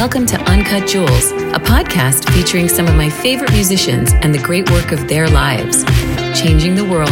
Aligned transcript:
Welcome 0.00 0.24
to 0.28 0.40
Uncut 0.50 0.88
Jewels, 0.88 1.30
a 1.32 1.60
podcast 1.60 2.32
featuring 2.32 2.70
some 2.70 2.86
of 2.86 2.96
my 2.96 3.10
favorite 3.10 3.52
musicians 3.52 4.14
and 4.22 4.34
the 4.34 4.38
great 4.38 4.70
work 4.70 4.92
of 4.92 5.08
their 5.08 5.28
lives, 5.28 5.84
changing 6.40 6.74
the 6.74 6.86
world 6.86 7.10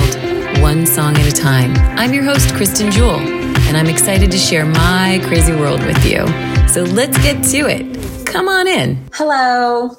one 0.63 0.87
song 0.87 1.15
at 1.19 1.31
a 1.31 1.31
time. 1.31 1.75
I'm 1.99 2.15
your 2.15 2.25
host, 2.25 2.55
Kristen 2.55 2.91
Jewell, 2.91 3.19
and 3.19 3.77
I'm 3.77 3.89
excited 3.89 4.31
to 4.31 4.39
share 4.39 4.65
my 4.65 5.21
crazy 5.25 5.53
world 5.53 5.85
with 5.85 6.03
you. 6.07 6.27
So 6.67 6.83
let's 6.83 7.19
get 7.19 7.45
to 7.51 7.69
it. 7.69 8.25
Come 8.25 8.49
on 8.49 8.67
in. 8.67 9.07
Hello. 9.13 9.95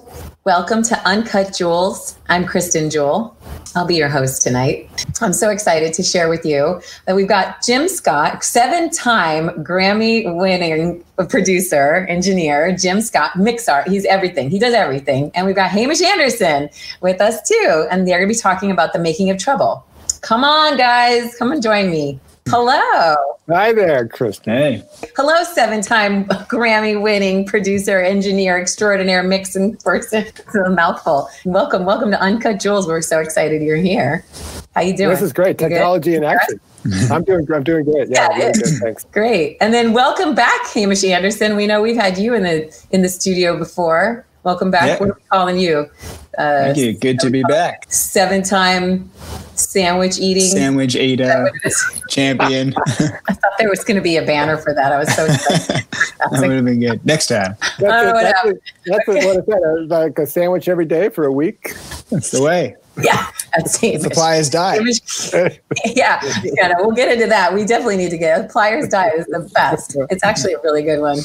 Welcome 0.49 0.81
to 0.85 0.99
Uncut 1.07 1.53
Jewels. 1.55 2.17
I'm 2.27 2.43
Kristen 2.43 2.89
Jewell. 2.89 3.37
I'll 3.75 3.85
be 3.85 3.95
your 3.95 4.09
host 4.09 4.41
tonight. 4.41 4.89
I'm 5.21 5.31
so 5.31 5.51
excited 5.51 5.93
to 5.93 6.01
share 6.01 6.27
with 6.27 6.43
you 6.43 6.81
that 7.05 7.15
we've 7.15 7.27
got 7.27 7.61
Jim 7.61 7.87
Scott, 7.87 8.43
seven 8.43 8.89
time 8.89 9.49
Grammy 9.63 10.35
winning 10.35 11.05
producer, 11.29 12.07
engineer, 12.09 12.75
Jim 12.75 12.99
Scott, 12.99 13.33
Mixart. 13.33 13.89
He's 13.89 14.05
everything. 14.05 14.49
He 14.49 14.57
does 14.57 14.73
everything. 14.73 15.31
And 15.35 15.45
we've 15.45 15.55
got 15.55 15.69
Hamish 15.69 16.01
Anderson 16.01 16.69
with 17.01 17.21
us 17.21 17.47
too. 17.47 17.85
And 17.91 18.07
they're 18.07 18.17
going 18.17 18.27
to 18.27 18.33
be 18.33 18.39
talking 18.39 18.71
about 18.71 18.91
the 18.91 18.99
making 18.99 19.29
of 19.29 19.37
trouble. 19.37 19.85
Come 20.21 20.43
on, 20.43 20.77
guys. 20.77 21.35
Come 21.35 21.51
and 21.51 21.61
join 21.61 21.91
me. 21.91 22.19
Hello. 22.51 23.15
Hi 23.47 23.73
there, 23.73 24.07
Kristen. 24.07 24.55
Hey. 24.55 24.83
Hello, 25.15 25.43
seven 25.43 25.81
time 25.81 26.25
Grammy 26.25 26.99
winning 26.99 27.45
producer, 27.45 28.01
engineer, 28.01 28.59
extraordinaire, 28.59 29.21
mixing 29.21 29.75
person. 29.77 30.25
It's 30.25 30.55
a 30.55 30.71
mouthful. 30.71 31.29
Welcome, 31.45 31.85
welcome 31.85 32.09
to 32.09 32.19
Uncut 32.19 32.59
Jewels. 32.59 32.87
We're 32.87 33.01
so 33.01 33.19
excited 33.19 33.61
you're 33.61 33.77
here. 33.77 34.25
How 34.73 34.81
you 34.81 34.97
doing? 34.97 35.11
This 35.11 35.21
is 35.21 35.31
great. 35.31 35.59
Technology 35.59 36.15
in 36.15 36.23
action. 36.23 36.59
I'm 37.11 37.23
doing 37.23 37.45
I'm 37.53 37.63
doing 37.63 37.85
great. 37.85 38.09
Yeah, 38.09 38.29
Yeah, 38.31 38.37
really 38.37 38.53
good. 38.53 38.79
Thanks. 38.81 39.03
Great. 39.11 39.57
And 39.61 39.71
then 39.73 39.93
welcome 39.93 40.33
back, 40.33 40.65
Hamish 40.73 41.03
Anderson. 41.03 41.55
We 41.55 41.67
know 41.67 41.81
we've 41.81 41.95
had 41.95 42.17
you 42.17 42.33
in 42.33 42.41
the 42.43 42.75
in 42.89 43.03
the 43.03 43.09
studio 43.09 43.59
before. 43.59 44.25
Welcome 44.43 44.71
back. 44.71 44.87
Yeah. 44.87 44.97
What 44.99 45.09
are 45.09 45.13
we 45.13 45.21
calling 45.29 45.59
you? 45.59 45.87
Uh, 46.37 46.63
Thank 46.63 46.77
you. 46.77 46.93
Good 46.93 47.19
to 47.19 47.29
be 47.29 47.43
back. 47.43 47.91
Seven 47.91 48.41
time 48.41 49.11
sandwich 49.69 50.17
eating. 50.19 50.43
Sandwich 50.43 50.95
eater, 50.95 51.51
champion. 52.09 52.73
I 52.87 53.33
thought 53.33 53.53
there 53.59 53.69
was 53.69 53.83
going 53.83 53.97
to 53.97 54.01
be 54.01 54.17
a 54.17 54.25
banner 54.25 54.57
for 54.57 54.73
that. 54.73 54.91
I 54.91 54.97
was 54.97 55.13
so 55.15 55.25
excited. 55.25 55.87
I 56.19 56.27
was 56.31 56.41
that 56.41 56.47
would 56.47 56.55
have 56.55 56.65
been 56.65 56.79
good. 56.79 57.05
Next 57.05 57.27
time. 57.27 57.55
That's, 57.59 57.79
don't 57.79 58.05
know 58.05 58.13
what 58.13 58.23
that's, 58.23 58.37
happened. 58.37 58.55
it. 58.55 58.73
that's 58.85 59.09
it. 59.09 59.25
what 59.25 59.37
it 59.37 59.45
said. 59.45 59.89
Like 59.89 60.17
a 60.17 60.25
sandwich 60.25 60.67
every 60.67 60.85
day 60.85 61.09
for 61.09 61.25
a 61.25 61.31
week. 61.31 61.75
That's 62.09 62.31
the 62.31 62.41
way. 62.41 62.75
yeah, 63.01 63.27
that's 63.55 63.77
Hamish. 63.77 64.01
Suppliers 64.01 64.49
die. 64.49 64.75
Hamish- 64.75 65.31
yeah, 65.85 66.19
yeah, 66.43 66.69
no, 66.69 66.75
we'll 66.79 66.95
get 66.95 67.11
into 67.11 67.27
that. 67.27 67.53
We 67.53 67.63
definitely 67.63 67.97
need 67.97 68.09
to 68.09 68.17
get 68.17 68.49
Pliers 68.49 68.89
Diet 68.89 69.13
is 69.19 69.25
the 69.27 69.49
best. 69.53 69.95
It's 70.09 70.23
actually 70.23 70.53
a 70.53 70.61
really 70.61 70.81
good 70.81 70.99
one. 70.99 71.19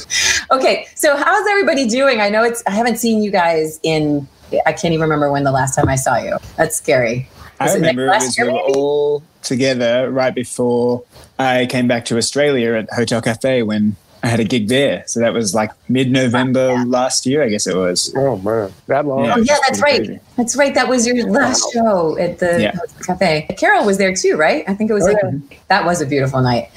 Okay, 0.50 0.86
so 0.94 1.16
how's 1.16 1.48
everybody 1.48 1.88
doing? 1.88 2.20
I 2.20 2.28
know 2.28 2.44
it's 2.44 2.62
I 2.66 2.70
haven't 2.70 2.98
seen 2.98 3.22
you 3.22 3.30
guys 3.30 3.80
in 3.82 4.28
I 4.66 4.72
can't 4.72 4.92
even 4.92 5.00
remember 5.00 5.32
when 5.32 5.44
the 5.44 5.50
last 5.50 5.74
time 5.74 5.88
I 5.88 5.96
saw 5.96 6.16
you. 6.18 6.36
That's 6.56 6.76
scary. 6.76 7.28
I 7.60 7.64
Was 7.64 7.74
it 7.74 7.76
remember 7.76 8.06
it 8.06 8.08
was 8.08 8.38
year, 8.38 8.46
we 8.46 8.52
were 8.52 8.58
maybe? 8.66 8.72
all 8.78 9.22
together 9.42 10.10
right 10.10 10.34
before 10.34 11.04
I 11.38 11.66
came 11.66 11.86
back 11.88 12.04
to 12.06 12.16
Australia 12.16 12.74
at 12.74 12.92
Hotel 12.92 13.20
Cafe 13.22 13.62
when 13.62 13.96
I 14.22 14.28
had 14.28 14.40
a 14.40 14.44
gig 14.44 14.68
there. 14.68 15.04
So 15.06 15.20
that 15.20 15.34
was 15.34 15.54
like 15.54 15.70
mid 15.88 16.10
November 16.10 16.74
last 16.86 17.26
year, 17.26 17.42
I 17.42 17.48
guess 17.48 17.66
it 17.66 17.76
was. 17.76 18.12
Oh 18.16 18.38
man, 18.38 18.72
that 18.86 19.04
long. 19.06 19.24
Yeah. 19.26 19.34
Oh 19.36 19.40
yeah, 19.40 19.56
that's 19.66 19.80
right. 19.80 19.96
crazy. 20.04 20.20
That's 20.36 20.56
right. 20.56 20.74
That 20.74 20.88
was 20.88 21.06
your 21.06 21.28
last 21.30 21.72
show 21.72 22.18
at 22.18 22.38
the 22.40 22.60
Yeah. 22.60 22.72
cafe. 23.06 23.46
Carol 23.56 23.84
was 23.86 23.98
there 23.98 24.14
too, 24.14 24.36
right? 24.36 24.64
I 24.66 24.74
think 24.74 24.90
it 24.90 24.94
was 24.94 25.04
Oh, 25.04 25.12
like 25.12 25.18
yeah. 25.22 25.56
that 25.68 25.84
was 25.84 26.00
a 26.00 26.06
beautiful 26.06 26.40
night. 26.40 26.70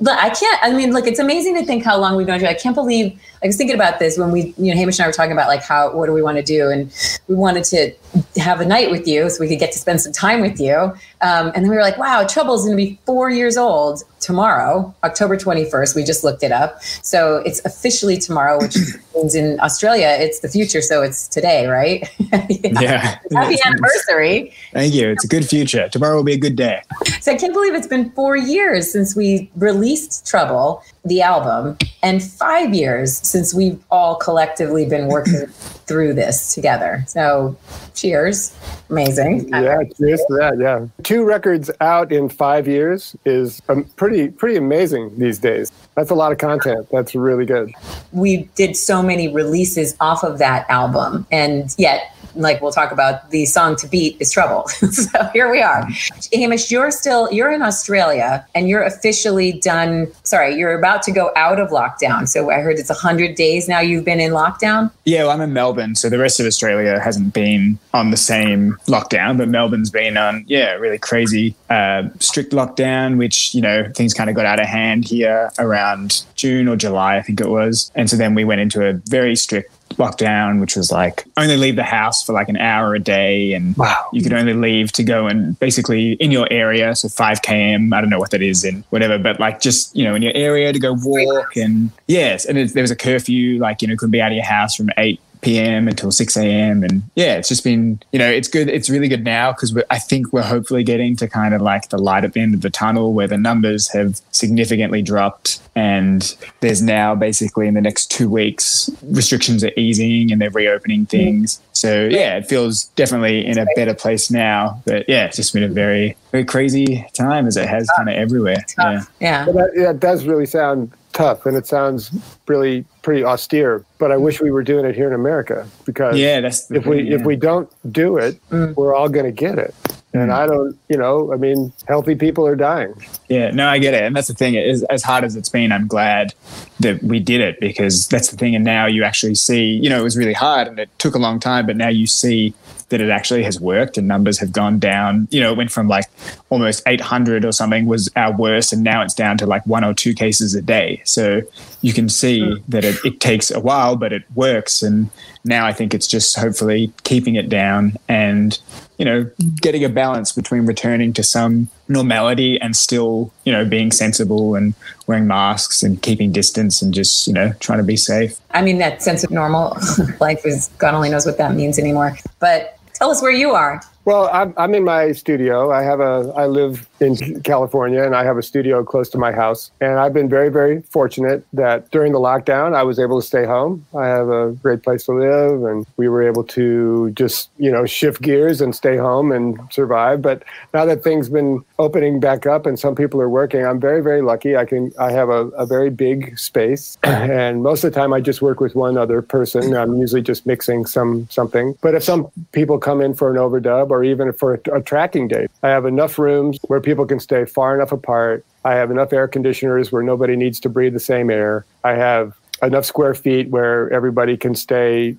But 0.00 0.18
I 0.18 0.30
can't. 0.30 0.58
I 0.62 0.72
mean, 0.72 0.92
look, 0.92 1.06
it's 1.06 1.18
amazing 1.18 1.56
to 1.56 1.64
think 1.64 1.84
how 1.84 1.96
long 1.98 2.16
we've 2.16 2.26
known 2.26 2.36
each 2.36 2.44
other. 2.44 2.50
I 2.50 2.54
can't 2.54 2.74
believe. 2.74 3.18
I 3.42 3.46
was 3.46 3.56
thinking 3.56 3.74
about 3.74 3.98
this 3.98 4.18
when 4.18 4.30
we, 4.32 4.54
you 4.58 4.72
know, 4.72 4.78
Hamish 4.78 4.98
and 4.98 5.04
I 5.04 5.08
were 5.08 5.12
talking 5.14 5.32
about 5.32 5.48
like 5.48 5.62
how 5.62 5.92
what 5.94 6.06
do 6.06 6.12
we 6.12 6.22
want 6.22 6.36
to 6.36 6.42
do, 6.42 6.68
and 6.70 6.92
we 7.26 7.34
wanted 7.34 7.64
to 7.64 7.92
have 8.36 8.60
a 8.60 8.66
night 8.66 8.90
with 8.90 9.06
you 9.08 9.30
so 9.30 9.40
we 9.40 9.48
could 9.48 9.58
get 9.58 9.72
to 9.72 9.78
spend 9.78 10.00
some 10.00 10.12
time 10.12 10.40
with 10.40 10.60
you. 10.60 10.76
Um, 11.22 11.46
and 11.54 11.56
then 11.64 11.68
we 11.70 11.76
were 11.76 11.82
like, 11.82 11.96
wow, 11.98 12.26
Trouble's 12.26 12.64
going 12.64 12.76
to 12.76 12.82
be 12.82 12.98
four 13.06 13.30
years 13.30 13.56
old 13.56 14.02
tomorrow, 14.20 14.92
October 15.04 15.36
21st. 15.36 15.94
We 15.94 16.02
just 16.04 16.24
looked 16.24 16.42
it 16.42 16.50
up. 16.52 16.82
So 16.82 17.36
it's 17.46 17.64
officially 17.64 18.18
tomorrow, 18.18 18.58
which 18.60 18.76
means 19.14 19.34
in 19.34 19.58
Australia, 19.60 20.08
it's 20.20 20.40
the 20.40 20.48
future. 20.48 20.82
So 20.82 21.02
it's 21.02 21.26
today, 21.28 21.66
right? 21.66 22.08
Yeah. 22.80 22.99
Happy 23.00 23.56
anniversary. 23.64 24.52
Thank 24.72 24.94
you. 24.94 25.10
It's 25.10 25.24
a 25.24 25.28
good 25.28 25.48
future. 25.48 25.88
Tomorrow 25.88 26.16
will 26.16 26.24
be 26.24 26.34
a 26.34 26.38
good 26.38 26.56
day. 26.56 26.82
So 27.20 27.32
I 27.32 27.36
can't 27.36 27.52
believe 27.52 27.74
it's 27.74 27.86
been 27.86 28.10
four 28.12 28.36
years 28.36 28.90
since 28.90 29.16
we 29.16 29.50
released 29.56 30.26
Trouble, 30.26 30.82
the 31.04 31.22
album, 31.22 31.76
and 32.02 32.22
five 32.22 32.74
years 32.74 33.16
since 33.16 33.54
we've 33.54 33.82
all 33.90 34.16
collectively 34.16 34.86
been 34.86 35.08
working 35.08 35.46
through 35.86 36.14
this 36.14 36.54
together. 36.54 37.04
So 37.06 37.56
cheers. 37.94 38.56
Amazing. 38.90 39.48
Yeah, 39.48 39.82
cheers 39.96 40.20
to 40.28 40.36
that. 40.38 40.58
Yeah, 40.58 40.86
two 41.02 41.24
records 41.24 41.70
out 41.80 42.12
in 42.12 42.28
five 42.28 42.66
years 42.66 43.16
is 43.24 43.60
um, 43.68 43.84
pretty 43.96 44.28
pretty 44.28 44.56
amazing 44.56 45.16
these 45.18 45.38
days. 45.38 45.70
That's 45.96 46.10
a 46.10 46.14
lot 46.14 46.32
of 46.32 46.38
content. 46.38 46.88
That's 46.90 47.14
really 47.14 47.44
good. 47.46 47.72
we 48.12 48.48
did 48.54 48.76
so 48.76 49.02
many 49.02 49.28
releases 49.28 49.96
off 50.00 50.24
of 50.24 50.38
that 50.38 50.68
album 50.70 51.26
and 51.30 51.74
yet 51.78 52.14
like 52.34 52.60
we'll 52.60 52.72
talk 52.72 52.92
about 52.92 53.30
the 53.30 53.44
song 53.46 53.76
to 53.76 53.86
beat 53.86 54.16
is 54.20 54.30
trouble. 54.32 54.68
So 54.90 55.24
here 55.32 55.50
we 55.50 55.62
are. 55.62 55.88
Hamish 56.32 56.70
you're 56.70 56.90
still 56.90 57.30
you're 57.32 57.50
in 57.52 57.62
australia 57.62 58.46
and 58.54 58.68
you're 58.68 58.82
officially 58.82 59.52
done. 59.52 60.08
Sorry 60.24 60.54
you're 60.56 60.76
about 60.76 61.02
to 61.04 61.12
go 61.12 61.30
out 61.36 61.60
of 61.60 61.70
lockdown. 61.70 62.28
So 62.28 62.50
i 62.50 62.60
heard 62.60 62.78
it's 62.78 62.90
100 62.90 63.34
days 63.34 63.68
now 63.68 63.80
you've 63.80 64.04
been 64.04 64.20
in 64.20 64.32
lockdown. 64.32 64.90
Yeah, 65.04 65.24
well, 65.24 65.32
I'm 65.32 65.40
in 65.40 65.52
Melbourne, 65.52 65.94
so 65.94 66.08
the 66.08 66.18
rest 66.18 66.40
of 66.40 66.46
Australia 66.46 67.00
hasn't 67.00 67.32
been 67.32 67.78
on 67.94 68.10
the 68.10 68.16
same 68.16 68.76
lockdown, 68.86 69.38
but 69.38 69.48
Melbourne's 69.48 69.90
been 69.90 70.16
on, 70.16 70.44
yeah, 70.46 70.72
really 70.72 70.98
crazy 70.98 71.54
uh, 71.68 72.08
strict 72.18 72.52
lockdown, 72.52 73.16
which, 73.16 73.54
you 73.54 73.60
know, 73.60 73.90
things 73.94 74.12
kind 74.14 74.28
of 74.28 74.36
got 74.36 74.46
out 74.46 74.60
of 74.60 74.66
hand 74.66 75.04
here 75.04 75.50
around 75.58 76.24
June 76.34 76.68
or 76.68 76.76
July, 76.76 77.16
I 77.16 77.22
think 77.22 77.40
it 77.40 77.48
was. 77.48 77.90
And 77.94 78.10
so 78.10 78.16
then 78.16 78.34
we 78.34 78.44
went 78.44 78.60
into 78.60 78.86
a 78.86 78.92
very 78.92 79.36
strict 79.36 79.72
lockdown, 79.96 80.60
which 80.60 80.76
was 80.76 80.90
like 80.90 81.24
only 81.36 81.56
leave 81.56 81.76
the 81.76 81.82
house 81.84 82.22
for 82.24 82.32
like 82.32 82.48
an 82.48 82.56
hour 82.56 82.94
a 82.94 82.98
day. 83.00 83.52
And 83.52 83.76
Wow. 83.76 83.96
you 84.12 84.22
could 84.22 84.32
only 84.32 84.54
leave 84.54 84.92
to 84.92 85.02
go 85.02 85.26
and 85.26 85.58
basically 85.58 86.12
in 86.14 86.30
your 86.30 86.46
area, 86.50 86.94
so 86.94 87.08
5 87.08 87.42
km, 87.42 87.94
I 87.94 88.00
don't 88.00 88.10
know 88.10 88.18
what 88.18 88.30
that 88.30 88.42
is 88.42 88.64
in 88.64 88.84
whatever, 88.90 89.18
but 89.18 89.40
like 89.40 89.60
just, 89.60 89.94
you 89.96 90.04
know, 90.04 90.14
in 90.14 90.22
your 90.22 90.32
area 90.34 90.72
to 90.72 90.78
go 90.78 90.94
walk. 90.96 91.56
And 91.56 91.90
yes, 92.06 92.44
and 92.44 92.56
it, 92.58 92.72
there 92.74 92.82
was 92.82 92.90
a 92.90 92.96
curfew, 92.96 93.58
like, 93.58 93.82
you 93.82 93.88
know, 93.88 93.96
couldn't 93.96 94.12
be 94.12 94.20
out 94.22 94.32
of 94.32 94.36
your 94.36 94.44
house 94.44 94.74
from 94.76 94.90
8 94.96 95.20
p.m. 95.40 95.88
until 95.88 96.10
6 96.10 96.36
a.m. 96.36 96.82
And 96.82 97.02
yeah, 97.14 97.36
it's 97.36 97.48
just 97.48 97.64
been, 97.64 98.00
you 98.12 98.18
know, 98.18 98.28
it's 98.28 98.48
good. 98.48 98.68
It's 98.68 98.90
really 98.90 99.08
good 99.08 99.24
now 99.24 99.52
because 99.52 99.76
I 99.90 99.98
think 99.98 100.32
we're 100.32 100.42
hopefully 100.42 100.84
getting 100.84 101.16
to 101.16 101.28
kind 101.28 101.54
of 101.54 101.60
like 101.60 101.88
the 101.88 101.98
light 101.98 102.24
at 102.24 102.32
the 102.32 102.40
end 102.40 102.54
of 102.54 102.60
the 102.60 102.70
tunnel 102.70 103.12
where 103.12 103.28
the 103.28 103.38
numbers 103.38 103.88
have 103.88 104.20
significantly 104.30 105.02
dropped. 105.02 105.60
And 105.74 106.36
there's 106.60 106.82
now 106.82 107.14
basically 107.14 107.66
in 107.68 107.74
the 107.74 107.80
next 107.80 108.10
two 108.10 108.28
weeks, 108.28 108.90
restrictions 109.02 109.64
are 109.64 109.72
easing 109.76 110.30
and 110.32 110.40
they're 110.40 110.50
reopening 110.50 111.06
things. 111.06 111.60
So 111.72 112.08
yeah, 112.10 112.36
it 112.36 112.46
feels 112.46 112.84
definitely 112.96 113.46
in 113.46 113.58
a 113.58 113.66
better 113.76 113.94
place 113.94 114.30
now. 114.30 114.82
But 114.84 115.08
yeah, 115.08 115.26
it's 115.26 115.36
just 115.36 115.54
been 115.54 115.62
a 115.62 115.68
very, 115.68 116.16
very 116.30 116.44
crazy 116.44 117.06
time 117.14 117.46
as 117.46 117.56
it 117.56 117.68
has 117.68 117.88
kind 117.96 118.08
of 118.08 118.16
everywhere. 118.16 118.64
Yeah. 118.78 119.02
yeah 119.20 119.46
But 119.46 119.54
that, 119.54 119.70
yeah, 119.74 119.90
it 119.90 120.00
does 120.00 120.24
really 120.24 120.46
sound 120.46 120.92
tough, 121.12 121.46
and 121.46 121.56
it 121.56 121.66
sounds 121.66 122.10
really 122.46 122.84
pretty 123.02 123.24
austere. 123.24 123.84
But 123.98 124.12
I 124.12 124.16
wish 124.16 124.40
we 124.40 124.50
were 124.50 124.62
doing 124.62 124.84
it 124.84 124.94
here 124.94 125.06
in 125.08 125.14
America 125.14 125.66
because 125.84 126.16
Yeah, 126.18 126.40
that's 126.40 126.66
the 126.66 126.76
if 126.76 126.86
we 126.86 126.96
thing, 127.04 127.12
if 127.12 127.22
we 127.22 127.36
don't 127.36 127.70
do 127.92 128.16
it, 128.16 128.38
Mm. 128.50 128.74
we're 128.76 128.94
all 128.94 129.08
going 129.08 129.26
to 129.26 129.32
get 129.32 129.58
it. 129.58 129.74
And 130.12 130.30
Mm. 130.30 130.34
I 130.34 130.46
don't, 130.46 130.76
you 130.88 130.96
know, 130.96 131.32
I 131.32 131.36
mean, 131.36 131.72
healthy 131.86 132.14
people 132.16 132.44
are 132.46 132.56
dying. 132.56 132.94
Yeah, 133.28 133.50
no, 133.52 133.68
I 133.68 133.78
get 133.78 133.94
it. 133.94 134.02
And 134.02 134.14
that's 134.16 134.26
the 134.28 134.34
thing. 134.34 134.56
As, 134.56 134.82
as 134.84 135.02
hard 135.04 135.22
as 135.24 135.36
it's 135.36 135.48
been, 135.48 135.70
I'm 135.70 135.86
glad 135.86 136.34
that 136.80 137.02
we 137.02 137.20
did 137.20 137.40
it 137.40 137.60
because 137.60 138.08
that's 138.08 138.28
the 138.30 138.36
thing. 138.36 138.54
And 138.56 138.64
now 138.64 138.86
you 138.86 139.04
actually 139.04 139.36
see, 139.36 139.64
you 139.64 139.88
know, 139.88 140.00
it 140.00 140.02
was 140.04 140.16
really 140.16 140.32
hard 140.32 140.66
and 140.66 140.78
it 140.78 140.88
took 140.98 141.14
a 141.14 141.18
long 141.18 141.38
time, 141.38 141.64
but 141.66 141.76
now 141.76 141.88
you 141.88 142.06
see 142.08 142.54
that 142.90 143.00
it 143.00 143.08
actually 143.08 143.42
has 143.42 143.58
worked 143.58 143.96
and 143.96 144.06
numbers 144.06 144.38
have 144.38 144.52
gone 144.52 144.78
down. 144.78 145.26
You 145.30 145.40
know, 145.40 145.52
it 145.52 145.56
went 145.56 145.72
from 145.72 145.88
like 145.88 146.06
almost 146.50 146.82
800 146.86 147.44
or 147.44 147.52
something 147.52 147.86
was 147.86 148.10
our 148.16 148.36
worst, 148.36 148.72
and 148.72 148.82
now 148.82 149.02
it's 149.02 149.14
down 149.14 149.38
to 149.38 149.46
like 149.46 149.66
one 149.66 149.84
or 149.84 149.94
two 149.94 150.14
cases 150.14 150.54
a 150.54 150.62
day. 150.62 151.00
So 151.04 151.42
you 151.80 151.92
can 151.92 152.08
see 152.08 152.44
hmm. 152.44 152.58
that 152.68 152.84
it, 152.84 152.96
it 153.04 153.20
takes 153.20 153.50
a 153.50 153.60
while, 153.60 153.96
but 153.96 154.12
it 154.12 154.24
works. 154.34 154.82
And 154.82 155.10
now 155.44 155.66
I 155.66 155.72
think 155.72 155.94
it's 155.94 156.06
just 156.06 156.38
hopefully 156.38 156.92
keeping 157.04 157.34
it 157.36 157.48
down 157.48 157.94
and 158.08 158.58
you 158.98 159.04
know 159.06 159.28
getting 159.62 159.82
a 159.82 159.88
balance 159.88 160.32
between 160.32 160.66
returning 160.66 161.12
to 161.14 161.22
some 161.22 161.68
normality 161.88 162.60
and 162.60 162.76
still 162.76 163.32
you 163.44 163.52
know 163.52 163.64
being 163.64 163.90
sensible 163.90 164.54
and 164.54 164.74
wearing 165.06 165.26
masks 165.26 165.82
and 165.82 166.02
keeping 166.02 166.30
distance 166.30 166.82
and 166.82 166.92
just 166.92 167.26
you 167.26 167.32
know 167.32 167.52
trying 167.60 167.78
to 167.78 167.84
be 167.84 167.96
safe 167.96 168.38
i 168.50 168.60
mean 168.60 168.76
that 168.78 169.02
sense 169.02 169.24
of 169.24 169.30
normal 169.30 169.76
life 170.20 170.44
is 170.44 170.68
god 170.76 170.94
only 170.94 171.08
knows 171.08 171.24
what 171.24 171.38
that 171.38 171.54
means 171.54 171.78
anymore 171.78 172.14
but 172.38 172.78
tell 173.00 173.10
us 173.10 173.22
where 173.22 173.32
you 173.32 173.52
are 173.52 173.80
Well, 174.10 174.28
I'm, 174.32 174.52
I'm 174.56 174.74
in 174.74 174.82
my 174.82 175.12
studio. 175.12 175.70
I 175.70 175.84
have 175.84 176.00
a, 176.00 176.32
I 176.36 176.46
live 176.46 176.88
in 176.98 177.40
California 177.42 178.02
and 178.02 178.16
I 178.16 178.24
have 178.24 178.38
a 178.38 178.42
studio 178.42 178.82
close 178.82 179.08
to 179.10 179.18
my 179.18 179.30
house. 179.30 179.70
And 179.80 180.00
I've 180.00 180.12
been 180.12 180.28
very, 180.28 180.48
very 180.48 180.82
fortunate 180.82 181.44
that 181.52 181.88
during 181.92 182.12
the 182.12 182.18
lockdown, 182.18 182.74
I 182.74 182.82
was 182.82 182.98
able 182.98 183.20
to 183.20 183.26
stay 183.26 183.44
home. 183.44 183.86
I 183.96 184.06
have 184.06 184.28
a 184.28 184.50
great 184.50 184.82
place 184.82 185.04
to 185.04 185.12
live 185.12 185.62
and 185.62 185.86
we 185.96 186.08
were 186.08 186.24
able 186.24 186.42
to 186.42 187.10
just, 187.12 187.50
you 187.58 187.70
know, 187.70 187.86
shift 187.86 188.20
gears 188.20 188.60
and 188.60 188.74
stay 188.74 188.96
home 188.96 189.30
and 189.30 189.60
survive. 189.70 190.22
But 190.22 190.42
now 190.74 190.84
that 190.86 191.04
things 191.04 191.28
been 191.28 191.64
opening 191.78 192.18
back 192.18 192.46
up 192.46 192.66
and 192.66 192.80
some 192.80 192.96
people 192.96 193.20
are 193.20 193.30
working, 193.30 193.64
I'm 193.64 193.78
very, 193.78 194.02
very 194.02 194.22
lucky. 194.22 194.56
I 194.56 194.64
can, 194.64 194.92
I 194.98 195.12
have 195.12 195.28
a, 195.28 195.46
a 195.50 195.66
very 195.66 195.88
big 195.88 196.36
space 196.36 196.98
and 197.04 197.62
most 197.62 197.84
of 197.84 197.92
the 197.92 198.00
time 198.00 198.12
I 198.12 198.20
just 198.20 198.42
work 198.42 198.58
with 198.58 198.74
one 198.74 198.98
other 198.98 199.22
person. 199.22 199.72
I'm 199.76 199.98
usually 199.98 200.22
just 200.22 200.46
mixing 200.46 200.84
some, 200.84 201.28
something. 201.30 201.78
But 201.80 201.94
if 201.94 202.02
some 202.02 202.28
people 202.50 202.76
come 202.78 203.00
in 203.00 203.14
for 203.14 203.30
an 203.30 203.36
overdub 203.36 203.90
or 203.90 203.99
even 204.04 204.32
for 204.32 204.54
a, 204.54 204.76
a 204.76 204.82
tracking 204.82 205.28
day, 205.28 205.46
I 205.62 205.68
have 205.68 205.86
enough 205.86 206.18
rooms 206.18 206.58
where 206.68 206.80
people 206.80 207.06
can 207.06 207.20
stay 207.20 207.44
far 207.44 207.74
enough 207.74 207.92
apart. 207.92 208.44
I 208.64 208.74
have 208.74 208.90
enough 208.90 209.12
air 209.12 209.28
conditioners 209.28 209.90
where 209.90 210.02
nobody 210.02 210.36
needs 210.36 210.60
to 210.60 210.68
breathe 210.68 210.94
the 210.94 211.00
same 211.00 211.30
air. 211.30 211.64
I 211.84 211.92
have 211.92 212.36
enough 212.62 212.84
square 212.84 213.14
feet 213.14 213.48
where 213.48 213.90
everybody 213.92 214.36
can 214.36 214.54
stay 214.54 215.16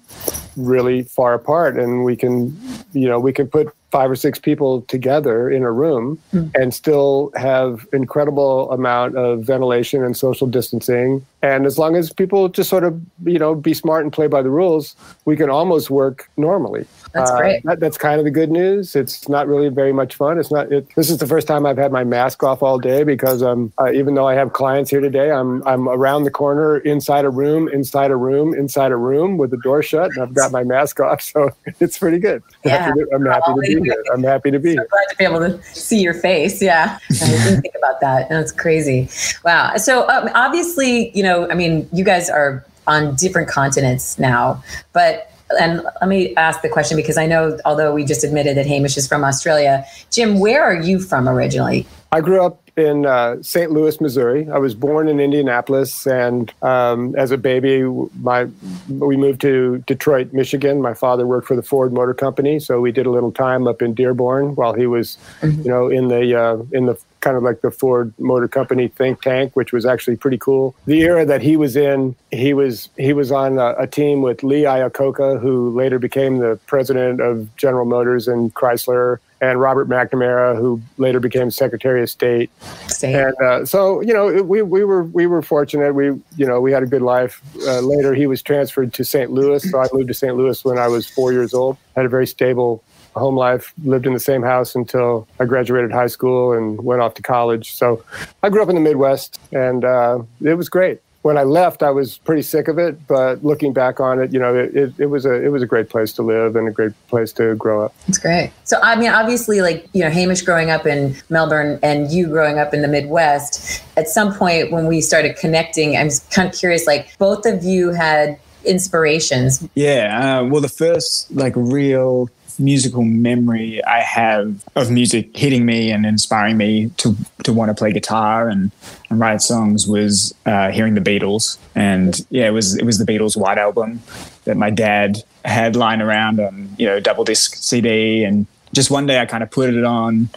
really 0.55 1.03
far 1.03 1.33
apart 1.33 1.77
and 1.77 2.03
we 2.03 2.15
can 2.15 2.55
you 2.93 3.07
know 3.07 3.19
we 3.19 3.33
can 3.33 3.47
put 3.47 3.73
five 3.89 4.11
or 4.11 4.15
six 4.15 4.37
people 4.37 4.81
together 4.83 5.49
in 5.49 5.63
a 5.63 5.71
room 5.71 6.19
mm. 6.33 6.51
and 6.55 6.73
still 6.73 7.31
have 7.35 7.87
incredible 7.93 8.69
amount 8.71 9.15
of 9.15 9.43
ventilation 9.43 10.03
and 10.03 10.15
social 10.15 10.45
distancing 10.45 11.25
and 11.41 11.65
as 11.65 11.77
long 11.77 11.95
as 11.95 12.11
people 12.11 12.49
just 12.49 12.69
sort 12.69 12.83
of 12.83 12.99
you 13.25 13.39
know 13.39 13.55
be 13.55 13.73
smart 13.73 14.03
and 14.03 14.13
play 14.13 14.27
by 14.27 14.41
the 14.41 14.49
rules 14.49 14.95
we 15.25 15.35
can 15.35 15.49
almost 15.49 15.89
work 15.89 16.29
normally. 16.37 16.85
That's 17.13 17.31
uh, 17.31 17.37
great. 17.37 17.63
that, 17.63 17.79
that's 17.79 17.97
kind 17.97 18.19
of 18.19 18.25
the 18.25 18.31
good 18.31 18.49
news. 18.49 18.95
It's 18.95 19.27
not 19.27 19.47
really 19.47 19.69
very 19.69 19.93
much 19.93 20.15
fun. 20.15 20.39
It's 20.39 20.51
not 20.51 20.71
it, 20.71 20.87
this 20.95 21.09
is 21.09 21.17
the 21.17 21.27
first 21.27 21.47
time 21.47 21.65
i've 21.65 21.77
had 21.77 21.91
my 21.91 22.03
mask 22.03 22.43
off 22.43 22.61
all 22.61 22.77
day 22.77 23.03
because 23.03 23.41
um, 23.41 23.71
uh, 23.79 23.91
even 23.91 24.15
though 24.15 24.27
i 24.27 24.33
have 24.33 24.53
clients 24.53 24.89
here 24.89 24.99
today 24.99 25.31
i'm 25.31 25.65
i'm 25.67 25.87
around 25.87 26.23
the 26.23 26.31
corner 26.31 26.77
inside 26.79 27.25
a 27.25 27.29
room 27.29 27.67
inside 27.69 28.11
a 28.11 28.15
room 28.15 28.53
inside 28.53 28.91
a 28.91 28.97
room 28.97 29.37
with 29.37 29.51
the 29.51 29.57
door 29.57 29.81
shut 29.81 30.11
and 30.11 30.23
i've 30.23 30.33
got 30.33 30.51
my 30.51 30.63
mask 30.63 30.99
off. 30.99 31.21
So 31.31 31.51
it's 31.79 31.97
pretty 31.97 32.19
good. 32.19 32.43
Yeah, 32.65 32.91
i'm 33.13 33.25
happy 33.25 33.53
to 33.53 33.61
be 33.61 33.81
here. 33.83 34.03
I'm 34.11 34.23
happy 34.23 34.51
to 34.51 34.59
be. 34.59 34.75
So 34.75 34.83
glad 34.83 35.05
to 35.11 35.15
be 35.17 35.23
able 35.23 35.39
to 35.39 35.63
see 35.63 36.01
your 36.01 36.13
face. 36.13 36.61
Yeah. 36.61 36.99
I 37.09 37.25
didn't 37.25 37.61
think 37.61 37.75
about 37.75 38.01
that. 38.01 38.27
That's 38.27 38.51
crazy. 38.51 39.07
Wow. 39.45 39.77
So 39.77 40.09
um, 40.09 40.29
obviously 40.33 41.15
you 41.15 41.23
know 41.23 41.30
i 41.49 41.55
mean 41.55 41.87
you 41.91 42.03
guys 42.03 42.29
are 42.29 42.65
on 42.87 43.15
different 43.15 43.47
continents 43.47 44.17
now 44.17 44.61
but 44.93 45.31
and 45.59 45.83
let 45.83 46.07
me 46.07 46.35
ask 46.35 46.61
the 46.61 46.69
question 46.69 46.95
because 46.95 47.17
I 47.17 47.25
know, 47.25 47.57
although 47.65 47.93
we 47.93 48.05
just 48.05 48.23
admitted 48.23 48.57
that 48.57 48.65
Hamish 48.65 48.97
is 48.97 49.07
from 49.07 49.23
Australia, 49.23 49.85
Jim, 50.09 50.39
where 50.39 50.63
are 50.63 50.81
you 50.81 50.99
from 50.99 51.27
originally? 51.27 51.85
I 52.11 52.21
grew 52.21 52.43
up 52.45 52.69
in 52.77 53.05
uh, 53.05 53.41
St. 53.41 53.71
Louis, 53.71 53.99
Missouri. 54.01 54.49
I 54.49 54.57
was 54.57 54.73
born 54.75 55.07
in 55.07 55.19
Indianapolis, 55.19 56.05
and 56.07 56.53
um, 56.61 57.15
as 57.15 57.31
a 57.31 57.37
baby, 57.37 57.83
my 58.19 58.47
we 58.89 59.17
moved 59.17 59.41
to 59.41 59.79
Detroit, 59.87 60.33
Michigan. 60.33 60.81
My 60.81 60.93
father 60.93 61.27
worked 61.27 61.47
for 61.47 61.55
the 61.55 61.63
Ford 61.63 61.93
Motor 61.93 62.13
Company, 62.13 62.59
so 62.59 62.79
we 62.79 62.91
did 62.91 63.05
a 63.05 63.09
little 63.09 63.31
time 63.31 63.67
up 63.67 63.81
in 63.81 63.93
Dearborn 63.93 64.55
while 64.55 64.73
he 64.73 64.87
was, 64.87 65.17
mm-hmm. 65.41 65.61
you 65.61 65.69
know, 65.69 65.87
in 65.87 66.07
the 66.07 66.39
uh, 66.39 66.57
in 66.71 66.85
the 66.85 66.97
kind 67.21 67.37
of 67.37 67.43
like 67.43 67.61
the 67.61 67.71
Ford 67.71 68.13
Motor 68.19 68.47
Company 68.47 68.87
think 68.87 69.21
tank, 69.21 69.55
which 69.55 69.71
was 69.71 69.85
actually 69.85 70.17
pretty 70.17 70.37
cool. 70.37 70.75
The 70.85 71.01
era 71.01 71.25
that 71.25 71.41
he 71.41 71.55
was 71.55 71.75
in, 71.75 72.15
he 72.31 72.53
was 72.53 72.89
he 72.97 73.13
was 73.13 73.31
on 73.31 73.57
a, 73.57 73.75
a 73.77 73.87
team 73.87 74.21
with 74.21 74.43
Lee 74.43 74.63
Iacocca, 74.63 75.39
who 75.39 75.69
later 75.69 75.99
became 75.99 76.39
the 76.39 76.59
president 76.67 77.21
of 77.21 77.55
General 77.55 77.85
Motors 77.85 78.27
and 78.27 78.53
Chrysler 78.53 79.19
and 79.41 79.59
Robert 79.59 79.89
McNamara, 79.89 80.55
who 80.55 80.79
later 80.97 81.19
became 81.19 81.49
Secretary 81.49 82.03
of 82.03 82.09
State. 82.09 82.51
Same. 82.87 83.15
And 83.15 83.35
uh, 83.41 83.65
so, 83.65 83.99
you 84.01 84.13
know, 84.13 84.43
we, 84.43 84.61
we 84.61 84.83
were 84.83 85.03
we 85.03 85.25
were 85.25 85.41
fortunate. 85.41 85.93
We 85.93 86.05
you 86.37 86.45
know 86.45 86.61
we 86.61 86.71
had 86.71 86.83
a 86.83 86.85
good 86.85 87.01
life. 87.01 87.41
Uh, 87.65 87.79
later, 87.79 88.13
he 88.13 88.27
was 88.27 88.41
transferred 88.41 88.93
to 88.93 89.03
St. 89.03 89.31
Louis, 89.31 89.69
so 89.69 89.79
I 89.79 89.87
moved 89.91 90.09
to 90.09 90.13
St. 90.13 90.35
Louis 90.35 90.63
when 90.63 90.77
I 90.77 90.87
was 90.87 91.09
four 91.09 91.33
years 91.33 91.53
old. 91.53 91.77
Had 91.95 92.05
a 92.05 92.09
very 92.09 92.27
stable 92.27 92.83
home 93.13 93.35
life. 93.35 93.73
Lived 93.83 94.05
in 94.05 94.13
the 94.13 94.19
same 94.19 94.41
house 94.41 94.75
until 94.75 95.27
I 95.39 95.45
graduated 95.45 95.91
high 95.91 96.07
school 96.07 96.53
and 96.53 96.83
went 96.83 97.01
off 97.01 97.13
to 97.15 97.21
college. 97.21 97.73
So 97.73 98.03
I 98.43 98.49
grew 98.49 98.61
up 98.61 98.69
in 98.69 98.75
the 98.75 98.81
Midwest, 98.81 99.39
and 99.51 99.83
uh, 99.83 100.19
it 100.41 100.55
was 100.55 100.69
great 100.69 101.01
when 101.21 101.37
I 101.37 101.43
left, 101.43 101.83
I 101.83 101.91
was 101.91 102.17
pretty 102.19 102.41
sick 102.41 102.67
of 102.67 102.79
it. 102.79 103.07
But 103.07 103.43
looking 103.43 103.73
back 103.73 103.99
on 103.99 104.19
it, 104.19 104.33
you 104.33 104.39
know, 104.39 104.55
it, 104.55 104.75
it, 104.75 104.93
it, 104.97 105.05
was 105.07 105.25
a 105.25 105.33
it 105.33 105.49
was 105.49 105.61
a 105.61 105.65
great 105.65 105.89
place 105.89 106.13
to 106.13 106.21
live 106.21 106.55
and 106.55 106.67
a 106.67 106.71
great 106.71 106.93
place 107.07 107.31
to 107.33 107.55
grow 107.55 107.85
up. 107.85 107.93
It's 108.07 108.17
great. 108.17 108.51
So 108.63 108.77
I 108.81 108.95
mean, 108.95 109.11
obviously, 109.11 109.61
like 109.61 109.87
you 109.93 110.03
know, 110.03 110.09
Hamish 110.09 110.41
growing 110.41 110.69
up 110.69 110.85
in 110.85 111.15
Melbourne 111.29 111.79
and 111.83 112.11
you 112.11 112.27
growing 112.27 112.59
up 112.59 112.73
in 112.73 112.81
the 112.81 112.87
Midwest. 112.87 113.83
At 113.97 114.07
some 114.07 114.33
point, 114.33 114.71
when 114.71 114.87
we 114.87 115.01
started 115.01 115.37
connecting, 115.37 115.95
I'm 115.95 116.09
kind 116.31 116.51
of 116.51 116.57
curious. 116.57 116.87
Like 116.87 117.17
both 117.17 117.45
of 117.45 117.63
you 117.63 117.91
had 117.91 118.39
inspirations. 118.65 119.67
Yeah. 119.75 120.39
Uh, 120.39 120.45
well, 120.45 120.61
the 120.61 120.69
first 120.69 121.31
like 121.31 121.53
real 121.55 122.29
musical 122.59 123.03
memory 123.03 123.83
I 123.85 123.99
have 123.99 124.63
of 124.75 124.91
music 124.91 125.35
hitting 125.35 125.65
me 125.65 125.91
and 125.91 126.05
inspiring 126.05 126.57
me 126.57 126.89
to 126.97 127.15
to 127.43 127.53
want 127.53 127.69
to 127.69 127.75
play 127.75 127.91
guitar 127.91 128.49
and, 128.49 128.71
and 129.09 129.19
write 129.19 129.41
songs 129.41 129.87
was 129.87 130.33
uh, 130.45 130.71
hearing 130.71 130.95
the 130.95 131.01
Beatles. 131.01 131.57
And 131.75 132.25
yeah, 132.29 132.47
it 132.47 132.51
was 132.51 132.77
it 132.77 132.85
was 132.85 132.97
the 132.97 133.05
Beatles 133.05 133.35
White 133.35 133.57
Album 133.57 134.01
that 134.45 134.57
my 134.57 134.69
dad 134.69 135.23
had 135.45 135.75
lying 135.75 136.01
around 136.01 136.39
on 136.39 136.69
you 136.77 136.85
know 136.85 136.99
double 136.99 137.23
disc 137.23 137.55
CD 137.55 138.23
and 138.23 138.45
just 138.73 138.89
one 138.89 139.05
day 139.05 139.19
I 139.19 139.25
kind 139.25 139.43
of 139.43 139.51
put 139.51 139.73
it 139.73 139.83
on 139.83 140.29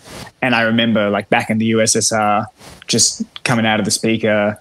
and 0.43 0.55
I 0.55 0.63
remember 0.63 1.11
like 1.11 1.29
back 1.29 1.51
in 1.51 1.59
the 1.59 1.73
USSR 1.73 2.47
just 2.87 3.23
coming 3.45 3.67
out 3.67 3.79
of 3.79 3.85
the 3.85 3.91
speaker 3.91 4.59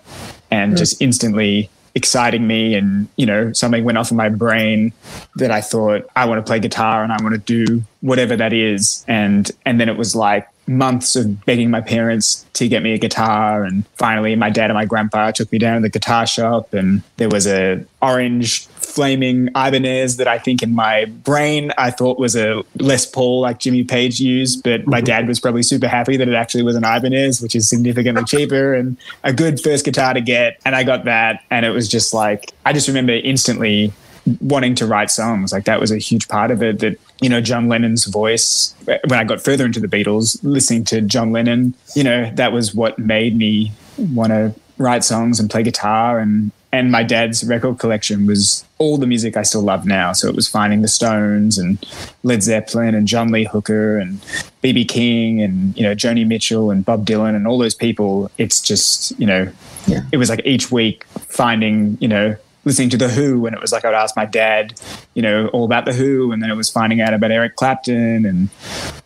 and 0.51 0.73
mm. 0.73 0.77
just 0.77 1.01
instantly 1.01 1.69
exciting 1.95 2.47
me 2.47 2.73
and 2.73 3.07
you 3.17 3.25
know 3.25 3.53
something 3.53 3.83
went 3.83 3.97
off 3.97 4.11
in 4.11 4.17
my 4.17 4.29
brain 4.29 4.91
that 5.35 5.51
I 5.51 5.61
thought 5.61 6.07
I 6.15 6.25
want 6.25 6.43
to 6.43 6.49
play 6.49 6.59
guitar 6.59 7.03
and 7.03 7.11
I 7.11 7.21
want 7.21 7.33
to 7.33 7.65
do 7.65 7.83
whatever 8.01 8.35
that 8.35 8.53
is. 8.53 9.05
And 9.07 9.49
and 9.65 9.79
then 9.79 9.89
it 9.89 9.97
was 9.97 10.15
like 10.15 10.47
months 10.65 11.15
of 11.15 11.45
begging 11.45 11.69
my 11.69 11.81
parents 11.81 12.45
to 12.53 12.67
get 12.67 12.83
me 12.83 12.93
a 12.93 12.97
guitar. 12.97 13.63
And 13.63 13.85
finally 13.95 14.35
my 14.35 14.49
dad 14.49 14.65
and 14.65 14.75
my 14.75 14.85
grandpa 14.85 15.31
took 15.31 15.51
me 15.51 15.59
down 15.59 15.75
to 15.75 15.81
the 15.81 15.89
guitar 15.89 16.25
shop 16.25 16.73
and 16.73 17.03
there 17.17 17.29
was 17.29 17.47
a 17.47 17.85
orange 18.01 18.67
flaming 18.85 19.47
Ibanez 19.49 20.17
that 20.17 20.27
I 20.27 20.37
think 20.39 20.63
in 20.63 20.73
my 20.73 21.05
brain 21.05 21.71
I 21.77 21.91
thought 21.91 22.19
was 22.19 22.35
a 22.35 22.63
Les 22.79 23.05
Paul 23.05 23.41
like 23.41 23.59
Jimmy 23.59 23.83
Page 23.83 24.19
used 24.19 24.63
but 24.63 24.85
my 24.85 24.97
mm-hmm. 24.97 25.05
dad 25.05 25.27
was 25.27 25.39
probably 25.39 25.63
super 25.63 25.87
happy 25.87 26.17
that 26.17 26.27
it 26.27 26.33
actually 26.33 26.63
was 26.63 26.75
an 26.75 26.83
Ibanez 26.83 27.41
which 27.41 27.55
is 27.55 27.67
significantly 27.67 28.23
cheaper 28.23 28.73
and 28.73 28.97
a 29.23 29.33
good 29.33 29.59
first 29.59 29.85
guitar 29.85 30.13
to 30.13 30.21
get 30.21 30.59
and 30.65 30.75
I 30.75 30.83
got 30.83 31.05
that 31.05 31.43
and 31.49 31.65
it 31.65 31.71
was 31.71 31.87
just 31.87 32.13
like 32.13 32.51
I 32.65 32.73
just 32.73 32.87
remember 32.87 33.13
instantly 33.13 33.93
wanting 34.41 34.75
to 34.75 34.85
write 34.85 35.11
songs. 35.11 35.51
Like 35.51 35.65
that 35.65 35.79
was 35.79 35.91
a 35.91 35.97
huge 35.97 36.27
part 36.27 36.51
of 36.51 36.63
it. 36.63 36.79
That 36.79 36.99
you 37.21 37.29
know, 37.29 37.41
John 37.41 37.67
Lennon's 37.67 38.05
voice. 38.05 38.73
When 38.85 39.13
I 39.13 39.23
got 39.23 39.41
further 39.41 39.65
into 39.65 39.79
the 39.79 39.87
Beatles, 39.87 40.39
listening 40.43 40.83
to 40.85 41.01
John 41.01 41.31
Lennon, 41.31 41.73
you 41.95 42.03
know, 42.03 42.31
that 42.35 42.51
was 42.51 42.73
what 42.73 42.99
made 42.99 43.37
me 43.37 43.71
want 43.97 44.31
to 44.31 44.53
write 44.77 45.03
songs 45.03 45.39
and 45.39 45.49
play 45.49 45.63
guitar. 45.63 46.19
And 46.19 46.51
and 46.73 46.91
my 46.91 47.03
dad's 47.03 47.43
record 47.43 47.77
collection 47.77 48.25
was 48.25 48.65
all 48.79 48.97
the 48.97 49.05
music 49.05 49.37
I 49.37 49.43
still 49.43 49.61
love 49.61 49.85
now. 49.85 50.11
So 50.11 50.27
it 50.27 50.35
was 50.35 50.47
finding 50.47 50.81
the 50.81 50.87
Stones 50.87 51.59
and 51.59 51.77
Led 52.23 52.41
Zeppelin 52.41 52.95
and 52.95 53.07
John 53.07 53.31
Lee 53.31 53.43
Hooker 53.45 53.99
and 53.99 54.19
BB 54.63 54.89
King 54.89 55.39
and 55.39 55.77
you 55.77 55.83
know 55.83 55.93
Joni 55.93 56.27
Mitchell 56.27 56.71
and 56.71 56.83
Bob 56.83 57.05
Dylan 57.05 57.35
and 57.35 57.47
all 57.47 57.59
those 57.59 57.75
people. 57.75 58.31
It's 58.39 58.59
just 58.59 59.17
you 59.19 59.27
know, 59.27 59.51
yeah. 59.85 60.01
it 60.11 60.17
was 60.17 60.29
like 60.29 60.41
each 60.45 60.71
week 60.71 61.05
finding 61.29 61.95
you 62.01 62.07
know 62.07 62.35
listening 62.65 62.89
to 62.89 62.97
the 62.97 63.09
Who, 63.09 63.45
and 63.45 63.55
it 63.55 63.61
was 63.61 63.71
like 63.71 63.85
I 63.85 63.89
would 63.89 63.95
ask 63.95 64.15
my 64.15 64.25
dad, 64.25 64.73
you 65.13 65.21
know, 65.21 65.47
all 65.49 65.65
about 65.65 65.85
the 65.85 65.93
Who, 65.93 66.31
and 66.31 66.41
then 66.41 66.49
it 66.49 66.55
was 66.55 66.71
finding 66.71 67.01
out 67.01 67.13
about 67.13 67.29
Eric 67.29 67.55
Clapton 67.55 68.25
and 68.25 68.49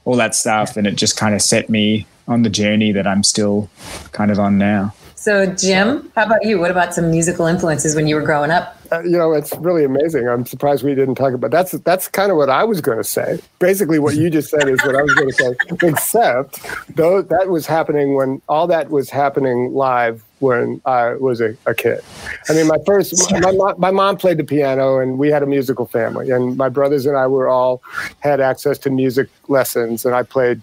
all 0.06 0.16
that 0.16 0.36
stuff, 0.36 0.78
and 0.78 0.88
it 0.88 0.96
just 0.96 1.18
kind 1.18 1.36
of 1.36 1.42
set 1.42 1.70
me 1.70 2.08
on 2.30 2.44
the 2.44 2.50
journey 2.50 2.94
that 2.94 3.08
I'm 3.08 3.24
still 3.24 3.70
kind 4.14 4.32
of 4.32 4.40
on 4.40 4.58
now. 4.58 4.94
So, 5.28 5.46
Jim, 5.46 6.10
how 6.16 6.26
about 6.26 6.46
you? 6.46 6.58
What 6.58 6.72
about 6.72 6.94
some 6.94 7.12
musical 7.12 7.48
influences 7.48 7.98
when 7.98 8.08
you 8.08 8.16
were 8.16 8.22
growing 8.22 8.50
up? 8.50 8.78
Uh, 8.94 9.02
you 9.02 9.18
know, 9.18 9.34
it's 9.34 9.54
really 9.58 9.84
amazing. 9.84 10.26
I'm 10.26 10.46
surprised 10.46 10.86
we 10.86 10.96
didn't 10.96 11.16
talk 11.16 11.34
about 11.34 11.52
that's 11.52 11.74
that's 11.74 12.08
kind 12.08 12.32
of 12.32 12.38
what 12.38 12.50
I 12.50 12.64
was 12.64 12.80
going 12.80 12.98
to 12.98 13.04
say. 13.04 13.38
Basically, 13.60 14.00
what 14.00 14.16
you 14.16 14.30
just 14.30 14.50
said 14.50 14.70
is 14.70 14.82
what 14.86 14.96
I 14.96 15.02
was 15.02 15.14
going 15.16 15.28
to 15.28 15.34
say. 15.34 15.54
Except 15.90 16.62
though 16.96 17.22
that 17.22 17.50
was 17.50 17.66
happening 17.66 18.16
when 18.16 18.42
all 18.48 18.68
that 18.68 18.90
was 18.90 19.10
happening 19.10 19.74
live 19.74 20.24
when 20.40 20.82
I 20.86 21.14
was 21.16 21.42
a, 21.42 21.56
a 21.66 21.74
kid. 21.74 22.02
I 22.50 22.54
mean, 22.54 22.68
my 22.68 22.78
first, 22.86 23.32
my, 23.32 23.52
my, 23.52 23.74
my, 23.78 23.92
mom 23.92 24.18
played 24.18 24.38
the 24.38 24.44
piano 24.44 25.00
and 25.00 25.18
we 25.18 25.30
had 25.30 25.42
a 25.42 25.48
musical 25.48 25.88
family. 25.88 26.30
And 26.30 26.58
my 26.58 26.70
brothers 26.70 27.06
and 27.06 27.18
I 27.18 27.26
were 27.28 27.48
all 27.48 27.82
had 28.20 28.40
access 28.40 28.78
to 28.80 28.90
music 28.90 29.30
lessons. 29.48 30.06
And 30.06 30.14
I 30.14 30.24
played, 30.24 30.62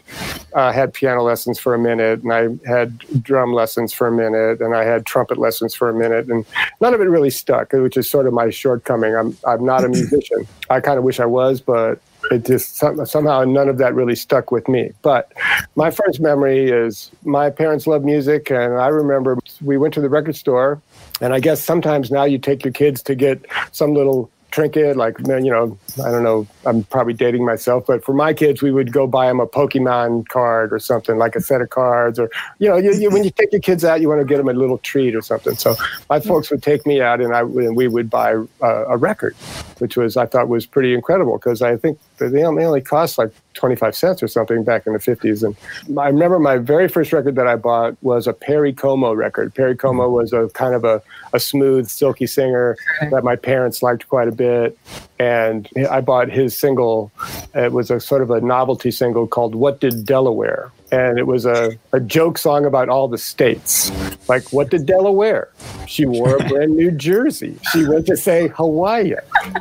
uh, 0.55 0.73
had 0.73 0.93
piano 0.93 1.23
lessons 1.23 1.59
for 1.59 1.75
a 1.75 1.79
minute 1.79 2.23
and 2.23 2.33
I 2.33 2.49
had 2.69 2.99
drum 3.23 3.53
lessons 3.53 3.93
for 3.93 4.07
a 4.07 4.13
minute 4.13 4.61
and 4.61 4.75
I 4.77 4.85
had 4.85 5.07
trumpet 5.07 5.39
lessons 5.39 5.75
for 5.75 5.89
a 5.89 5.95
minute. 5.95 6.29
And 6.29 6.47
none 6.81 6.95
of 6.95 7.01
it 7.01 7.05
really 7.05 7.31
stuck, 7.31 7.73
which 7.73 7.97
is 7.97 8.09
sort 8.09 8.27
of 8.27 8.33
my 8.33 8.51
shortcoming. 8.51 9.17
I'm, 9.17 9.37
I'm 9.47 9.65
not 9.65 9.85
a 9.85 9.89
musician. 9.89 10.47
I 10.71 10.81
kind 10.81 10.99
of 10.99 11.05
wish 11.05 11.19
I 11.19 11.27
was, 11.27 11.61
but 11.61 12.01
it 12.31 12.45
just 12.45 12.77
somehow 12.77 13.45
none 13.45 13.69
of 13.69 13.79
that 13.79 13.95
really 13.95 14.15
stuck 14.15 14.51
with 14.51 14.69
me. 14.69 14.93
But 15.03 15.33
my 15.77 15.91
first 15.91 16.21
memory 16.21 16.71
is 16.71 17.11
my 17.25 17.51
parents 17.51 17.87
loved 17.87 18.05
music, 18.05 18.51
and 18.51 18.75
I 18.75 18.89
remember 18.89 19.39
we 19.63 19.77
went 19.77 19.95
to 19.95 20.01
the 20.01 20.09
record 20.09 20.37
store, 20.37 20.81
and 21.21 21.33
I 21.35 21.41
guess 21.41 21.63
sometimes 21.63 22.11
now 22.11 22.25
you 22.25 22.39
take 22.39 22.65
your 22.65 22.73
kids 22.73 23.03
to 23.05 23.15
get 23.15 23.45
some 23.73 23.95
little 23.95 24.31
trinket, 24.51 24.97
like 24.97 25.19
you 25.19 25.51
know, 25.51 25.77
I 26.03 26.11
don't 26.11 26.23
know. 26.23 26.47
I'm 26.67 26.85
probably 26.85 27.13
dating 27.13 27.45
myself, 27.45 27.85
but 27.87 28.05
for 28.05 28.15
my 28.15 28.33
kids, 28.33 28.63
we 28.63 28.73
would 28.73 28.93
go 28.93 29.07
buy 29.07 29.27
them 29.27 29.41
a 29.41 29.47
Pokemon 29.47 30.29
card 30.29 30.73
or 30.73 30.79
something, 30.79 31.19
like 31.19 31.37
a 31.37 31.41
set 31.41 31.61
of 31.61 31.71
cards, 31.71 32.19
or 32.19 32.31
you 32.59 32.69
know, 32.69 32.77
you, 32.77 32.95
you, 32.95 33.11
when 33.11 33.25
you 33.25 33.31
take 33.31 33.53
your 33.53 33.61
kids 33.61 33.85
out, 33.85 34.01
you 34.01 34.09
want 34.09 34.21
to 34.21 34.25
get 34.25 34.39
them 34.39 34.49
a 34.49 34.53
little 34.53 34.79
treat 34.79 35.15
or 35.15 35.23
something. 35.23 35.55
So 35.57 35.75
my 36.11 36.19
hmm. 36.19 36.29
folks 36.29 36.51
would 36.51 36.63
take 36.63 36.87
me 36.87 37.01
out, 37.01 37.21
and 37.21 37.35
I 37.35 37.41
and 37.41 37.77
we 37.77 37.89
would 37.89 38.11
buy 38.11 38.33
a, 38.61 38.67
a 38.67 38.97
record, 38.97 39.35
which 39.79 39.97
was 39.97 40.17
I 40.17 40.27
thought 40.27 40.49
was 40.49 40.67
pretty 40.67 40.95
incredible 40.95 41.39
because 41.39 41.63
I 41.63 41.77
think 41.77 41.99
they 42.19 42.45
only 42.45 42.81
cost 42.81 43.19
like 43.19 43.33
25 43.55 43.97
cents 43.97 44.23
or 44.23 44.29
something 44.29 44.65
back 44.65 44.87
in 44.87 44.93
the 44.93 44.99
50s. 44.99 45.43
And 45.43 45.99
I 45.99 46.09
remember 46.09 46.39
my 46.39 46.59
very 46.59 46.89
first 46.89 47.13
record 47.13 47.35
that 47.37 47.47
I 47.47 47.57
bought 47.57 47.97
was 48.03 48.27
a 48.27 48.33
Perry 48.33 48.73
Como 48.73 49.13
record. 49.13 49.55
Perry 49.55 49.77
Como 49.77 50.07
hmm. 50.07 50.15
was 50.15 50.33
a 50.33 50.49
kind 50.51 50.75
of 50.75 50.85
a, 50.85 51.03
a 51.33 51.41
smooth, 51.41 51.89
silky 51.89 52.27
singer 52.27 52.77
that 53.11 53.25
my 53.25 53.37
parents 53.37 53.83
liked 53.83 54.09
quite 54.09 54.29
a 54.29 54.33
bit. 54.33 54.79
And 55.25 55.69
I 55.91 56.01
bought 56.01 56.29
his 56.31 56.57
single. 56.57 57.11
It 57.55 57.73
was 57.73 57.91
a 57.91 57.99
sort 57.99 58.21
of 58.21 58.31
a 58.31 58.41
novelty 58.41 58.91
single 58.91 59.27
called 59.27 59.55
What 59.55 59.81
Did 59.81 60.05
Delaware? 60.05 60.71
and 60.95 61.19
it 61.19 61.27
was 61.27 61.45
a, 61.45 61.77
a 61.93 61.99
joke 61.99 62.39
song 62.39 62.65
about 62.65 62.89
all 62.89 63.09
the 63.09 63.19
states. 63.19 63.91
Like, 64.29 64.53
what 64.53 64.71
did 64.71 64.87
Delaware? 64.87 65.49
She 65.89 66.07
wore 66.07 66.37
a 66.37 66.49
brand 66.49 66.77
new 66.77 66.91
jersey. 66.93 67.59
She 67.73 67.87
went 67.87 68.07
to 68.07 68.17
say 68.17 68.49
Hawaii. 68.49 69.15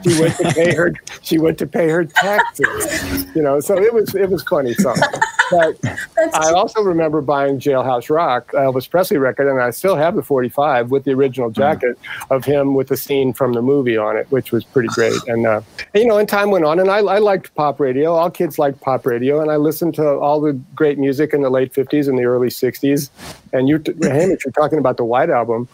She 0.03 0.20
went 0.20 0.38
to 0.38 0.53
pay 0.53 0.75
her. 0.75 0.93
She 1.22 1.39
went 1.39 1.58
to 1.58 1.65
pay 1.65 1.89
her 1.89 2.05
taxes. 2.05 3.25
You 3.36 3.41
know, 3.41 3.60
so 3.60 3.77
it 3.77 3.93
was 3.93 4.13
it 4.13 4.29
was 4.29 4.43
funny 4.43 4.74
song. 4.75 5.01
But 5.53 5.77
I 6.33 6.51
also 6.51 6.81
remember 6.81 7.22
buying 7.22 7.60
Jailhouse 7.60 8.10
Rock, 8.10 8.51
Elvis 8.51 8.89
Presley 8.89 9.17
record, 9.17 9.50
and 9.50 9.62
I 9.62 9.69
still 9.72 9.95
have 9.95 10.15
the 10.15 10.24
45 10.24 10.91
with 10.91 11.03
the 11.03 11.12
original 11.12 11.50
hmm. 11.50 11.55
jacket 11.55 12.00
mm. 12.01 12.36
of 12.36 12.45
him 12.45 12.74
with 12.74 12.88
the 12.88 12.98
scene 12.98 13.33
from 13.33 13.53
the 13.53 13.62
movie 13.62 13.98
on 13.98 14.17
it, 14.17 14.27
which 14.29 14.51
was 14.51 14.63
pretty 14.63 14.89
great. 14.89 15.13
And, 15.33 15.48
uh, 15.48 15.62
you 15.95 16.05
know, 16.05 16.17
and 16.17 16.27
time 16.27 16.51
went 16.51 16.65
on, 16.65 16.79
and 16.79 16.91
I, 16.91 16.98
I 16.98 17.17
liked 17.17 17.55
pop 17.55 17.79
radio. 17.79 18.13
All 18.13 18.29
kids 18.29 18.60
liked 18.60 18.81
pop 18.81 19.05
radio, 19.05 19.41
and 19.41 19.50
I 19.50 19.55
listened 19.55 19.95
to 19.95 20.05
all 20.05 20.41
the 20.41 20.53
great 20.75 21.00
music 21.00 21.33
in 21.33 21.41
the 21.41 21.50
late 21.50 21.74
50s 21.74 22.07
and 22.07 22.19
the 22.19 22.25
early 22.25 22.50
60s. 22.50 23.10
And 23.51 23.67
you're, 23.67 23.81
Hamish, 24.01 24.45
you're 24.45 24.51
talking 24.51 24.79
about 24.79 24.98
the 24.98 25.05
White 25.05 25.29
Album. 25.29 25.67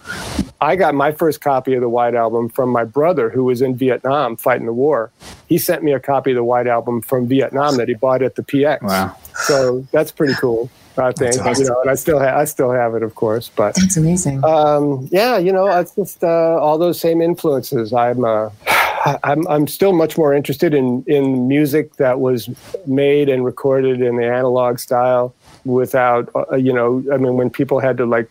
I 0.61 0.75
got 0.75 0.93
my 0.93 1.11
first 1.11 1.41
copy 1.41 1.73
of 1.73 1.81
the 1.81 1.89
White 1.89 2.15
Album 2.15 2.49
from 2.49 2.69
my 2.69 2.83
brother 2.83 3.29
who 3.29 3.45
was 3.45 3.61
in 3.61 3.75
Vietnam 3.75 4.35
fighting 4.35 4.65
the 4.65 4.73
war. 4.73 5.11
He 5.47 5.57
sent 5.57 5.83
me 5.83 5.93
a 5.93 5.99
copy 5.99 6.31
of 6.31 6.35
the 6.35 6.43
White 6.43 6.67
Album 6.67 7.01
from 7.01 7.27
Vietnam 7.27 7.77
that 7.77 7.87
he 7.87 7.95
bought 7.95 8.21
at 8.21 8.35
the 8.35 8.43
PX. 8.43 8.81
Wow. 8.83 9.15
So 9.41 9.85
that's 9.91 10.11
pretty 10.11 10.33
cool. 10.35 10.69
I 10.97 11.11
think 11.13 11.37
awesome. 11.45 11.63
you 11.63 11.69
know, 11.69 11.81
and 11.81 11.89
I 11.89 11.95
still 11.95 12.19
have 12.19 12.35
I 12.35 12.45
still 12.45 12.71
have 12.71 12.93
it, 12.93 13.03
of 13.03 13.15
course. 13.15 13.49
But 13.55 13.75
that's 13.75 13.95
amazing. 13.95 14.43
Um, 14.43 15.07
yeah, 15.11 15.37
you 15.37 15.53
know, 15.53 15.67
it's 15.67 15.95
just 15.95 16.23
uh, 16.23 16.27
all 16.59 16.77
those 16.77 16.99
same 16.99 17.21
influences. 17.21 17.93
I'm. 17.93 18.23
Uh, 18.23 18.49
I'm, 19.23 19.47
I'm 19.47 19.65
still 19.67 19.93
much 19.93 20.17
more 20.17 20.33
interested 20.33 20.73
in, 20.73 21.05
in 21.07 21.47
music 21.47 21.95
that 21.95 22.19
was 22.19 22.49
made 22.85 23.29
and 23.29 23.45
recorded 23.45 24.01
in 24.01 24.17
the 24.17 24.25
analog 24.25 24.77
style 24.77 25.33
without, 25.63 26.29
uh, 26.35 26.55
you 26.57 26.73
know, 26.73 27.01
I 27.11 27.15
mean, 27.15 27.35
when 27.35 27.49
people 27.49 27.79
had 27.79 27.95
to 27.97 28.05
like 28.05 28.29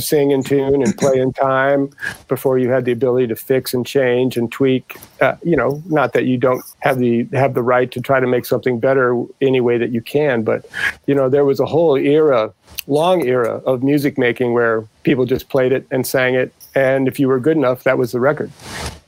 sing 0.00 0.30
in 0.30 0.42
tune 0.42 0.82
and 0.82 0.96
play 0.96 1.18
in 1.18 1.32
time 1.32 1.90
before 2.28 2.58
you 2.58 2.70
had 2.70 2.84
the 2.84 2.92
ability 2.92 3.26
to 3.26 3.36
fix 3.36 3.74
and 3.74 3.86
change 3.86 4.36
and 4.36 4.50
tweak. 4.52 4.96
Uh, 5.20 5.36
you 5.42 5.56
know, 5.56 5.82
not 5.86 6.12
that 6.12 6.24
you 6.24 6.36
don't 6.36 6.64
have 6.80 6.98
the 6.98 7.26
have 7.32 7.54
the 7.54 7.62
right 7.62 7.90
to 7.92 8.00
try 8.00 8.20
to 8.20 8.26
make 8.26 8.44
something 8.44 8.78
better 8.78 9.22
any 9.40 9.60
way 9.60 9.78
that 9.78 9.90
you 9.90 10.00
can, 10.00 10.42
but 10.42 10.66
you 11.06 11.14
know, 11.14 11.28
there 11.28 11.44
was 11.44 11.60
a 11.60 11.66
whole 11.66 11.96
era, 11.96 12.52
long 12.86 13.26
era 13.26 13.60
of 13.66 13.82
music 13.82 14.16
making 14.18 14.52
where 14.52 14.84
people 15.02 15.24
just 15.24 15.48
played 15.48 15.72
it 15.72 15.86
and 15.90 16.06
sang 16.06 16.34
it. 16.34 16.52
And 16.74 17.08
if 17.08 17.18
you 17.18 17.26
were 17.26 17.40
good 17.40 17.56
enough 17.56 17.84
that 17.84 17.98
was 17.98 18.12
the 18.12 18.20
record. 18.20 18.50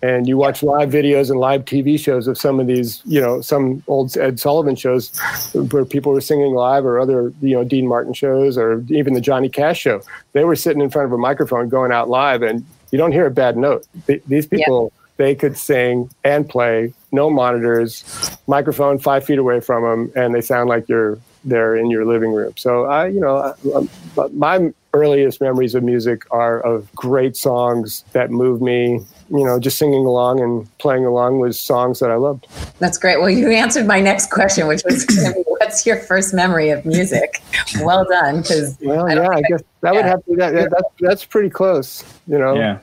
And 0.03 0.29
you 0.29 0.37
watch 0.37 0.63
live 0.63 0.91
videos 0.91 1.31
and 1.31 1.41
live 1.41 1.65
tv 1.65 1.99
shows 1.99 2.27
of 2.29 2.39
some 2.39 2.61
of 2.61 2.67
these 2.67 3.03
you 3.05 3.21
know 3.21 3.41
some 3.41 3.83
old 3.89 4.17
ed 4.17 4.41
sullivan 4.41 4.77
shows 4.77 5.17
where 5.53 5.85
people 5.85 6.13
were 6.13 6.21
singing 6.21 6.55
live 6.55 6.85
or 6.85 6.99
other 6.99 7.33
you 7.43 7.55
know 7.55 7.65
dean 7.65 7.87
martin 7.87 8.13
shows 8.13 8.57
or 8.57 8.85
even 8.89 9.15
the 9.15 9.21
johnny 9.21 9.49
cash 9.49 9.81
show. 9.81 10.01
They 10.33 10.45
were 10.45 10.57
sitting 10.57 10.83
in 10.83 10.91
front 10.91 11.07
of 11.07 11.13
a 11.13 11.19
microphone 11.19 11.69
going 11.69 11.93
out 11.93 12.09
live 12.09 12.43
and 12.43 12.65
you 12.91 12.99
don't 12.99 13.13
hear 13.13 13.27
a 13.27 13.31
bad 13.31 13.57
note. 13.57 13.87
These 14.27 14.47
people 14.47 14.93
yeah. 14.93 15.05
they 15.19 15.35
could 15.35 15.57
sing 15.57 16.11
and 16.25 16.49
play 16.49 16.93
no 17.13 17.31
monitors 17.31 18.05
microphone 18.47 18.99
five 18.99 19.25
feet 19.25 19.39
away 19.39 19.61
from 19.61 19.83
them 19.83 20.13
and 20.17 20.35
they 20.35 20.41
sound 20.41 20.69
like 20.69 20.89
you're 20.89 21.19
there 21.45 21.77
in 21.77 21.91
your 21.91 22.05
living 22.05 22.33
room 22.33 22.53
so 22.57 22.85
i 22.87 23.07
you 23.07 23.21
know 23.21 23.55
um, 23.75 23.89
my 24.33 24.71
earliest 24.95 25.41
memories 25.41 25.75
of 25.75 25.83
music 25.83 26.25
are 26.31 26.61
of 26.61 26.93
great 26.95 27.37
songs 27.37 28.05
that 28.13 28.31
move 28.31 28.61
me. 28.61 29.01
You 29.31 29.45
know, 29.45 29.61
just 29.61 29.77
singing 29.77 30.07
along 30.07 30.41
and 30.41 30.79
playing 30.79 31.05
along 31.05 31.41
with 31.41 31.55
songs 31.55 32.01
that 32.01 32.11
I 32.11 32.15
loved. 32.15 32.47
That's 32.79 32.97
great. 32.97 33.21
Well, 33.21 33.29
you 33.29 33.51
answered 33.51 33.87
my 33.87 34.01
next 34.01 34.31
question, 34.31 34.67
which 34.67 34.83
was, 34.85 35.07
"What's 35.47 35.85
your 35.85 35.99
first 35.99 36.33
memory 36.33 36.71
of 36.71 36.87
music?" 36.87 37.43
Well 37.83 38.07
done, 38.09 38.41
because 38.41 38.79
well, 38.81 39.07
I 39.07 39.15
yeah, 39.15 39.29
I 39.29 39.43
guess 39.43 39.63
that 39.83 39.93
yeah. 39.93 39.93
would 39.93 40.05
have 40.07 40.25
to. 40.25 40.37
That, 40.37 40.55
that, 40.55 40.71
that's 40.71 40.95
that's 41.01 41.25
pretty 41.25 41.51
close. 41.51 42.05
You 42.27 42.39
know. 42.39 42.55
Yeah. 42.55 42.79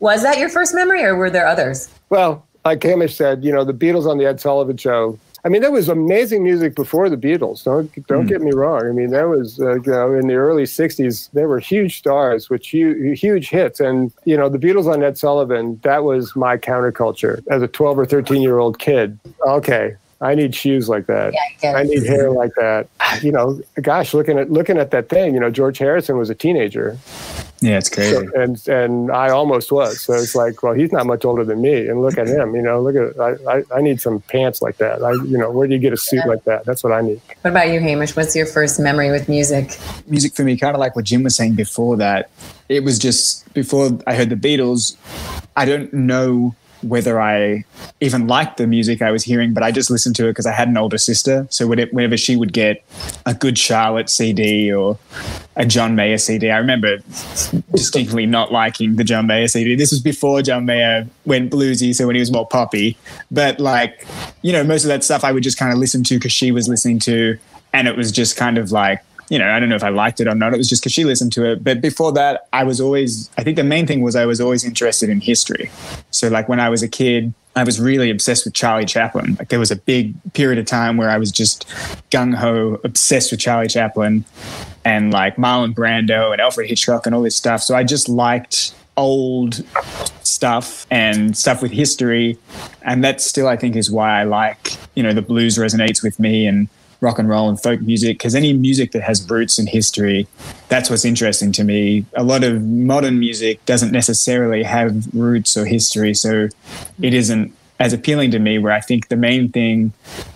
Was 0.00 0.22
that 0.22 0.38
your 0.38 0.48
first 0.48 0.74
memory, 0.74 1.02
or 1.02 1.16
were 1.16 1.30
there 1.30 1.46
others? 1.46 1.90
Well, 2.08 2.46
like 2.64 2.82
Hamish 2.82 3.16
said, 3.16 3.44
you 3.44 3.52
know, 3.52 3.64
the 3.64 3.74
Beatles 3.74 4.06
on 4.06 4.16
the 4.16 4.24
Ed 4.24 4.40
Sullivan 4.40 4.76
Show 4.78 5.18
I 5.44 5.50
mean, 5.50 5.60
that 5.60 5.72
was 5.72 5.90
amazing 5.90 6.42
music 6.42 6.74
before 6.74 7.10
the 7.10 7.18
Beatles. 7.18 7.64
Don't 7.64 7.92
don't 8.06 8.24
mm. 8.24 8.28
get 8.28 8.40
me 8.40 8.52
wrong. 8.52 8.88
I 8.88 8.92
mean, 8.92 9.10
that 9.10 9.28
was 9.28 9.60
uh, 9.60 9.74
you 9.74 9.92
know 9.92 10.14
in 10.14 10.26
the 10.26 10.34
early 10.34 10.62
'60s 10.62 11.30
there 11.32 11.48
were 11.48 11.58
huge 11.58 11.98
stars 11.98 12.48
with 12.48 12.64
huge, 12.64 13.20
huge 13.20 13.50
hits, 13.50 13.78
and 13.78 14.10
you 14.24 14.38
know 14.38 14.48
the 14.48 14.58
Beatles 14.58 14.90
on 14.90 15.02
Ed 15.02 15.18
Sullivan. 15.18 15.78
That 15.82 16.04
was 16.04 16.34
my 16.34 16.56
counterculture 16.56 17.42
as 17.50 17.60
a 17.60 17.68
12 17.68 17.98
or 17.98 18.06
13 18.06 18.40
year 18.40 18.58
old 18.58 18.78
kid. 18.78 19.18
Okay, 19.46 19.96
I 20.24 20.34
need 20.34 20.54
shoes 20.54 20.88
like 20.88 21.06
that. 21.06 21.34
Yeah, 21.34 21.72
I, 21.72 21.80
I 21.80 21.82
need 21.82 22.04
hair 22.04 22.30
like 22.30 22.52
that. 22.56 22.88
You 23.22 23.30
know, 23.30 23.60
gosh, 23.80 24.12
looking 24.12 24.38
at 24.38 24.50
looking 24.50 24.76
at 24.76 24.90
that 24.90 25.08
thing, 25.08 25.34
you 25.34 25.40
know, 25.40 25.48
George 25.48 25.78
Harrison 25.78 26.18
was 26.18 26.30
a 26.30 26.34
teenager. 26.34 26.98
Yeah, 27.60 27.78
it's 27.78 27.88
crazy. 27.88 28.26
So, 28.26 28.40
and 28.40 28.68
and 28.68 29.10
I 29.12 29.30
almost 29.30 29.70
was. 29.70 30.00
So 30.00 30.14
it's 30.14 30.34
like, 30.34 30.64
well, 30.64 30.72
he's 30.72 30.90
not 30.90 31.06
much 31.06 31.24
older 31.24 31.44
than 31.44 31.62
me, 31.62 31.86
and 31.86 32.02
look 32.02 32.18
at 32.18 32.26
him. 32.26 32.56
You 32.56 32.62
know, 32.62 32.82
look 32.82 32.96
at 32.96 33.20
I, 33.20 33.58
I, 33.58 33.62
I 33.76 33.80
need 33.82 34.00
some 34.00 34.20
pants 34.22 34.60
like 34.60 34.78
that. 34.78 35.00
I 35.02 35.12
you 35.12 35.38
know, 35.38 35.48
where 35.50 35.68
do 35.68 35.74
you 35.74 35.78
get 35.78 35.92
a 35.92 35.96
suit 35.96 36.22
yeah. 36.24 36.26
like 36.26 36.42
that? 36.44 36.64
That's 36.64 36.82
what 36.82 36.92
I 36.92 37.02
need. 37.02 37.20
What 37.42 37.52
about 37.52 37.68
you, 37.68 37.78
Hamish? 37.78 38.16
What's 38.16 38.34
your 38.34 38.46
first 38.46 38.80
memory 38.80 39.12
with 39.12 39.28
music? 39.28 39.78
Music 40.08 40.34
for 40.34 40.42
me, 40.42 40.56
kind 40.56 40.74
of 40.74 40.80
like 40.80 40.96
what 40.96 41.04
Jim 41.04 41.22
was 41.22 41.36
saying 41.36 41.54
before 41.54 41.96
that. 41.98 42.30
It 42.68 42.82
was 42.82 42.98
just 42.98 43.52
before 43.54 43.96
I 44.08 44.14
heard 44.14 44.30
the 44.30 44.36
Beatles. 44.36 44.96
I 45.56 45.66
don't 45.66 45.92
know 45.92 46.56
whether 46.88 47.20
I 47.20 47.64
even 48.00 48.26
liked 48.26 48.56
the 48.56 48.66
music 48.66 49.02
I 49.02 49.10
was 49.10 49.24
hearing, 49.24 49.54
but 49.54 49.62
I 49.62 49.70
just 49.70 49.90
listened 49.90 50.16
to 50.16 50.26
it 50.26 50.30
because 50.30 50.46
I 50.46 50.52
had 50.52 50.68
an 50.68 50.76
older 50.76 50.98
sister. 50.98 51.46
So 51.50 51.66
whenever 51.66 52.16
she 52.16 52.36
would 52.36 52.52
get 52.52 52.84
a 53.26 53.34
Good 53.34 53.58
Charlotte 53.58 54.10
CD 54.10 54.72
or 54.72 54.98
a 55.56 55.66
John 55.66 55.94
Mayer 55.94 56.18
CD, 56.18 56.50
I 56.50 56.58
remember 56.58 56.98
distinctly 57.72 58.26
not 58.26 58.52
liking 58.52 58.96
the 58.96 59.04
John 59.04 59.26
Mayer 59.26 59.48
CD. 59.48 59.74
This 59.74 59.90
was 59.90 60.00
before 60.00 60.42
John 60.42 60.66
Mayer 60.66 61.06
went 61.24 61.50
bluesy, 61.50 61.94
so 61.94 62.06
when 62.06 62.16
he 62.16 62.20
was 62.20 62.32
more 62.32 62.46
poppy. 62.46 62.96
But 63.30 63.60
like, 63.60 64.06
you 64.42 64.52
know, 64.52 64.64
most 64.64 64.84
of 64.84 64.88
that 64.88 65.04
stuff 65.04 65.24
I 65.24 65.32
would 65.32 65.42
just 65.42 65.58
kind 65.58 65.72
of 65.72 65.78
listen 65.78 66.04
to 66.04 66.14
because 66.14 66.32
she 66.32 66.52
was 66.52 66.68
listening 66.68 66.98
to, 67.00 67.38
and 67.72 67.88
it 67.88 67.96
was 67.96 68.12
just 68.12 68.36
kind 68.36 68.58
of 68.58 68.72
like 68.72 69.02
you 69.28 69.38
know, 69.38 69.50
I 69.50 69.58
don't 69.58 69.68
know 69.68 69.76
if 69.76 69.84
I 69.84 69.88
liked 69.88 70.20
it 70.20 70.28
or 70.28 70.34
not. 70.34 70.54
It 70.54 70.58
was 70.58 70.68
just 70.68 70.82
because 70.82 70.92
she 70.92 71.04
listened 71.04 71.32
to 71.34 71.44
it. 71.44 71.64
But 71.64 71.80
before 71.80 72.12
that, 72.12 72.48
I 72.52 72.64
was 72.64 72.80
always, 72.80 73.30
I 73.38 73.42
think 73.42 73.56
the 73.56 73.64
main 73.64 73.86
thing 73.86 74.02
was 74.02 74.16
I 74.16 74.26
was 74.26 74.40
always 74.40 74.64
interested 74.64 75.08
in 75.08 75.20
history. 75.20 75.70
So, 76.10 76.28
like 76.28 76.48
when 76.48 76.60
I 76.60 76.68
was 76.68 76.82
a 76.82 76.88
kid, 76.88 77.32
I 77.56 77.62
was 77.62 77.80
really 77.80 78.10
obsessed 78.10 78.44
with 78.44 78.54
Charlie 78.54 78.84
Chaplin. 78.84 79.36
Like 79.38 79.48
there 79.48 79.60
was 79.60 79.70
a 79.70 79.76
big 79.76 80.14
period 80.32 80.58
of 80.58 80.66
time 80.66 80.96
where 80.96 81.08
I 81.08 81.18
was 81.18 81.30
just 81.30 81.68
gung 82.10 82.34
ho 82.34 82.80
obsessed 82.82 83.30
with 83.30 83.40
Charlie 83.40 83.68
Chaplin 83.68 84.24
and 84.84 85.12
like 85.12 85.36
Marlon 85.36 85.72
Brando 85.72 86.32
and 86.32 86.40
Alfred 86.40 86.68
Hitchcock 86.68 87.06
and 87.06 87.14
all 87.14 87.22
this 87.22 87.36
stuff. 87.36 87.62
So 87.62 87.76
I 87.76 87.84
just 87.84 88.08
liked 88.08 88.74
old 88.96 89.64
stuff 90.24 90.86
and 90.90 91.36
stuff 91.36 91.62
with 91.62 91.70
history. 91.70 92.38
And 92.82 93.04
that 93.04 93.20
still, 93.20 93.46
I 93.46 93.56
think, 93.56 93.76
is 93.76 93.90
why 93.90 94.20
I 94.20 94.24
like, 94.24 94.76
you 94.94 95.02
know, 95.02 95.12
the 95.12 95.22
blues 95.22 95.56
resonates 95.56 96.02
with 96.02 96.18
me 96.18 96.46
and 96.46 96.68
rock 97.04 97.18
and 97.18 97.28
roll 97.28 97.48
and 97.48 97.62
folk 97.62 97.80
music 97.82 98.18
because 98.18 98.34
any 98.34 98.52
music 98.52 98.90
that 98.92 99.02
has 99.02 99.28
roots 99.30 99.58
in 99.58 99.66
history 99.66 100.26
that's 100.68 100.90
what's 100.90 101.04
interesting 101.04 101.52
to 101.52 101.62
me. 101.62 102.04
A 102.14 102.24
lot 102.24 102.42
of 102.42 102.62
modern 102.62 103.20
music 103.20 103.64
doesn't 103.64 103.92
necessarily 103.92 104.62
have 104.62 105.06
roots 105.14 105.56
or 105.56 105.64
history 105.66 106.14
so 106.14 106.48
it 107.00 107.14
isn't 107.14 107.54
as 107.80 107.92
appealing 107.92 108.30
to 108.30 108.38
me 108.38 108.58
where 108.58 108.72
i 108.72 108.80
think 108.80 109.08
the 109.08 109.16
main 109.16 109.50
thing 109.50 109.92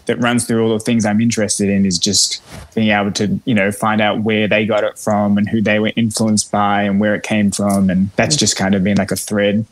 that 0.07 0.19
runs 0.19 0.45
through 0.45 0.63
all 0.67 0.73
the 0.73 0.81
things 0.81 1.07
i'm 1.07 1.21
interested 1.21 1.69
in 1.69 1.87
is 1.87 1.99
just 1.99 2.43
being 2.75 2.91
able 2.91 3.13
to 3.13 3.41
you 3.45 3.55
know 3.55 3.71
find 3.71 4.01
out 4.01 4.21
where 4.23 4.49
they 4.49 4.67
got 4.67 4.83
it 4.85 4.99
from 4.99 5.39
and 5.39 5.49
who 5.49 5.61
they 5.63 5.79
were 5.79 5.93
influenced 5.97 6.51
by 6.51 6.83
and 6.83 6.99
where 7.01 7.15
it 7.15 7.23
came 7.23 7.51
from 7.51 7.91
and 7.91 8.11
that's 8.17 8.37
just 8.37 8.57
kind 8.57 8.75
of 8.75 8.83
been 8.83 8.97
like 8.97 9.11
a 9.13 9.17
thread 9.17 9.65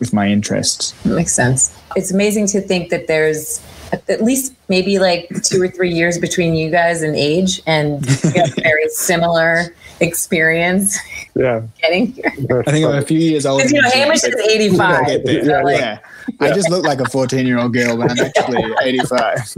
with 0.00 0.12
my 0.12 0.28
interests 0.28 0.94
makes 1.04 1.34
sense 1.34 1.76
it's 1.96 2.12
amazing 2.12 2.46
to 2.46 2.60
think 2.60 2.90
that 2.90 3.06
there's 3.06 3.62
at 4.08 4.22
least 4.22 4.52
maybe 4.68 4.98
like 4.98 5.28
two 5.44 5.62
or 5.62 5.68
three 5.68 5.90
years 5.92 6.18
between 6.18 6.54
you 6.54 6.68
guys 6.68 7.02
in 7.04 7.14
age, 7.14 7.62
and 7.64 8.04
you 8.24 8.30
have 8.40 8.52
very 8.56 8.88
similar 8.88 9.72
experience 10.00 10.98
Yeah. 11.36 11.62
getting 11.80 12.12
here. 12.12 12.64
I 12.66 12.70
think 12.72 12.86
I'm 12.86 12.96
a 12.96 13.02
few 13.02 13.20
years 13.20 13.46
older. 13.46 13.64
You 13.66 13.80
know, 13.80 13.90
Hamish 13.90 14.24
is 14.24 14.34
85. 14.34 15.06
get 15.06 15.24
there. 15.24 15.44
so, 15.44 15.62
like, 15.62 15.78
yeah. 15.78 15.98
I 16.40 16.52
just 16.52 16.70
look 16.70 16.84
like 16.84 17.00
a 17.00 17.08
14 17.08 17.46
year 17.46 17.58
old 17.58 17.72
girl, 17.74 17.96
but 17.96 18.10
I'm 18.10 18.18
actually 18.18 18.62
85. 18.82 19.38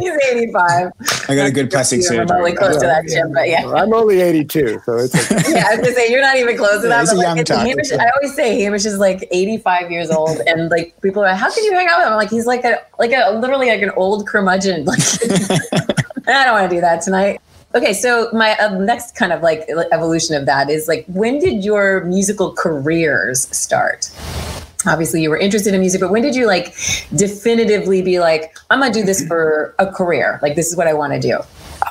He's 0.00 0.16
85. 0.30 0.92
I 1.28 1.34
got 1.34 1.46
a 1.46 1.50
good 1.50 1.70
plastic 1.70 1.98
You're 2.00 2.08
surgery. 2.08 2.26
remotely 2.26 2.54
close 2.54 2.74
to 2.76 2.86
that, 2.86 3.06
Jim, 3.08 3.32
but 3.32 3.48
yeah. 3.48 3.66
I'm 3.68 3.92
only 3.92 4.20
82, 4.20 4.80
so 4.84 4.96
it's 4.96 5.14
okay. 5.32 5.42
yeah, 5.54 5.64
I 5.68 5.76
was 5.76 5.80
gonna 5.80 5.94
say 5.94 6.10
you're 6.10 6.20
not 6.22 6.36
even 6.36 6.56
close 6.56 6.82
to 6.82 6.88
Yeah, 6.88 6.96
that. 6.96 7.00
he's 7.00 7.10
but 7.10 7.14
a 7.14 7.18
like, 7.18 7.26
young 7.26 7.38
it's- 7.38 7.56
target. 7.58 7.68
Hamish, 7.68 7.92
I 7.92 8.10
always 8.16 8.34
say 8.34 8.60
Hamish 8.60 8.84
is 8.86 8.98
like 8.98 9.26
85 9.30 9.90
years 9.90 10.10
old, 10.10 10.38
and 10.46 10.70
like 10.70 11.00
people 11.02 11.22
are 11.22 11.26
like, 11.28 11.36
"How 11.38 11.52
can 11.52 11.64
you 11.64 11.72
hang 11.72 11.88
out 11.88 11.98
with 11.98 12.06
him?" 12.06 12.12
I'm 12.12 12.18
like, 12.18 12.30
he's 12.30 12.46
like 12.46 12.64
a 12.64 12.80
like 12.98 13.12
a 13.12 13.30
literally 13.38 13.68
like 13.68 13.82
an 13.82 13.90
old 13.96 14.26
curmudgeon. 14.26 14.86
Like, 16.28 16.36
I 16.36 16.44
don't 16.44 16.52
want 16.52 16.70
to 16.70 16.76
do 16.76 16.80
that 16.82 17.00
tonight. 17.02 17.40
Okay, 17.74 17.92
so 17.94 18.28
my 18.32 18.56
uh, 18.58 18.78
next 18.78 19.14
kind 19.14 19.32
of 19.32 19.42
like 19.42 19.68
evolution 19.92 20.34
of 20.36 20.46
that 20.46 20.68
is 20.70 20.88
like, 20.88 21.04
when 21.06 21.38
did 21.38 21.64
your 21.64 22.04
musical 22.04 22.52
careers 22.52 23.48
start? 23.56 24.10
Obviously, 24.86 25.22
you 25.22 25.30
were 25.30 25.36
interested 25.38 25.74
in 25.74 25.80
music, 25.80 26.00
but 26.00 26.10
when 26.10 26.22
did 26.22 26.36
you 26.36 26.46
like 26.46 26.74
definitively 27.14 28.02
be 28.02 28.20
like, 28.20 28.56
I'm 28.70 28.80
gonna 28.80 28.92
do 28.92 29.04
this 29.04 29.26
for 29.26 29.74
a 29.78 29.90
career? 29.90 30.38
Like, 30.42 30.54
this 30.54 30.68
is 30.68 30.76
what 30.76 30.86
I 30.86 30.94
want 30.94 31.12
to 31.14 31.20
do. 31.20 31.38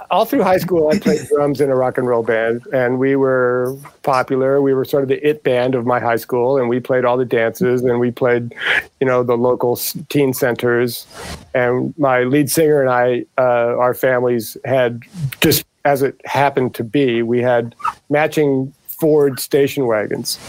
all 0.10 0.26
through 0.26 0.44
high 0.44 0.58
school, 0.58 0.90
I 0.90 1.00
played 1.00 1.28
drums 1.28 1.62
in 1.62 1.70
a 1.70 1.76
rock 1.76 1.98
and 1.98 2.08
roll 2.08 2.24
band, 2.24 2.66
and 2.74 3.00
we 3.00 3.16
were 3.16 3.76
popular. 4.04 4.62
We 4.62 4.74
were 4.74 4.86
sort 4.86 5.04
of 5.04 5.10
the 5.10 5.28
it 5.28 5.44
band 5.44 5.76
of 5.76 5.86
my 5.86 6.00
high 6.00 6.16
school, 6.16 6.58
and 6.58 6.70
we 6.70 6.80
played 6.80 7.06
all 7.06 7.18
the 7.18 7.26
dances, 7.26 7.84
and 7.84 8.00
we 8.00 8.12
played, 8.12 8.56
you 9.00 9.08
know, 9.08 9.24
the 9.24 9.38
local 9.38 9.76
teen 10.10 10.34
centers. 10.34 11.06
And 11.54 11.94
my 11.98 12.24
lead 12.24 12.50
singer 12.50 12.82
and 12.82 12.90
I, 12.90 13.26
uh, 13.38 13.78
our 13.78 13.94
families 13.94 14.58
had 14.66 15.02
just 15.42 15.66
as 15.86 16.02
it 16.02 16.20
happened 16.26 16.76
to 16.76 16.84
be, 16.84 17.22
we 17.22 17.42
had 17.42 17.74
matching 18.10 18.74
Ford 19.00 19.40
station 19.40 19.86
wagons. 19.86 20.40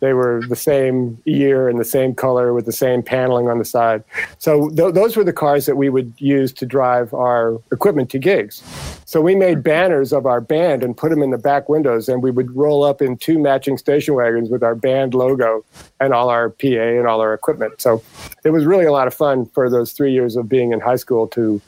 They 0.00 0.12
were 0.12 0.42
the 0.48 0.56
same 0.56 1.20
year 1.24 1.68
and 1.68 1.78
the 1.78 1.84
same 1.84 2.14
color 2.14 2.54
with 2.54 2.66
the 2.66 2.72
same 2.72 3.02
paneling 3.02 3.48
on 3.48 3.58
the 3.58 3.64
side. 3.64 4.04
So 4.38 4.70
th- 4.70 4.94
those 4.94 5.16
were 5.16 5.24
the 5.24 5.32
cars 5.32 5.66
that 5.66 5.76
we 5.76 5.88
would 5.88 6.12
use 6.18 6.52
to 6.54 6.66
drive 6.66 7.12
our 7.12 7.60
equipment 7.72 8.10
to 8.10 8.18
gigs. 8.18 8.62
So 9.04 9.20
we 9.20 9.34
made 9.34 9.62
banners 9.62 10.12
of 10.12 10.26
our 10.26 10.40
band 10.40 10.82
and 10.84 10.96
put 10.96 11.10
them 11.10 11.22
in 11.22 11.30
the 11.30 11.38
back 11.38 11.68
windows, 11.68 12.08
and 12.08 12.22
we 12.22 12.30
would 12.30 12.54
roll 12.54 12.84
up 12.84 13.02
in 13.02 13.16
two 13.16 13.38
matching 13.38 13.78
station 13.78 14.14
wagons 14.14 14.50
with 14.50 14.62
our 14.62 14.74
band 14.74 15.14
logo 15.14 15.64
and 15.98 16.12
all 16.12 16.28
our 16.28 16.50
PA 16.50 16.66
and 16.66 17.06
all 17.06 17.20
our 17.20 17.34
equipment. 17.34 17.80
So 17.80 18.02
it 18.44 18.50
was 18.50 18.64
really 18.64 18.84
a 18.84 18.92
lot 18.92 19.06
of 19.06 19.14
fun 19.14 19.46
for 19.46 19.68
those 19.68 19.92
three 19.92 20.12
years 20.12 20.36
of 20.36 20.48
being 20.48 20.72
in 20.72 20.80
high 20.80 20.96
school 20.96 21.26
to 21.28 21.60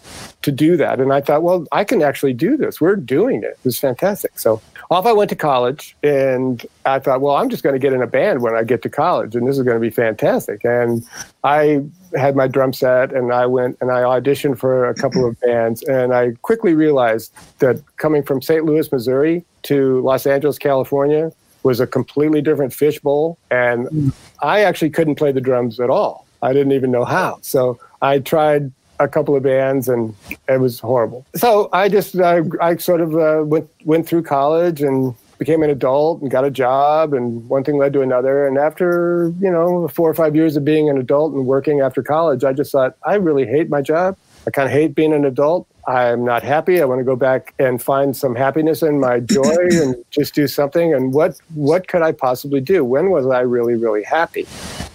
to 0.42 0.52
do 0.52 0.76
that. 0.76 1.00
And 1.00 1.12
I 1.12 1.20
thought, 1.20 1.42
well, 1.42 1.66
I 1.72 1.84
can 1.84 2.02
actually 2.02 2.32
do 2.32 2.56
this. 2.56 2.80
We're 2.80 2.96
doing 2.96 3.42
it. 3.42 3.50
It 3.50 3.64
was 3.64 3.78
fantastic. 3.78 4.38
So 4.38 4.62
off 4.90 5.06
I 5.06 5.12
went 5.12 5.30
to 5.30 5.36
college, 5.36 5.96
and 6.02 6.66
I 6.84 6.98
thought, 6.98 7.20
well, 7.20 7.36
I'm 7.36 7.48
just 7.48 7.62
going 7.62 7.74
to 7.74 7.78
get 7.78 7.92
in 7.92 8.02
a 8.02 8.08
band 8.08 8.42
when 8.42 8.56
I 8.56 8.64
get 8.64 8.82
to 8.82 8.88
college, 8.88 9.36
and 9.36 9.46
this 9.46 9.56
is 9.56 9.62
going 9.62 9.76
to 9.76 9.80
be 9.80 9.90
fantastic. 9.90 10.64
And 10.64 11.06
I 11.44 11.84
had 12.16 12.34
my 12.34 12.48
drum 12.48 12.72
set, 12.72 13.12
and 13.12 13.32
I 13.32 13.46
went 13.46 13.78
and 13.80 13.92
I 13.92 14.02
auditioned 14.02 14.58
for 14.58 14.88
a 14.88 14.94
couple 14.94 15.24
of 15.24 15.38
bands, 15.40 15.82
and 15.84 16.12
I 16.12 16.32
quickly 16.42 16.74
realized 16.74 17.32
that 17.60 17.82
coming 17.98 18.24
from 18.24 18.42
St. 18.42 18.64
Louis, 18.64 18.90
Missouri, 18.90 19.44
to 19.62 20.00
Los 20.00 20.26
Angeles, 20.26 20.58
California, 20.58 21.30
was 21.62 21.78
a 21.78 21.86
completely 21.86 22.40
different 22.40 22.72
fishbowl, 22.72 23.38
and 23.50 23.86
mm. 23.88 24.12
I 24.42 24.62
actually 24.62 24.90
couldn't 24.90 25.16
play 25.16 25.30
the 25.30 25.40
drums 25.40 25.78
at 25.78 25.90
all. 25.90 26.26
I 26.42 26.52
didn't 26.52 26.72
even 26.72 26.90
know 26.90 27.04
how. 27.04 27.38
So 27.42 27.78
I 28.02 28.18
tried 28.18 28.72
a 29.00 29.08
couple 29.08 29.34
of 29.34 29.42
bands 29.42 29.88
and 29.88 30.14
it 30.48 30.60
was 30.60 30.78
horrible. 30.78 31.26
So 31.34 31.68
I 31.72 31.88
just 31.88 32.16
uh, 32.16 32.44
I 32.60 32.76
sort 32.76 33.00
of 33.00 33.16
uh, 33.16 33.42
went 33.44 33.68
went 33.84 34.06
through 34.06 34.22
college 34.22 34.82
and 34.82 35.14
became 35.38 35.62
an 35.62 35.70
adult 35.70 36.20
and 36.20 36.30
got 36.30 36.44
a 36.44 36.50
job 36.50 37.14
and 37.14 37.48
one 37.48 37.64
thing 37.64 37.78
led 37.78 37.94
to 37.94 38.02
another. 38.02 38.46
And 38.46 38.58
after 38.58 39.32
you 39.40 39.50
know 39.50 39.88
four 39.88 40.08
or 40.08 40.14
five 40.14 40.36
years 40.36 40.56
of 40.56 40.64
being 40.64 40.88
an 40.88 40.98
adult 40.98 41.32
and 41.32 41.46
working 41.46 41.80
after 41.80 42.02
college 42.02 42.44
I 42.44 42.52
just 42.52 42.70
thought 42.70 42.96
I 43.04 43.14
really 43.14 43.46
hate 43.46 43.70
my 43.70 43.80
job. 43.80 44.16
I 44.46 44.50
kind 44.50 44.66
of 44.66 44.72
hate 44.72 44.94
being 44.94 45.12
an 45.12 45.24
adult 45.24 45.66
I'm 45.86 46.24
not 46.24 46.42
happy. 46.42 46.80
I 46.80 46.84
want 46.84 47.00
to 47.00 47.04
go 47.04 47.16
back 47.16 47.54
and 47.58 47.82
find 47.82 48.16
some 48.16 48.34
happiness 48.34 48.82
in 48.82 49.00
my 49.00 49.20
joy 49.20 49.42
and 49.72 49.96
just 50.10 50.34
do 50.34 50.46
something. 50.46 50.94
And 50.94 51.12
what 51.12 51.38
what 51.54 51.88
could 51.88 52.02
I 52.02 52.12
possibly 52.12 52.60
do? 52.60 52.84
When 52.84 53.10
was 53.10 53.26
I 53.26 53.40
really 53.40 53.74
really 53.74 54.02
happy? 54.02 54.46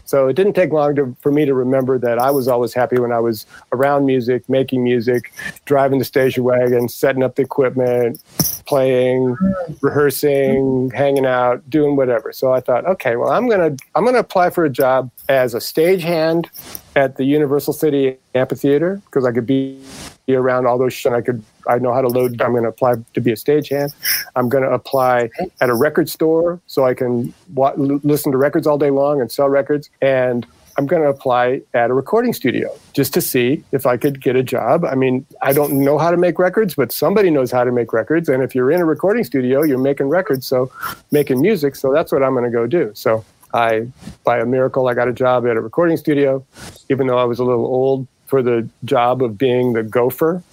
So 0.05 0.27
it 0.27 0.35
didn't 0.35 0.53
take 0.53 0.71
long 0.71 0.95
to, 0.95 1.15
for 1.19 1.31
me 1.31 1.45
to 1.45 1.53
remember 1.53 1.97
that 1.97 2.19
I 2.19 2.29
was 2.29 2.47
always 2.47 2.73
happy 2.73 2.99
when 2.99 3.11
I 3.11 3.19
was 3.19 3.45
around 3.71 4.05
music, 4.05 4.47
making 4.47 4.83
music, 4.83 5.33
driving 5.65 5.97
the 5.97 6.05
station 6.05 6.43
wagon, 6.43 6.87
setting 6.87 7.23
up 7.23 7.35
the 7.35 7.41
equipment, 7.41 8.21
playing, 8.65 9.35
rehearsing, 9.81 10.91
hanging 10.91 11.25
out, 11.25 11.67
doing 11.69 11.95
whatever. 11.95 12.31
So 12.31 12.53
I 12.53 12.59
thought, 12.59 12.85
okay, 12.85 13.15
well, 13.15 13.31
I'm 13.31 13.49
gonna 13.49 13.75
I'm 13.95 14.05
gonna 14.05 14.19
apply 14.19 14.51
for 14.51 14.63
a 14.63 14.69
job 14.69 15.09
as 15.27 15.55
a 15.55 15.59
stagehand 15.59 16.47
at 16.95 17.17
the 17.17 17.25
Universal 17.25 17.73
City 17.73 18.17
Amphitheater 18.35 19.01
because 19.05 19.25
I 19.25 19.31
could 19.31 19.47
be 19.47 19.81
be 20.25 20.35
around 20.35 20.65
all 20.65 20.77
those 20.77 20.93
sh- 20.93 21.05
and 21.05 21.15
I 21.15 21.21
could 21.21 21.43
I 21.67 21.79
know 21.79 21.93
how 21.93 22.01
to 22.01 22.07
load 22.07 22.41
I'm 22.41 22.51
going 22.51 22.63
to 22.63 22.69
apply 22.69 22.95
to 23.13 23.21
be 23.21 23.31
a 23.31 23.35
stagehand 23.35 23.93
I'm 24.35 24.49
going 24.49 24.63
to 24.63 24.71
apply 24.71 25.29
at 25.61 25.69
a 25.69 25.75
record 25.75 26.09
store 26.09 26.59
so 26.67 26.85
I 26.85 26.93
can 26.93 27.33
wa- 27.53 27.73
listen 27.77 28.31
to 28.31 28.37
records 28.37 28.67
all 28.67 28.77
day 28.77 28.89
long 28.89 29.21
and 29.21 29.31
sell 29.31 29.49
records 29.49 29.89
and 30.01 30.45
I'm 30.77 30.87
going 30.87 31.01
to 31.03 31.07
apply 31.07 31.61
at 31.73 31.89
a 31.89 31.93
recording 31.93 32.33
studio 32.33 32.69
just 32.91 33.13
to 33.13 33.21
see 33.21 33.63
if 33.71 33.85
I 33.85 33.95
could 33.95 34.21
get 34.21 34.35
a 34.35 34.43
job. 34.43 34.83
I 34.83 34.95
mean, 34.95 35.25
I 35.41 35.53
don't 35.53 35.71
know 35.71 35.97
how 35.97 36.11
to 36.11 36.17
make 36.17 36.37
records, 36.37 36.75
but 36.75 36.91
somebody 36.91 37.29
knows 37.29 37.49
how 37.49 37.63
to 37.63 37.71
make 37.71 37.93
records. 37.93 38.27
And 38.27 38.43
if 38.43 38.53
you're 38.53 38.69
in 38.71 38.81
a 38.81 38.85
recording 38.85 39.23
studio, 39.23 39.63
you're 39.63 39.77
making 39.77 40.09
records, 40.09 40.45
so 40.45 40.69
making 41.11 41.39
music. 41.41 41.77
So 41.77 41.93
that's 41.93 42.11
what 42.11 42.23
I'm 42.23 42.33
going 42.33 42.43
to 42.43 42.49
go 42.49 42.67
do. 42.67 42.91
So 42.93 43.23
I, 43.53 43.87
by 44.25 44.39
a 44.39 44.45
miracle, 44.45 44.89
I 44.89 44.93
got 44.95 45.07
a 45.07 45.13
job 45.13 45.47
at 45.47 45.55
a 45.55 45.61
recording 45.61 45.95
studio, 45.95 46.45
even 46.89 47.07
though 47.07 47.17
I 47.17 47.23
was 47.23 47.39
a 47.39 47.45
little 47.45 47.65
old 47.65 48.05
for 48.25 48.41
the 48.41 48.67
job 48.83 49.21
of 49.23 49.37
being 49.37 49.73
the 49.73 49.83
gopher. 49.83 50.43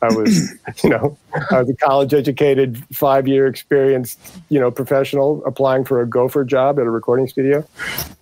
I 0.00 0.08
was, 0.08 0.52
you 0.84 0.90
know, 0.90 1.18
I 1.50 1.60
was 1.60 1.70
a 1.70 1.74
college 1.74 2.14
educated, 2.14 2.82
five 2.92 3.26
year 3.26 3.46
experienced, 3.46 4.18
you 4.48 4.60
know, 4.60 4.70
professional 4.70 5.44
applying 5.44 5.84
for 5.84 6.00
a 6.00 6.06
gopher 6.06 6.44
job 6.44 6.78
at 6.78 6.86
a 6.86 6.90
recording 6.90 7.28
studio 7.28 7.66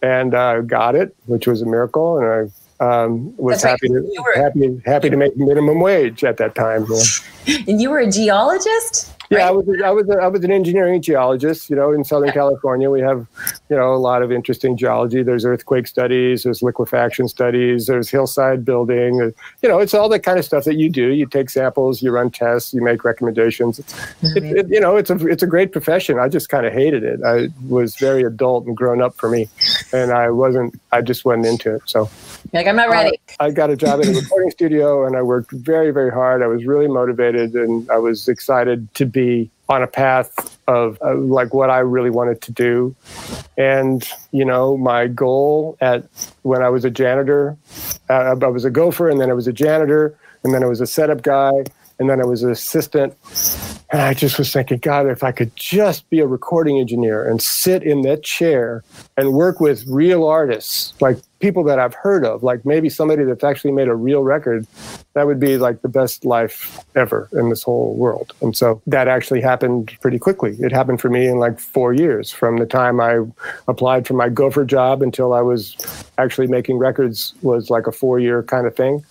and 0.03 0.35
uh, 0.35 0.63
got 0.63 0.95
it, 0.95 1.15
which 1.27 1.47
was 1.47 1.63
a 1.63 1.67
miracle. 1.67 2.19
And 2.19 2.27
I 2.27 3.05
um, 3.05 3.37
was 3.37 3.63
That's 3.63 3.65
right. 3.65 3.71
happy, 3.71 3.89
to, 3.89 4.23
were- 4.23 4.43
happy, 4.43 4.83
happy 4.85 5.11
to 5.11 5.17
make 5.17 5.37
minimum 5.37 5.81
wage 5.81 6.25
at 6.25 6.37
that 6.39 6.55
time. 6.55 6.87
know. 6.89 7.01
And 7.69 7.81
you 7.81 7.91
were 7.91 8.01
a 8.01 8.11
geologist? 8.11 9.13
Yeah, 9.31 9.49
I 9.49 9.51
was, 9.51 9.67
I 9.85 9.91
was, 9.91 10.09
I 10.11 10.27
was 10.29 10.45
an 10.45 10.51
engineering 10.51 11.03
geologist. 11.03 11.69
You 11.71 11.77
know, 11.77 11.93
in 11.93 12.05
Southern 12.05 12.33
California, 12.33 12.91
we 12.91 13.01
have, 13.01 13.27
you 13.69 13.77
know, 13.77 13.95
a 13.95 13.97
lot 13.97 14.23
of 14.23 14.31
interesting 14.31 14.77
geology. 14.77 15.23
There's 15.23 15.45
earthquake 15.45 15.87
studies, 15.87 16.45
there's 16.45 16.63
liquefaction 16.63 17.29
studies, 17.29 17.87
there's 17.87 18.09
hillside 18.09 18.65
building. 18.65 19.21
uh, 19.21 19.31
You 19.63 19.69
know, 19.69 19.79
it's 19.79 19.95
all 19.95 20.09
that 20.11 20.21
kind 20.21 20.39
of 20.39 20.45
stuff 20.45 20.65
that 20.65 20.77
you 20.77 20.89
do. 20.89 21.09
You 21.09 21.27
take 21.27 21.51
samples, 21.51 22.03
you 22.03 22.11
run 22.11 22.31
tests, 22.31 22.73
you 22.73 22.83
make 22.83 23.05
recommendations. 23.05 23.79
It's, 23.79 23.95
it, 24.23 24.45
it, 24.45 24.69
you 24.69 24.81
know, 24.81 24.97
it's 24.97 25.11
a, 25.11 25.27
it's 25.27 25.43
a 25.43 25.47
great 25.47 25.73
profession. 25.73 26.19
I 26.19 26.29
just 26.29 26.49
kind 26.49 26.67
of 26.67 26.73
hated 26.73 27.03
it. 27.03 27.21
I 27.25 27.49
was 27.69 27.97
very 27.97 28.23
adult 28.23 28.67
and 28.67 28.77
grown 28.77 29.03
up 29.03 29.17
for 29.17 29.29
me, 29.29 29.49
and 29.93 30.13
I 30.13 30.31
wasn't. 30.31 30.81
I 30.93 31.03
just 31.03 31.25
wasn't 31.25 31.47
into 31.47 31.75
it. 31.77 31.83
So. 31.87 32.09
You're 32.53 32.63
like, 32.63 32.69
I'm 32.69 32.77
not 32.77 32.91
ready. 32.91 33.19
I 33.41 33.51
got 33.51 33.71
a 33.71 33.77
job 33.77 34.01
at 34.01 34.07
a 34.07 34.13
recording 34.13 34.53
studio 34.53 35.05
and 35.05 35.17
I 35.17 35.23
worked 35.23 35.51
very, 35.51 35.91
very 35.91 36.13
hard. 36.13 36.43
I 36.43 36.47
was 36.47 36.65
really 36.65 36.87
motivated 36.87 37.55
and 37.55 37.91
I 37.91 37.99
was 37.99 38.29
excited 38.29 38.93
to 38.95 39.05
be 39.05 39.16
on 39.69 39.83
a 39.83 39.87
path 39.87 40.59
of 40.69 40.99
uh, 41.03 41.15
like 41.17 41.53
what 41.53 41.71
I 41.71 41.79
really 41.79 42.11
wanted 42.11 42.41
to 42.43 42.53
do. 42.53 42.95
And, 43.57 44.09
you 44.31 44.45
know, 44.45 44.77
my 44.77 45.07
goal 45.09 45.77
at 45.81 46.05
when 46.43 46.63
I 46.63 46.69
was 46.69 46.85
a 46.85 46.91
janitor, 46.91 47.57
uh, 48.09 48.37
I 48.41 48.47
was 48.47 48.65
a 48.65 48.71
gopher 48.71 49.09
and 49.09 49.21
then 49.21 49.31
I 49.31 49.35
was 49.35 49.47
a 49.47 49.53
janitor 49.53 50.17
and 50.43 50.55
then 50.55 50.63
I 50.63 50.67
was 50.67 50.81
a 50.81 50.87
setup 50.87 51.23
guy 51.23 51.51
and 51.99 52.11
then 52.11 52.21
I 52.21 52.25
was 52.25 52.43
an 52.43 52.51
assistant. 52.51 53.15
And 53.91 54.03
I 54.03 54.15
just 54.15 54.39
was 54.39 54.53
thinking, 54.53 54.79
God, 54.79 55.07
if 55.07 55.23
I 55.23 55.33
could 55.33 55.55
just 55.57 56.09
be 56.11 56.21
a 56.21 56.27
recording 56.27 56.79
engineer 56.79 57.29
and 57.29 57.41
sit 57.41 57.83
in 57.83 58.03
that 58.03 58.23
chair 58.23 58.85
and 59.17 59.33
work 59.33 59.61
with 59.61 59.85
real 59.87 60.27
artists, 60.27 60.93
like 61.01 61.19
people 61.41 61.65
that 61.65 61.79
I've 61.79 61.95
heard 61.95 62.25
of, 62.25 62.43
like 62.43 62.65
maybe 62.65 62.89
somebody 62.89 63.25
that's 63.25 63.45
actually 63.45 63.73
made 63.73 63.89
a 63.89 63.95
real 63.95 64.23
record, 64.23 64.67
that 65.15 65.27
would 65.27 65.41
be 65.41 65.59
like 65.59 65.83
the 65.83 65.89
best 65.89 66.25
life 66.25 66.85
ever 66.95 67.29
in 67.33 67.51
this 67.51 67.63
whole 67.63 67.95
world. 67.95 68.33
And 68.41 68.57
so 68.57 68.81
that 68.87 69.09
actually 69.09 69.41
happened 69.41 69.97
pretty 70.01 70.19
quickly. 70.19 70.57
It 70.61 70.73
happened 70.73 71.01
for 71.01 71.11
me 71.11 71.27
in 71.27 71.39
like 71.39 71.59
four 71.59 71.93
years 71.93 72.31
from 72.31 72.59
the 72.59 72.67
time 72.67 73.01
I 73.01 73.21
applied 73.69 74.07
for 74.07 74.15
my 74.15 74.29
gopher 74.29 74.65
job 74.65 75.03
until 75.03 75.33
I 75.33 75.43
was 75.43 75.77
actually 76.19 76.47
making 76.47 76.79
records 76.79 77.35
was 77.43 77.71
like 77.71 77.87
a 77.87 77.93
four 77.93 78.19
year 78.19 78.43
kind 78.43 78.67
of 78.67 78.75
thing. 78.75 79.05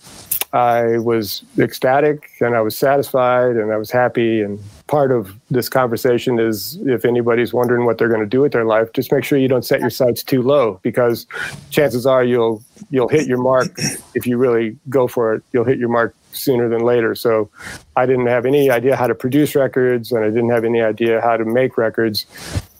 I 0.56 0.98
was 0.98 1.44
ecstatic 1.58 2.30
and 2.40 2.56
I 2.56 2.62
was 2.62 2.76
satisfied 2.76 3.56
and 3.56 3.70
I 3.70 3.76
was 3.76 3.90
happy. 3.90 4.40
And 4.40 4.58
part 4.86 5.12
of 5.12 5.38
this 5.50 5.68
conversation 5.68 6.40
is 6.40 6.78
if 6.86 7.04
anybody's 7.04 7.52
wondering 7.52 7.84
what 7.84 7.98
they're 7.98 8.08
going 8.08 8.20
to 8.20 8.26
do 8.26 8.40
with 8.40 8.52
their 8.52 8.64
life, 8.64 8.92
just 8.94 9.12
make 9.12 9.22
sure 9.22 9.38
you 9.38 9.48
don't 9.48 9.64
set 9.64 9.80
your 9.80 9.90
sights 9.90 10.22
too 10.22 10.42
low 10.42 10.80
because 10.82 11.26
chances 11.70 12.06
are 12.06 12.24
you'll 12.24 12.62
you'll 12.90 13.08
hit 13.08 13.26
your 13.26 13.38
mark 13.38 13.68
if 14.14 14.26
you 14.26 14.38
really 14.38 14.76
go 14.88 15.06
for 15.06 15.34
it. 15.34 15.42
You'll 15.52 15.64
hit 15.64 15.78
your 15.78 15.90
mark 15.90 16.14
sooner 16.36 16.68
than 16.68 16.80
later. 16.80 17.14
So 17.14 17.50
I 17.96 18.06
didn't 18.06 18.26
have 18.26 18.46
any 18.46 18.70
idea 18.70 18.96
how 18.96 19.06
to 19.06 19.14
produce 19.14 19.54
records 19.54 20.12
and 20.12 20.24
I 20.24 20.28
didn't 20.28 20.50
have 20.50 20.64
any 20.64 20.82
idea 20.82 21.20
how 21.20 21.36
to 21.36 21.44
make 21.44 21.76
records. 21.78 22.26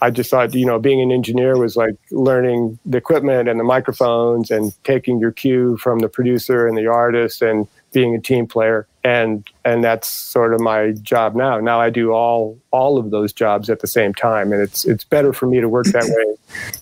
I 0.01 0.11
just 0.11 0.31
thought, 0.31 0.55
you 0.55 0.67
know, 0.67 0.79
being 0.79 1.01
an 1.01 1.11
engineer 1.11 1.57
was 1.57 1.77
like 1.77 1.97
learning 2.11 2.79
the 2.85 2.99
equipment 2.99 3.49
and 3.49 3.59
the 3.59 3.65
microphones 3.65 4.51
and 4.51 4.73
taking 4.85 5.19
your 5.19 5.33
cue 5.33 5.77
from 5.79 6.01
the 6.01 6.09
producer 6.09 6.67
and 6.67 6.77
the 6.77 6.87
artist 6.87 7.43
and 7.43 7.67
being 7.93 8.15
a 8.15 8.21
team 8.21 8.47
player. 8.47 8.87
And 9.05 9.49
and 9.65 9.83
that's 9.83 10.09
sort 10.09 10.53
of 10.53 10.61
my 10.61 10.93
job 11.03 11.35
now. 11.35 11.61
Now 11.61 11.81
I 11.81 11.91
do 11.91 12.13
all 12.13 12.59
all 12.73 12.99
of 12.99 13.11
those 13.11 13.33
jobs 13.33 13.71
at 13.71 13.81
the 13.81 13.87
same 13.87 14.13
time 14.13 14.53
and 14.53 14.61
it's 14.61 14.85
it's 14.85 15.05
better 15.05 15.33
for 15.33 15.47
me 15.47 15.61
to 15.61 15.69
work 15.69 15.87
that 15.87 16.05
way. 16.05 16.37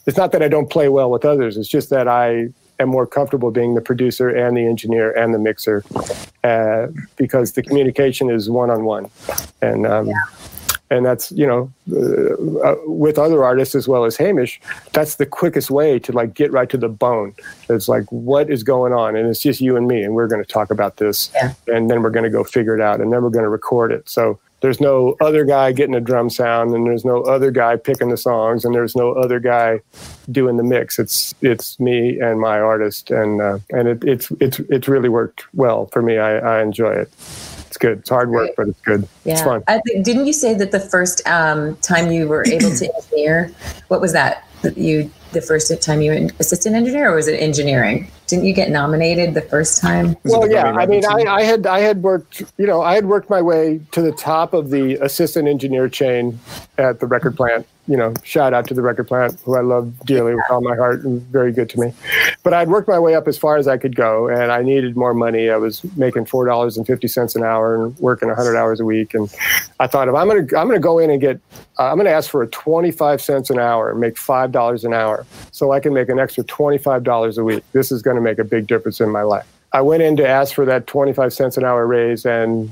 It's 0.06 0.16
not 0.16 0.32
that 0.32 0.42
I 0.42 0.48
don't 0.48 0.70
play 0.70 0.88
well 0.88 1.10
with 1.10 1.24
others, 1.24 1.56
it's 1.56 1.68
just 1.68 1.90
that 1.90 2.08
I 2.08 2.48
am 2.80 2.88
more 2.88 3.06
comfortable 3.06 3.50
being 3.50 3.74
the 3.74 3.80
producer 3.80 4.28
and 4.28 4.56
the 4.56 4.66
engineer 4.66 5.12
and 5.12 5.34
the 5.34 5.38
mixer 5.38 5.84
uh, 6.42 6.88
because 7.16 7.52
the 7.52 7.62
communication 7.62 8.30
is 8.30 8.50
one 8.50 8.70
on 8.70 8.84
one, 8.84 9.10
and 9.62 9.86
um, 9.86 10.06
yeah. 10.06 10.14
and 10.90 11.06
that's 11.06 11.32
you 11.32 11.46
know 11.46 11.72
uh, 11.92 12.68
uh, 12.68 12.76
with 12.86 13.18
other 13.18 13.44
artists 13.44 13.74
as 13.74 13.88
well 13.88 14.04
as 14.04 14.16
Hamish, 14.16 14.60
that's 14.92 15.16
the 15.16 15.26
quickest 15.26 15.70
way 15.70 15.98
to 15.98 16.12
like 16.12 16.34
get 16.34 16.52
right 16.52 16.68
to 16.70 16.76
the 16.76 16.88
bone. 16.88 17.34
It's 17.68 17.88
like 17.88 18.04
what 18.10 18.50
is 18.50 18.62
going 18.62 18.92
on, 18.92 19.16
and 19.16 19.28
it's 19.28 19.40
just 19.40 19.60
you 19.60 19.76
and 19.76 19.86
me, 19.86 20.02
and 20.02 20.14
we're 20.14 20.28
going 20.28 20.42
to 20.42 20.50
talk 20.50 20.70
about 20.70 20.96
this, 20.98 21.30
yeah. 21.34 21.54
and 21.68 21.90
then 21.90 22.02
we're 22.02 22.10
going 22.10 22.24
to 22.24 22.30
go 22.30 22.44
figure 22.44 22.74
it 22.74 22.80
out, 22.80 23.00
and 23.00 23.12
then 23.12 23.22
we're 23.22 23.30
going 23.30 23.44
to 23.44 23.48
record 23.50 23.92
it. 23.92 24.08
So 24.08 24.38
there's 24.64 24.80
no 24.80 25.14
other 25.20 25.44
guy 25.44 25.72
getting 25.72 25.94
a 25.94 26.00
drum 26.00 26.30
sound 26.30 26.74
and 26.74 26.86
there's 26.86 27.04
no 27.04 27.20
other 27.24 27.50
guy 27.50 27.76
picking 27.76 28.08
the 28.08 28.16
songs 28.16 28.64
and 28.64 28.74
there's 28.74 28.96
no 28.96 29.12
other 29.12 29.38
guy 29.38 29.78
doing 30.32 30.56
the 30.56 30.62
mix. 30.62 30.98
It's 30.98 31.34
it's 31.42 31.78
me 31.78 32.18
and 32.18 32.40
my 32.40 32.58
artist 32.60 33.10
and 33.10 33.42
uh, 33.42 33.58
and 33.68 33.88
it, 33.88 34.04
it's 34.04 34.30
it's 34.40 34.60
it's 34.70 34.88
really 34.88 35.10
worked 35.10 35.44
well 35.52 35.84
for 35.88 36.00
me. 36.00 36.16
I, 36.16 36.38
I 36.38 36.62
enjoy 36.62 36.92
it. 36.92 37.12
It's 37.66 37.76
good. 37.76 37.98
It's 37.98 38.08
hard 38.08 38.30
work 38.30 38.52
but 38.56 38.68
it's 38.68 38.80
good. 38.80 39.06
Yeah. 39.26 39.34
it's 39.34 39.42
fun 39.42 39.62
didn't 40.02 40.26
you 40.26 40.32
say 40.32 40.54
that 40.54 40.70
the 40.70 40.80
first 40.80 41.26
um, 41.26 41.76
time 41.76 42.10
you 42.10 42.26
were 42.26 42.46
able 42.46 42.74
to 42.74 42.94
engineer 42.94 43.50
what 43.88 44.00
was 44.00 44.12
that 44.12 44.48
you 44.70 45.10
the 45.32 45.40
first 45.40 45.72
time 45.82 46.00
you 46.00 46.12
were 46.12 46.30
assistant 46.38 46.76
engineer 46.76 47.10
or 47.10 47.16
was 47.16 47.28
it 47.28 47.36
engineering? 47.40 48.10
Didn't 48.26 48.44
you 48.44 48.54
get 48.54 48.70
nominated 48.70 49.34
the 49.34 49.42
first 49.42 49.80
time? 49.80 50.16
Well 50.24 50.48
yeah 50.50 50.72
i 50.72 50.86
mean 50.86 51.04
I, 51.04 51.24
I 51.24 51.42
had 51.42 51.66
i 51.66 51.80
had 51.80 52.02
worked 52.02 52.42
you 52.56 52.66
know 52.66 52.82
i 52.82 52.94
had 52.94 53.06
worked 53.06 53.30
my 53.30 53.42
way 53.42 53.80
to 53.92 54.02
the 54.02 54.12
top 54.12 54.54
of 54.54 54.70
the 54.70 54.94
assistant 54.96 55.48
engineer 55.48 55.88
chain 55.88 56.38
at 56.78 57.00
the 57.00 57.06
record 57.06 57.36
plant 57.36 57.66
you 57.86 57.96
know, 57.96 58.14
shout 58.22 58.54
out 58.54 58.66
to 58.68 58.74
the 58.74 58.82
record 58.82 59.08
plant, 59.08 59.38
who 59.44 59.56
I 59.56 59.60
love 59.60 59.98
dearly 60.06 60.34
with 60.34 60.44
all 60.50 60.62
my 60.62 60.74
heart 60.74 61.04
and 61.04 61.20
very 61.22 61.52
good 61.52 61.68
to 61.70 61.80
me. 61.80 61.92
But 62.42 62.54
I'd 62.54 62.68
worked 62.68 62.88
my 62.88 62.98
way 62.98 63.14
up 63.14 63.28
as 63.28 63.36
far 63.36 63.56
as 63.56 63.68
I 63.68 63.76
could 63.76 63.94
go, 63.94 64.28
and 64.28 64.50
I 64.50 64.62
needed 64.62 64.96
more 64.96 65.14
money. 65.14 65.50
I 65.50 65.56
was 65.56 65.84
making 65.96 66.26
four 66.26 66.46
dollars 66.46 66.76
and 66.76 66.86
fifty 66.86 67.08
cents 67.08 67.36
an 67.36 67.44
hour 67.44 67.74
and 67.74 67.98
working 67.98 68.28
hundred 68.30 68.56
hours 68.56 68.80
a 68.80 68.84
week. 68.84 69.14
And 69.14 69.32
I 69.80 69.86
thought, 69.86 70.08
if 70.08 70.14
I'm 70.14 70.28
gonna, 70.28 70.40
I'm 70.40 70.68
gonna 70.68 70.78
go 70.78 70.98
in 70.98 71.10
and 71.10 71.20
get, 71.20 71.40
uh, 71.78 71.90
I'm 71.90 71.96
gonna 71.96 72.10
ask 72.10 72.30
for 72.30 72.42
a 72.42 72.46
twenty-five 72.48 73.20
cents 73.20 73.50
an 73.50 73.58
hour 73.58 73.90
and 73.90 74.00
make 74.00 74.16
five 74.16 74.50
dollars 74.52 74.84
an 74.84 74.94
hour, 74.94 75.26
so 75.52 75.72
I 75.72 75.80
can 75.80 75.92
make 75.92 76.08
an 76.08 76.18
extra 76.18 76.44
twenty-five 76.44 77.04
dollars 77.04 77.38
a 77.38 77.44
week. 77.44 77.64
This 77.72 77.92
is 77.92 78.02
to 78.02 78.14
make 78.20 78.38
a 78.38 78.44
big 78.44 78.66
difference 78.66 79.00
in 79.00 79.10
my 79.10 79.22
life. 79.22 79.46
I 79.74 79.80
went 79.80 80.04
in 80.04 80.16
to 80.18 80.26
ask 80.26 80.54
for 80.54 80.64
that 80.66 80.86
25 80.86 81.32
cents 81.32 81.56
an 81.56 81.64
hour 81.64 81.84
raise, 81.84 82.24
and 82.24 82.70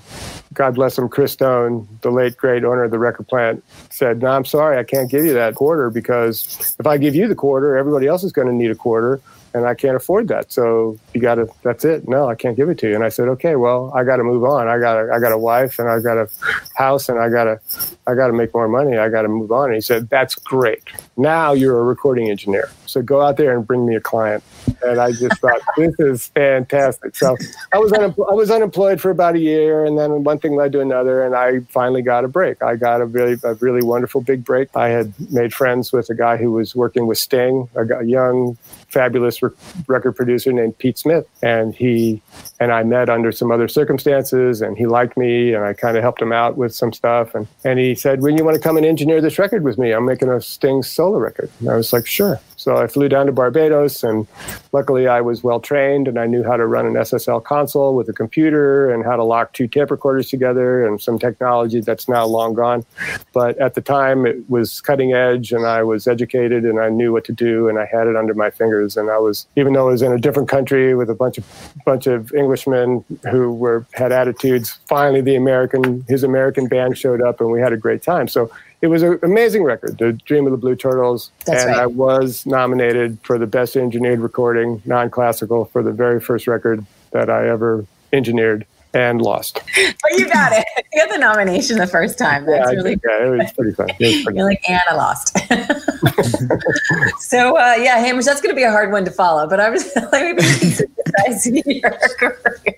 God 0.54 0.76
bless 0.76 0.96
him, 0.96 1.08
Chris 1.08 1.32
Stone, 1.32 1.88
the 2.02 2.10
late 2.12 2.36
great 2.36 2.62
owner 2.64 2.84
of 2.84 2.92
the 2.92 2.98
record 3.00 3.26
plant, 3.26 3.64
said, 3.90 4.22
"No, 4.22 4.28
I'm 4.28 4.44
sorry, 4.44 4.78
I 4.78 4.84
can't 4.84 5.10
give 5.10 5.24
you 5.24 5.32
that 5.34 5.56
quarter 5.56 5.90
because 5.90 6.76
if 6.78 6.86
I 6.86 6.98
give 6.98 7.16
you 7.16 7.26
the 7.26 7.34
quarter, 7.34 7.76
everybody 7.76 8.06
else 8.06 8.22
is 8.22 8.30
going 8.30 8.46
to 8.46 8.54
need 8.54 8.70
a 8.70 8.76
quarter, 8.76 9.20
and 9.54 9.66
I 9.66 9.74
can't 9.74 9.96
afford 9.96 10.28
that. 10.28 10.52
So 10.52 10.98
you 11.14 11.20
got 11.20 11.36
to. 11.36 11.48
That's 11.62 11.84
it. 11.84 12.08
No, 12.08 12.28
I 12.28 12.34
can't 12.34 12.56
give 12.56 12.68
it 12.68 12.78
to 12.78 12.88
you." 12.88 12.94
And 12.94 13.04
I 13.04 13.08
said, 13.08 13.28
"Okay, 13.28 13.56
well, 13.56 13.92
I 13.94 14.04
got 14.04 14.16
to 14.16 14.24
move 14.24 14.44
on. 14.44 14.68
I 14.68 14.78
got 14.78 14.96
a, 14.98 15.12
I 15.12 15.18
got 15.18 15.32
a 15.32 15.38
wife, 15.38 15.78
and 15.78 15.88
I 15.88 16.00
got 16.00 16.18
a 16.18 16.28
house, 16.76 17.08
and 17.08 17.18
I 17.18 17.28
got 17.28 17.44
to, 17.44 17.60
I 18.06 18.14
got 18.14 18.28
to 18.28 18.32
make 18.32 18.54
more 18.54 18.68
money. 18.68 18.98
I 18.98 19.08
got 19.08 19.22
to 19.22 19.28
move 19.28 19.52
on." 19.52 19.66
And 19.66 19.74
he 19.74 19.80
said, 19.80 20.08
"That's 20.08 20.34
great. 20.34 20.82
Now 21.16 21.52
you're 21.52 21.78
a 21.78 21.84
recording 21.84 22.28
engineer. 22.30 22.70
So 22.86 23.02
go 23.02 23.20
out 23.20 23.36
there 23.36 23.56
and 23.56 23.66
bring 23.66 23.86
me 23.86 23.96
a 23.96 24.00
client." 24.00 24.42
and 24.82 25.00
I 25.00 25.12
just 25.12 25.40
thought 25.40 25.60
this 25.76 25.94
is 25.98 26.28
fantastic. 26.28 27.16
So 27.16 27.36
I 27.72 27.78
was 27.78 27.92
unempl- 27.92 28.30
I 28.30 28.34
was 28.34 28.50
unemployed 28.50 29.00
for 29.00 29.10
about 29.10 29.34
a 29.34 29.38
year, 29.38 29.84
and 29.84 29.98
then 29.98 30.24
one 30.24 30.38
thing 30.38 30.54
led 30.54 30.72
to 30.72 30.80
another, 30.80 31.22
and 31.22 31.34
I 31.34 31.60
finally 31.68 32.02
got 32.02 32.24
a 32.24 32.28
break. 32.28 32.62
I 32.62 32.76
got 32.76 33.00
a 33.00 33.06
really 33.06 33.36
a 33.44 33.54
really 33.54 33.82
wonderful 33.82 34.20
big 34.20 34.44
break. 34.44 34.68
I 34.74 34.88
had 34.88 35.12
made 35.30 35.54
friends 35.54 35.92
with 35.92 36.10
a 36.10 36.14
guy 36.14 36.36
who 36.36 36.52
was 36.52 36.74
working 36.74 37.06
with 37.06 37.18
Sting, 37.18 37.68
a, 37.76 38.04
young 38.04 38.56
fabulous 38.92 39.40
record 39.88 40.12
producer 40.12 40.52
named 40.52 40.76
Pete 40.78 40.98
Smith, 40.98 41.26
and 41.42 41.74
he 41.74 42.22
and 42.60 42.72
I 42.72 42.82
met 42.82 43.08
under 43.08 43.32
some 43.32 43.50
other 43.50 43.66
circumstances, 43.66 44.60
and 44.60 44.76
he 44.76 44.86
liked 44.86 45.16
me, 45.16 45.54
and 45.54 45.64
I 45.64 45.72
kind 45.72 45.96
of 45.96 46.02
helped 46.02 46.20
him 46.20 46.32
out 46.32 46.56
with 46.56 46.74
some 46.74 46.92
stuff, 46.92 47.34
and 47.34 47.48
and 47.64 47.78
he 47.78 47.94
said, 47.94 48.20
"When 48.22 48.36
you 48.36 48.44
want 48.44 48.56
to 48.56 48.62
come 48.62 48.76
and 48.76 48.86
engineer 48.86 49.20
this 49.20 49.38
record 49.38 49.64
with 49.64 49.78
me? 49.78 49.92
I'm 49.92 50.04
making 50.04 50.28
a 50.28 50.40
Sting 50.40 50.82
solo 50.82 51.18
record." 51.18 51.50
And 51.60 51.70
I 51.70 51.76
was 51.76 51.92
like, 51.92 52.06
"Sure." 52.06 52.38
So 52.62 52.76
I 52.76 52.86
flew 52.86 53.08
down 53.08 53.26
to 53.26 53.32
Barbados, 53.32 54.04
and 54.04 54.24
luckily 54.70 55.08
I 55.08 55.20
was 55.20 55.42
well 55.42 55.58
trained, 55.58 56.06
and 56.06 56.16
I 56.16 56.26
knew 56.26 56.44
how 56.44 56.56
to 56.56 56.64
run 56.64 56.86
an 56.86 56.92
SSL 56.92 57.42
console 57.42 57.96
with 57.96 58.08
a 58.08 58.12
computer, 58.12 58.88
and 58.88 59.04
how 59.04 59.16
to 59.16 59.24
lock 59.24 59.52
two 59.52 59.66
tape 59.66 59.90
recorders 59.90 60.30
together, 60.30 60.86
and 60.86 61.02
some 61.02 61.18
technology 61.18 61.80
that's 61.80 62.08
now 62.08 62.24
long 62.24 62.54
gone. 62.54 62.84
But 63.32 63.58
at 63.58 63.74
the 63.74 63.80
time, 63.80 64.26
it 64.26 64.48
was 64.48 64.80
cutting 64.80 65.12
edge, 65.12 65.52
and 65.52 65.66
I 65.66 65.82
was 65.82 66.06
educated, 66.06 66.64
and 66.64 66.78
I 66.78 66.88
knew 66.88 67.12
what 67.12 67.24
to 67.24 67.32
do, 67.32 67.68
and 67.68 67.80
I 67.80 67.84
had 67.84 68.06
it 68.06 68.14
under 68.14 68.32
my 68.32 68.50
fingers. 68.50 68.96
And 68.96 69.10
I 69.10 69.18
was, 69.18 69.48
even 69.56 69.72
though 69.72 69.88
I 69.88 69.92
was 69.92 70.02
in 70.02 70.12
a 70.12 70.18
different 70.18 70.48
country 70.48 70.94
with 70.94 71.10
a 71.10 71.14
bunch 71.14 71.38
of 71.38 71.44
bunch 71.84 72.06
of 72.06 72.32
Englishmen 72.32 73.04
who 73.28 73.52
were 73.52 73.84
had 73.92 74.12
attitudes, 74.12 74.78
finally 74.86 75.20
the 75.20 75.34
American 75.34 76.04
his 76.08 76.22
American 76.22 76.68
band 76.68 76.96
showed 76.96 77.20
up, 77.20 77.40
and 77.40 77.50
we 77.50 77.60
had 77.60 77.72
a 77.72 77.76
great 77.76 78.02
time. 78.02 78.28
So 78.28 78.52
it 78.82 78.88
was 78.88 79.02
an 79.04 79.18
amazing 79.22 79.62
record, 79.62 79.96
The 79.98 80.12
Dream 80.12 80.44
of 80.44 80.50
the 80.50 80.58
Blue 80.58 80.74
Turtles. 80.74 81.30
That's 81.44 81.62
and 81.62 81.70
right. 81.70 81.82
I 81.82 81.86
was 81.86 82.44
nominated 82.44 83.16
for 83.22 83.38
the 83.38 83.46
Best 83.46 83.76
Engineered 83.76 84.18
Recording, 84.18 84.82
non 84.84 85.08
classical, 85.08 85.66
for 85.66 85.84
the 85.84 85.92
very 85.92 86.20
first 86.20 86.48
record 86.48 86.84
that 87.12 87.30
I 87.30 87.48
ever 87.48 87.86
engineered 88.12 88.66
and 88.94 89.22
lost. 89.22 89.60
But 89.74 90.18
you 90.18 90.28
got 90.28 90.52
it. 90.52 90.64
You 90.92 91.00
got 91.00 91.10
the 91.10 91.18
nomination 91.18 91.78
the 91.78 91.86
first 91.86 92.18
time. 92.18 92.44
That's 92.44 92.70
yeah, 92.70 92.76
really 92.76 93.00
yeah, 93.02 93.26
it 93.26 93.30
was 93.30 93.52
pretty 93.52 93.72
fun. 93.72 93.86
Was 93.98 94.22
pretty 94.24 94.36
You're 94.36 94.44
like 94.44 94.62
Anna 94.68 94.94
lost. 94.94 95.38
so 97.18 97.56
uh, 97.56 97.76
yeah, 97.78 97.96
Hamish, 97.96 98.26
that's 98.26 98.42
going 98.42 98.54
to 98.54 98.56
be 98.56 98.62
a 98.62 98.70
hard 98.70 98.92
one 98.92 99.06
to 99.06 99.10
follow. 99.10 99.48
But 99.48 99.58
I 99.58 99.70
was 99.70 99.90
like, 100.12 100.36
maybe 100.36 100.92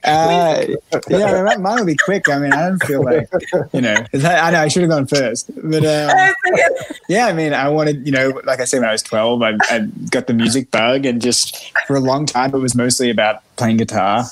uh, 0.05 0.67
yeah, 1.09 1.57
mine 1.59 1.79
will 1.79 1.85
be 1.85 1.97
quick. 1.97 2.29
I 2.29 2.39
mean, 2.39 2.53
I 2.53 2.69
don't 2.69 2.83
feel 2.85 3.03
like 3.03 3.29
you 3.73 3.81
know. 3.81 3.95
I 4.13 4.51
know 4.51 4.61
I 4.61 4.69
should 4.69 4.83
have 4.83 4.91
gone 4.91 5.07
first, 5.07 5.51
but 5.57 5.85
um, 5.85 6.35
yeah, 7.09 7.27
I 7.27 7.33
mean, 7.33 7.53
I 7.53 7.69
wanted 7.69 8.07
you 8.07 8.13
know, 8.13 8.41
like 8.45 8.61
I 8.61 8.65
said, 8.65 8.81
when 8.81 8.89
I 8.89 8.93
was 8.93 9.03
twelve, 9.03 9.43
I, 9.43 9.57
I 9.71 9.87
got 10.11 10.27
the 10.27 10.35
music 10.35 10.71
bug, 10.71 11.07
and 11.07 11.21
just 11.21 11.73
for 11.87 11.97
a 11.97 12.01
long 12.01 12.27
time, 12.27 12.55
it 12.55 12.59
was 12.59 12.75
mostly 12.75 13.11
about 13.11 13.43
playing 13.57 13.79
guitar, 13.79 14.25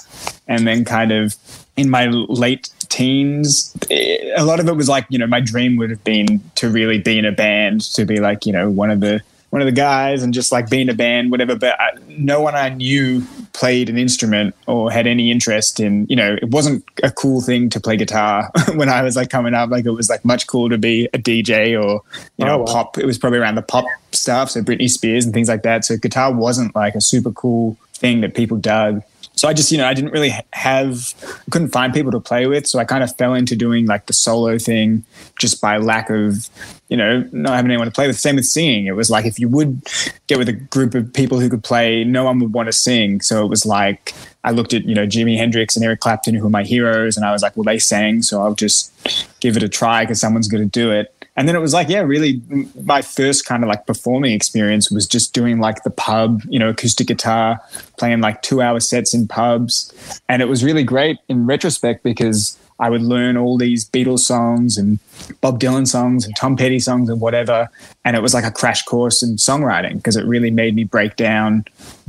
and 0.48 0.66
then 0.66 0.84
kind 0.84 1.12
of 1.12 1.36
in 1.76 1.88
my 1.88 2.06
late 2.06 2.68
teens, 2.88 3.74
eh, 3.90 4.32
a 4.36 4.44
lot 4.44 4.60
of 4.60 4.68
it 4.68 4.76
was 4.76 4.88
like, 4.88 5.06
you 5.08 5.18
know, 5.18 5.26
my 5.26 5.40
dream 5.40 5.76
would 5.76 5.90
have 5.90 6.04
been 6.04 6.42
to 6.56 6.68
really 6.68 6.98
be 6.98 7.18
in 7.18 7.24
a 7.24 7.32
band, 7.32 7.80
to 7.94 8.04
be 8.04 8.20
like, 8.20 8.46
you 8.46 8.52
know, 8.52 8.70
one 8.70 8.90
of 8.90 9.00
the 9.00 9.22
one 9.52 9.60
of 9.60 9.66
the 9.66 9.72
guys 9.72 10.22
and 10.22 10.32
just 10.32 10.50
like 10.50 10.70
be 10.70 10.80
in 10.80 10.88
a 10.88 10.94
band, 10.94 11.30
whatever. 11.30 11.54
But 11.54 11.78
I, 11.78 11.90
no 12.08 12.40
one 12.40 12.54
I 12.54 12.70
knew 12.70 13.22
played 13.52 13.90
an 13.90 13.98
instrument 13.98 14.54
or 14.66 14.90
had 14.90 15.06
any 15.06 15.30
interest 15.30 15.78
in, 15.78 16.06
you 16.08 16.16
know, 16.16 16.38
it 16.40 16.48
wasn't 16.48 16.82
a 17.02 17.10
cool 17.10 17.42
thing 17.42 17.68
to 17.68 17.78
play 17.78 17.98
guitar 17.98 18.50
when 18.76 18.88
I 18.88 19.02
was 19.02 19.14
like 19.14 19.28
coming 19.28 19.52
up. 19.52 19.68
Like 19.68 19.84
it 19.84 19.90
was 19.90 20.08
like 20.08 20.24
much 20.24 20.46
cooler 20.46 20.70
to 20.70 20.78
be 20.78 21.04
a 21.12 21.18
DJ 21.18 21.78
or, 21.78 22.00
you 22.38 22.46
know, 22.46 22.54
oh, 22.54 22.58
wow. 22.60 22.64
pop. 22.64 22.96
It 22.96 23.04
was 23.04 23.18
probably 23.18 23.40
around 23.40 23.56
the 23.56 23.62
pop 23.62 23.84
stuff. 24.12 24.50
So 24.50 24.62
Britney 24.62 24.88
Spears 24.88 25.26
and 25.26 25.34
things 25.34 25.48
like 25.48 25.64
that. 25.64 25.84
So 25.84 25.98
guitar 25.98 26.32
wasn't 26.32 26.74
like 26.74 26.94
a 26.94 27.02
super 27.02 27.30
cool 27.30 27.76
thing 27.92 28.22
that 28.22 28.34
people 28.34 28.56
dug 28.56 29.02
so 29.34 29.48
I 29.48 29.54
just, 29.54 29.72
you 29.72 29.78
know, 29.78 29.86
I 29.86 29.94
didn't 29.94 30.10
really 30.10 30.34
have, 30.52 31.14
couldn't 31.50 31.70
find 31.70 31.92
people 31.92 32.12
to 32.12 32.20
play 32.20 32.46
with. 32.46 32.66
So 32.66 32.78
I 32.78 32.84
kind 32.84 33.02
of 33.02 33.16
fell 33.16 33.34
into 33.34 33.56
doing 33.56 33.86
like 33.86 34.06
the 34.06 34.12
solo 34.12 34.58
thing 34.58 35.04
just 35.38 35.60
by 35.60 35.78
lack 35.78 36.10
of, 36.10 36.48
you 36.88 36.96
know, 36.96 37.28
not 37.32 37.54
having 37.54 37.70
anyone 37.70 37.86
to 37.86 37.92
play 37.92 38.06
with. 38.06 38.18
Same 38.18 38.36
with 38.36 38.44
singing. 38.44 38.86
It 38.86 38.94
was 38.94 39.10
like 39.10 39.24
if 39.24 39.38
you 39.38 39.48
would 39.48 39.82
get 40.26 40.38
with 40.38 40.48
a 40.48 40.52
group 40.52 40.94
of 40.94 41.12
people 41.12 41.40
who 41.40 41.48
could 41.48 41.64
play, 41.64 42.04
no 42.04 42.24
one 42.24 42.38
would 42.40 42.52
want 42.52 42.66
to 42.66 42.72
sing. 42.72 43.20
So 43.20 43.44
it 43.44 43.48
was 43.48 43.64
like, 43.64 44.14
I 44.44 44.50
looked 44.50 44.74
at, 44.74 44.84
you 44.84 44.94
know, 44.94 45.06
Jimi 45.06 45.36
Hendrix 45.36 45.76
and 45.76 45.84
Eric 45.84 46.00
Clapton, 46.00 46.34
who 46.34 46.46
are 46.46 46.50
my 46.50 46.64
heroes. 46.64 47.16
And 47.16 47.24
I 47.24 47.32
was 47.32 47.42
like, 47.42 47.56
well, 47.56 47.64
they 47.64 47.78
sang. 47.78 48.22
So 48.22 48.42
I'll 48.42 48.54
just 48.54 48.92
give 49.40 49.56
it 49.56 49.62
a 49.62 49.68
try 49.68 50.04
because 50.04 50.20
someone's 50.20 50.48
going 50.48 50.62
to 50.62 50.68
do 50.68 50.90
it 50.90 51.21
and 51.36 51.48
then 51.48 51.56
it 51.56 51.60
was 51.60 51.72
like, 51.72 51.88
yeah, 51.88 52.00
really, 52.00 52.42
my 52.84 53.00
first 53.00 53.46
kind 53.46 53.62
of 53.62 53.68
like 53.68 53.86
performing 53.86 54.32
experience 54.32 54.90
was 54.90 55.06
just 55.06 55.32
doing 55.32 55.60
like 55.60 55.82
the 55.82 55.90
pub, 55.90 56.42
you 56.48 56.58
know, 56.58 56.68
acoustic 56.68 57.06
guitar, 57.06 57.58
playing 57.96 58.20
like 58.20 58.42
two 58.42 58.60
hour 58.60 58.80
sets 58.80 59.14
in 59.14 59.26
pubs. 59.26 59.92
And 60.28 60.42
it 60.42 60.46
was 60.46 60.62
really 60.62 60.84
great 60.84 61.18
in 61.28 61.46
retrospect 61.46 62.02
because 62.02 62.58
I 62.78 62.90
would 62.90 63.00
learn 63.00 63.36
all 63.36 63.56
these 63.56 63.88
Beatles 63.88 64.20
songs 64.20 64.76
and 64.76 64.98
Bob 65.40 65.60
Dylan 65.60 65.86
songs 65.86 66.26
and 66.26 66.36
Tom 66.36 66.56
Petty 66.56 66.80
songs 66.80 67.08
and 67.08 67.20
whatever. 67.20 67.70
And 68.04 68.14
it 68.16 68.20
was 68.20 68.34
like 68.34 68.44
a 68.44 68.50
crash 68.50 68.82
course 68.82 69.22
in 69.22 69.36
songwriting 69.36 69.96
because 69.96 70.16
it 70.16 70.26
really 70.26 70.50
made 70.50 70.74
me 70.74 70.84
break 70.84 71.16
down 71.16 71.64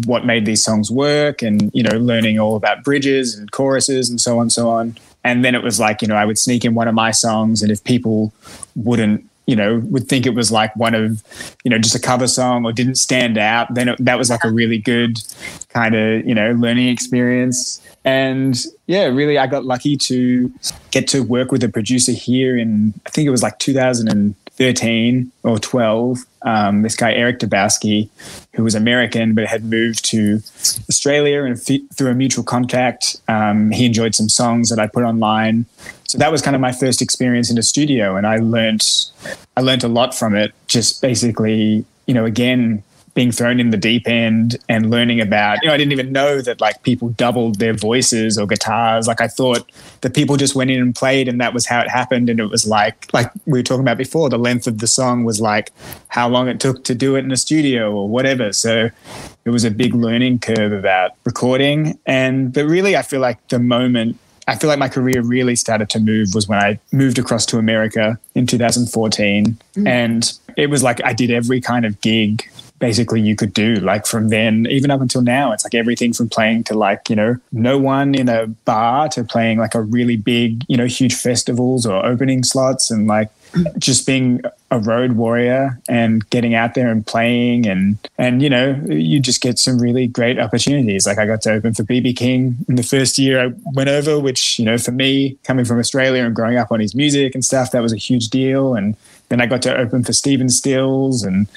what 0.06 0.26
made 0.26 0.46
these 0.46 0.64
songs 0.64 0.92
work 0.92 1.42
and, 1.42 1.72
you 1.74 1.84
know, 1.84 1.98
learning 1.98 2.40
all 2.40 2.56
about 2.56 2.84
bridges 2.84 3.38
and 3.38 3.52
choruses 3.52 4.10
and 4.10 4.20
so 4.20 4.38
on 4.38 4.44
and 4.44 4.52
so 4.52 4.70
on. 4.70 4.98
And 5.24 5.44
then 5.44 5.56
it 5.56 5.64
was 5.64 5.80
like, 5.80 6.02
you 6.02 6.08
know, 6.08 6.16
I 6.16 6.26
would 6.26 6.38
sneak 6.38 6.66
in 6.66 6.74
one 6.74 6.88
of 6.88 6.96
my 6.96 7.12
songs, 7.12 7.62
and 7.62 7.72
if 7.72 7.84
people 7.84 8.34
wouldn't, 8.76 9.30
you 9.46 9.56
know, 9.56 9.80
would 9.86 10.08
think 10.08 10.26
it 10.26 10.34
was 10.36 10.52
like 10.52 10.76
one 10.76 10.96
of, 10.96 11.22
you 11.64 11.70
know, 11.70 11.78
just 11.78 11.96
a 11.96 12.00
cover 12.00 12.28
song 12.28 12.66
or 12.66 12.72
didn't 12.72 12.96
stand 12.96 13.38
out, 13.38 13.74
then 13.74 13.90
it, 13.90 13.98
that 14.00 14.18
was 14.18 14.30
like 14.30 14.44
a 14.44 14.52
really 14.52 14.78
good 14.78 15.20
kind 15.70 15.96
of, 15.96 16.26
you 16.26 16.34
know, 16.34 16.52
learning 16.54 16.88
experience. 16.88 17.82
And 18.06 18.58
yeah, 18.88 19.06
really, 19.06 19.38
I 19.38 19.48
got 19.48 19.66
lucky 19.66 19.98
to 19.98 20.52
get 20.92 21.08
to 21.10 21.24
work 21.24 21.52
with 21.52 21.64
a 21.64 21.70
producer 21.70 22.12
here 22.12 22.58
in, 22.58 22.94
I 23.06 23.10
think 23.10 23.28
it 23.28 23.32
was 23.32 23.44
like 23.44 23.60
2013 24.58 25.32
or 25.44 25.60
12. 25.60 26.26
Um, 26.44 26.82
this 26.82 26.96
guy, 26.96 27.14
Eric 27.14 27.40
Dubowsky, 27.40 28.10
who 28.56 28.64
was 28.64 28.76
American 28.76 29.34
but 29.34 29.46
had 29.46 29.64
moved 29.64 30.06
to 30.06 30.42
Australia 30.90 31.44
and 31.44 31.58
f- 31.58 31.82
through 31.96 32.12
a 32.12 32.14
mutual 32.14 32.44
contact, 32.44 33.18
um, 33.28 33.72
he 33.72 33.86
enjoyed 33.86 34.14
some 34.14 34.30
songs 34.30 34.70
that 34.70 34.80
I 34.80 34.88
put 34.88 35.04
online. 35.04 35.66
So 36.04 36.18
that 36.18 36.32
was 36.32 36.42
kind 36.42 36.56
of 36.56 36.62
my 36.62 36.72
first 36.72 37.02
experience 37.02 37.50
in 37.50 37.58
a 37.58 37.64
studio, 37.64 38.16
and 38.16 38.28
I 38.28 38.38
learned 38.38 38.86
I 39.58 39.62
learned 39.62 39.84
a 39.84 39.88
lot 39.88 40.14
from 40.14 40.36
it. 40.36 40.54
Just 40.68 41.02
basically, 41.02 41.86
you 42.06 42.14
know, 42.14 42.26
again 42.26 42.84
being 43.14 43.32
thrown 43.32 43.60
in 43.60 43.70
the 43.70 43.78
deep 43.78 44.08
end 44.08 44.58
and 44.70 44.90
learning 44.90 45.22
about 45.22 45.58
you 45.62 45.68
know 45.68 45.74
i 45.74 45.78
didn't 45.78 45.92
even 45.92 46.12
know 46.12 46.42
that 46.42 46.60
like 46.60 46.82
people 46.84 47.10
doubled 47.10 47.60
their 47.60 47.74
voices 47.74 48.38
or 48.38 48.48
guitars 48.48 49.08
like 49.08 49.22
i 49.22 49.28
thought 49.28 49.70
that 50.02 50.14
people 50.14 50.38
just 50.38 50.56
went 50.56 50.72
in 50.72 50.82
and 50.82 50.96
played 50.96 51.28
and 51.28 51.40
that 51.40 51.54
was 51.54 51.66
how 51.66 51.80
it 51.80 51.90
happened 51.90 52.30
and 52.30 52.40
it 52.40 52.48
was 52.48 52.66
like 52.66 53.08
like 53.14 53.32
we 53.46 53.60
were 53.60 53.64
talking 53.64 53.82
about 53.82 53.98
before 53.98 54.30
the 54.30 54.38
length 54.38 54.68
of 54.68 54.80
the 54.80 54.88
song 54.88 55.24
was 55.24 55.40
like 55.40 55.72
how 56.08 56.28
long 56.28 56.48
it 56.48 56.60
took 56.60 56.84
to 56.84 56.96
do 56.96 57.16
it 57.16 57.20
in 57.20 57.32
a 57.32 57.38
studio 57.38 57.92
or 57.92 58.08
whatever 58.08 58.52
so 58.52 58.90
it 59.46 59.50
was 59.50 59.64
a 59.64 59.72
big 59.72 59.94
learning 59.94 60.40
curve 60.40 60.72
about 60.72 61.12
recording 61.26 61.98
and 62.06 62.54
but 62.54 62.66
really 62.66 62.96
i 62.96 63.02
feel 63.02 63.20
like 63.20 63.46
the 63.50 63.60
moment 63.60 64.18
I 64.46 64.56
feel 64.56 64.68
like 64.68 64.80
my 64.80 64.90
career 64.90 65.22
really 65.22 65.56
started 65.56 65.90
to 65.92 66.00
move 66.00 66.34
was 66.34 66.48
when 66.48 66.60
I 66.60 66.80
moved 66.92 67.18
across 67.18 67.46
to 67.48 67.58
America 67.58 68.20
in 68.36 68.46
2014. 68.46 69.58
Mm. 69.76 69.88
And 69.88 70.34
it 70.58 70.70
was 70.70 70.84
like 70.84 71.04
I 71.04 71.14
did 71.14 71.32
every 71.32 71.62
kind 71.62 71.86
of 71.86 72.02
gig 72.02 72.50
basically 72.84 73.22
you 73.22 73.34
could 73.34 73.54
do 73.54 73.76
like 73.76 74.06
from 74.06 74.28
then 74.28 74.68
even 74.70 74.92
up 74.92 75.00
until 75.00 75.22
now 75.22 75.54
it's 75.54 75.64
like 75.64 75.74
everything 75.74 76.12
from 76.12 76.28
playing 76.28 76.62
to 76.66 76.74
like 76.74 77.10
you 77.10 77.16
know 77.16 77.38
no 77.54 77.78
one 77.78 78.14
in 78.14 78.28
a 78.28 78.46
bar 78.66 79.08
to 79.08 79.24
playing 79.24 79.58
like 79.58 79.74
a 79.74 79.82
really 79.82 80.18
big 80.18 80.66
you 80.68 80.76
know 80.76 80.86
huge 80.86 81.16
festivals 81.16 81.86
or 81.86 82.06
opening 82.06 82.44
slots 82.44 82.92
and 82.92 83.08
like 83.08 83.30
just 83.78 84.06
being 84.06 84.42
a 84.70 84.80
road 84.80 85.14
warrior 85.14 85.80
and 85.88 86.30
getting 86.30 86.56
out 86.56 86.74
there 86.74 86.92
and 86.92 87.08
playing 87.08 87.66
and 87.66 87.98
and 88.18 88.42
you 88.44 88.50
know 88.50 88.78
you 88.90 89.18
just 89.22 89.40
get 89.40 89.58
some 89.58 89.80
really 89.80 90.06
great 90.08 90.38
opportunities. 90.38 91.08
Like 91.08 91.20
i 91.20 91.26
got 91.26 91.42
to 91.44 91.52
open 91.54 91.74
for 91.74 91.84
bb 91.84 92.14
king 92.18 92.58
in 92.68 92.76
the 92.76 92.84
first 92.84 93.18
year 93.18 93.36
i 93.46 93.54
went 93.74 93.88
over 93.88 94.20
which 94.20 94.60
you 94.60 94.66
know 94.66 94.78
for 94.78 94.92
me 94.92 95.38
coming 95.44 95.64
from 95.64 95.80
australia 95.80 96.26
and 96.26 96.36
growing 96.36 96.58
up 96.58 96.70
on 96.72 96.82
his 96.82 96.96
music 96.96 97.34
and 97.34 97.46
stuff 97.46 97.72
that 97.72 97.82
was 97.82 97.94
a 97.94 98.04
huge 98.10 98.28
deal. 98.30 98.76
And 98.76 98.98
then 99.34 99.42
I 99.42 99.48
got 99.48 99.64
to 99.64 99.76
open 99.76 100.04
for 100.04 100.14
Stephen 100.14 100.48
Stills 100.48 101.24
and 101.24 101.48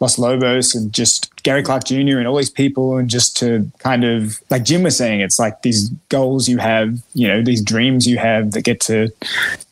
Los 0.00 0.18
Lobos 0.18 0.74
and 0.74 0.92
just 0.92 1.34
Gary 1.42 1.62
Clark 1.62 1.84
Jr. 1.84 2.18
and 2.18 2.28
all 2.28 2.36
these 2.36 2.50
people. 2.50 2.98
And 2.98 3.08
just 3.08 3.38
to 3.38 3.70
kind 3.78 4.04
of, 4.04 4.38
like 4.50 4.64
Jim 4.64 4.82
was 4.82 4.98
saying, 4.98 5.20
it's 5.20 5.38
like 5.38 5.62
these 5.62 5.88
goals 6.10 6.46
you 6.46 6.58
have, 6.58 6.98
you 7.14 7.26
know, 7.26 7.42
these 7.42 7.62
dreams 7.62 8.06
you 8.06 8.18
have 8.18 8.50
that 8.50 8.62
get 8.62 8.80
to 8.82 9.08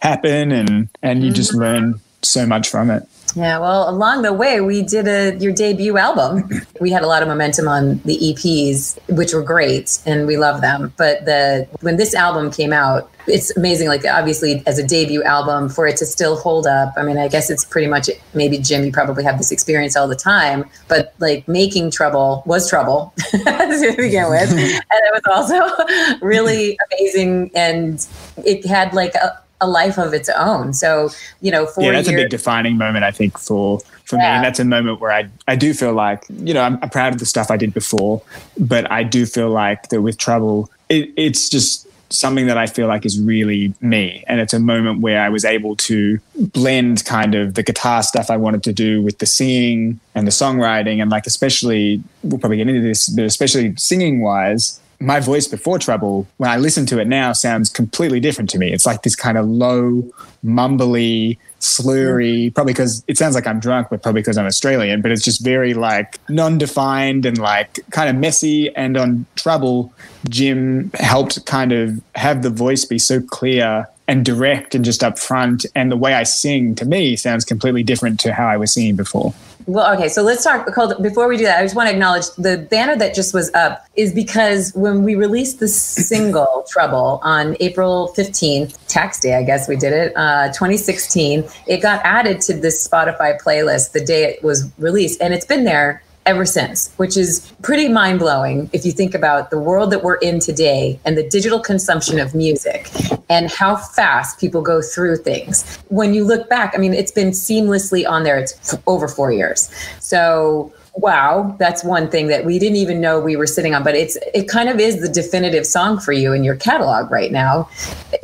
happen 0.00 0.52
and, 0.52 0.88
and 1.02 1.22
you 1.22 1.30
just 1.30 1.50
mm-hmm. 1.50 1.60
learn 1.60 2.00
so 2.22 2.46
much 2.46 2.66
from 2.66 2.90
it. 2.90 3.06
Yeah, 3.36 3.58
well, 3.58 3.88
along 3.88 4.22
the 4.22 4.32
way, 4.32 4.60
we 4.60 4.82
did 4.82 5.06
a 5.06 5.36
your 5.38 5.52
debut 5.52 5.96
album. 5.96 6.48
We 6.80 6.90
had 6.90 7.02
a 7.02 7.06
lot 7.06 7.22
of 7.22 7.28
momentum 7.28 7.68
on 7.68 7.98
the 8.04 8.18
EPs, 8.18 8.98
which 9.08 9.32
were 9.32 9.42
great, 9.42 10.00
and 10.06 10.26
we 10.26 10.36
love 10.36 10.60
them. 10.60 10.92
But 10.96 11.24
the 11.24 11.68
when 11.80 11.96
this 11.96 12.14
album 12.14 12.50
came 12.50 12.72
out, 12.72 13.10
it's 13.26 13.56
amazing. 13.56 13.88
Like 13.88 14.04
obviously, 14.04 14.62
as 14.66 14.78
a 14.78 14.86
debut 14.86 15.22
album, 15.22 15.68
for 15.68 15.86
it 15.86 15.96
to 15.98 16.06
still 16.06 16.36
hold 16.36 16.66
up. 16.66 16.92
I 16.96 17.02
mean, 17.02 17.18
I 17.18 17.28
guess 17.28 17.50
it's 17.50 17.64
pretty 17.64 17.86
much 17.86 18.10
maybe 18.34 18.58
Jim. 18.58 18.84
You 18.84 18.92
probably 18.92 19.24
have 19.24 19.38
this 19.38 19.52
experience 19.52 19.96
all 19.96 20.08
the 20.08 20.16
time, 20.16 20.64
but 20.88 21.14
like 21.18 21.46
making 21.46 21.90
trouble 21.90 22.42
was 22.46 22.68
trouble 22.68 23.12
to 23.30 23.94
begin 23.96 24.28
with, 24.28 24.50
and 24.50 24.60
it 24.60 25.12
was 25.14 25.22
also 25.26 26.18
really 26.26 26.78
amazing, 26.90 27.50
and 27.54 28.06
it 28.44 28.66
had 28.66 28.92
like 28.92 29.14
a 29.14 29.38
a 29.60 29.68
life 29.68 29.98
of 29.98 30.14
its 30.14 30.28
own. 30.30 30.72
So, 30.72 31.10
you 31.40 31.50
know, 31.50 31.66
for 31.66 31.82
yeah, 31.82 31.92
that's 31.92 32.08
years, 32.08 32.20
a 32.20 32.22
big 32.24 32.30
defining 32.30 32.78
moment, 32.78 33.04
I 33.04 33.10
think, 33.10 33.38
for 33.38 33.80
for 34.04 34.16
yeah. 34.16 34.22
me. 34.22 34.26
And 34.36 34.44
that's 34.44 34.58
a 34.58 34.64
moment 34.64 35.00
where 35.00 35.12
I 35.12 35.28
I 35.48 35.56
do 35.56 35.74
feel 35.74 35.92
like, 35.92 36.24
you 36.28 36.54
know, 36.54 36.62
I'm, 36.62 36.78
I'm, 36.82 36.90
proud 36.90 37.12
of 37.12 37.18
the 37.18 37.26
stuff 37.26 37.50
I 37.50 37.56
did 37.56 37.72
before, 37.74 38.22
but 38.58 38.90
I 38.90 39.02
do 39.02 39.26
feel 39.26 39.50
like 39.50 39.88
that 39.88 40.02
with 40.02 40.18
trouble, 40.18 40.70
it, 40.88 41.10
it's 41.16 41.48
just 41.48 41.86
something 42.12 42.46
that 42.46 42.58
I 42.58 42.66
feel 42.66 42.88
like 42.88 43.06
is 43.06 43.20
really 43.20 43.72
me. 43.80 44.24
And 44.26 44.40
it's 44.40 44.52
a 44.52 44.58
moment 44.58 45.00
where 45.00 45.22
I 45.22 45.28
was 45.28 45.44
able 45.44 45.76
to 45.76 46.18
blend 46.36 47.04
kind 47.04 47.34
of 47.34 47.54
the 47.54 47.62
guitar 47.62 48.02
stuff 48.02 48.30
I 48.30 48.36
wanted 48.36 48.62
to 48.64 48.72
do 48.72 49.00
with 49.00 49.18
the 49.18 49.26
singing 49.26 50.00
and 50.14 50.26
the 50.26 50.32
songwriting. 50.32 51.00
And 51.00 51.10
like, 51.10 51.26
especially, 51.26 52.02
we'll 52.22 52.38
probably 52.38 52.56
get 52.58 52.68
into 52.68 52.82
this, 52.82 53.08
but 53.08 53.24
especially 53.24 53.74
singing 53.76 54.20
wise, 54.20 54.80
my 55.00 55.18
voice 55.18 55.48
before 55.48 55.78
trouble 55.78 56.26
when 56.36 56.50
i 56.50 56.56
listen 56.56 56.84
to 56.84 57.00
it 57.00 57.08
now 57.08 57.32
sounds 57.32 57.70
completely 57.70 58.20
different 58.20 58.50
to 58.50 58.58
me. 58.58 58.72
It's 58.72 58.84
like 58.84 59.02
this 59.02 59.16
kind 59.16 59.38
of 59.38 59.48
low 59.48 60.02
mumbly 60.44 61.38
slurry 61.60 62.54
probably 62.54 62.72
because 62.72 63.04
it 63.06 63.18
sounds 63.18 63.34
like 63.34 63.46
i'm 63.46 63.60
drunk 63.60 63.88
but 63.90 64.02
probably 64.02 64.20
because 64.22 64.38
i'm 64.38 64.46
australian 64.46 65.02
but 65.02 65.10
it's 65.10 65.22
just 65.22 65.44
very 65.44 65.74
like 65.74 66.18
non-defined 66.30 67.26
and 67.26 67.38
like 67.38 67.80
kind 67.90 68.08
of 68.08 68.16
messy. 68.16 68.74
And 68.76 68.96
on 68.96 69.26
trouble 69.36 69.92
jim 70.28 70.90
helped 70.94 71.44
kind 71.46 71.72
of 71.72 72.00
have 72.14 72.42
the 72.42 72.50
voice 72.50 72.84
be 72.84 72.98
so 72.98 73.20
clear 73.20 73.86
and 74.06 74.24
direct 74.24 74.74
and 74.74 74.84
just 74.84 75.00
upfront 75.00 75.64
and 75.74 75.90
the 75.90 75.96
way 75.96 76.14
i 76.14 76.24
sing 76.24 76.74
to 76.74 76.84
me 76.84 77.16
sounds 77.16 77.44
completely 77.44 77.82
different 77.82 78.20
to 78.20 78.32
how 78.32 78.46
i 78.46 78.56
was 78.56 78.72
singing 78.72 78.96
before 78.96 79.32
well, 79.72 79.94
okay, 79.94 80.08
so 80.08 80.22
let's 80.22 80.42
talk. 80.42 80.66
Before 81.00 81.28
we 81.28 81.36
do 81.36 81.44
that, 81.44 81.60
I 81.60 81.62
just 81.62 81.76
want 81.76 81.88
to 81.88 81.92
acknowledge 81.92 82.26
the 82.36 82.66
banner 82.70 82.96
that 82.96 83.14
just 83.14 83.32
was 83.32 83.52
up 83.54 83.84
is 83.94 84.12
because 84.12 84.72
when 84.74 85.04
we 85.04 85.14
released 85.14 85.60
the 85.60 85.68
single 85.68 86.64
Trouble 86.70 87.20
on 87.22 87.56
April 87.60 88.12
15th, 88.16 88.76
tax 88.88 89.20
day, 89.20 89.36
I 89.36 89.44
guess 89.44 89.68
we 89.68 89.76
did 89.76 89.92
it, 89.92 90.12
uh, 90.16 90.48
2016, 90.48 91.48
it 91.68 91.82
got 91.82 92.04
added 92.04 92.40
to 92.42 92.54
this 92.54 92.86
Spotify 92.86 93.40
playlist 93.40 93.92
the 93.92 94.04
day 94.04 94.24
it 94.24 94.42
was 94.42 94.68
released. 94.78 95.20
And 95.20 95.32
it's 95.32 95.46
been 95.46 95.64
there 95.64 96.02
ever 96.26 96.44
since, 96.44 96.92
which 96.96 97.16
is 97.16 97.52
pretty 97.62 97.88
mind 97.88 98.18
blowing 98.18 98.68
if 98.72 98.84
you 98.84 98.92
think 98.92 99.14
about 99.14 99.50
the 99.50 99.58
world 99.58 99.90
that 99.90 100.02
we're 100.02 100.16
in 100.16 100.38
today 100.38 101.00
and 101.04 101.16
the 101.16 101.28
digital 101.28 101.58
consumption 101.60 102.18
of 102.18 102.34
music 102.34 102.90
and 103.28 103.50
how 103.50 103.76
fast 103.76 104.38
people 104.38 104.60
go 104.60 104.82
through 104.82 105.16
things. 105.16 105.78
When 105.88 106.12
you 106.14 106.24
look 106.24 106.48
back, 106.48 106.72
I 106.74 106.78
mean, 106.78 106.92
it's 106.92 107.12
been 107.12 107.30
seamlessly 107.30 108.08
on 108.08 108.22
there. 108.22 108.38
It's 108.38 108.76
over 108.86 109.08
four 109.08 109.32
years. 109.32 109.70
So 110.00 110.72
wow 110.94 111.54
that's 111.58 111.84
one 111.84 112.10
thing 112.10 112.26
that 112.26 112.44
we 112.44 112.58
didn't 112.58 112.76
even 112.76 113.00
know 113.00 113.20
we 113.20 113.36
were 113.36 113.46
sitting 113.46 113.74
on 113.74 113.82
but 113.84 113.94
it's 113.94 114.18
it 114.34 114.48
kind 114.48 114.68
of 114.68 114.80
is 114.80 115.00
the 115.00 115.08
definitive 115.08 115.64
song 115.64 115.98
for 115.98 116.12
you 116.12 116.32
in 116.32 116.42
your 116.42 116.56
catalog 116.56 117.10
right 117.10 117.30
now 117.30 117.68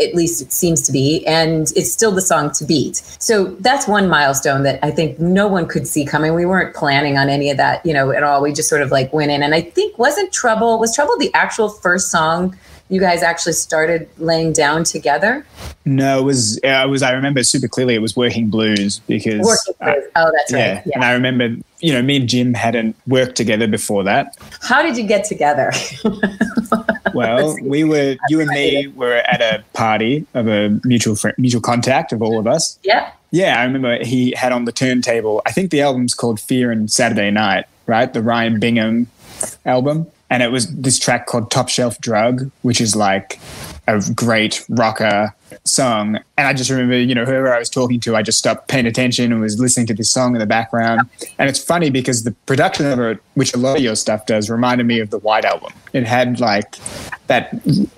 at 0.00 0.14
least 0.14 0.42
it 0.42 0.52
seems 0.52 0.82
to 0.82 0.92
be 0.92 1.24
and 1.26 1.72
it's 1.76 1.92
still 1.92 2.10
the 2.10 2.20
song 2.20 2.50
to 2.50 2.64
beat. 2.64 2.96
So 3.18 3.46
that's 3.60 3.86
one 3.86 4.08
milestone 4.08 4.62
that 4.64 4.78
i 4.82 4.90
think 4.90 5.18
no 5.18 5.46
one 5.46 5.66
could 5.66 5.86
see 5.86 6.04
coming. 6.04 6.34
We 6.34 6.46
weren't 6.46 6.74
planning 6.74 7.16
on 7.18 7.28
any 7.28 7.50
of 7.50 7.56
that 7.56 7.84
you 7.86 7.92
know 7.92 8.10
at 8.10 8.22
all. 8.22 8.42
We 8.42 8.52
just 8.52 8.68
sort 8.68 8.82
of 8.82 8.90
like 8.90 9.12
went 9.12 9.30
in 9.30 9.42
and 9.42 9.54
i 9.54 9.60
think 9.60 9.98
wasn't 9.98 10.32
trouble 10.32 10.78
was 10.78 10.94
trouble 10.94 11.16
the 11.18 11.32
actual 11.34 11.68
first 11.68 12.10
song 12.10 12.56
you 12.88 13.00
guys 13.00 13.22
actually 13.22 13.52
started 13.52 14.08
laying 14.18 14.52
down 14.52 14.84
together? 14.84 15.44
No, 15.84 16.20
it 16.20 16.22
was 16.22 16.58
it 16.58 16.88
was 16.88 17.02
I 17.02 17.12
remember 17.12 17.42
super 17.42 17.68
clearly 17.68 17.94
it 17.94 18.02
was 18.02 18.16
Working 18.16 18.48
Blues 18.48 19.00
because 19.00 19.44
Working 19.44 19.74
Blues. 19.80 20.04
Uh, 20.14 20.26
oh, 20.26 20.32
that's 20.34 20.52
yeah. 20.52 20.74
right. 20.74 20.82
Yeah. 20.86 20.92
And 20.94 21.04
I 21.04 21.12
remember, 21.12 21.56
you 21.80 21.92
know, 21.92 22.02
me 22.02 22.16
and 22.16 22.28
Jim 22.28 22.54
hadn't 22.54 22.96
worked 23.06 23.36
together 23.36 23.66
before 23.66 24.04
that. 24.04 24.36
How 24.62 24.82
did 24.82 24.96
you 24.96 25.04
get 25.04 25.24
together? 25.24 25.72
well, 27.14 27.56
we 27.62 27.84
were 27.84 28.16
you 28.28 28.40
and 28.40 28.50
me 28.50 28.86
were 28.88 29.14
at 29.14 29.40
a 29.40 29.64
party 29.72 30.26
of 30.34 30.48
a 30.48 30.80
mutual 30.84 31.16
friend, 31.16 31.36
mutual 31.38 31.60
contact 31.60 32.12
of 32.12 32.22
all 32.22 32.38
of 32.38 32.46
us. 32.46 32.78
Yeah. 32.82 33.10
Yeah, 33.32 33.60
I 33.60 33.64
remember 33.64 34.02
he 34.04 34.32
had 34.36 34.52
on 34.52 34.64
the 34.64 34.72
turntable. 34.72 35.42
I 35.44 35.52
think 35.52 35.70
the 35.70 35.82
album's 35.82 36.14
called 36.14 36.40
Fear 36.40 36.70
and 36.70 36.90
Saturday 36.90 37.30
Night, 37.30 37.66
right? 37.86 38.12
The 38.12 38.22
Ryan 38.22 38.60
Bingham 38.60 39.08
album. 39.64 40.06
And 40.30 40.42
it 40.42 40.50
was 40.50 40.74
this 40.74 40.98
track 40.98 41.26
called 41.26 41.50
Top 41.50 41.68
Shelf 41.68 42.00
Drug, 42.00 42.50
which 42.62 42.80
is 42.80 42.96
like 42.96 43.38
a 43.88 44.02
great 44.14 44.64
rocker 44.68 45.32
song. 45.64 46.18
And 46.36 46.48
I 46.48 46.52
just 46.52 46.70
remember, 46.70 46.98
you 46.98 47.14
know, 47.14 47.24
whoever 47.24 47.54
I 47.54 47.58
was 47.60 47.70
talking 47.70 48.00
to, 48.00 48.16
I 48.16 48.22
just 48.22 48.38
stopped 48.38 48.66
paying 48.66 48.86
attention 48.86 49.30
and 49.30 49.40
was 49.40 49.60
listening 49.60 49.86
to 49.86 49.94
this 49.94 50.10
song 50.10 50.34
in 50.34 50.40
the 50.40 50.46
background. 50.46 51.08
And 51.38 51.48
it's 51.48 51.62
funny 51.62 51.90
because 51.90 52.24
the 52.24 52.32
production 52.46 52.86
of 52.86 52.98
it, 52.98 53.22
which 53.34 53.54
a 53.54 53.56
lot 53.56 53.76
of 53.76 53.82
your 53.82 53.94
stuff 53.94 54.26
does, 54.26 54.50
reminded 54.50 54.84
me 54.84 54.98
of 54.98 55.10
the 55.10 55.18
White 55.18 55.44
Album. 55.44 55.72
It 55.92 56.04
had 56.04 56.40
like 56.40 56.76
that 57.28 57.54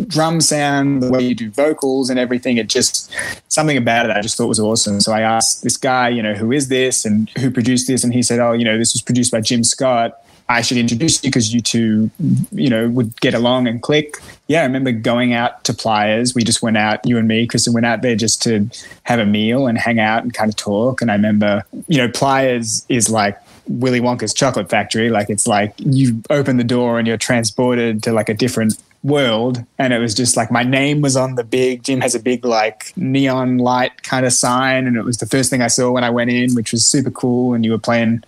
drum 0.07 0.43
sound, 0.43 1.03
the 1.03 1.11
way 1.11 1.23
you 1.23 1.35
do 1.35 1.51
vocals 1.51 2.11
and 2.11 2.19
everything. 2.19 2.59
It 2.59 2.69
just, 2.69 3.11
something 3.49 3.79
about 3.79 4.05
it 4.05 4.13
I 4.15 4.21
just 4.21 4.37
thought 4.37 4.49
was 4.49 4.61
awesome. 4.61 5.01
So 5.01 5.13
I 5.13 5.23
asked 5.23 5.63
this 5.63 5.79
guy, 5.79 6.11
you 6.11 6.23
know, 6.23 6.35
who 6.35 6.53
is 6.53 6.69
this 6.69 7.07
and 7.07 7.31
who 7.39 7.51
produced 7.51 7.87
this? 7.87 8.05
And 8.05 8.13
he 8.13 8.23
said, 8.23 8.41
oh, 8.41 8.53
you 8.53 8.65
know, 8.65 8.77
this 8.77 8.93
was 8.93 9.01
produced 9.01 9.33
by 9.33 9.41
Jim 9.41 9.65
Scott 9.65 10.23
I 10.49 10.63
should 10.63 10.79
introduce 10.79 11.23
you 11.23 11.31
because 11.31 11.53
you 11.53 11.61
two, 11.61 12.11
you 12.53 12.71
know, 12.71 12.89
would 12.89 13.21
get 13.21 13.35
along 13.35 13.69
and 13.69 13.83
click. 13.83 14.17
Yeah, 14.47 14.61
I 14.61 14.65
remember 14.65 14.93
going 14.93 15.35
out 15.35 15.63
to 15.65 15.75
Pliers. 15.75 16.35
We 16.35 16.43
just 16.43 16.63
went 16.63 16.79
out, 16.79 17.01
you 17.05 17.19
and 17.19 17.29
me, 17.29 17.47
Kristen 17.47 17.75
went 17.75 17.85
out 17.85 18.01
there 18.01 18.17
just 18.17 18.41
to 18.43 18.69
have 19.03 19.19
a 19.19 19.27
meal 19.27 19.67
and 19.67 19.77
hang 19.77 20.01
out 20.01 20.23
and 20.23 20.33
kind 20.33 20.49
of 20.49 20.57
talk. 20.57 21.03
And 21.03 21.11
I 21.11 21.15
remember, 21.15 21.65
you 21.87 21.99
know, 21.99 22.09
Pliers 22.09 22.87
is 22.89 23.11
like 23.11 23.39
Willy 23.69 24.01
Wonka's 24.01 24.33
chocolate 24.33 24.71
factory. 24.71 25.11
Like 25.11 25.29
it's 25.29 25.47
like 25.47 25.75
you 25.77 26.23
open 26.31 26.57
the 26.57 26.65
door 26.65 26.99
and 26.99 27.07
you're 27.07 27.19
transported 27.19 28.03
to 28.05 28.13
like 28.13 28.31
a 28.31 28.35
different 28.35 28.75
world 29.05 29.65
and 29.79 29.93
it 29.93 29.99
was 29.99 30.13
just 30.13 30.37
like 30.37 30.51
my 30.51 30.65
name 30.65 31.01
was 31.01 31.17
on 31.17 31.37
the 31.37 31.45
big 31.45 31.85
jim 31.85 32.01
has 32.01 32.17
a 32.17 32.21
big 32.21 32.45
like 32.45 32.93
neon 32.97 33.57
light 33.57 34.03
kind 34.03 34.27
of 34.27 34.33
sign 34.33 34.89
and 34.89 34.97
it 34.97 35.05
was 35.05 35.19
the 35.19 35.27
first 35.27 35.51
thing 35.51 35.63
i 35.63 35.69
saw 35.69 35.91
when 35.93 36.03
i 36.03 36.11
went 36.11 36.31
in 36.31 36.53
which 36.55 36.73
was 36.73 36.85
super 36.85 37.11
cool 37.11 37.55
and 37.55 37.65
you 37.65 37.71
were 37.71 37.79
playing 37.79 38.23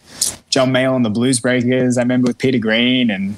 john 0.48 0.70
mayall 0.70 0.94
and 0.94 1.04
the 1.04 1.10
bluesbreakers. 1.10 1.98
I 1.98 2.02
remember 2.02 2.28
with 2.28 2.38
peter 2.38 2.58
green 2.58 3.10
and 3.10 3.36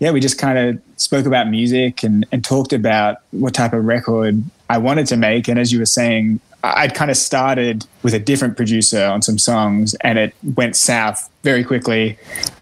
yeah 0.00 0.10
we 0.10 0.18
just 0.18 0.38
kind 0.38 0.58
of 0.58 0.82
spoke 0.96 1.24
about 1.24 1.48
music 1.48 2.02
and, 2.02 2.26
and 2.32 2.44
talked 2.44 2.72
about 2.72 3.18
what 3.30 3.54
type 3.54 3.72
of 3.72 3.84
record 3.84 4.42
i 4.68 4.76
wanted 4.76 5.06
to 5.06 5.16
make 5.16 5.46
and 5.46 5.60
as 5.60 5.72
you 5.72 5.78
were 5.78 5.86
saying 5.86 6.40
I'd 6.62 6.94
kind 6.94 7.10
of 7.10 7.16
started 7.16 7.86
with 8.02 8.14
a 8.14 8.18
different 8.18 8.56
producer 8.56 9.04
on 9.04 9.22
some 9.22 9.38
songs 9.38 9.94
and 10.02 10.18
it 10.18 10.34
went 10.54 10.76
south 10.76 11.28
very 11.42 11.64
quickly. 11.64 12.18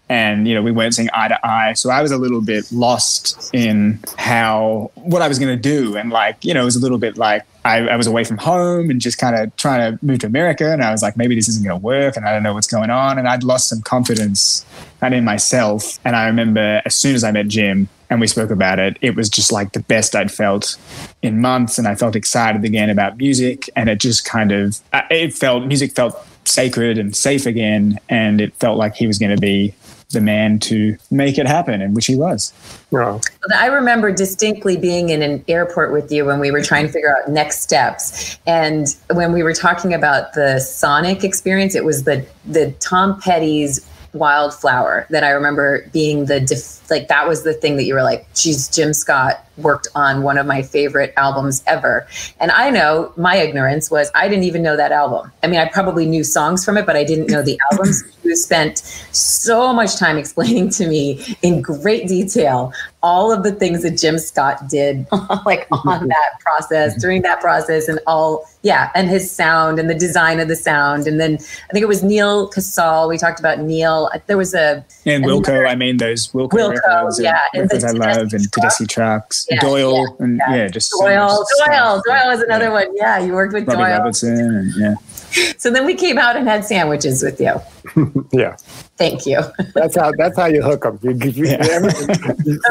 And 0.09 0.47
you 0.47 0.53
know 0.53 0.61
we 0.61 0.71
weren't 0.71 0.93
seeing 0.93 1.09
eye 1.13 1.29
to 1.29 1.47
eye. 1.47 1.73
So 1.73 1.89
i 1.89 2.01
was 2.01 2.11
a 2.11 2.17
little 2.17 2.41
bit 2.41 2.69
lost 2.71 3.49
in 3.53 3.99
how 4.17 4.91
what 4.95 5.21
i 5.21 5.27
was 5.27 5.39
going 5.39 5.55
to 5.55 5.61
do. 5.61 5.95
And 5.95 6.09
like 6.09 6.43
you 6.43 6.53
know 6.53 6.63
it 6.63 6.65
was 6.65 6.75
a 6.75 6.81
little 6.81 6.97
bit 6.97 7.17
like 7.17 7.45
I, 7.63 7.79
I 7.87 7.95
was 7.95 8.07
away 8.07 8.23
from 8.23 8.37
home 8.37 8.89
and 8.89 8.99
just 8.99 9.17
kind 9.17 9.35
of 9.35 9.55
trying 9.55 9.97
to 9.97 10.05
move 10.05 10.19
to 10.19 10.27
america 10.27 10.71
and 10.71 10.83
i 10.83 10.91
was 10.91 11.01
like 11.01 11.17
maybe 11.17 11.35
this 11.35 11.47
isn't 11.47 11.63
going 11.63 11.79
to 11.79 11.83
work 11.83 12.17
and 12.17 12.25
i 12.25 12.33
don't 12.33 12.43
know 12.43 12.53
what's 12.53 12.67
going 12.67 12.89
on 12.89 13.17
and 13.17 13.27
i'd 13.27 13.43
lost 13.43 13.69
some 13.69 13.81
confidence 13.81 14.65
of 15.01 15.13
in 15.13 15.25
myself. 15.25 15.99
And 16.05 16.15
i 16.15 16.27
remember 16.27 16.81
as 16.85 16.95
soon 16.95 17.15
as 17.15 17.23
i 17.23 17.31
met 17.31 17.47
jim 17.47 17.89
and 18.09 18.19
we 18.19 18.27
spoke 18.27 18.49
about 18.49 18.79
it 18.79 18.97
it 19.01 19.15
was 19.15 19.29
just 19.29 19.51
like 19.51 19.73
the 19.73 19.79
best 19.79 20.15
i'd 20.15 20.31
felt 20.31 20.77
in 21.21 21.41
months 21.41 21.77
and 21.77 21.87
i 21.87 21.95
felt 21.95 22.15
excited 22.15 22.63
again 22.63 22.89
about 22.89 23.17
music 23.17 23.69
and 23.75 23.89
it 23.89 23.99
just 23.99 24.25
kind 24.25 24.51
of 24.51 24.79
uh, 24.93 25.01
it 25.09 25.33
felt 25.33 25.65
music 25.65 25.93
felt 25.93 26.15
sacred 26.45 26.97
and 26.97 27.15
safe 27.15 27.45
again 27.45 27.99
and 28.09 28.41
it 28.41 28.53
felt 28.55 28.77
like 28.77 28.95
he 28.95 29.07
was 29.07 29.17
going 29.17 29.33
to 29.33 29.41
be 29.41 29.73
the 30.11 30.21
man 30.21 30.59
to 30.59 30.97
make 31.09 31.37
it 31.37 31.47
happen, 31.47 31.81
and 31.81 31.95
which 31.95 32.05
he 32.05 32.15
was. 32.15 32.53
Yeah. 32.91 33.19
I 33.55 33.67
remember 33.67 34.11
distinctly 34.11 34.77
being 34.77 35.09
in 35.09 35.21
an 35.21 35.43
airport 35.47 35.91
with 35.91 36.11
you 36.11 36.25
when 36.25 36.39
we 36.39 36.51
were 36.51 36.61
trying 36.61 36.87
to 36.87 36.91
figure 36.91 37.15
out 37.15 37.29
next 37.29 37.61
steps, 37.61 38.37
and 38.45 38.87
when 39.11 39.33
we 39.33 39.43
were 39.43 39.53
talking 39.53 39.93
about 39.93 40.33
the 40.33 40.59
Sonic 40.59 41.23
experience, 41.23 41.75
it 41.75 41.85
was 41.85 42.03
the 42.03 42.25
the 42.45 42.71
Tom 42.79 43.19
Petty's 43.21 43.85
Wildflower 44.13 45.07
that 45.09 45.23
I 45.23 45.29
remember 45.29 45.87
being 45.93 46.25
the 46.25 46.41
def- 46.41 46.89
like 46.91 47.07
that 47.07 47.29
was 47.29 47.43
the 47.43 47.53
thing 47.53 47.77
that 47.77 47.85
you 47.85 47.93
were 47.93 48.03
like, 48.03 48.27
geez, 48.33 48.67
Jim 48.67 48.93
Scott 48.93 49.45
worked 49.57 49.87
on 49.95 50.23
one 50.23 50.37
of 50.37 50.45
my 50.45 50.61
favorite 50.61 51.13
albums 51.17 51.63
ever. 51.67 52.07
And 52.39 52.51
I 52.51 52.69
know 52.69 53.13
my 53.17 53.35
ignorance 53.35 53.91
was 53.91 54.09
I 54.15 54.27
didn't 54.27 54.45
even 54.45 54.63
know 54.63 54.77
that 54.77 54.91
album. 54.91 55.31
I 55.43 55.47
mean, 55.47 55.59
I 55.59 55.67
probably 55.67 56.05
knew 56.05 56.23
songs 56.23 56.63
from 56.63 56.77
it, 56.77 56.85
but 56.85 56.95
I 56.95 57.03
didn't 57.03 57.29
know 57.29 57.41
the 57.41 57.59
albums. 57.71 58.03
You 58.23 58.35
spent 58.35 58.79
so 58.79 59.73
much 59.73 59.97
time 59.97 60.17
explaining 60.17 60.69
to 60.71 60.87
me 60.87 61.37
in 61.41 61.61
great 61.61 62.07
detail 62.07 62.73
all 63.03 63.31
of 63.31 63.43
the 63.43 63.51
things 63.51 63.81
that 63.81 63.97
Jim 63.97 64.19
Scott 64.19 64.67
did, 64.69 65.07
like 65.45 65.67
on 65.85 66.07
that 66.07 66.39
process, 66.39 66.99
during 66.99 67.21
that 67.23 67.41
process, 67.41 67.87
and 67.87 67.99
all, 68.07 68.45
yeah, 68.61 68.91
and 68.95 69.09
his 69.09 69.31
sound 69.31 69.79
and 69.79 69.89
the 69.89 69.95
design 69.95 70.39
of 70.39 70.47
the 70.47 70.55
sound. 70.55 71.07
And 71.07 71.19
then 71.19 71.35
I 71.35 71.73
think 71.73 71.83
it 71.83 71.87
was 71.87 72.03
Neal 72.03 72.47
Casal. 72.47 73.09
We 73.09 73.17
talked 73.17 73.39
about 73.39 73.59
Neal. 73.59 74.09
There 74.27 74.37
was 74.37 74.53
a. 74.53 74.85
And 75.05 75.23
Wilco, 75.23 75.67
I 75.67 75.75
mean, 75.75 75.97
those 75.97 76.27
Wilco, 76.31 76.51
Wilco 76.51 76.69
records, 76.75 77.19
uh, 77.19 77.23
yeah. 77.23 77.39
And 77.53 77.63
records 77.63 77.83
I 77.83 77.91
love, 77.91 78.33
and 78.33 78.51
Tedeschi 78.51 78.87
Trucks, 78.87 79.47
yeah, 79.51 79.59
Doyle, 79.61 79.97
yeah, 79.97 80.25
and 80.25 80.41
yeah, 80.49 80.67
just. 80.67 80.91
Doyle, 80.99 81.45
so 81.45 81.65
Doyle, 81.65 82.01
Doyle 82.05 82.27
was 82.27 82.41
another 82.41 82.65
yeah. 82.65 82.71
one. 82.71 82.95
Yeah, 82.95 83.19
you 83.19 83.33
worked 83.33 83.53
with 83.53 83.67
Robbie 83.67 83.83
Doyle. 83.83 83.97
Robertson, 83.97 84.39
and 84.39 84.73
yeah. 84.75 84.95
So 85.57 85.71
then 85.71 85.85
we 85.85 85.95
came 85.95 86.17
out 86.17 86.35
and 86.35 86.47
had 86.47 86.65
sandwiches 86.65 87.23
with 87.23 87.39
you. 87.39 87.53
yeah. 88.33 88.57
Thank 88.97 89.25
you. 89.25 89.39
that's 89.73 89.95
how 89.95 90.11
that's 90.17 90.37
how 90.37 90.45
you 90.45 90.61
hook 90.61 90.83
them. 90.83 90.99
You, 91.01 91.11
you, 91.11 91.45
yeah. 91.45 91.79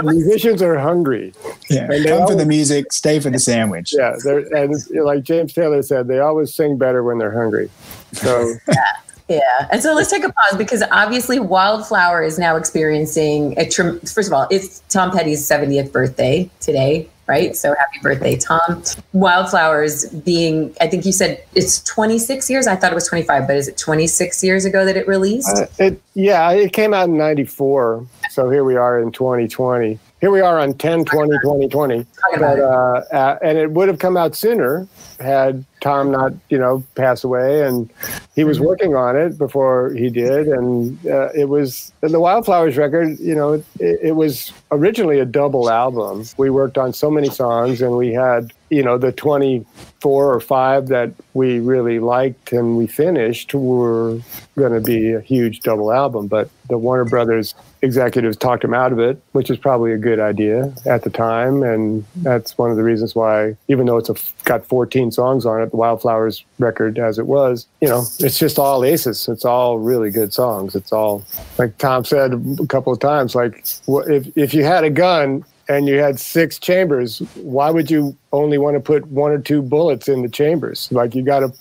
musicians 0.03 0.61
are 0.63 0.79
hungry. 0.79 1.33
Yeah, 1.69 1.91
and 1.91 2.05
come 2.05 2.23
always, 2.23 2.31
for 2.31 2.37
the 2.37 2.47
music, 2.47 2.93
stay 2.93 3.19
for 3.19 3.31
the 3.31 3.39
sandwich. 3.39 3.95
Yeah, 3.97 4.17
and 4.25 4.75
like 5.05 5.23
James 5.23 5.53
Taylor 5.53 5.83
said, 5.83 6.07
they 6.09 6.19
always 6.19 6.55
sing 6.55 6.79
better 6.79 7.03
when 7.03 7.19
they're 7.19 7.33
hungry. 7.33 7.71
So 8.13 8.55
yeah. 9.31 9.69
And 9.71 9.81
so 9.81 9.95
let's 9.95 10.11
take 10.11 10.25
a 10.25 10.33
pause 10.33 10.59
because 10.59 10.83
obviously 10.91 11.39
Wildflower 11.39 12.23
is 12.23 12.39
now 12.39 12.57
experiencing 12.57 13.55
a 13.57 13.65
first 13.71 14.27
of 14.27 14.33
all, 14.33 14.49
it's 14.51 14.81
Tom 14.89 15.13
Petty's 15.13 15.49
70th 15.49 15.93
birthday 15.93 16.51
today, 16.59 17.09
right? 17.29 17.55
So 17.55 17.75
happy 17.75 18.01
birthday, 18.03 18.37
Tom. 18.37 18.83
Wildflowers 19.13 20.07
being, 20.07 20.75
I 20.81 20.89
think 20.89 21.07
you 21.07 21.13
said 21.13 21.45
it's 21.55 21.81
26 21.85 22.51
years. 22.51 22.67
I 22.67 22.75
thought 22.75 22.91
it 22.91 22.97
was 22.97 23.07
25, 23.07 23.47
but 23.47 23.57
is 23.57 23.69
it 23.69 23.79
26 23.79 24.43
years 24.43 24.65
ago 24.65 24.85
that 24.85 24.97
it 24.97 25.07
released? 25.07 25.57
Uh, 25.57 25.67
it, 25.79 26.03
yeah, 26.15 26.51
it 26.51 26.73
came 26.73 26.93
out 26.93 27.09
in 27.09 27.17
94. 27.17 28.05
So 28.31 28.51
here 28.51 28.65
we 28.65 28.75
are 28.75 29.01
in 29.01 29.13
2020. 29.13 30.01
Here 30.21 30.31
we 30.31 30.41
are 30.41 30.59
on 30.59 30.75
10 30.75 31.05
20 31.05 31.31
2020. 31.43 32.07
But, 32.39 32.59
uh, 32.59 33.03
uh, 33.13 33.39
and 33.43 33.57
it 33.57 33.71
would 33.71 33.89
have 33.89 33.99
come 33.99 34.17
out 34.17 34.35
sooner 34.37 34.87
had 35.21 35.65
Tom 35.81 36.11
not, 36.11 36.33
you 36.49 36.59
know, 36.59 36.83
pass 36.95 37.25
away, 37.25 37.67
and 37.67 37.91
he 38.35 38.45
was 38.45 38.59
mm-hmm. 38.59 38.67
working 38.67 38.97
on 38.97 39.17
it 39.17 39.39
before 39.39 39.93
he 39.93 40.11
did, 40.11 40.49
and 40.49 40.99
uh, 41.07 41.29
it 41.35 41.49
was 41.49 41.93
the 42.01 42.21
Wildflowers 42.21 42.77
record. 42.77 43.19
You 43.19 43.35
know, 43.35 43.53
it, 43.53 43.65
it, 44.03 44.17
was 44.17 44.53
originally 44.71 45.19
a 45.21 45.25
double 45.25 45.71
album. 45.71 46.25
We 46.37 46.51
worked 46.51 46.79
on 46.79 46.93
so 46.93 47.11
many 47.11 47.31
songs, 47.31 47.83
and 47.83 47.97
we 47.97 48.13
had, 48.13 48.53
you 48.71 48.83
know, 48.83 48.99
the 48.99 49.13
twenty-four 49.13 50.33
or 50.35 50.41
five 50.41 50.89
that 50.89 51.13
we 51.35 51.61
really 51.61 51.99
liked 51.99 52.53
and 52.53 52.77
we 52.77 52.87
finished 52.87 53.55
were 53.55 54.19
going 54.57 54.73
to 54.73 54.81
be 54.81 55.13
a 55.13 55.21
huge 55.21 55.61
double 55.61 55.93
album. 55.93 56.27
But 56.27 56.51
the 56.69 56.79
Warner 56.79 57.05
Brothers 57.05 57.55
executives 57.83 58.37
talked 58.37 58.63
him 58.63 58.75
out 58.75 58.93
of 58.93 58.99
it, 58.99 59.23
which 59.33 59.49
was 59.49 59.59
probably 59.59 59.93
a 59.93 59.99
good 59.99 60.21
idea 60.21 60.73
at 60.87 61.03
the 61.03 61.11
time, 61.11 61.63
and 61.63 62.05
that's 62.17 62.59
one 62.59 62.71
of 62.71 62.77
the 62.77 62.83
reasons 62.83 63.15
why, 63.15 63.57
even 63.69 63.87
though 63.87 63.97
it's 63.97 64.11
a, 64.11 64.17
got 64.45 64.67
fourteen 64.67 65.11
songs 65.11 65.47
on 65.47 65.63
it, 65.63 65.71
the 65.71 65.77
Wildflowers 65.77 66.45
record 66.59 66.99
as 66.99 67.19
it 67.19 67.27
was, 67.27 67.67
you 67.81 67.89
know, 67.89 68.05
it's 68.19 68.39
just 68.39 68.59
all 68.59 68.85
aces. 68.85 69.29
It's 69.29 69.45
all 69.45 69.79
really 69.79 70.11
good 70.11 70.33
songs. 70.33 70.75
It's 70.75 70.93
all, 70.93 71.25
like 71.59 71.79
Tom 71.79 72.05
said 72.05 72.35
a 72.61 72.67
couple 72.67 72.93
of 72.93 72.99
times, 72.99 73.35
like 73.35 73.65
if, 73.89 74.37
if 74.37 74.53
you 74.55 74.65
had 74.65 74.85
a 74.85 74.91
gun 74.91 75.45
and 75.71 75.87
you 75.87 75.99
had 75.99 76.19
six 76.19 76.59
chambers, 76.59 77.21
why 77.37 77.71
would 77.71 77.93
you 77.93 78.17
only 78.33 78.59
want 78.59 78.75
to 78.75 78.81
put 78.81 79.07
one 79.07 79.31
or 79.31 79.39
two 79.39 79.63
bullets 79.63 80.09
in 80.09 80.23
the 80.23 80.29
chambers? 80.29 80.89
Like 80.91 81.15
you 81.15 81.23
got 81.23 81.41
to, 81.41 81.53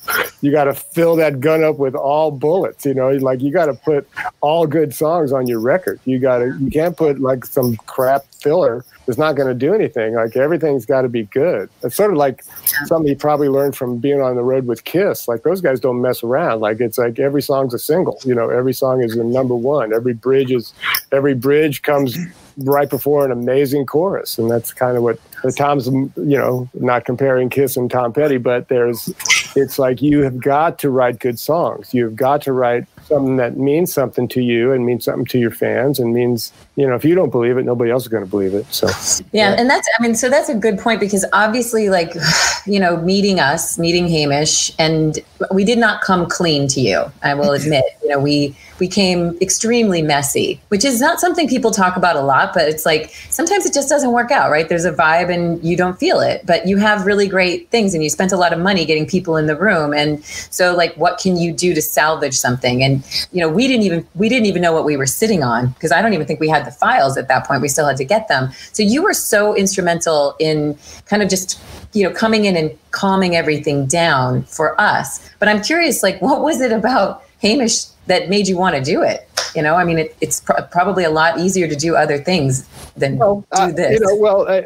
you 0.41 0.51
got 0.51 0.63
to 0.63 0.73
fill 0.73 1.15
that 1.17 1.39
gun 1.39 1.63
up 1.63 1.77
with 1.77 1.93
all 1.93 2.31
bullets. 2.31 2.87
You 2.87 2.95
know, 2.95 3.11
like 3.11 3.39
you 3.39 3.51
got 3.51 3.67
to 3.67 3.75
put 3.75 4.09
all 4.41 4.65
good 4.65 4.95
songs 4.95 5.31
on 5.31 5.45
your 5.45 5.59
record. 5.59 5.99
You 6.05 6.17
got 6.17 6.39
to, 6.39 6.57
you 6.59 6.71
can't 6.71 6.97
put 6.97 7.19
like 7.19 7.45
some 7.45 7.75
crap 7.85 8.25
filler 8.33 8.83
is 9.09 9.17
not 9.17 9.35
going 9.35 9.47
to 9.47 9.55
do 9.55 9.73
anything. 9.73 10.13
Like 10.13 10.37
everything's 10.37 10.85
got 10.85 11.01
to 11.01 11.09
be 11.09 11.23
good. 11.23 11.67
It's 11.83 11.95
sort 11.95 12.11
of 12.11 12.17
like 12.17 12.43
something 12.85 13.07
he 13.07 13.15
probably 13.15 13.49
learned 13.49 13.75
from 13.75 13.97
being 13.97 14.21
on 14.21 14.35
the 14.35 14.43
road 14.43 14.67
with 14.67 14.83
Kiss. 14.83 15.27
Like 15.27 15.41
those 15.41 15.61
guys 15.61 15.79
don't 15.79 15.99
mess 15.99 16.23
around. 16.23 16.61
Like 16.61 16.79
it's 16.79 16.99
like 16.99 17.17
every 17.17 17.41
song's 17.41 17.73
a 17.73 17.79
single. 17.79 18.19
You 18.23 18.35
know, 18.35 18.49
every 18.49 18.73
song 18.73 19.01
is 19.01 19.15
a 19.15 19.23
number 19.23 19.55
one. 19.55 19.91
Every 19.93 20.13
bridge 20.13 20.51
is 20.51 20.73
every 21.11 21.33
bridge 21.33 21.81
comes 21.81 22.17
right 22.59 22.89
before 22.89 23.25
an 23.25 23.31
amazing 23.31 23.87
chorus, 23.87 24.37
and 24.37 24.49
that's 24.49 24.73
kind 24.73 24.95
of 24.95 25.01
what 25.01 25.19
the 25.41 25.51
Tom's. 25.51 25.87
You 25.87 26.13
know, 26.15 26.69
not 26.75 27.05
comparing 27.05 27.49
Kiss 27.49 27.77
and 27.77 27.89
Tom 27.89 28.13
Petty, 28.13 28.37
but 28.37 28.67
there's. 28.67 29.11
It's 29.55 29.79
like 29.79 30.03
you 30.03 30.21
have 30.21 30.39
got 30.39 30.77
to 30.79 30.91
write 30.91 31.17
good 31.17 31.39
songs. 31.39 31.95
You've 31.95 32.15
got 32.15 32.43
to 32.43 32.53
write 32.53 32.85
something 33.09 33.35
that 33.37 33.57
means 33.57 33.91
something 33.91 34.27
to 34.29 34.41
you 34.41 34.71
and 34.71 34.85
means 34.85 35.03
something 35.05 35.25
to 35.25 35.39
your 35.39 35.51
fans 35.51 35.99
and 35.99 36.13
means 36.13 36.53
you 36.75 36.87
know 36.87 36.95
if 36.95 37.03
you 37.03 37.15
don't 37.15 37.31
believe 37.31 37.57
it 37.57 37.63
nobody 37.63 37.91
else 37.91 38.03
is 38.03 38.07
going 38.07 38.23
to 38.23 38.29
believe 38.29 38.53
it 38.53 38.65
so. 38.71 38.87
Yeah, 39.31 39.51
yeah, 39.51 39.55
and 39.59 39.69
that's 39.69 39.87
i 39.99 40.01
mean 40.01 40.15
so 40.15 40.29
that's 40.29 40.49
a 40.49 40.55
good 40.55 40.79
point 40.79 40.99
because 40.99 41.25
obviously 41.33 41.89
like 41.89 42.13
you 42.65 42.79
know 42.79 42.97
meeting 42.97 43.39
us 43.39 43.77
meeting 43.77 44.07
hamish 44.07 44.71
and 44.79 45.19
we 45.51 45.65
did 45.65 45.77
not 45.77 46.01
come 46.01 46.27
clean 46.27 46.67
to 46.69 46.79
you 46.79 47.11
i 47.23 47.33
will 47.33 47.51
admit. 47.59 47.83
You 48.03 48.09
know 48.09 48.19
we 48.19 48.55
became 48.79 49.37
extremely 49.41 50.01
messy, 50.01 50.59
which 50.69 50.83
is 50.83 50.99
not 50.99 51.19
something 51.19 51.47
people 51.47 51.69
talk 51.69 51.97
about 51.97 52.15
a 52.15 52.21
lot, 52.21 52.53
but 52.53 52.67
it's 52.67 52.85
like 52.85 53.13
sometimes 53.29 53.65
it 53.65 53.73
just 53.73 53.89
doesn't 53.89 54.11
work 54.11 54.31
out, 54.31 54.49
right? 54.49 54.67
There's 54.69 54.85
a 54.85 54.93
vibe 54.93 55.31
and 55.31 55.63
you 55.63 55.77
don't 55.77 55.99
feel 55.99 56.21
it, 56.21 56.45
but 56.45 56.67
you 56.67 56.77
have 56.77 57.05
really 57.05 57.27
great 57.27 57.69
things 57.69 57.93
and 57.93 58.03
you 58.03 58.09
spent 58.09 58.31
a 58.31 58.37
lot 58.37 58.53
of 58.53 58.59
money 58.59 58.85
getting 58.85 59.05
people 59.05 59.37
in 59.37 59.45
the 59.45 59.55
room. 59.55 59.93
And 59.93 60.23
so 60.23 60.75
like 60.75 60.95
what 60.95 61.19
can 61.19 61.37
you 61.37 61.51
do 61.51 61.75
to 61.75 61.81
salvage 61.81 62.35
something? 62.35 62.83
And 62.83 63.03
you 63.31 63.41
know, 63.41 63.49
we 63.49 63.67
didn't 63.67 63.83
even 63.83 64.07
we 64.15 64.29
didn't 64.29 64.45
even 64.45 64.61
know 64.61 64.73
what 64.73 64.85
we 64.85 64.97
were 64.97 65.05
sitting 65.05 65.43
on 65.43 65.69
because 65.69 65.91
I 65.91 66.01
don't 66.01 66.13
even 66.13 66.25
think 66.25 66.39
we 66.39 66.49
had 66.49 66.65
the 66.65 66.71
files 66.71 67.17
at 67.17 67.27
that 67.27 67.45
point. 67.45 67.61
We 67.61 67.67
still 67.67 67.87
had 67.87 67.97
to 67.97 68.05
get 68.05 68.27
them. 68.29 68.51
So 68.71 68.81
you 68.81 69.03
were 69.03 69.13
so 69.13 69.55
instrumental 69.55 70.35
in 70.39 70.77
kind 71.05 71.21
of 71.21 71.29
just 71.29 71.61
you 71.93 72.07
know 72.07 72.13
coming 72.13 72.45
in 72.45 72.55
and 72.55 72.77
calming 72.91 73.35
everything 73.35 73.85
down 73.85 74.43
for 74.43 74.79
us. 74.79 75.29
But 75.39 75.49
I'm 75.49 75.61
curious 75.61 76.01
like 76.01 76.21
what 76.21 76.41
was 76.41 76.61
it 76.61 76.71
about 76.71 77.23
Hamish 77.41 77.85
that 78.09 78.29
made 78.29 78.47
you 78.47 78.57
want 78.57 78.75
to 78.75 78.83
do 78.83 79.01
it? 79.01 79.29
You 79.55 79.63
know, 79.63 79.75
I 79.75 79.83
mean, 79.83 79.97
it, 79.97 80.15
it's 80.21 80.41
pr- 80.41 80.61
probably 80.69 81.03
a 81.03 81.09
lot 81.09 81.39
easier 81.39 81.67
to 81.67 81.75
do 81.75 81.95
other 81.95 82.17
things 82.19 82.67
than 82.95 83.17
well, 83.17 83.45
do 83.55 83.61
uh, 83.61 83.71
this. 83.71 83.99
You 83.99 84.05
know, 84.05 84.15
well, 84.15 84.47
uh, 84.47 84.61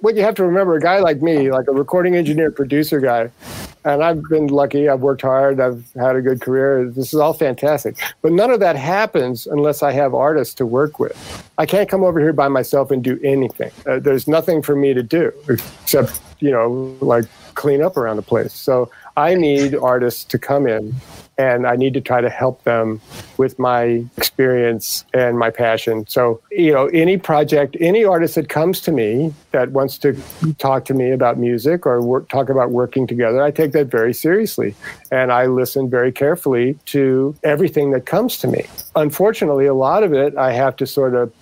what 0.00 0.14
you 0.14 0.22
have 0.22 0.34
to 0.36 0.44
remember, 0.44 0.76
a 0.76 0.80
guy 0.80 1.00
like 1.00 1.22
me, 1.22 1.50
like 1.50 1.66
a 1.66 1.72
recording 1.72 2.14
engineer, 2.14 2.50
producer 2.50 3.00
guy, 3.00 3.30
and 3.84 4.02
I've 4.02 4.22
been 4.28 4.46
lucky. 4.46 4.88
I've 4.88 5.00
worked 5.00 5.22
hard. 5.22 5.60
I've 5.60 5.84
had 5.94 6.14
a 6.14 6.22
good 6.22 6.40
career. 6.40 6.88
This 6.88 7.12
is 7.12 7.18
all 7.18 7.32
fantastic. 7.32 7.96
But 8.20 8.32
none 8.32 8.50
of 8.50 8.60
that 8.60 8.76
happens 8.76 9.46
unless 9.46 9.82
I 9.82 9.90
have 9.92 10.14
artists 10.14 10.54
to 10.56 10.66
work 10.66 11.00
with. 11.00 11.50
I 11.58 11.66
can't 11.66 11.88
come 11.88 12.04
over 12.04 12.20
here 12.20 12.32
by 12.32 12.48
myself 12.48 12.90
and 12.90 13.02
do 13.02 13.18
anything. 13.24 13.72
Uh, 13.86 13.98
there's 13.98 14.28
nothing 14.28 14.62
for 14.62 14.76
me 14.76 14.94
to 14.94 15.02
do 15.02 15.32
except, 15.48 16.20
you 16.38 16.52
know, 16.52 16.96
like 17.00 17.24
clean 17.54 17.82
up 17.82 17.96
around 17.96 18.16
the 18.16 18.22
place. 18.22 18.52
So 18.52 18.90
I 19.16 19.34
need 19.34 19.74
artists 19.74 20.24
to 20.24 20.38
come 20.38 20.66
in 20.66 20.94
and 21.38 21.66
I 21.66 21.76
need 21.76 21.94
to 21.94 22.00
try 22.00 22.20
to 22.20 22.30
help 22.30 22.62
them 22.64 23.00
with 23.38 23.58
my 23.58 24.04
experience 24.16 25.04
and 25.14 25.38
my 25.38 25.50
passion. 25.50 26.06
So, 26.06 26.40
you 26.50 26.72
know, 26.72 26.86
any 26.86 27.16
project, 27.16 27.76
any 27.80 28.04
artist 28.04 28.34
that 28.34 28.48
comes 28.48 28.80
to 28.82 28.92
me 28.92 29.34
that 29.50 29.72
wants 29.72 29.98
to 29.98 30.20
talk 30.58 30.84
to 30.86 30.94
me 30.94 31.10
about 31.10 31.38
music 31.38 31.86
or 31.86 32.00
work, 32.00 32.28
talk 32.28 32.48
about 32.48 32.70
working 32.70 33.06
together, 33.06 33.42
I 33.42 33.50
take 33.50 33.72
that 33.72 33.86
very 33.86 34.14
seriously. 34.14 34.74
And 35.10 35.32
I 35.32 35.46
listen 35.46 35.90
very 35.90 36.12
carefully 36.12 36.78
to 36.86 37.34
everything 37.42 37.90
that 37.92 38.06
comes 38.06 38.38
to 38.38 38.48
me. 38.48 38.64
Unfortunately, 38.94 39.66
a 39.66 39.74
lot 39.74 40.02
of 40.02 40.12
it 40.12 40.36
I 40.36 40.52
have 40.52 40.76
to 40.76 40.86
sort 40.86 41.14
of 41.14 41.32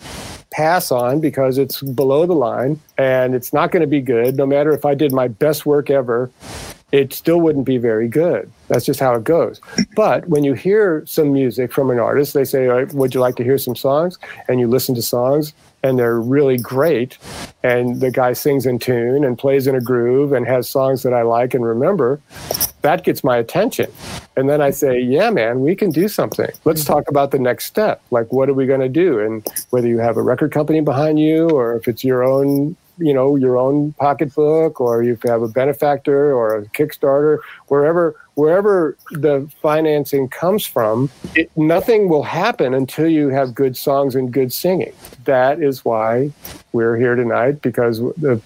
pass 0.51 0.91
on 0.91 1.21
because 1.21 1.59
it's 1.59 1.81
below 1.81 2.27
the 2.27 2.35
line 2.35 2.81
and 2.99 3.35
it's 3.35 3.53
not 3.53 3.71
going 3.71 3.83
to 3.83 3.87
be 3.87 4.01
good 4.01 4.37
no 4.37 4.45
matter 4.45 4.73
if 4.73 4.85
I 4.85 4.95
did 4.95 5.13
my 5.13 5.29
best 5.29 5.65
work 5.65 5.91
ever 5.91 6.29
it 6.93 7.13
still 7.13 7.41
wouldn't 7.41 7.67
be 7.67 7.79
very 7.79 8.09
good. 8.09 8.51
That's 8.69 8.85
just 8.85 9.01
how 9.01 9.15
it 9.15 9.25
goes. 9.25 9.61
But 9.97 10.29
when 10.29 10.45
you 10.45 10.55
hear 10.55 11.05
some 11.07 11.33
music 11.33 11.73
from 11.73 11.91
an 11.91 11.99
artist, 11.99 12.35
they 12.35 12.45
say, 12.45 12.67
right, 12.67 12.93
Would 12.93 13.15
you 13.15 13.21
like 13.21 13.37
to 13.37 13.45
hear 13.45 13.59
some 13.59 13.77
songs? 13.77 14.19
And 14.49 14.61
you 14.61 14.69
listen 14.69 14.95
to 14.95 15.03
songs, 15.03 15.53
and 15.83 15.99
they're 15.99 16.21
really 16.21 16.59
great. 16.59 17.19
And 17.63 18.01
the 18.01 18.11
guy 18.11 18.33
sings 18.33 18.67
in 18.67 18.79
tune 18.79 19.25
and 19.25 19.39
plays 19.39 19.67
in 19.67 19.75
a 19.75 19.81
groove 19.81 20.33
and 20.33 20.47
has 20.47 20.69
songs 20.69 21.03
that 21.03 21.13
I 21.13 21.23
like 21.23 21.55
and 21.55 21.65
remember. 21.65 22.21
That 22.83 23.05
gets 23.05 23.23
my 23.23 23.37
attention. 23.37 23.91
And 24.37 24.49
then 24.49 24.61
I 24.61 24.71
say, 24.71 24.99
Yeah, 24.99 25.31
man, 25.31 25.61
we 25.61 25.75
can 25.75 25.91
do 25.91 26.09
something. 26.09 26.51
Let's 26.65 26.85
talk 26.85 27.09
about 27.09 27.31
the 27.31 27.39
next 27.39 27.67
step. 27.67 28.03
Like, 28.11 28.33
what 28.33 28.49
are 28.49 28.55
we 28.55 28.67
going 28.67 28.81
to 28.81 28.89
do? 28.89 29.21
And 29.21 29.47
whether 29.71 29.89
you 29.89 29.99
have 29.99 30.17
a 30.17 30.23
record 30.23 30.53
company 30.53 30.81
behind 30.81 31.21
you 31.21 31.49
or 31.51 31.77
if 31.77 31.89
it's 31.89 32.05
your 32.05 32.25
own 32.25 32.77
you 33.01 33.15
know 33.15 33.37
your 33.37 33.57
own 33.57 33.93
pocketbook 33.95 34.81
or 34.81 35.03
you 35.03 35.19
have 35.25 35.43
a 35.43 35.49
benefactor 35.49 36.33
or 36.33 36.59
a 36.59 36.67
kickstarter 36.67 37.39
wherever 37.69 38.15
wherever 38.35 38.97
the 39.13 39.51
financing 39.61 40.29
comes 40.29 40.67
from 40.67 41.11
it, 41.35 41.51
nothing 41.57 42.09
will 42.09 42.23
happen 42.23 42.75
until 42.75 43.09
you 43.09 43.29
have 43.29 43.55
good 43.55 43.77
songs 43.77 44.15
and 44.15 44.33
good 44.33 44.53
singing. 44.53 44.93
That 45.25 45.63
is 45.63 45.85
why 45.85 46.33
we're 46.73 46.97
here 46.97 47.15
tonight 47.17 47.61
because 47.63 47.99
the 47.99 48.41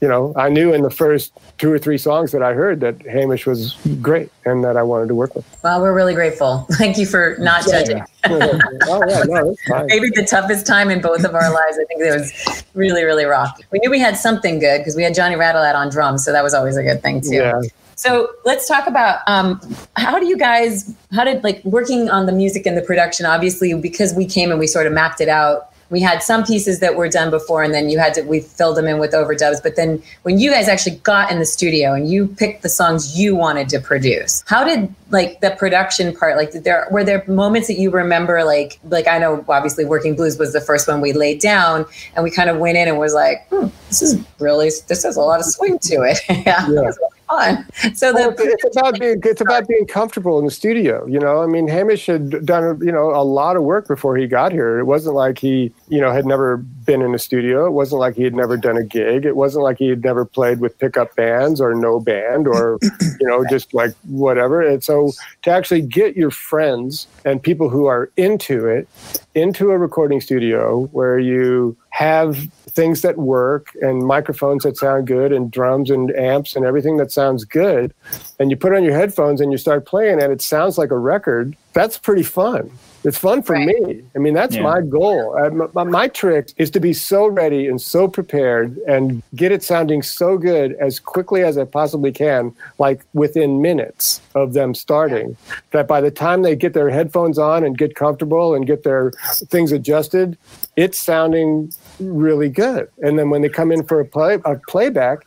you 0.00 0.08
know 0.08 0.34
i 0.36 0.48
knew 0.48 0.74
in 0.74 0.82
the 0.82 0.90
first 0.90 1.32
two 1.56 1.72
or 1.72 1.78
three 1.78 1.96
songs 1.96 2.30
that 2.32 2.42
i 2.42 2.52
heard 2.52 2.80
that 2.80 3.00
hamish 3.06 3.46
was 3.46 3.74
great 4.02 4.30
and 4.44 4.62
that 4.62 4.76
i 4.76 4.82
wanted 4.82 5.08
to 5.08 5.14
work 5.14 5.34
with. 5.34 5.44
Well 5.62 5.80
we're 5.80 5.94
really 5.94 6.14
grateful. 6.14 6.66
Thank 6.72 6.98
you 6.98 7.06
for 7.06 7.36
not 7.38 7.64
yeah. 7.66 7.72
judging. 7.72 8.04
Oh, 8.86 9.02
yeah, 9.06 9.22
no, 9.26 9.54
maybe 9.86 10.08
the 10.08 10.26
toughest 10.28 10.66
time 10.66 10.90
in 10.90 11.02
both 11.02 11.24
of 11.24 11.34
our 11.34 11.52
lives. 11.52 11.78
I 11.78 11.84
think 11.84 12.00
it 12.00 12.18
was 12.18 12.64
really 12.74 13.04
really 13.04 13.24
rough. 13.24 13.58
We 13.70 13.78
knew 13.80 13.90
we 13.90 13.98
had 13.98 14.16
something 14.16 14.58
good 14.58 14.78
because 14.78 14.96
we 14.96 15.02
had 15.02 15.14
johnny 15.14 15.36
radelat 15.36 15.74
on 15.74 15.90
drums 15.90 16.24
so 16.24 16.32
that 16.32 16.42
was 16.42 16.54
always 16.54 16.76
a 16.76 16.82
good 16.82 17.02
thing 17.02 17.20
too. 17.20 17.36
Yeah. 17.36 17.60
So 17.96 18.30
let's 18.44 18.68
talk 18.68 18.86
about 18.86 19.20
um, 19.26 19.60
how 19.96 20.18
do 20.18 20.26
you 20.26 20.36
guys, 20.36 20.94
how 21.12 21.24
did 21.24 21.44
like 21.44 21.64
working 21.64 22.10
on 22.10 22.26
the 22.26 22.32
music 22.32 22.66
and 22.66 22.76
the 22.76 22.82
production, 22.82 23.26
obviously, 23.26 23.74
because 23.74 24.14
we 24.14 24.26
came 24.26 24.50
and 24.50 24.58
we 24.58 24.66
sort 24.66 24.86
of 24.86 24.92
mapped 24.92 25.20
it 25.20 25.28
out 25.28 25.70
we 25.90 26.00
had 26.00 26.22
some 26.22 26.44
pieces 26.44 26.80
that 26.80 26.96
were 26.96 27.08
done 27.08 27.30
before 27.30 27.62
and 27.62 27.72
then 27.72 27.88
you 27.88 27.98
had 27.98 28.14
to 28.14 28.22
we 28.22 28.40
filled 28.40 28.76
them 28.76 28.86
in 28.86 28.98
with 28.98 29.12
overdubs. 29.12 29.62
But 29.62 29.76
then 29.76 30.02
when 30.22 30.38
you 30.38 30.50
guys 30.50 30.68
actually 30.68 30.96
got 30.96 31.30
in 31.30 31.38
the 31.38 31.46
studio 31.46 31.92
and 31.92 32.10
you 32.10 32.26
picked 32.26 32.62
the 32.62 32.68
songs 32.68 33.18
you 33.18 33.36
wanted 33.36 33.68
to 33.68 33.80
produce 33.80 34.42
how 34.46 34.64
did 34.64 34.92
like 35.10 35.40
the 35.40 35.50
production 35.52 36.14
part 36.16 36.36
like 36.36 36.50
there 36.52 36.88
were 36.90 37.04
there 37.04 37.24
moments 37.28 37.68
that 37.68 37.78
you 37.78 37.90
remember 37.90 38.42
like 38.44 38.80
like 38.88 39.06
i 39.06 39.18
know 39.18 39.44
obviously 39.48 39.84
working 39.84 40.16
blues 40.16 40.38
was 40.38 40.52
the 40.52 40.60
first 40.60 40.88
one 40.88 41.00
we 41.00 41.12
laid 41.12 41.40
down 41.40 41.86
and 42.14 42.24
we 42.24 42.30
kind 42.30 42.50
of 42.50 42.58
went 42.58 42.76
in 42.76 42.88
and 42.88 42.98
was 42.98 43.14
like 43.14 43.46
hmm, 43.48 43.68
this 43.88 44.02
is 44.02 44.18
really 44.40 44.70
this 44.88 45.04
has 45.04 45.16
a 45.16 45.20
lot 45.20 45.38
of 45.38 45.46
swing 45.46 45.78
to 45.78 46.02
it. 46.02 46.18
Yeah, 46.44 46.68
yeah 46.68 46.90
fun. 47.34 47.66
So 47.94 48.12
well, 48.12 48.30
the, 48.30 48.44
it's 48.44 48.76
about 48.76 48.98
being 48.98 49.20
it's 49.24 49.40
about 49.40 49.68
being 49.68 49.86
comfortable 49.86 50.38
in 50.38 50.44
the 50.44 50.50
studio. 50.50 51.06
You 51.06 51.18
know, 51.18 51.42
I 51.42 51.46
mean, 51.46 51.68
Hamish 51.68 52.06
had 52.06 52.44
done 52.44 52.80
you 52.80 52.92
know 52.92 53.10
a 53.10 53.24
lot 53.24 53.56
of 53.56 53.62
work 53.62 53.86
before 53.86 54.16
he 54.16 54.26
got 54.26 54.52
here. 54.52 54.78
It 54.78 54.84
wasn't 54.84 55.14
like 55.14 55.38
he 55.38 55.72
you 55.88 56.00
know 56.00 56.12
had 56.12 56.26
never 56.26 56.58
been 56.84 57.02
in 57.02 57.14
a 57.14 57.18
studio. 57.18 57.66
It 57.66 57.72
wasn't 57.72 58.00
like 58.00 58.14
he 58.16 58.24
had 58.24 58.34
never 58.34 58.56
done 58.56 58.76
a 58.76 58.84
gig. 58.84 59.24
It 59.24 59.36
wasn't 59.36 59.64
like 59.64 59.78
he 59.78 59.88
had 59.88 60.02
never 60.02 60.24
played 60.24 60.60
with 60.60 60.78
pickup 60.78 61.14
bands 61.16 61.60
or 61.60 61.74
no 61.74 62.00
band 62.00 62.46
or 62.46 62.78
you 63.20 63.26
know 63.26 63.44
just 63.48 63.74
like 63.74 63.94
whatever. 64.04 64.60
And 64.62 64.82
so 64.82 65.12
to 65.42 65.50
actually 65.50 65.82
get 65.82 66.16
your 66.16 66.30
friends 66.30 67.06
and 67.24 67.42
people 67.42 67.68
who 67.68 67.86
are 67.86 68.10
into 68.16 68.66
it 68.66 68.88
into 69.34 69.70
a 69.70 69.78
recording 69.78 70.20
studio 70.20 70.84
where 70.92 71.18
you 71.18 71.76
have 71.90 72.36
things 72.74 73.02
that 73.02 73.18
work 73.18 73.68
and 73.80 74.04
microphones 74.04 74.64
that 74.64 74.76
sound 74.76 75.06
good 75.06 75.32
and 75.32 75.50
drums 75.50 75.90
and 75.90 76.10
amps 76.16 76.56
and 76.56 76.64
everything 76.64 76.96
that 76.96 77.12
sounds 77.12 77.44
good 77.44 77.94
and 78.40 78.50
you 78.50 78.56
put 78.56 78.74
on 78.74 78.82
your 78.82 78.94
headphones 78.94 79.40
and 79.40 79.52
you 79.52 79.58
start 79.58 79.86
playing 79.86 80.20
and 80.20 80.32
it 80.32 80.42
sounds 80.42 80.76
like 80.76 80.90
a 80.90 80.98
record 80.98 81.56
that's 81.72 81.96
pretty 81.96 82.22
fun 82.22 82.70
it's 83.04 83.18
fun 83.18 83.42
for 83.42 83.52
right. 83.52 83.66
me. 83.66 84.02
I 84.16 84.18
mean, 84.18 84.32
that's 84.32 84.56
yeah. 84.56 84.62
my 84.62 84.80
goal. 84.80 85.36
Uh, 85.36 85.50
my, 85.74 85.84
my, 85.84 86.08
trick 86.08 86.52
is 86.56 86.70
to 86.70 86.80
be 86.80 86.92
so 86.92 87.26
ready 87.26 87.66
and 87.66 87.80
so 87.80 88.08
prepared 88.08 88.78
and 88.88 89.22
get 89.34 89.52
it 89.52 89.62
sounding 89.62 90.02
so 90.02 90.38
good 90.38 90.72
as 90.74 90.98
quickly 90.98 91.42
as 91.42 91.58
I 91.58 91.64
possibly 91.64 92.12
can, 92.12 92.54
like 92.78 93.04
within 93.12 93.60
minutes 93.60 94.22
of 94.34 94.54
them 94.54 94.74
starting, 94.74 95.36
that 95.72 95.86
by 95.86 96.00
the 96.00 96.10
time 96.10 96.42
they 96.42 96.56
get 96.56 96.72
their 96.72 96.88
headphones 96.88 97.38
on 97.38 97.62
and 97.62 97.76
get 97.76 97.94
comfortable 97.94 98.54
and 98.54 98.66
get 98.66 98.84
their 98.84 99.12
things 99.48 99.70
adjusted, 99.70 100.38
it's 100.76 100.98
sounding 100.98 101.72
really 102.00 102.48
good. 102.48 102.88
And 103.02 103.18
then 103.18 103.30
when 103.30 103.42
they 103.42 103.48
come 103.48 103.72
in 103.72 103.84
for 103.84 104.00
a 104.00 104.04
play 104.04 104.38
a 104.44 104.56
playback, 104.68 105.26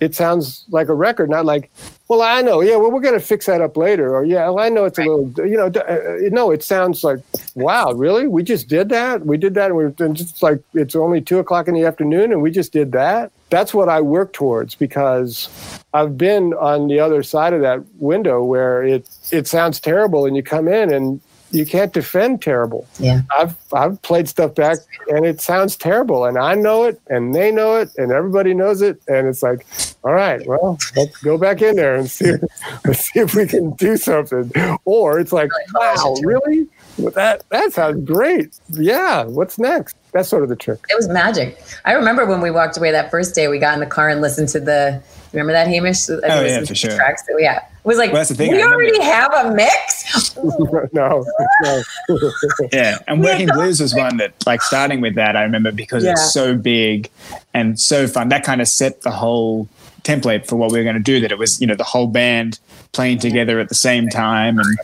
it 0.00 0.14
sounds 0.14 0.64
like 0.68 0.88
a 0.88 0.94
record, 0.94 1.30
not 1.30 1.46
like, 1.46 1.70
well, 2.08 2.22
I 2.22 2.42
know, 2.42 2.60
yeah, 2.60 2.76
well, 2.76 2.90
we're 2.90 3.00
going 3.00 3.18
to 3.18 3.24
fix 3.24 3.46
that 3.46 3.60
up 3.60 3.76
later, 3.76 4.14
or 4.14 4.24
yeah, 4.24 4.48
well, 4.48 4.60
I 4.60 4.68
know 4.68 4.84
it's 4.84 4.98
a 4.98 5.02
little, 5.02 5.32
you 5.48 5.56
know, 5.56 5.66
uh, 5.66 6.28
no, 6.30 6.50
it 6.50 6.62
sounds 6.62 7.02
like, 7.02 7.18
wow, 7.54 7.92
really, 7.92 8.26
we 8.26 8.42
just 8.42 8.68
did 8.68 8.90
that, 8.90 9.24
we 9.26 9.36
did 9.36 9.54
that, 9.54 9.66
and 9.70 9.76
we're 9.76 9.90
just 9.90 10.42
like 10.42 10.62
it's 10.74 10.94
only 10.94 11.20
two 11.20 11.38
o'clock 11.38 11.66
in 11.66 11.74
the 11.74 11.84
afternoon, 11.84 12.32
and 12.32 12.42
we 12.42 12.50
just 12.50 12.72
did 12.72 12.92
that. 12.92 13.32
That's 13.48 13.72
what 13.72 13.88
I 13.88 14.00
work 14.00 14.32
towards 14.32 14.74
because 14.74 15.48
I've 15.94 16.18
been 16.18 16.52
on 16.54 16.88
the 16.88 17.00
other 17.00 17.22
side 17.22 17.52
of 17.52 17.60
that 17.62 17.82
window 17.96 18.42
where 18.42 18.82
it 18.82 19.08
it 19.30 19.46
sounds 19.46 19.80
terrible, 19.80 20.26
and 20.26 20.36
you 20.36 20.42
come 20.42 20.68
in 20.68 20.92
and 20.92 21.20
you 21.56 21.64
can't 21.64 21.92
defend 21.92 22.42
terrible. 22.42 22.86
Yeah. 22.98 23.22
I've 23.36 23.56
I've 23.72 24.00
played 24.02 24.28
stuff 24.28 24.54
back 24.54 24.78
and 25.08 25.24
it 25.24 25.40
sounds 25.40 25.76
terrible 25.76 26.26
and 26.26 26.38
I 26.38 26.54
know 26.54 26.84
it 26.84 27.00
and 27.08 27.34
they 27.34 27.50
know 27.50 27.76
it 27.76 27.90
and 27.96 28.12
everybody 28.12 28.52
knows 28.52 28.82
it 28.82 29.00
and 29.08 29.26
it's 29.26 29.42
like, 29.42 29.66
all 30.04 30.12
right, 30.12 30.46
well, 30.46 30.78
let's 30.94 31.16
go 31.22 31.38
back 31.38 31.62
in 31.62 31.76
there 31.76 31.96
and 31.96 32.10
see 32.10 32.32
let's 32.84 33.10
see 33.10 33.20
if 33.20 33.34
we 33.34 33.46
can 33.46 33.72
do 33.72 33.96
something. 33.96 34.52
Or 34.84 35.18
it's 35.18 35.32
like, 35.32 35.50
wow, 35.74 36.14
really? 36.22 36.68
Well, 36.98 37.12
that 37.12 37.48
that 37.48 37.72
sounds 37.72 38.04
great. 38.04 38.58
Yeah, 38.70 39.24
what's 39.24 39.58
next? 39.58 39.96
That's 40.12 40.28
sort 40.28 40.42
of 40.42 40.48
the 40.48 40.56
trick. 40.56 40.80
It 40.88 40.96
was 40.96 41.08
magic. 41.08 41.62
I 41.84 41.92
remember 41.92 42.26
when 42.26 42.40
we 42.40 42.50
walked 42.50 42.76
away 42.76 42.90
that 42.92 43.10
first 43.10 43.34
day, 43.34 43.48
we 43.48 43.58
got 43.58 43.74
in 43.74 43.80
the 43.80 43.86
car 43.86 44.08
and 44.08 44.20
listened 44.20 44.48
to 44.50 44.60
the 44.60 45.02
Remember 45.36 45.52
that, 45.52 45.68
Hamish? 45.68 46.08
oh 46.08 46.18
yeah, 46.24 46.64
for 46.64 46.74
sure. 46.74 46.96
Tracks 46.96 47.22
that 47.24 47.36
we 47.36 47.44
had. 47.44 47.58
It 47.58 47.64
was 47.84 47.98
like 47.98 48.10
well, 48.10 48.20
that's 48.20 48.30
the 48.30 48.36
thing. 48.36 48.52
we 48.52 48.62
already 48.62 49.02
have 49.02 49.34
a 49.34 49.54
mix. 49.54 50.34
no, 50.94 51.26
no. 51.62 51.82
yeah, 52.72 52.98
and 53.06 53.22
Working 53.22 53.48
Blues 53.52 53.78
was 53.78 53.94
one 53.94 54.16
that, 54.16 54.32
like, 54.46 54.62
starting 54.62 55.02
with 55.02 55.14
that, 55.16 55.36
I 55.36 55.42
remember 55.42 55.72
because 55.72 56.04
yeah. 56.04 56.12
it's 56.12 56.32
so 56.32 56.56
big 56.56 57.10
and 57.52 57.78
so 57.78 58.08
fun. 58.08 58.30
That 58.30 58.44
kind 58.44 58.62
of 58.62 58.68
set 58.68 59.02
the 59.02 59.10
whole 59.10 59.68
template 60.06 60.46
for 60.46 60.56
what 60.56 60.70
we 60.70 60.78
were 60.78 60.84
going 60.84 60.96
to 60.96 61.02
do. 61.02 61.20
That 61.20 61.32
it 61.32 61.38
was, 61.38 61.60
you 61.60 61.66
know, 61.66 61.74
the 61.74 61.84
whole 61.84 62.06
band 62.06 62.58
playing 62.92 63.18
together 63.18 63.58
at 63.58 63.68
the 63.68 63.74
same 63.74 64.08
time, 64.08 64.58
and 64.58 64.78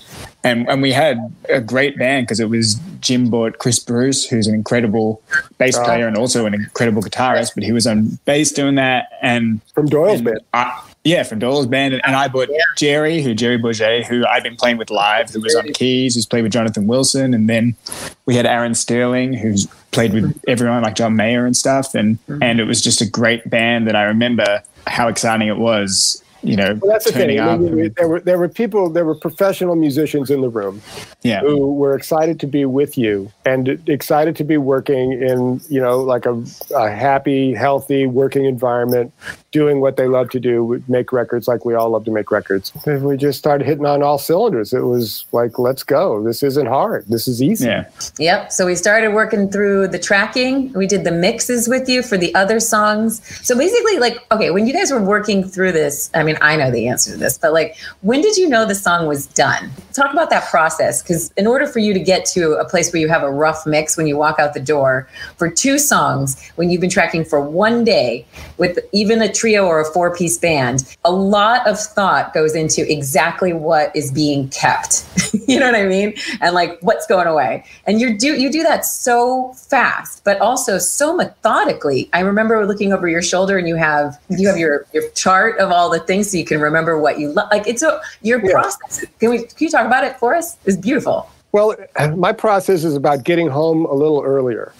and 0.44 0.68
and 0.68 0.82
we 0.82 0.92
had 0.92 1.18
a 1.48 1.60
great 1.60 1.96
band 1.98 2.26
because 2.26 2.40
it 2.40 2.48
was 2.48 2.74
Jim 3.00 3.30
bought 3.30 3.58
Chris 3.58 3.78
Bruce, 3.78 4.26
who's 4.26 4.46
an 4.46 4.54
incredible 4.54 5.22
bass 5.58 5.78
player 5.78 6.06
and 6.06 6.16
also 6.16 6.46
an 6.46 6.54
incredible 6.54 7.02
guitarist, 7.02 7.54
but 7.54 7.64
he 7.64 7.72
was 7.72 7.86
on 7.86 8.18
bass 8.24 8.52
doing 8.52 8.74
that, 8.74 9.08
and 9.22 9.60
from 9.74 9.86
Doyle's 9.86 10.20
and 10.20 10.24
band. 10.24 10.40
I, 10.52 10.82
yeah, 11.04 11.22
from 11.24 11.40
Doyle's 11.40 11.66
band, 11.66 11.94
and, 11.94 12.04
and 12.04 12.14
I 12.14 12.28
bought 12.28 12.48
yeah. 12.50 12.58
Jerry, 12.76 13.22
who 13.22 13.34
Jerry 13.34 13.58
Bourget, 13.58 14.04
who 14.04 14.24
I've 14.26 14.42
been 14.42 14.56
playing 14.56 14.78
with 14.78 14.90
live, 14.90 15.30
who 15.30 15.40
was 15.40 15.54
on 15.54 15.72
keys, 15.72 16.14
who's 16.14 16.26
played 16.26 16.42
with 16.42 16.52
Jonathan 16.52 16.86
Wilson, 16.86 17.34
and 17.34 17.48
then 17.48 17.74
we 18.26 18.36
had 18.36 18.46
Aaron 18.46 18.74
Sterling, 18.74 19.32
who's 19.32 19.66
played 19.90 20.12
with 20.12 20.40
everyone 20.46 20.82
like 20.82 20.94
John 20.94 21.16
Mayer 21.16 21.44
and 21.44 21.56
stuff, 21.56 21.94
and 21.94 22.18
mm-hmm. 22.26 22.42
and 22.42 22.60
it 22.60 22.64
was 22.64 22.80
just 22.80 23.00
a 23.00 23.06
great 23.06 23.48
band 23.50 23.88
that 23.88 23.96
I 23.96 24.04
remember 24.04 24.62
how 24.86 25.08
exciting 25.08 25.48
it 25.48 25.58
was 25.58 26.22
you 26.42 26.56
know, 26.56 26.76
well, 26.82 26.90
that's 26.90 27.04
the 27.04 27.12
thing. 27.12 27.38
I 27.38 27.56
mean, 27.56 27.94
there 27.96 28.08
were 28.08 28.20
there 28.20 28.36
were 28.36 28.48
people, 28.48 28.90
there 28.90 29.04
were 29.04 29.14
professional 29.14 29.76
musicians 29.76 30.28
in 30.28 30.40
the 30.40 30.48
room, 30.48 30.82
yeah. 31.22 31.40
who 31.40 31.72
were 31.72 31.94
excited 31.94 32.40
to 32.40 32.48
be 32.48 32.64
with 32.64 32.98
you 32.98 33.30
and 33.44 33.80
excited 33.88 34.34
to 34.36 34.44
be 34.44 34.56
working 34.56 35.12
in 35.12 35.60
you 35.68 35.80
know 35.80 36.00
like 36.00 36.26
a, 36.26 36.42
a 36.74 36.90
happy, 36.90 37.54
healthy 37.54 38.06
working 38.06 38.44
environment, 38.44 39.12
doing 39.52 39.80
what 39.80 39.96
they 39.96 40.08
love 40.08 40.30
to 40.30 40.40
do, 40.40 40.82
make 40.88 41.12
records 41.12 41.46
like 41.46 41.64
we 41.64 41.74
all 41.74 41.90
love 41.90 42.04
to 42.06 42.10
make 42.10 42.30
records. 42.30 42.72
If 42.86 43.02
we 43.02 43.16
just 43.16 43.38
started 43.38 43.66
hitting 43.66 43.84
on 43.84 44.02
all 44.02 44.18
cylinders, 44.18 44.72
it 44.72 44.80
was 44.80 45.26
like, 45.30 45.58
let's 45.58 45.82
go. 45.82 46.22
This 46.22 46.42
isn't 46.42 46.66
hard. 46.66 47.06
This 47.06 47.28
is 47.28 47.42
easy. 47.42 47.66
Yeah. 47.66 47.88
Yep. 48.18 48.50
So 48.50 48.66
we 48.66 48.74
started 48.74 49.12
working 49.12 49.50
through 49.50 49.88
the 49.88 49.98
tracking. 49.98 50.72
We 50.72 50.86
did 50.86 51.04
the 51.04 51.12
mixes 51.12 51.68
with 51.68 51.88
you 51.88 52.02
for 52.02 52.16
the 52.16 52.34
other 52.34 52.60
songs. 52.60 53.22
So 53.46 53.56
basically, 53.56 53.98
like, 53.98 54.26
okay, 54.32 54.50
when 54.50 54.66
you 54.66 54.72
guys 54.72 54.90
were 54.90 55.02
working 55.02 55.44
through 55.44 55.72
this, 55.72 56.10
I 56.14 56.22
mean, 56.22 56.38
I 56.40 56.56
know 56.56 56.70
the 56.70 56.88
answer 56.88 57.12
to 57.12 57.16
this, 57.18 57.36
but 57.36 57.52
like, 57.52 57.76
when 58.00 58.22
did 58.22 58.36
you 58.36 58.48
know 58.48 58.64
the 58.64 58.74
song 58.74 59.06
was 59.06 59.26
done? 59.26 59.70
Talk 59.92 60.12
about 60.12 60.30
that 60.30 60.48
process. 60.50 61.02
Because 61.02 61.30
in 61.36 61.46
order 61.46 61.66
for 61.66 61.78
you 61.78 61.92
to 61.92 62.00
get 62.00 62.24
to 62.26 62.54
a 62.54 62.64
place 62.64 62.92
where 62.92 63.00
you 63.00 63.08
have 63.08 63.22
a 63.22 63.30
rough 63.30 63.66
mix 63.66 63.98
when 63.98 64.06
you 64.06 64.16
walk 64.16 64.38
out 64.38 64.54
the 64.54 64.60
door 64.60 65.06
for 65.36 65.50
two 65.50 65.78
songs, 65.78 66.50
when 66.56 66.70
you've 66.70 66.80
been 66.80 66.90
tracking 66.90 67.24
for 67.24 67.40
one 67.40 67.84
day 67.84 68.24
with 68.56 68.78
even 68.92 69.20
a 69.20 69.30
trio 69.42 69.66
or 69.66 69.80
a 69.80 69.84
four 69.92 70.14
piece 70.14 70.38
band, 70.38 70.96
a 71.04 71.10
lot 71.10 71.66
of 71.66 71.76
thought 71.76 72.32
goes 72.32 72.54
into 72.54 72.88
exactly 72.90 73.52
what 73.52 73.94
is 73.96 74.12
being 74.12 74.48
kept. 74.50 75.04
you 75.48 75.58
know 75.58 75.66
what 75.66 75.74
I 75.74 75.84
mean? 75.84 76.14
And 76.40 76.54
like 76.54 76.78
what's 76.80 77.08
going 77.08 77.26
away. 77.26 77.64
And 77.84 78.00
you 78.00 78.16
do 78.16 78.40
you 78.40 78.52
do 78.52 78.62
that 78.62 78.84
so 78.84 79.52
fast, 79.54 80.22
but 80.22 80.40
also 80.40 80.78
so 80.78 81.16
methodically. 81.16 82.08
I 82.12 82.20
remember 82.20 82.64
looking 82.64 82.92
over 82.92 83.08
your 83.08 83.22
shoulder 83.22 83.58
and 83.58 83.66
you 83.66 83.74
have 83.74 84.16
you 84.28 84.46
have 84.46 84.58
your 84.58 84.86
your 84.92 85.10
chart 85.10 85.58
of 85.58 85.72
all 85.72 85.90
the 85.90 85.98
things 85.98 86.30
so 86.30 86.38
you 86.38 86.44
can 86.44 86.60
remember 86.60 86.96
what 87.00 87.18
you 87.18 87.30
lo- 87.30 87.48
like. 87.50 87.66
It's 87.66 87.82
a 87.82 88.00
your 88.22 88.44
yeah. 88.44 88.52
process. 88.52 89.04
Can 89.18 89.30
we 89.30 89.38
can 89.38 89.56
you 89.58 89.70
talk 89.70 89.86
about 89.86 90.04
it 90.04 90.16
for 90.20 90.36
us? 90.36 90.56
It's 90.66 90.76
beautiful. 90.76 91.28
Well, 91.50 91.74
my 92.16 92.32
process 92.32 92.84
is 92.84 92.94
about 92.94 93.24
getting 93.24 93.48
home 93.48 93.84
a 93.86 93.92
little 93.92 94.22
earlier. 94.22 94.72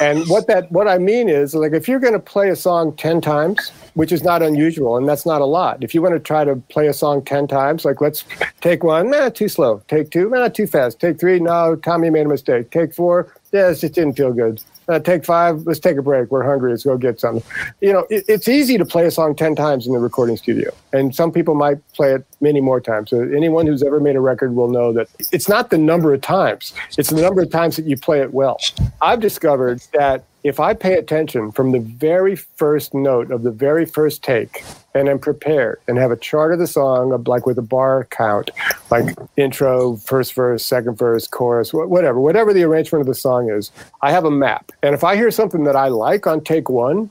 And 0.00 0.26
what 0.28 0.46
that 0.48 0.70
what 0.70 0.86
I 0.86 0.98
mean 0.98 1.28
is 1.28 1.54
like 1.54 1.72
if 1.72 1.88
you're 1.88 2.00
going 2.00 2.12
to 2.12 2.18
play 2.18 2.50
a 2.50 2.56
song 2.56 2.94
10 2.96 3.20
times, 3.20 3.70
which 3.94 4.12
is 4.12 4.22
not 4.22 4.42
unusual 4.42 4.96
and 4.96 5.08
that's 5.08 5.24
not 5.24 5.40
a 5.40 5.46
lot. 5.46 5.82
If 5.82 5.94
you 5.94 6.02
want 6.02 6.14
to 6.14 6.20
try 6.20 6.44
to 6.44 6.56
play 6.56 6.88
a 6.88 6.92
song 6.92 7.24
10 7.24 7.46
times, 7.46 7.84
like 7.84 8.00
let's 8.00 8.24
take 8.60 8.84
one, 8.84 9.10
nah, 9.10 9.30
too 9.30 9.48
slow. 9.48 9.82
Take 9.88 10.10
two, 10.10 10.28
nah, 10.28 10.48
too 10.48 10.66
fast. 10.66 11.00
Take 11.00 11.18
three, 11.18 11.40
no, 11.40 11.76
Tommy 11.76 12.10
made 12.10 12.26
a 12.26 12.28
mistake. 12.28 12.70
Take 12.70 12.94
four, 12.94 13.32
yeah, 13.52 13.70
it 13.70 13.78
just 13.78 13.94
didn't 13.94 14.16
feel 14.16 14.32
good 14.32 14.60
uh, 14.88 14.98
take 14.98 15.24
five, 15.24 15.66
let's 15.66 15.78
take 15.78 15.96
a 15.96 16.02
break. 16.02 16.30
We're 16.30 16.44
hungry. 16.44 16.70
Let's 16.70 16.84
go 16.84 16.96
get 16.96 17.20
something. 17.20 17.42
You 17.80 17.92
know, 17.92 18.06
it, 18.10 18.24
it's 18.28 18.48
easy 18.48 18.78
to 18.78 18.84
play 18.84 19.06
a 19.06 19.10
song 19.10 19.34
10 19.34 19.54
times 19.54 19.86
in 19.86 19.92
the 19.92 19.98
recording 19.98 20.36
studio, 20.36 20.70
and 20.92 21.14
some 21.14 21.32
people 21.32 21.54
might 21.54 21.78
play 21.92 22.12
it 22.12 22.26
many 22.40 22.60
more 22.60 22.80
times. 22.80 23.10
So 23.10 23.22
anyone 23.22 23.66
who's 23.66 23.82
ever 23.82 24.00
made 24.00 24.16
a 24.16 24.20
record 24.20 24.54
will 24.54 24.68
know 24.68 24.92
that 24.92 25.08
it's 25.32 25.48
not 25.48 25.70
the 25.70 25.78
number 25.78 26.12
of 26.12 26.20
times, 26.20 26.74
it's 26.98 27.10
the 27.10 27.20
number 27.20 27.42
of 27.42 27.50
times 27.50 27.76
that 27.76 27.86
you 27.86 27.96
play 27.96 28.20
it 28.20 28.34
well. 28.34 28.58
I've 29.00 29.20
discovered 29.20 29.82
that 29.92 30.24
if 30.42 30.60
I 30.60 30.74
pay 30.74 30.94
attention 30.94 31.52
from 31.52 31.72
the 31.72 31.80
very 31.80 32.36
first 32.36 32.92
note 32.92 33.30
of 33.30 33.42
the 33.42 33.50
very 33.50 33.86
first 33.86 34.22
take 34.22 34.62
and 34.94 35.08
am 35.08 35.18
prepared 35.18 35.80
and 35.88 35.98
have 35.98 36.10
a 36.10 36.16
chart 36.16 36.52
of 36.52 36.58
the 36.58 36.66
song, 36.66 37.10
like 37.26 37.46
with 37.46 37.58
a 37.58 37.62
bar 37.62 38.06
count, 38.10 38.50
like 38.90 39.16
intro, 39.36 39.96
first 39.96 40.34
verse, 40.34 40.64
second 40.64 40.96
verse, 40.96 41.26
chorus, 41.26 41.74
whatever, 41.74 42.20
whatever 42.20 42.52
the 42.52 42.62
arrangement 42.62 43.00
of 43.00 43.06
the 43.06 43.14
song 43.14 43.50
is, 43.50 43.72
I 44.02 44.12
have 44.12 44.24
a 44.24 44.30
map. 44.30 44.70
And 44.82 44.94
if 44.94 45.02
I 45.02 45.16
hear 45.16 45.30
something 45.30 45.64
that 45.64 45.76
I 45.76 45.88
like 45.88 46.26
on 46.26 46.42
take 46.42 46.68
one, 46.68 47.10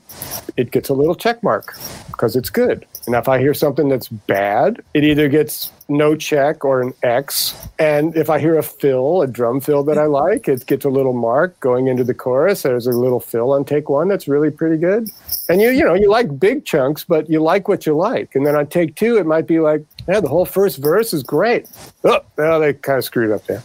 it 0.56 0.70
gets 0.70 0.88
a 0.88 0.94
little 0.94 1.14
check 1.14 1.42
mark 1.42 1.76
because 2.06 2.36
it's 2.36 2.50
good. 2.50 2.86
And 3.06 3.14
if 3.14 3.28
I 3.28 3.38
hear 3.38 3.52
something 3.52 3.88
that's 3.88 4.08
bad, 4.08 4.82
it 4.94 5.04
either 5.04 5.28
gets 5.28 5.70
no 5.88 6.16
check 6.16 6.64
or 6.64 6.80
an 6.80 6.92
X. 7.02 7.54
And 7.78 8.16
if 8.16 8.30
I 8.30 8.38
hear 8.38 8.58
a 8.58 8.62
fill, 8.62 9.22
a 9.22 9.26
drum 9.26 9.60
fill 9.60 9.82
that 9.84 9.98
I 9.98 10.06
like, 10.06 10.48
it 10.48 10.66
gets 10.66 10.84
a 10.84 10.88
little 10.88 11.12
mark 11.12 11.58
going 11.60 11.88
into 11.88 12.04
the 12.04 12.14
chorus. 12.14 12.62
There's 12.62 12.86
a 12.86 12.92
little 12.92 13.20
fill 13.20 13.52
on 13.52 13.64
take 13.64 13.88
one 13.88 14.08
that's 14.08 14.28
really 14.28 14.50
pretty 14.50 14.76
good. 14.76 15.10
And 15.48 15.60
you, 15.60 15.70
you 15.70 15.84
know, 15.84 15.94
you 15.94 16.10
like 16.10 16.38
big 16.38 16.64
chunks, 16.64 17.04
but 17.04 17.28
you 17.28 17.42
like 17.42 17.68
what 17.68 17.86
you 17.86 17.96
like. 17.96 18.34
And 18.34 18.46
then 18.46 18.56
on 18.56 18.66
take 18.66 18.96
two, 18.96 19.18
it 19.18 19.26
might 19.26 19.46
be 19.46 19.60
like, 19.60 19.84
yeah, 20.08 20.20
the 20.20 20.28
whole 20.28 20.46
first 20.46 20.78
verse 20.78 21.12
is 21.12 21.22
great. 21.22 21.68
Oh, 22.04 22.20
well, 22.36 22.60
they 22.60 22.74
kind 22.74 22.98
of 22.98 23.04
screwed 23.04 23.30
up 23.30 23.44
there. 23.46 23.62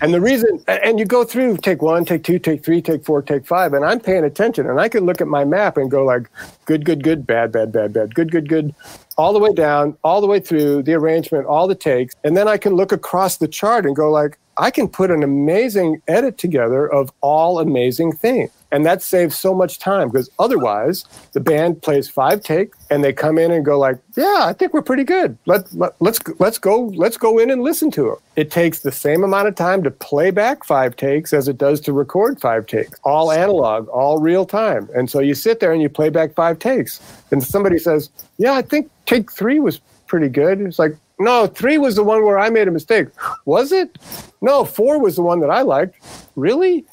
And 0.00 0.14
the 0.14 0.20
reason, 0.20 0.62
and 0.68 0.98
you 0.98 1.04
go 1.04 1.24
through 1.24 1.56
take 1.58 1.82
one, 1.82 2.04
take 2.04 2.24
two, 2.24 2.38
take 2.38 2.64
three, 2.64 2.80
take 2.80 3.04
four, 3.04 3.22
take 3.22 3.46
five, 3.46 3.72
and 3.72 3.84
I'm 3.84 4.00
paying 4.00 4.24
attention, 4.24 4.68
and 4.68 4.80
I 4.80 4.88
can 4.88 5.04
look 5.04 5.20
at 5.20 5.28
my 5.28 5.44
map 5.44 5.76
and 5.76 5.90
go 5.90 6.04
like, 6.04 6.30
good, 6.64 6.84
good, 6.84 7.02
good, 7.02 7.26
bad, 7.26 7.52
bad, 7.52 7.72
bad, 7.72 7.92
bad, 7.92 8.14
good, 8.14 8.30
good, 8.30 8.48
good, 8.48 8.74
all 9.16 9.32
the 9.32 9.38
way 9.38 9.52
down, 9.52 9.96
all 10.04 10.20
the 10.20 10.26
way 10.26 10.40
through 10.40 10.82
the 10.82 10.94
arrangement, 10.94 11.46
all 11.46 11.66
the 11.66 11.74
takes, 11.74 12.14
and 12.24 12.36
then 12.36 12.48
I 12.48 12.56
can 12.56 12.74
look 12.74 12.92
across 12.92 13.36
the 13.38 13.48
chart 13.48 13.86
and 13.86 13.96
go 13.96 14.10
like, 14.10 14.38
I 14.56 14.70
can 14.70 14.88
put 14.88 15.10
an 15.10 15.22
amazing 15.22 16.02
edit 16.08 16.36
together 16.36 16.90
of 16.90 17.12
all 17.20 17.60
amazing 17.60 18.12
things. 18.12 18.50
And 18.70 18.84
that 18.84 19.02
saves 19.02 19.38
so 19.38 19.54
much 19.54 19.78
time 19.78 20.08
because 20.08 20.30
otherwise 20.38 21.04
the 21.32 21.40
band 21.40 21.80
plays 21.80 22.08
five 22.08 22.42
take 22.42 22.72
and 22.90 23.02
they 23.02 23.12
come 23.12 23.38
in 23.38 23.50
and 23.50 23.64
go 23.64 23.78
like, 23.78 23.98
yeah, 24.16 24.40
I 24.42 24.52
think 24.52 24.74
we're 24.74 24.82
pretty 24.82 25.04
good. 25.04 25.38
Let, 25.46 25.72
let, 25.72 25.92
let's, 26.00 26.20
let's 26.38 26.58
go, 26.58 26.86
let's 26.94 27.16
go 27.16 27.38
in 27.38 27.50
and 27.50 27.62
listen 27.62 27.90
to 27.92 28.10
it. 28.10 28.18
It 28.36 28.50
takes 28.50 28.80
the 28.80 28.92
same 28.92 29.24
amount 29.24 29.48
of 29.48 29.54
time 29.54 29.82
to 29.84 29.90
play 29.90 30.30
back 30.30 30.64
five 30.64 30.96
takes 30.96 31.32
as 31.32 31.48
it 31.48 31.56
does 31.56 31.80
to 31.82 31.92
record 31.92 32.40
five 32.40 32.66
takes, 32.66 32.98
all 33.04 33.32
analog, 33.32 33.88
all 33.88 34.18
real 34.18 34.44
time. 34.44 34.88
And 34.94 35.10
so 35.10 35.20
you 35.20 35.34
sit 35.34 35.60
there 35.60 35.72
and 35.72 35.80
you 35.80 35.88
play 35.88 36.10
back 36.10 36.34
five 36.34 36.58
takes 36.58 37.00
and 37.30 37.42
somebody 37.42 37.78
says, 37.78 38.10
yeah, 38.36 38.52
I 38.52 38.62
think 38.62 38.90
take 39.06 39.32
three 39.32 39.60
was 39.60 39.80
pretty 40.06 40.28
good. 40.28 40.60
It's 40.60 40.78
like, 40.78 40.96
no, 41.20 41.46
three 41.46 41.78
was 41.78 41.96
the 41.96 42.04
one 42.04 42.24
where 42.24 42.38
I 42.38 42.48
made 42.48 42.68
a 42.68 42.70
mistake. 42.70 43.08
Was 43.44 43.72
it? 43.72 43.98
No, 44.40 44.64
four 44.64 45.00
was 45.00 45.16
the 45.16 45.22
one 45.22 45.40
that 45.40 45.50
I 45.50 45.62
liked. 45.62 45.96
Really? 46.36 46.84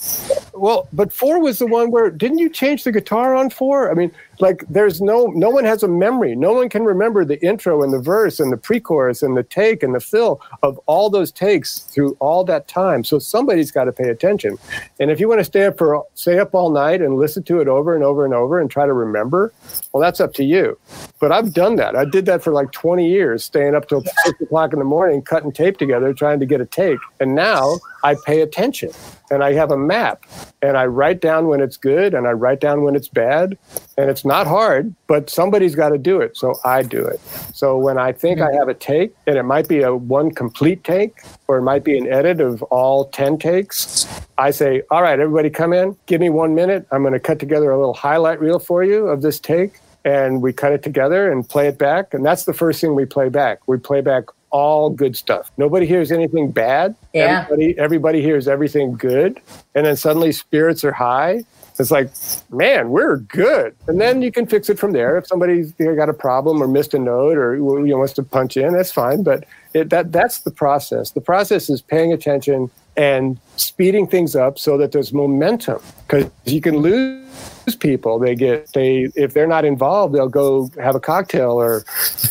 Well, 0.54 0.88
but 0.92 1.14
four 1.14 1.40
was 1.40 1.60
the 1.60 1.68
one 1.68 1.92
where 1.92 2.10
didn't 2.10 2.40
you 2.40 2.50
change 2.50 2.84
the 2.84 2.92
guitar 2.92 3.36
on 3.36 3.52
four? 3.52 3.92
I 3.92 3.94
mean, 3.94 4.12
like 4.40 4.64
there's 4.68 5.02
no 5.02 5.28
no 5.28 5.50
one 5.50 5.64
has 5.66 5.84
a 5.84 5.88
memory. 5.88 6.36
No 6.36 6.54
one 6.54 6.70
can 6.70 6.84
remember 6.84 7.24
the 7.24 7.44
intro 7.46 7.84
and 7.84 7.94
the 7.94 8.00
verse 8.00 8.40
and 8.40 8.52
the 8.52 8.58
pre-chorus 8.58 9.22
and 9.22 9.38
the 9.38 9.44
take 9.44 9.84
and 9.84 9.94
the 9.94 10.00
fill 10.00 10.42
of 10.64 10.80
all 10.88 11.10
those 11.10 11.32
takes 11.32 11.80
through 11.80 12.18
all 12.20 12.44
that 12.46 12.68
time. 12.68 13.04
So 13.04 13.20
somebody's 13.20 13.72
got 13.72 13.86
to 13.86 13.92
pay 13.92 14.10
attention. 14.10 14.58
And 15.00 15.12
if 15.12 15.20
you 15.20 15.30
want 15.30 15.40
to 15.40 15.46
stay 15.46 15.66
up 15.66 15.78
for 15.78 16.04
stay 16.16 16.40
up 16.40 16.56
all 16.56 16.72
night 16.72 17.02
and 17.02 17.18
listen 17.18 17.44
to 17.44 17.60
it 17.60 17.68
over 17.68 17.94
and 17.94 18.04
over 18.04 18.26
and 18.26 18.34
over 18.34 18.60
and 18.60 18.70
try 18.70 18.86
to 18.86 18.94
remember, 18.94 19.54
well, 19.94 20.02
that's 20.02 20.20
up 20.20 20.34
to 20.36 20.44
you. 20.44 20.78
But 21.20 21.32
I've 21.32 21.54
done 21.54 21.76
that. 21.76 21.96
I 21.96 22.06
did 22.06 22.26
that 22.26 22.44
for 22.44 22.52
like 22.52 22.72
20 22.72 23.08
years, 23.08 23.46
staying 23.46 23.76
up 23.76 23.88
till 23.88 24.04
six 24.24 24.42
o'clock 24.42 24.74
in 24.74 24.80
the 24.80 24.86
morning, 24.86 25.22
cutting 25.22 25.52
tape 25.52 25.78
together, 25.78 26.14
trying 26.14 26.40
to 26.40 26.46
get 26.46 26.62
a 26.62 26.66
take. 26.66 27.00
And 27.20 27.35
now 27.36 27.78
I 28.04 28.16
pay 28.26 28.42
attention 28.42 28.92
and 29.32 29.44
I 29.44 29.54
have 29.54 29.72
a 29.72 29.78
map 29.78 30.24
and 30.62 30.78
I 30.78 30.86
write 30.86 31.22
down 31.22 31.48
when 31.48 31.62
it's 31.62 31.78
good 31.78 32.14
and 32.14 32.28
I 32.28 32.32
write 32.32 32.60
down 32.60 32.84
when 32.84 32.96
it's 32.96 33.08
bad. 33.08 33.58
And 33.98 34.10
it's 34.10 34.26
not 34.26 34.46
hard, 34.46 34.94
but 35.08 35.30
somebody's 35.30 35.76
got 35.76 35.90
to 35.90 35.98
do 35.98 36.22
it. 36.22 36.38
So 36.38 36.56
I 36.64 36.84
do 36.84 37.06
it. 37.06 37.20
So 37.54 37.78
when 37.78 37.98
I 37.98 38.12
think 38.12 38.42
I 38.42 38.52
hmm. 38.52 38.58
have 38.58 38.68
a 38.68 38.74
take, 38.74 39.16
and 39.26 39.38
it 39.38 39.44
might 39.44 39.68
be 39.68 39.82
a 39.82 39.96
one 39.96 40.32
complete 40.32 40.84
take 40.84 41.18
or 41.48 41.58
it 41.58 41.62
might 41.62 41.84
be 41.84 41.98
an 41.98 42.08
edit 42.12 42.42
of 42.42 42.62
all 42.64 43.06
10 43.06 43.38
takes, 43.38 44.08
I 44.38 44.52
say, 44.52 44.82
All 44.92 45.02
right, 45.02 45.20
everybody 45.20 45.50
come 45.50 45.74
in, 45.74 45.98
give 46.06 46.22
me 46.22 46.30
one 46.30 46.56
minute. 46.56 46.86
I'm 46.92 47.02
going 47.02 47.14
to 47.14 47.20
cut 47.20 47.40
together 47.40 47.72
a 47.72 47.78
little 47.78 47.94
highlight 47.94 48.40
reel 48.40 48.60
for 48.60 48.84
you 48.84 49.08
of 49.08 49.22
this 49.22 49.40
take. 49.40 49.80
And 50.04 50.44
we 50.44 50.54
cut 50.54 50.72
it 50.72 50.84
together 50.84 51.32
and 51.32 51.48
play 51.48 51.68
it 51.68 51.80
back. 51.80 52.14
And 52.14 52.24
that's 52.24 52.46
the 52.46 52.54
first 52.54 52.80
thing 52.80 52.94
we 52.94 53.06
play 53.06 53.30
back. 53.30 53.68
We 53.68 53.78
play 53.80 54.02
back 54.02 54.26
all 54.56 54.90
good 54.90 55.18
stuff. 55.18 55.52
Nobody 55.58 55.86
hears 55.86 56.14
anything 56.14 56.50
bad. 56.50 56.96
Yeah. 57.12 57.42
Everybody, 57.42 57.78
everybody 57.78 58.22
hears 58.22 58.48
everything 58.48 58.96
good. 58.96 59.42
And 59.76 59.86
then 59.86 59.98
suddenly 59.98 60.32
spirits 60.32 60.86
are 60.86 60.94
high 60.94 61.44
It's 61.78 61.92
like, 61.92 62.10
man, 62.50 62.90
we're 62.90 63.18
good. 63.18 63.76
And 63.90 64.00
then 64.00 64.22
you 64.22 64.32
can 64.32 64.48
fix 64.48 64.70
it 64.70 64.80
from 64.80 64.94
there. 64.94 65.18
If 65.18 65.28
somebody's 65.28 65.74
you 65.78 65.88
know, 65.88 65.96
got 65.96 66.08
a 66.08 66.14
problem 66.14 66.64
or 66.64 66.70
missed 66.70 66.94
a 66.94 67.00
note 67.00 67.38
or 67.38 67.56
you 67.58 67.88
know, 67.88 67.98
wants 67.98 68.14
to 68.14 68.24
punch 68.24 68.56
in, 68.56 68.72
that's 68.72 68.94
fine. 68.94 69.24
But 69.24 69.44
it, 69.76 69.90
that 69.90 70.12
that's 70.12 70.40
the 70.40 70.52
process. 70.52 71.12
The 71.12 71.22
process 71.22 71.70
is 71.70 71.82
paying 71.82 72.14
attention 72.14 72.72
and 72.98 73.40
speeding 73.58 74.08
things 74.08 74.36
up 74.36 74.58
so 74.58 74.78
that 74.78 74.92
there's 74.92 75.14
momentum 75.14 75.82
because 76.08 76.30
you 76.46 76.62
can 76.62 76.78
lose 76.78 77.76
people. 77.80 78.20
They 78.20 78.36
get 78.36 78.72
they 78.74 79.10
if 79.16 79.34
they're 79.34 79.48
not 79.48 79.66
involved 79.66 80.14
they'll 80.14 80.30
go 80.30 80.70
have 80.82 80.96
a 80.96 81.00
cocktail 81.00 81.52
or 81.52 81.84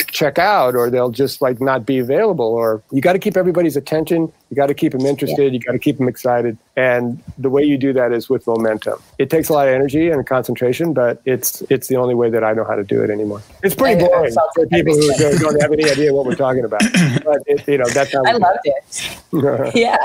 check 0.08 0.38
out 0.38 0.76
or 0.76 0.90
they'll 0.90 1.10
just 1.10 1.42
like 1.42 1.60
not 1.60 1.84
be 1.84 1.98
available 1.98 2.46
or 2.46 2.82
you 2.92 3.00
got 3.00 3.14
to 3.14 3.18
keep 3.18 3.36
everybody's 3.36 3.76
attention 3.76 4.32
you 4.48 4.56
got 4.56 4.66
to 4.66 4.74
keep 4.74 4.92
them 4.92 5.04
interested 5.04 5.52
you 5.52 5.58
got 5.58 5.72
to 5.72 5.78
keep 5.78 5.98
them 5.98 6.08
excited. 6.08 6.56
And 6.76 7.22
the 7.36 7.50
way 7.50 7.64
you 7.64 7.76
do 7.76 7.92
that 7.92 8.12
is 8.12 8.28
with 8.28 8.46
momentum. 8.46 9.00
It 9.18 9.30
takes 9.30 9.48
a 9.48 9.52
lot 9.52 9.68
of 9.68 9.74
energy 9.74 10.08
and 10.08 10.24
concentration 10.26 10.94
but 10.94 11.20
it's 11.24 11.62
it's 11.62 11.88
the 11.88 11.96
only 11.96 12.14
way 12.14 12.30
that 12.30 12.44
i 12.44 12.52
know 12.52 12.64
how 12.64 12.76
to 12.76 12.84
do 12.84 13.02
it 13.02 13.10
anymore. 13.10 13.42
It's 13.62 13.74
pretty 13.74 14.00
boring 14.00 14.34
for 14.54 14.66
people 14.68 14.94
who 14.94 15.12
don't, 15.18 15.40
don't 15.40 15.60
have 15.60 15.72
any 15.72 15.90
idea 15.90 16.14
what 16.14 16.26
we're 16.26 16.36
talking 16.36 16.64
about 16.64 16.82
but 17.38 17.42
it, 17.46 17.68
you 17.68 17.78
know 17.78 17.88
that's 17.88 18.12
how 18.12 18.22
i 18.26 18.32
loved 18.32 18.60
it. 18.64 19.20
Yeah. 19.74 19.96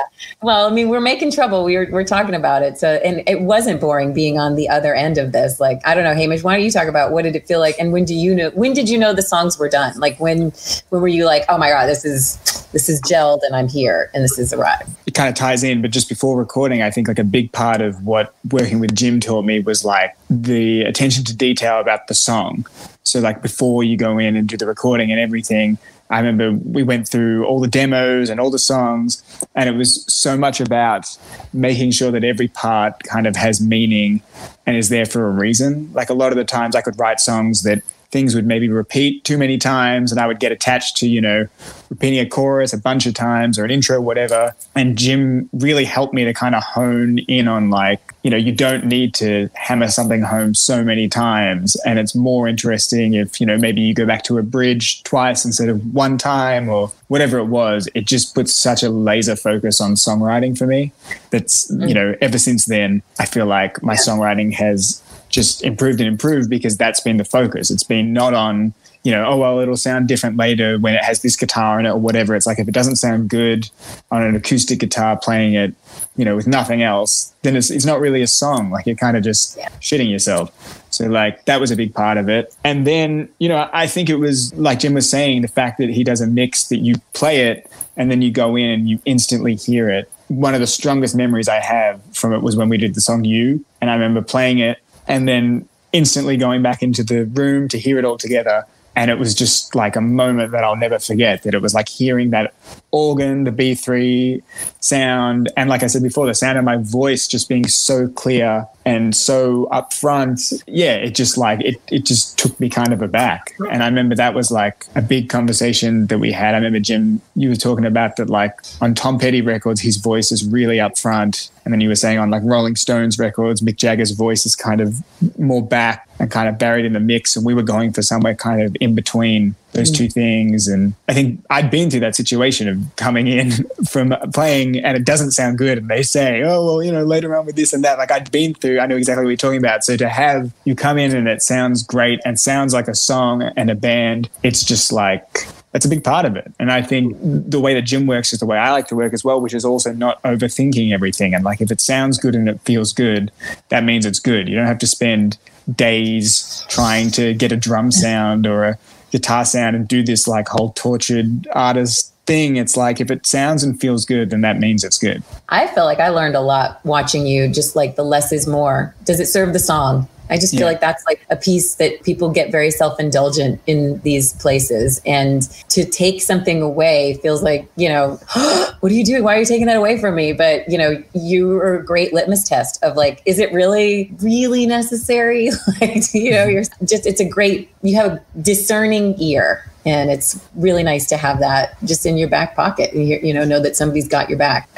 Well 0.41 0.67
i 0.67 0.71
mean 0.71 0.89
we're 0.89 1.01
making 1.01 1.31
trouble. 1.31 1.63
We 1.63 1.77
were, 1.77 1.87
we're 1.91 2.03
talking 2.03 2.33
about 2.33 2.63
it. 2.63 2.77
So 2.77 2.95
and 3.05 3.23
it 3.27 3.41
wasn't 3.41 3.79
boring 3.79 4.13
being 4.13 4.39
on 4.39 4.55
the 4.55 4.67
other 4.69 4.95
end 4.95 5.17
of 5.17 5.31
this. 5.31 5.59
Like 5.59 5.81
i 5.85 5.93
don't 5.93 6.03
know 6.03 6.15
hamish 6.15 6.43
why 6.43 6.55
don't 6.55 6.63
you 6.63 6.71
talk 6.71 6.87
about 6.87 7.11
what 7.11 7.23
did 7.23 7.35
it 7.35 7.47
feel 7.47 7.59
like? 7.59 7.75
And 7.79 7.91
when 7.91 8.05
do 8.05 8.15
you 8.15 8.33
know 8.33 8.49
when 8.51 8.73
did 8.73 8.89
you 8.89 8.97
know 8.97 9.13
the 9.13 9.21
songs 9.21 9.57
were 9.57 9.69
done? 9.69 9.97
Like 9.99 10.19
when 10.19 10.51
when 10.89 11.01
were 11.01 11.07
you 11.07 11.25
like 11.25 11.45
oh 11.49 11.57
my 11.57 11.69
god 11.69 11.85
this 11.87 12.05
is 12.05 12.37
this 12.71 12.87
is 12.87 13.01
gelled 13.01 13.41
and 13.43 13.55
i'm 13.55 13.67
here 13.67 14.11
and 14.13 14.23
this 14.23 14.37
is 14.37 14.53
arrived 14.53 14.89
it 15.07 15.13
kind 15.13 15.27
of 15.27 15.35
ties 15.35 15.63
in 15.63 15.81
but 15.81 15.91
just 15.91 16.07
before 16.07 16.37
recording 16.37 16.81
i 16.81 16.91
think 16.91 17.07
like 17.07 17.17
a 17.17 17.23
big 17.23 17.51
part 17.51 17.81
of 17.81 18.03
what 18.03 18.35
working 18.51 18.79
with 18.79 18.93
jim 18.93 19.19
taught 19.19 19.43
me 19.43 19.59
was 19.59 19.83
like 19.83 20.15
the 20.29 20.83
attention 20.83 21.23
to 21.25 21.35
detail 21.35 21.79
about 21.79 22.07
the 22.07 22.13
song. 22.13 22.65
So 23.03 23.19
like 23.19 23.41
before 23.41 23.83
you 23.83 23.97
go 23.97 24.17
in 24.17 24.35
and 24.35 24.47
do 24.47 24.57
the 24.57 24.67
recording 24.67 25.11
and 25.11 25.19
everything 25.19 25.77
I 26.09 26.19
remember 26.19 26.53
we 26.53 26.81
went 26.81 27.07
through 27.07 27.45
all 27.45 27.59
the 27.59 27.67
demos 27.67 28.29
and 28.29 28.39
all 28.39 28.49
the 28.49 28.59
songs, 28.59 29.23
and 29.55 29.69
it 29.69 29.73
was 29.73 30.11
so 30.11 30.37
much 30.37 30.59
about 30.59 31.05
making 31.53 31.91
sure 31.91 32.11
that 32.11 32.23
every 32.23 32.47
part 32.47 33.03
kind 33.03 33.27
of 33.27 33.35
has 33.35 33.61
meaning 33.61 34.21
and 34.65 34.75
is 34.75 34.89
there 34.89 35.05
for 35.05 35.27
a 35.27 35.31
reason. 35.31 35.91
Like 35.93 36.09
a 36.09 36.15
lot 36.15 36.31
of 36.31 36.37
the 36.37 36.45
times, 36.45 36.75
I 36.75 36.81
could 36.81 36.97
write 36.97 37.19
songs 37.19 37.63
that 37.63 37.83
things 38.11 38.33
would 38.33 38.45
maybe 38.45 38.67
repeat 38.69 39.23
too 39.23 39.37
many 39.37 39.57
times 39.57 40.11
and 40.11 40.19
I 40.19 40.25
would 40.25 40.39
get 40.39 40.51
attached 40.51 40.97
to, 40.97 41.07
you 41.07 41.21
know, 41.21 41.47
repeating 41.89 42.19
a 42.19 42.27
chorus 42.27 42.73
a 42.73 42.77
bunch 42.77 43.05
of 43.05 43.13
times 43.13 43.59
or 43.59 43.65
an 43.65 43.71
intro, 43.71 44.01
whatever. 44.01 44.55
And 44.75 44.97
Jim 44.97 45.49
really 45.53 45.85
helped 45.85 46.13
me 46.13 46.25
to 46.25 46.33
kind 46.33 46.55
of 46.55 46.63
hone 46.63 47.19
in 47.19 47.47
on 47.47 47.69
like, 47.69 48.13
you 48.23 48.31
know, 48.31 48.37
you 48.37 48.51
don't 48.51 48.85
need 48.85 49.13
to 49.15 49.49
hammer 49.53 49.87
something 49.87 50.23
home 50.23 50.55
so 50.55 50.83
many 50.83 51.07
times. 51.07 51.75
And 51.85 51.99
it's 51.99 52.15
more 52.15 52.47
interesting 52.47 53.13
if, 53.13 53.39
you 53.39 53.45
know, 53.45 53.57
maybe 53.57 53.81
you 53.81 53.93
go 53.93 54.07
back 54.07 54.23
to 54.23 54.39
a 54.39 54.43
bridge 54.43 55.03
twice 55.03 55.45
instead 55.45 55.69
of 55.69 55.93
one 55.93 56.17
time 56.17 56.67
or 56.67 56.91
whatever 57.09 57.37
it 57.37 57.45
was. 57.45 57.87
It 57.93 58.05
just 58.05 58.33
puts 58.33 58.53
such 58.53 58.81
a 58.81 58.89
laser 58.89 59.35
focus 59.35 59.79
on 59.79 59.93
songwriting 59.93 60.57
for 60.57 60.65
me. 60.65 60.91
That's, 61.29 61.71
mm. 61.71 61.87
you 61.87 61.93
know, 61.93 62.15
ever 62.21 62.39
since 62.39 62.65
then, 62.65 63.03
I 63.19 63.25
feel 63.25 63.45
like 63.45 63.83
my 63.83 63.95
songwriting 63.95 64.53
has 64.53 65.01
just 65.29 65.63
improved 65.63 65.99
and 65.99 66.07
improved 66.07 66.49
because 66.49 66.77
that's 66.77 66.99
been 66.99 67.17
the 67.17 67.25
focus. 67.25 67.71
It's 67.71 67.83
been 67.83 68.13
not 68.13 68.33
on, 68.33 68.73
you 69.03 69.11
know, 69.11 69.25
oh, 69.25 69.37
well, 69.37 69.59
it'll 69.59 69.77
sound 69.77 70.07
different 70.07 70.35
later 70.37 70.77
when 70.77 70.93
it 70.93 71.03
has 71.03 71.21
this 71.21 71.35
guitar 71.35 71.79
in 71.79 71.85
it 71.85 71.91
or 71.91 71.97
whatever. 71.97 72.35
It's 72.35 72.45
like 72.45 72.59
if 72.59 72.67
it 72.67 72.73
doesn't 72.73 72.97
sound 72.97 73.29
good 73.29 73.69
on 74.11 74.23
an 74.23 74.35
acoustic 74.35 74.79
guitar 74.79 75.17
playing 75.17 75.53
it, 75.53 75.73
you 76.17 76.25
know, 76.25 76.35
with 76.35 76.47
nothing 76.47 76.81
else, 76.81 77.33
then 77.43 77.55
it's, 77.55 77.69
it's 77.69 77.85
not 77.85 78.01
really 78.01 78.21
a 78.21 78.27
song. 78.27 78.71
Like 78.71 78.85
you're 78.85 78.95
kind 78.95 79.15
of 79.15 79.23
just 79.23 79.57
shitting 79.79 80.11
yourself. 80.11 80.75
So, 80.91 81.05
like, 81.05 81.45
that 81.45 81.61
was 81.61 81.71
a 81.71 81.75
big 81.75 81.93
part 81.93 82.17
of 82.17 82.27
it. 82.29 82.53
And 82.63 82.85
then, 82.85 83.29
you 83.37 83.47
know, 83.47 83.69
I 83.71 83.87
think 83.87 84.09
it 84.09 84.15
was 84.15 84.53
like 84.55 84.79
Jim 84.79 84.95
was 84.95 85.09
saying, 85.09 85.43
the 85.43 85.47
fact 85.47 85.77
that 85.77 85.89
he 85.89 86.03
does 86.03 86.19
a 86.19 86.27
mix 86.27 86.65
that 86.65 86.79
you 86.79 86.95
play 87.13 87.47
it 87.47 87.71
and 87.95 88.09
then 88.09 88.21
you 88.21 88.31
go 88.31 88.55
in 88.55 88.69
and 88.69 88.89
you 88.89 88.99
instantly 89.05 89.55
hear 89.55 89.89
it. 89.89 90.11
One 90.27 90.53
of 90.53 90.59
the 90.59 90.67
strongest 90.67 91.15
memories 91.15 91.47
I 91.47 91.59
have 91.59 92.01
from 92.13 92.33
it 92.33 92.41
was 92.41 92.55
when 92.55 92.69
we 92.69 92.77
did 92.77 92.95
the 92.95 93.01
song 93.01 93.23
You. 93.23 93.63
And 93.81 93.89
I 93.89 93.93
remember 93.93 94.21
playing 94.21 94.59
it 94.59 94.79
and 95.09 95.27
then 95.27 95.67
instantly 95.91 96.37
going 96.37 96.61
back 96.61 96.81
into 96.81 97.03
the 97.03 97.25
room 97.25 97.67
to 97.67 97.77
hear 97.77 97.97
it 97.97 98.05
all 98.05 98.17
together. 98.17 98.65
And 98.95 99.09
it 99.09 99.17
was 99.17 99.33
just 99.33 99.75
like 99.75 99.95
a 99.95 100.01
moment 100.01 100.51
that 100.51 100.63
I'll 100.63 100.75
never 100.75 100.99
forget 100.99 101.43
that 101.43 101.53
it 101.53 101.61
was 101.61 101.73
like 101.73 101.87
hearing 101.87 102.31
that 102.31 102.53
organ, 102.91 103.45
the 103.45 103.51
B3 103.51 104.41
sound. 104.81 105.49
And 105.55 105.69
like 105.69 105.83
I 105.83 105.87
said 105.87 106.03
before, 106.03 106.25
the 106.25 106.33
sound 106.33 106.57
of 106.57 106.65
my 106.65 106.77
voice 106.77 107.27
just 107.27 107.47
being 107.47 107.65
so 107.67 108.09
clear 108.09 108.67
and 108.85 109.15
so 109.15 109.69
upfront. 109.71 110.63
Yeah, 110.67 110.95
it 110.95 111.11
just 111.11 111.37
like, 111.37 111.61
it, 111.61 111.79
it 111.89 112.05
just 112.05 112.37
took 112.37 112.59
me 112.59 112.67
kind 112.67 112.91
of 112.91 113.01
aback. 113.01 113.53
And 113.71 113.83
I 113.83 113.85
remember 113.85 114.15
that 114.15 114.33
was 114.33 114.51
like 114.51 114.85
a 114.95 115.01
big 115.01 115.29
conversation 115.29 116.07
that 116.07 116.19
we 116.19 116.31
had. 116.33 116.53
I 116.53 116.57
remember, 116.57 116.79
Jim, 116.79 117.21
you 117.35 117.49
were 117.49 117.55
talking 117.55 117.85
about 117.85 118.17
that, 118.17 118.29
like 118.29 118.59
on 118.81 118.95
Tom 118.95 119.17
Petty 119.17 119.41
records, 119.41 119.79
his 119.79 119.97
voice 119.97 120.31
is 120.31 120.45
really 120.45 120.77
upfront. 120.77 121.51
And 121.69 121.73
then 121.75 121.81
you 121.81 121.89
were 121.89 121.95
saying 121.95 122.17
on 122.17 122.31
like 122.31 122.41
Rolling 122.43 122.75
Stones 122.75 123.19
records, 123.19 123.61
Mick 123.61 123.75
Jagger's 123.75 124.09
voice 124.09 124.43
is 124.43 124.55
kind 124.55 124.81
of 124.81 125.03
more 125.37 125.63
back 125.63 126.09
and 126.17 126.31
kind 126.31 126.49
of 126.49 126.57
buried 126.57 126.83
in 126.83 126.93
the 126.93 126.99
mix. 126.99 127.35
And 127.35 127.45
we 127.45 127.53
were 127.53 127.61
going 127.61 127.93
for 127.93 128.01
somewhere 128.01 128.33
kind 128.33 128.63
of 128.63 128.75
in 128.81 128.95
between 128.95 129.53
those 129.73 129.91
two 129.91 130.07
mm. 130.07 130.13
things. 130.13 130.67
And 130.67 130.95
I 131.07 131.13
think 131.13 131.45
I'd 131.51 131.69
been 131.69 131.91
through 131.91 131.99
that 131.99 132.15
situation 132.15 132.67
of 132.67 132.95
coming 132.95 133.27
in 133.27 133.51
from 133.87 134.15
playing 134.33 134.79
and 134.79 134.97
it 134.97 135.05
doesn't 135.05 135.29
sound 135.29 135.59
good. 135.59 135.77
And 135.77 135.89
they 135.89 136.01
say, 136.01 136.41
oh, 136.41 136.65
well, 136.65 136.81
you 136.81 136.91
know, 136.91 137.03
later 137.03 137.37
on 137.37 137.45
with 137.45 137.55
this 137.55 137.71
and 137.71 137.83
that. 137.83 137.99
Like 137.99 138.09
I'd 138.09 138.31
been 138.31 138.55
through, 138.55 138.79
I 138.79 138.87
know 138.87 138.97
exactly 138.97 139.25
what 139.25 139.29
you're 139.29 139.37
talking 139.37 139.59
about. 139.59 139.83
So 139.83 139.95
to 139.95 140.09
have 140.09 140.51
you 140.65 140.73
come 140.73 140.97
in 140.97 141.15
and 141.15 141.27
it 141.27 141.43
sounds 141.43 141.83
great 141.83 142.19
and 142.25 142.39
sounds 142.39 142.73
like 142.73 142.87
a 142.87 142.95
song 142.95 143.43
and 143.43 143.69
a 143.69 143.75
band, 143.75 144.27
it's 144.41 144.63
just 144.63 144.91
like, 144.91 145.45
that's 145.71 145.85
a 145.85 145.89
big 145.89 146.03
part 146.03 146.25
of 146.25 146.35
it. 146.35 146.51
And 146.59 146.71
I 146.71 146.81
think 146.81 147.15
the 147.21 147.59
way 147.59 147.73
that 147.73 147.83
Jim 147.83 148.07
works 148.07 148.33
is 148.33 148.39
the 148.39 148.45
way 148.45 148.57
I 148.57 148.71
like 148.71 148.87
to 148.87 148.95
work 148.95 149.13
as 149.13 149.23
well, 149.23 149.39
which 149.39 149.53
is 149.53 149.63
also 149.63 149.93
not 149.93 150.21
overthinking 150.23 150.91
everything. 150.93 151.33
And 151.35 151.43
like 151.43 151.61
if 151.61 151.71
it 151.71 151.79
sounds 151.79 152.17
good 152.17 152.35
and 152.35 152.49
it 152.49 152.59
feels 152.61 152.91
good, 152.91 153.31
that 153.69 153.83
means 153.83 154.05
it's 154.05 154.19
good. 154.19 154.49
You 154.49 154.55
don't 154.55 154.65
have 154.65 154.79
to 154.79 154.87
spend 154.87 155.37
days 155.75 156.65
trying 156.69 157.11
to 157.11 157.33
get 157.35 157.51
a 157.51 157.57
drum 157.57 157.91
sound 157.91 158.47
or 158.47 158.63
a 158.63 158.79
guitar 159.11 159.45
sound 159.45 159.75
and 159.75 159.87
do 159.87 160.03
this 160.03 160.27
like 160.27 160.47
whole 160.47 160.71
tortured 160.71 161.47
artist 161.53 162.13
thing. 162.29 162.57
It's 162.57 162.77
like 162.77 163.01
if 163.01 163.09
it 163.09 163.25
sounds 163.25 163.63
and 163.63 163.79
feels 163.79 164.05
good, 164.05 164.29
then 164.29 164.41
that 164.41 164.59
means 164.59 164.83
it's 164.83 164.97
good. 164.97 165.23
I 165.49 165.67
feel 165.67 165.85
like 165.85 165.99
I 165.99 166.09
learned 166.09 166.35
a 166.35 166.41
lot 166.41 166.79
watching 166.85 167.25
you, 167.25 167.47
just 167.47 167.75
like 167.75 167.95
the 167.95 168.03
less 168.03 168.31
is 168.31 168.47
more. 168.47 168.95
Does 169.03 169.19
it 169.19 169.25
serve 169.25 169.53
the 169.53 169.59
song? 169.59 170.07
I 170.29 170.35
just 170.37 170.51
feel 170.51 170.61
yeah. 170.61 170.67
like 170.67 170.79
that's 170.79 171.03
like 171.07 171.25
a 171.29 171.35
piece 171.35 171.75
that 171.75 172.03
people 172.03 172.29
get 172.29 172.51
very 172.51 172.69
self 172.69 172.99
indulgent 172.99 173.59
in 173.65 173.99
these 174.01 174.33
places. 174.33 175.01
And 175.05 175.41
to 175.69 175.83
take 175.83 176.21
something 176.21 176.61
away 176.61 177.19
feels 177.23 177.41
like, 177.41 177.67
you 177.75 177.89
know, 177.89 178.19
what 178.79 178.91
are 178.91 178.95
you 178.95 179.03
doing? 179.03 179.23
Why 179.23 179.35
are 179.35 179.39
you 179.39 179.45
taking 179.45 179.65
that 179.65 179.77
away 179.77 179.99
from 179.99 180.15
me? 180.15 180.33
But, 180.33 180.69
you 180.69 180.77
know, 180.77 181.03
you 181.13 181.57
are 181.57 181.77
a 181.77 181.83
great 181.83 182.13
litmus 182.13 182.47
test 182.47 182.81
of 182.83 182.95
like, 182.95 183.21
is 183.25 183.39
it 183.39 183.51
really, 183.51 184.13
really 184.19 184.67
necessary? 184.67 185.49
like, 185.81 186.13
you 186.13 186.31
know, 186.31 186.45
you're 186.45 186.63
just, 186.85 187.07
it's 187.07 187.19
a 187.19 187.27
great, 187.27 187.71
you 187.81 187.95
have 187.95 188.11
a 188.11 188.23
discerning 188.39 189.19
ear. 189.19 189.65
And 189.85 190.09
it's 190.11 190.39
really 190.55 190.83
nice 190.83 191.05
to 191.07 191.17
have 191.17 191.39
that 191.39 191.77
just 191.85 192.05
in 192.05 192.17
your 192.17 192.29
back 192.29 192.55
pocket. 192.55 192.93
You, 192.93 193.19
you 193.21 193.33
know, 193.33 193.45
know 193.45 193.59
that 193.61 193.75
somebody's 193.75 194.07
got 194.07 194.29
your 194.29 194.37
back. 194.37 194.69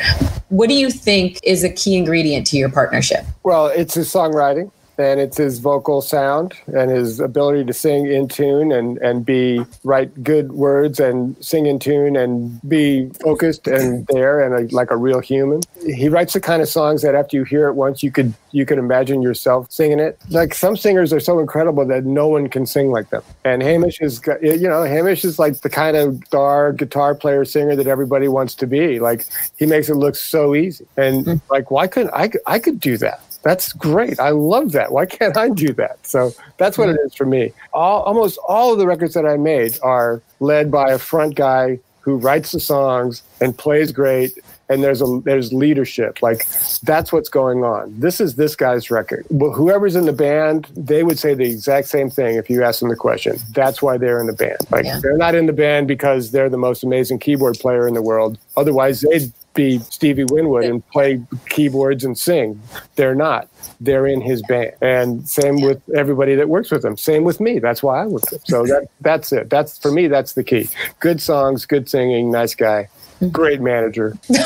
What 0.49 0.70
do 0.70 0.76
you 0.76 0.91
think 0.91 1.39
is 1.43 1.64
a 1.64 1.70
key 1.70 1.95
ingredient 1.95 2.45
to 2.47 2.58
your 2.58 2.70
partnership? 2.70 3.26
Well, 3.43 3.68
it's 3.68 3.95
his 3.95 4.14
songwriting 4.14 4.72
and 5.02 5.20
it's 5.20 5.38
his 5.38 5.60
vocal 5.60 6.02
sound 6.02 6.54
and 6.74 6.91
his 6.91 7.20
ability 7.20 7.66
to 7.66 7.74
sing 7.74 8.06
in 8.06 8.28
tune 8.28 8.72
and, 8.72 8.97
and 8.99 9.26
be 9.26 9.62
write 9.84 10.24
good 10.24 10.52
words 10.54 10.99
and 10.99 11.36
sing 11.43 11.66
in 11.66 11.80
tune 11.80 12.16
and 12.16 12.62
be 12.68 13.10
focused 13.22 13.68
and 13.68 14.08
there 14.08 14.41
and 14.41 14.72
a, 14.72 14.76
like 14.76 14.91
a 14.91 14.97
real 14.97 15.20
human. 15.20 15.62
He 15.86 16.10
writes 16.10 16.34
the 16.34 16.39
kind 16.39 16.62
of 16.62 16.68
songs 16.70 17.02
that 17.02 17.16
after 17.16 17.36
you 17.38 17.43
hear 17.43 17.68
it 17.68 17.74
once, 17.74 18.04
you 18.04 18.12
could 18.12 18.34
you 18.52 18.66
could 18.66 18.78
imagine 18.78 19.22
yourself 19.22 19.72
singing 19.72 19.99
it. 19.99 20.20
Like 20.30 20.54
some 20.54 20.76
singers 20.78 21.14
are 21.14 21.20
so 21.20 21.39
incredible 21.39 21.86
that 21.88 22.06
no 22.06 22.28
one 22.28 22.49
can 22.49 22.66
sing 22.66 22.91
like 22.91 23.10
them. 23.10 23.24
And 23.43 23.62
Hamish 23.62 24.02
is, 24.02 24.22
you 24.41 24.68
know, 24.68 24.84
Hamish 24.84 25.24
is 25.24 25.39
like 25.39 25.62
the 25.62 25.70
kind 25.70 25.97
of 25.97 26.22
star 26.26 26.74
guitar 26.74 27.16
player 27.16 27.45
singer 27.45 27.76
that 27.76 27.88
everybody 27.88 28.28
wants 28.28 28.56
to 28.56 28.68
be. 28.68 28.99
Like 28.99 29.26
he 29.58 29.66
makes 29.66 29.89
it 29.89 29.95
look 29.95 30.16
so 30.16 30.56
easy. 30.56 30.86
And 30.97 31.26
hmm. 31.26 31.36
like, 31.49 31.72
why 31.72 31.88
couldn't 31.88 32.14
I? 32.14 32.32
I 32.45 32.60
could 32.60 32.80
do 32.80 32.97
that 32.97 33.22
that's 33.44 33.74
great. 33.74 34.20
I 34.20 34.30
love 34.30 34.72
that. 34.74 34.92
Why 34.92 35.06
can't 35.06 35.38
I 35.38 35.50
do 35.50 35.74
that? 35.74 36.06
So 36.06 36.32
that's 36.58 36.78
what 36.78 36.89
it 36.89 36.98
is 37.06 37.16
for 37.16 37.26
me. 37.26 37.54
All, 37.74 38.04
almost 38.04 38.38
all 38.48 38.74
of 38.74 38.80
the 38.80 38.88
records 38.88 39.14
that 39.16 39.26
I 39.26 39.38
made 39.38 39.78
are 39.82 40.22
led 40.39 40.72
by 40.72 40.92
a 40.92 41.00
front 41.00 41.36
guy 41.36 41.80
who 42.02 42.18
writes 42.18 42.52
the 42.52 42.60
songs 42.60 43.24
and 43.39 43.58
plays 43.58 43.92
great 43.92 44.38
and 44.72 44.84
there's 44.84 45.02
a 45.02 45.22
there's 45.24 45.52
leadership 45.52 46.22
like 46.22 46.48
that's 46.84 47.12
what's 47.12 47.30
going 47.30 47.64
on 47.64 47.94
this 48.00 48.22
is 48.22 48.36
this 48.36 48.56
guy's 48.56 48.89
record 48.89 49.26
but 49.30 49.52
whoever's 49.52 49.96
in 49.96 50.06
the 50.06 50.14
band 50.14 50.68
they 50.76 51.04
would 51.04 51.20
say 51.20 51.34
the 51.34 51.44
exact 51.44 51.88
same 51.88 52.10
thing 52.10 52.38
if 52.38 52.50
you 52.50 52.64
ask 52.64 52.80
them 52.80 52.89
the 52.89 52.96
question 52.96 53.38
that's 53.52 53.82
why 53.82 53.98
they're 53.98 54.20
in 54.20 54.28
the 54.28 54.34
band 54.34 54.58
like 54.72 54.86
yeah. 54.86 55.00
they're 55.02 55.18
not 55.18 55.36
in 55.36 55.46
the 55.46 55.54
band 55.54 55.88
because 55.88 56.32
they're 56.32 56.50
the 56.50 56.58
most 56.58 56.84
amazing 56.84 57.20
keyboard 57.20 57.60
player 57.60 57.88
in 57.88 57.94
the 57.94 58.02
world 58.02 58.38
otherwise 58.56 59.02
they'd 59.02 59.32
be 59.54 59.80
Stevie 59.80 60.26
Winwood 60.26 60.64
and 60.64 60.88
play 60.89 61.22
keyboards 61.49 62.04
and 62.04 62.18
sing. 62.18 62.62
They're 62.95 63.16
not. 63.16 63.47
They're 63.80 64.08
in 64.08 64.22
his 64.22 64.41
band. 64.43 64.74
And 64.82 65.28
same 65.28 65.62
with 65.62 65.82
everybody 65.95 66.36
that 66.36 66.49
works 66.49 66.72
with 66.72 66.86
him. 66.86 66.97
Same 66.97 67.24
with 67.24 67.39
me. 67.39 67.60
That's 67.60 67.84
why 67.84 68.04
I 68.04 68.08
work 68.08 68.24
with 68.24 68.34
him. 68.34 68.39
So 68.45 68.66
that 68.66 68.88
that's 69.02 69.32
it. 69.32 69.49
That's 69.49 69.78
for 69.78 69.91
me, 69.91 70.08
that's 70.08 70.34
the 70.34 70.43
key. 70.43 70.70
Good 70.99 71.22
songs, 71.22 71.66
good 71.66 71.89
singing, 71.89 72.32
nice 72.32 72.56
guy, 72.56 72.89
great 73.32 73.62
manager. 73.62 74.18
we 74.30 74.38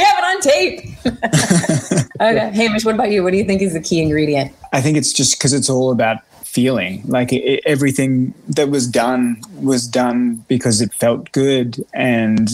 have 0.00 0.18
it 0.18 0.24
on 0.24 0.40
tape. 0.40 0.80
okay. 2.20 2.50
Hamish, 2.54 2.84
what 2.84 2.94
about 2.94 3.10
you? 3.10 3.22
What 3.22 3.30
do 3.30 3.36
you 3.36 3.44
think 3.44 3.62
is 3.62 3.74
the 3.74 3.80
key 3.80 4.00
ingredient? 4.00 4.52
I 4.72 4.80
think 4.80 4.96
it's 4.96 5.12
just 5.12 5.38
because 5.38 5.52
it's 5.52 5.70
all 5.70 5.90
about 5.90 6.18
feeling. 6.58 7.02
Like 7.06 7.32
it, 7.32 7.62
everything 7.64 8.34
that 8.48 8.68
was 8.68 8.88
done 8.88 9.40
was 9.60 9.86
done 9.86 10.44
because 10.48 10.80
it 10.80 10.92
felt 10.92 11.30
good 11.30 11.84
and 11.94 12.48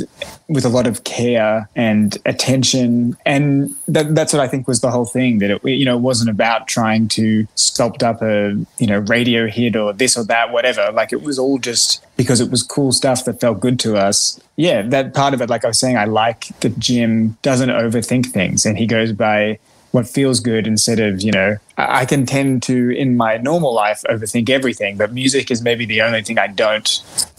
with 0.46 0.66
a 0.66 0.68
lot 0.68 0.86
of 0.86 1.04
care 1.04 1.70
and 1.74 2.18
attention. 2.26 3.16
And 3.24 3.74
that, 3.88 4.14
that's 4.14 4.32
what 4.34 4.40
i 4.40 4.48
think 4.48 4.68
was 4.68 4.80
the 4.82 4.90
whole 4.90 5.06
thing 5.06 5.38
that 5.38 5.50
it 5.50 5.64
you 5.64 5.86
know 5.86 5.96
wasn't 5.96 6.28
about 6.28 6.68
trying 6.68 7.08
to 7.08 7.46
sculpt 7.56 8.02
up 8.02 8.20
a 8.20 8.34
you 8.82 8.86
know 8.90 8.98
radio 9.16 9.46
hit 9.46 9.74
or 9.74 9.94
this 9.94 10.18
or 10.18 10.24
that 10.24 10.52
whatever. 10.52 10.84
Like 10.92 11.10
it 11.16 11.22
was 11.22 11.38
all 11.38 11.58
just 11.58 12.04
because 12.18 12.40
it 12.44 12.50
was 12.50 12.62
cool 12.62 12.92
stuff 12.92 13.24
that 13.24 13.40
felt 13.40 13.58
good 13.60 13.78
to 13.80 13.96
us. 13.96 14.38
Yeah 14.56 14.82
that 14.94 15.14
part 15.14 15.32
of 15.34 15.40
it 15.40 15.48
like 15.48 15.64
i 15.64 15.68
was 15.68 15.80
saying 15.80 15.96
i 15.96 16.04
like 16.04 16.40
that 16.60 16.78
jim 16.78 17.38
doesn't 17.40 17.70
overthink 17.70 18.26
things. 18.26 18.66
And 18.66 18.76
he 18.76 18.86
goes 18.86 19.12
by 19.12 19.58
what 19.94 20.08
feels 20.08 20.40
good 20.40 20.66
instead 20.66 20.98
of 20.98 21.22
you 21.22 21.30
know 21.30 21.56
I 21.78 22.04
can 22.04 22.26
tend 22.26 22.64
to 22.64 22.90
in 22.90 23.16
my 23.16 23.36
normal 23.36 23.72
life 23.72 24.02
overthink 24.10 24.50
everything, 24.50 24.96
but 24.96 25.12
music 25.12 25.50
is 25.50 25.62
maybe 25.62 25.86
the 25.86 26.02
only 26.02 26.22
thing 26.22 26.38
I 26.38 26.48
don't 26.48 26.84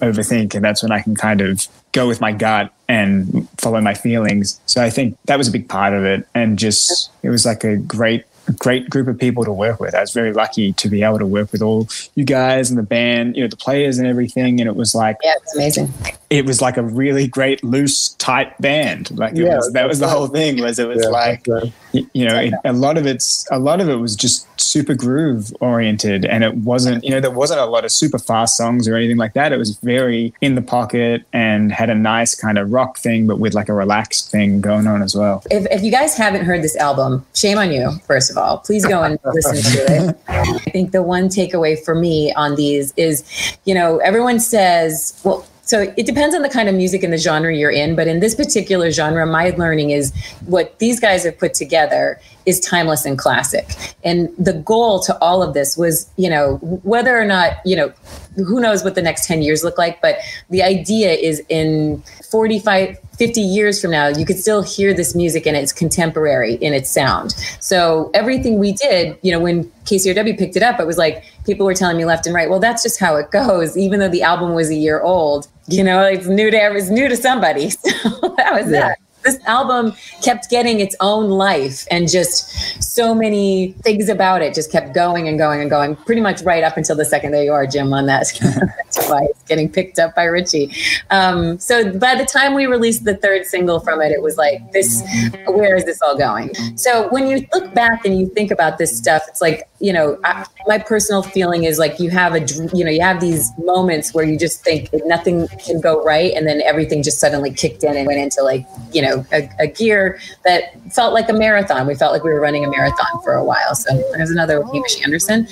overthink, 0.01 0.55
and 0.55 0.63
that's 0.63 0.81
when 0.81 0.91
I 0.91 1.01
can 1.01 1.15
kind 1.15 1.41
of 1.41 1.67
go 1.91 2.07
with 2.07 2.19
my 2.19 2.31
gut 2.31 2.73
and 2.87 3.47
follow 3.57 3.81
my 3.81 3.93
feelings. 3.93 4.59
So 4.65 4.81
I 4.81 4.89
think 4.89 5.17
that 5.25 5.37
was 5.37 5.47
a 5.47 5.51
big 5.51 5.67
part 5.67 5.93
of 5.93 6.03
it, 6.05 6.27
and 6.33 6.57
just 6.57 7.11
it 7.23 7.29
was 7.29 7.45
like 7.45 7.63
a 7.63 7.77
great 7.77 8.25
great 8.53 8.89
group 8.89 9.07
of 9.07 9.17
people 9.17 9.45
to 9.45 9.51
work 9.51 9.79
with. 9.79 9.95
I 9.95 10.01
was 10.01 10.13
very 10.13 10.33
lucky 10.33 10.73
to 10.73 10.89
be 10.89 11.03
able 11.03 11.19
to 11.19 11.25
work 11.25 11.51
with 11.51 11.61
all 11.61 11.87
you 12.15 12.23
guys 12.23 12.69
and 12.69 12.77
the 12.77 12.83
band, 12.83 13.35
you 13.35 13.43
know, 13.43 13.47
the 13.47 13.57
players 13.57 13.97
and 13.97 14.07
everything. 14.07 14.59
And 14.59 14.67
it 14.69 14.75
was 14.75 14.95
like, 14.95 15.17
yeah, 15.23 15.33
it's 15.37 15.55
amazing. 15.55 15.93
It 16.29 16.45
was 16.45 16.61
like 16.61 16.77
a 16.77 16.83
really 16.83 17.27
great, 17.27 17.63
loose, 17.63 18.09
tight 18.15 18.59
band. 18.59 19.11
Like, 19.17 19.35
yeah, 19.35 19.57
was, 19.57 19.71
that 19.73 19.87
was 19.87 19.99
the 19.99 20.09
whole 20.09 20.27
thing. 20.27 20.61
Was 20.61 20.79
it 20.79 20.87
was 20.87 21.03
yeah, 21.03 21.09
like, 21.09 21.45
right. 21.47 21.73
you 21.91 22.25
know, 22.25 22.37
it, 22.39 22.53
a 22.63 22.73
lot 22.73 22.97
of 22.97 23.05
it's 23.05 23.47
a 23.51 23.59
lot 23.59 23.79
of 23.79 23.89
it 23.89 23.95
was 23.95 24.15
just 24.15 24.47
super 24.59 24.95
groove 24.95 25.53
oriented, 25.59 26.25
and 26.25 26.43
it 26.43 26.55
wasn't, 26.55 27.03
you 27.03 27.11
know, 27.11 27.19
there 27.19 27.31
wasn't 27.31 27.59
a 27.59 27.65
lot 27.65 27.85
of 27.85 27.91
super 27.91 28.17
fast 28.17 28.57
songs 28.57 28.87
or 28.87 28.95
anything 28.95 29.17
like 29.17 29.33
that. 29.33 29.53
It 29.53 29.57
was 29.57 29.77
very 29.77 30.33
in 30.41 30.55
the 30.55 30.61
pocket 30.61 31.23
and 31.31 31.71
had 31.71 31.89
a 31.89 31.95
nice 31.95 32.35
kind 32.35 32.57
of 32.57 32.71
rock 32.71 32.97
thing, 32.97 33.27
but 33.27 33.39
with 33.39 33.53
like 33.53 33.69
a 33.69 33.73
relaxed 33.73 34.31
thing 34.31 34.61
going 34.61 34.87
on 34.87 35.01
as 35.01 35.15
well. 35.15 35.43
If, 35.51 35.67
if 35.71 35.83
you 35.83 35.91
guys 35.91 36.17
haven't 36.17 36.45
heard 36.45 36.63
this 36.63 36.75
album, 36.75 37.25
shame 37.35 37.57
on 37.57 37.71
you. 37.71 37.91
First 38.07 38.31
of 38.31 38.34
all, 38.37 38.59
please 38.59 38.85
go 38.85 39.03
and 39.03 39.19
listen 39.25 39.55
to 39.55 40.07
it. 40.09 40.17
I 40.27 40.57
think 40.71 40.91
the 40.91 41.03
one 41.03 41.29
takeaway 41.29 41.83
for 41.83 41.95
me 41.95 42.33
on 42.33 42.55
these 42.55 42.93
is, 42.97 43.23
you 43.65 43.73
know, 43.73 43.97
everyone 43.97 44.39
says, 44.39 45.19
well 45.23 45.45
so 45.65 45.91
it 45.97 46.05
depends 46.05 46.35
on 46.35 46.43
the 46.43 46.49
kind 46.49 46.69
of 46.69 46.75
music 46.75 47.01
and 47.01 47.11
the 47.11 47.17
genre 47.17 47.53
you're 47.53 47.71
in. 47.71 47.95
But 47.95 48.07
in 48.07 48.19
this 48.19 48.35
particular 48.35 48.91
genre, 48.91 49.25
my 49.25 49.49
learning 49.49 49.89
is 49.89 50.13
what 50.45 50.77
these 50.77 50.99
guys 50.99 51.23
have 51.23 51.39
put 51.39 51.55
together 51.55 52.21
is 52.45 52.59
timeless 52.59 53.05
and 53.05 53.17
classic. 53.17 53.75
And 54.03 54.29
the 54.37 54.53
goal 54.53 54.99
to 55.01 55.17
all 55.19 55.41
of 55.41 55.53
this 55.53 55.75
was, 55.77 56.09
you 56.17 56.29
know, 56.29 56.57
whether 56.83 57.19
or 57.19 57.25
not, 57.25 57.53
you 57.65 57.75
know, 57.75 57.91
who 58.35 58.59
knows 58.59 58.83
what 58.83 58.95
the 58.95 59.01
next 59.01 59.25
10 59.27 59.41
years 59.41 59.63
look 59.63 59.77
like, 59.77 60.01
but 60.01 60.17
the 60.49 60.61
idea 60.61 61.13
is 61.13 61.41
in 61.49 62.03
45, 62.29 62.97
50 63.17 63.41
years 63.41 63.81
from 63.81 63.91
now, 63.91 64.07
you 64.07 64.25
could 64.25 64.37
still 64.37 64.61
hear 64.61 64.93
this 64.93 65.15
music 65.15 65.47
and 65.47 65.55
it's 65.55 65.71
contemporary 65.71 66.55
in 66.55 66.73
its 66.73 66.89
sound. 66.89 67.31
So 67.59 68.11
everything 68.13 68.59
we 68.59 68.73
did, 68.73 69.17
you 69.21 69.31
know, 69.31 69.39
when 69.39 69.65
KCRW 69.85 70.37
picked 70.37 70.55
it 70.55 70.63
up, 70.63 70.79
it 70.79 70.85
was 70.85 70.97
like 70.97 71.23
people 71.45 71.65
were 71.65 71.73
telling 71.73 71.97
me 71.97 72.05
left 72.05 72.25
and 72.25 72.35
right, 72.35 72.49
well, 72.49 72.59
that's 72.59 72.83
just 72.83 72.99
how 72.99 73.15
it 73.15 73.31
goes. 73.31 73.77
Even 73.77 73.99
though 73.99 74.09
the 74.09 74.21
album 74.21 74.53
was 74.53 74.69
a 74.69 74.75
year 74.75 75.01
old, 75.01 75.47
you 75.67 75.83
know, 75.83 76.03
it's 76.03 76.27
new 76.27 76.51
to 76.51 76.57
it's 76.57 76.89
new 76.89 77.07
to 77.07 77.15
somebody. 77.15 77.71
So 78.05 78.35
that 78.37 78.53
was 78.53 78.65
yeah. 78.71 78.89
that 78.89 78.99
this 79.25 79.39
album 79.45 79.93
kept 80.21 80.49
getting 80.49 80.79
its 80.79 80.95
own 81.01 81.29
life 81.29 81.85
and 81.91 82.09
just 82.09 82.81
so 82.81 83.13
many 83.13 83.73
things 83.81 84.07
about 84.07 84.41
it 84.41 84.53
just 84.53 84.71
kept 84.71 84.93
going 84.93 85.27
and 85.27 85.37
going 85.37 85.59
and 85.59 85.69
going 85.69 85.95
pretty 85.95 86.21
much 86.21 86.41
right 86.43 86.63
up 86.63 86.77
until 86.77 86.95
the 86.95 87.03
second 87.03 87.31
there 87.31 87.43
you 87.43 87.51
are 87.51 87.67
jim 87.67 87.93
on 87.93 88.05
that 88.05 88.15
that's 88.41 89.09
why 89.09 89.25
it's 89.29 89.43
getting 89.43 89.69
picked 89.69 89.99
up 89.99 90.15
by 90.15 90.23
richie. 90.23 90.71
Um, 91.09 91.59
so 91.59 91.97
by 91.97 92.15
the 92.15 92.25
time 92.25 92.53
we 92.53 92.65
released 92.65 93.03
the 93.03 93.15
third 93.15 93.45
single 93.45 93.79
from 93.79 94.01
it 94.01 94.11
it 94.11 94.21
was 94.21 94.37
like 94.37 94.71
this 94.71 95.03
where 95.47 95.75
is 95.75 95.85
this 95.85 96.01
all 96.01 96.17
going? 96.17 96.53
So 96.77 97.09
when 97.09 97.27
you 97.27 97.45
look 97.53 97.73
back 97.73 98.05
and 98.05 98.19
you 98.19 98.27
think 98.27 98.51
about 98.51 98.77
this 98.77 98.95
stuff 98.95 99.23
it's 99.27 99.41
like 99.41 99.67
you 99.85 99.93
know 99.93 100.17
I, 100.23 100.45
my 100.67 100.79
personal 100.79 101.21
feeling 101.21 101.63
is 101.63 101.77
like 101.77 101.99
you 101.99 102.09
have 102.09 102.33
a 102.33 102.41
you 102.73 102.83
know 102.83 102.91
you 102.91 103.01
have 103.01 103.21
these 103.21 103.51
moments 103.59 104.13
where 104.13 104.25
you 104.25 104.37
just 104.37 104.63
think 104.63 104.89
nothing 105.05 105.47
can 105.63 105.79
go 105.79 106.03
right 106.03 106.33
and 106.33 106.47
then 106.47 106.61
everything 106.61 107.03
just 107.03 107.19
suddenly 107.19 107.51
kicked 107.51 107.83
in 107.83 107.95
and 107.95 108.07
went 108.07 108.19
into 108.19 108.41
like 108.41 108.65
you 108.91 109.01
know 109.01 109.25
a, 109.31 109.49
a, 109.59 109.67
gear 109.67 110.19
that 110.43 110.73
felt 110.91 111.13
like 111.13 111.29
a 111.29 111.33
marathon. 111.33 111.85
We 111.85 111.95
felt 111.95 112.13
like 112.13 112.23
we 112.23 112.31
were 112.31 112.39
running 112.39 112.63
a 112.65 112.69
marathon 112.69 113.21
for 113.23 113.33
a 113.33 113.43
while. 113.43 113.75
So 113.75 113.95
there's 114.13 114.31
another 114.31 114.63
Hamish 114.63 115.03
Anderson. 115.03 115.47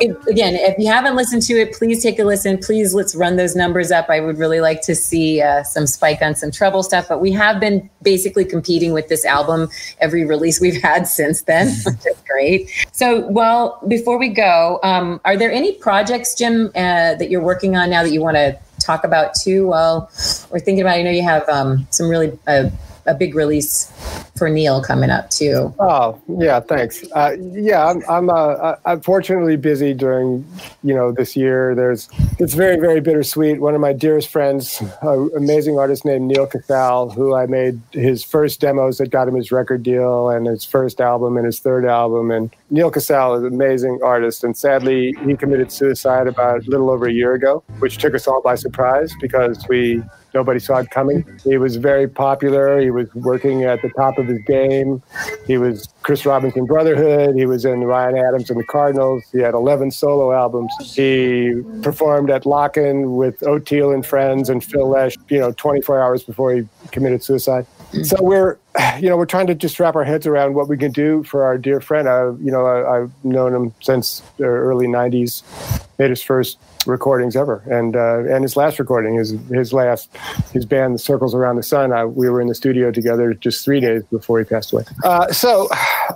It, 0.00 0.16
again, 0.28 0.54
if 0.54 0.78
you 0.78 0.86
haven't 0.86 1.16
listened 1.16 1.42
to 1.42 1.54
it, 1.54 1.72
please 1.72 2.02
take 2.02 2.18
a 2.18 2.24
listen. 2.24 2.58
Please 2.58 2.94
let's 2.94 3.14
run 3.14 3.36
those 3.36 3.56
numbers 3.56 3.90
up. 3.90 4.08
I 4.08 4.20
would 4.20 4.38
really 4.38 4.60
like 4.60 4.80
to 4.82 4.94
see 4.94 5.42
uh, 5.42 5.62
some 5.64 5.86
spike 5.86 6.22
on 6.22 6.34
some 6.34 6.50
trouble 6.50 6.82
stuff. 6.82 7.06
But 7.08 7.20
we 7.20 7.32
have 7.32 7.60
been 7.60 7.90
basically 8.02 8.44
competing 8.44 8.92
with 8.92 9.08
this 9.08 9.24
album 9.24 9.68
every 10.00 10.24
release 10.24 10.60
we've 10.60 10.80
had 10.80 11.08
since 11.08 11.42
then, 11.42 11.68
which 11.84 12.06
is 12.06 12.22
great. 12.26 12.70
So, 12.92 13.26
before 13.88 14.18
we 14.18 14.28
go, 14.28 14.80
um, 14.82 15.20
are 15.24 15.36
there 15.36 15.52
any 15.52 15.72
projects, 15.72 16.34
Jim, 16.34 16.68
uh, 16.68 17.14
that 17.14 17.30
you're 17.30 17.42
working 17.42 17.76
on 17.76 17.90
now 17.90 18.02
that 18.02 18.10
you 18.10 18.20
want 18.20 18.36
to 18.36 18.58
talk 18.80 19.04
about 19.04 19.34
too? 19.34 19.68
Well, 19.68 20.10
we're 20.50 20.60
thinking 20.60 20.80
about. 20.80 20.96
I 20.96 21.02
know 21.02 21.10
you 21.10 21.22
have 21.22 21.48
um, 21.48 21.86
some 21.90 22.08
really 22.08 22.38
uh, 22.46 22.70
a 23.06 23.14
big 23.14 23.34
release 23.34 23.92
for 24.36 24.48
Neal 24.48 24.82
coming 24.82 25.10
up 25.10 25.30
too. 25.30 25.74
Oh 25.78 26.20
yeah, 26.38 26.60
thanks. 26.60 27.04
Uh, 27.12 27.36
yeah, 27.52 27.86
I'm 27.86 28.02
I'm, 28.08 28.30
uh, 28.30 28.76
I'm 28.84 29.00
fortunately 29.00 29.56
busy 29.56 29.94
during 29.94 30.46
you 30.82 30.94
know 30.94 31.12
this 31.12 31.36
year. 31.36 31.74
There's 31.74 32.08
it's 32.38 32.54
very 32.54 32.78
very 32.78 33.00
bittersweet. 33.00 33.60
One 33.60 33.74
of 33.74 33.80
my 33.80 33.92
dearest 33.92 34.28
friends, 34.28 34.82
an 35.02 35.30
amazing 35.36 35.78
artist 35.78 36.04
named 36.04 36.26
Neal 36.26 36.46
Casal, 36.46 37.10
who 37.10 37.34
I 37.34 37.46
made 37.46 37.80
his 37.92 38.24
first 38.24 38.60
demos 38.60 38.98
that 38.98 39.10
got 39.10 39.28
him 39.28 39.34
his 39.34 39.52
record 39.52 39.82
deal 39.82 40.30
and 40.30 40.46
his 40.46 40.64
first 40.64 41.00
album 41.00 41.36
and 41.36 41.46
his 41.46 41.60
third 41.60 41.84
album. 41.84 42.30
And 42.30 42.50
Neal 42.70 42.90
Casal 42.90 43.36
is 43.36 43.44
an 43.44 43.54
amazing 43.54 44.00
artist, 44.02 44.44
and 44.44 44.56
sadly 44.56 45.14
he 45.24 45.36
committed 45.36 45.70
suicide 45.70 46.26
about 46.26 46.66
a 46.66 46.70
little 46.70 46.90
over 46.90 47.06
a 47.06 47.12
year 47.12 47.34
ago, 47.34 47.62
which 47.78 47.98
took 47.98 48.14
us 48.14 48.26
all 48.26 48.42
by 48.42 48.54
surprise 48.54 49.12
because 49.20 49.66
we 49.68 50.02
nobody 50.34 50.58
saw 50.58 50.78
it 50.78 50.90
coming. 50.90 51.24
He 51.44 51.56
was 51.56 51.76
very 51.76 52.08
popular. 52.08 52.80
He 52.80 52.90
was 52.90 53.12
working 53.14 53.64
at 53.64 53.80
the 53.82 53.88
top 53.90 54.18
of 54.18 54.26
his 54.26 54.40
game. 54.46 55.02
He 55.46 55.56
was 55.56 55.88
Chris 56.02 56.26
Robinson 56.26 56.66
Brotherhood. 56.66 57.36
He 57.36 57.46
was 57.46 57.64
in 57.64 57.84
Ryan 57.84 58.18
Adams 58.18 58.50
and 58.50 58.58
the 58.58 58.64
Cardinals. 58.64 59.22
He 59.32 59.38
had 59.38 59.54
11 59.54 59.92
solo 59.92 60.32
albums. 60.32 60.72
He 60.80 61.62
performed 61.82 62.30
at 62.30 62.42
Lockn' 62.42 63.16
with 63.16 63.40
Oteil 63.40 63.94
and 63.94 64.04
Friends 64.04 64.50
and 64.50 64.62
Phil 64.62 64.88
Lesh, 64.88 65.16
you 65.28 65.38
know, 65.38 65.52
24 65.52 66.02
hours 66.02 66.24
before 66.24 66.52
he 66.52 66.68
committed 66.90 67.22
suicide. 67.22 67.66
So 68.02 68.16
we're, 68.20 68.58
you 68.98 69.08
know, 69.08 69.16
we're 69.16 69.26
trying 69.26 69.46
to 69.46 69.54
just 69.54 69.78
wrap 69.78 69.94
our 69.94 70.04
heads 70.04 70.26
around 70.26 70.54
what 70.54 70.68
we 70.68 70.76
can 70.76 70.90
do 70.90 71.22
for 71.22 71.44
our 71.44 71.56
dear 71.56 71.80
friend. 71.80 72.08
I, 72.08 72.24
you 72.24 72.50
know, 72.50 72.66
I, 72.66 72.98
have 72.98 73.12
known 73.24 73.54
him 73.54 73.74
since 73.80 74.20
the 74.36 74.44
early 74.44 74.86
'90s. 74.86 75.42
Made 75.96 76.10
his 76.10 76.22
first 76.22 76.58
recordings 76.86 77.36
ever, 77.36 77.62
and 77.70 77.96
uh, 77.96 78.24
and 78.32 78.42
his 78.42 78.56
last 78.56 78.78
recording, 78.78 79.16
his 79.16 79.30
his 79.50 79.72
last, 79.72 80.10
his 80.52 80.64
band, 80.64 81.00
Circles 81.00 81.34
Around 81.34 81.56
the 81.56 81.62
Sun. 81.62 81.92
I, 81.92 82.04
we 82.04 82.28
were 82.28 82.40
in 82.40 82.48
the 82.48 82.54
studio 82.54 82.90
together 82.90 83.34
just 83.34 83.64
three 83.64 83.80
days 83.80 84.02
before 84.04 84.38
he 84.38 84.44
passed 84.44 84.72
away. 84.72 84.84
Uh, 85.04 85.32
so, 85.32 85.68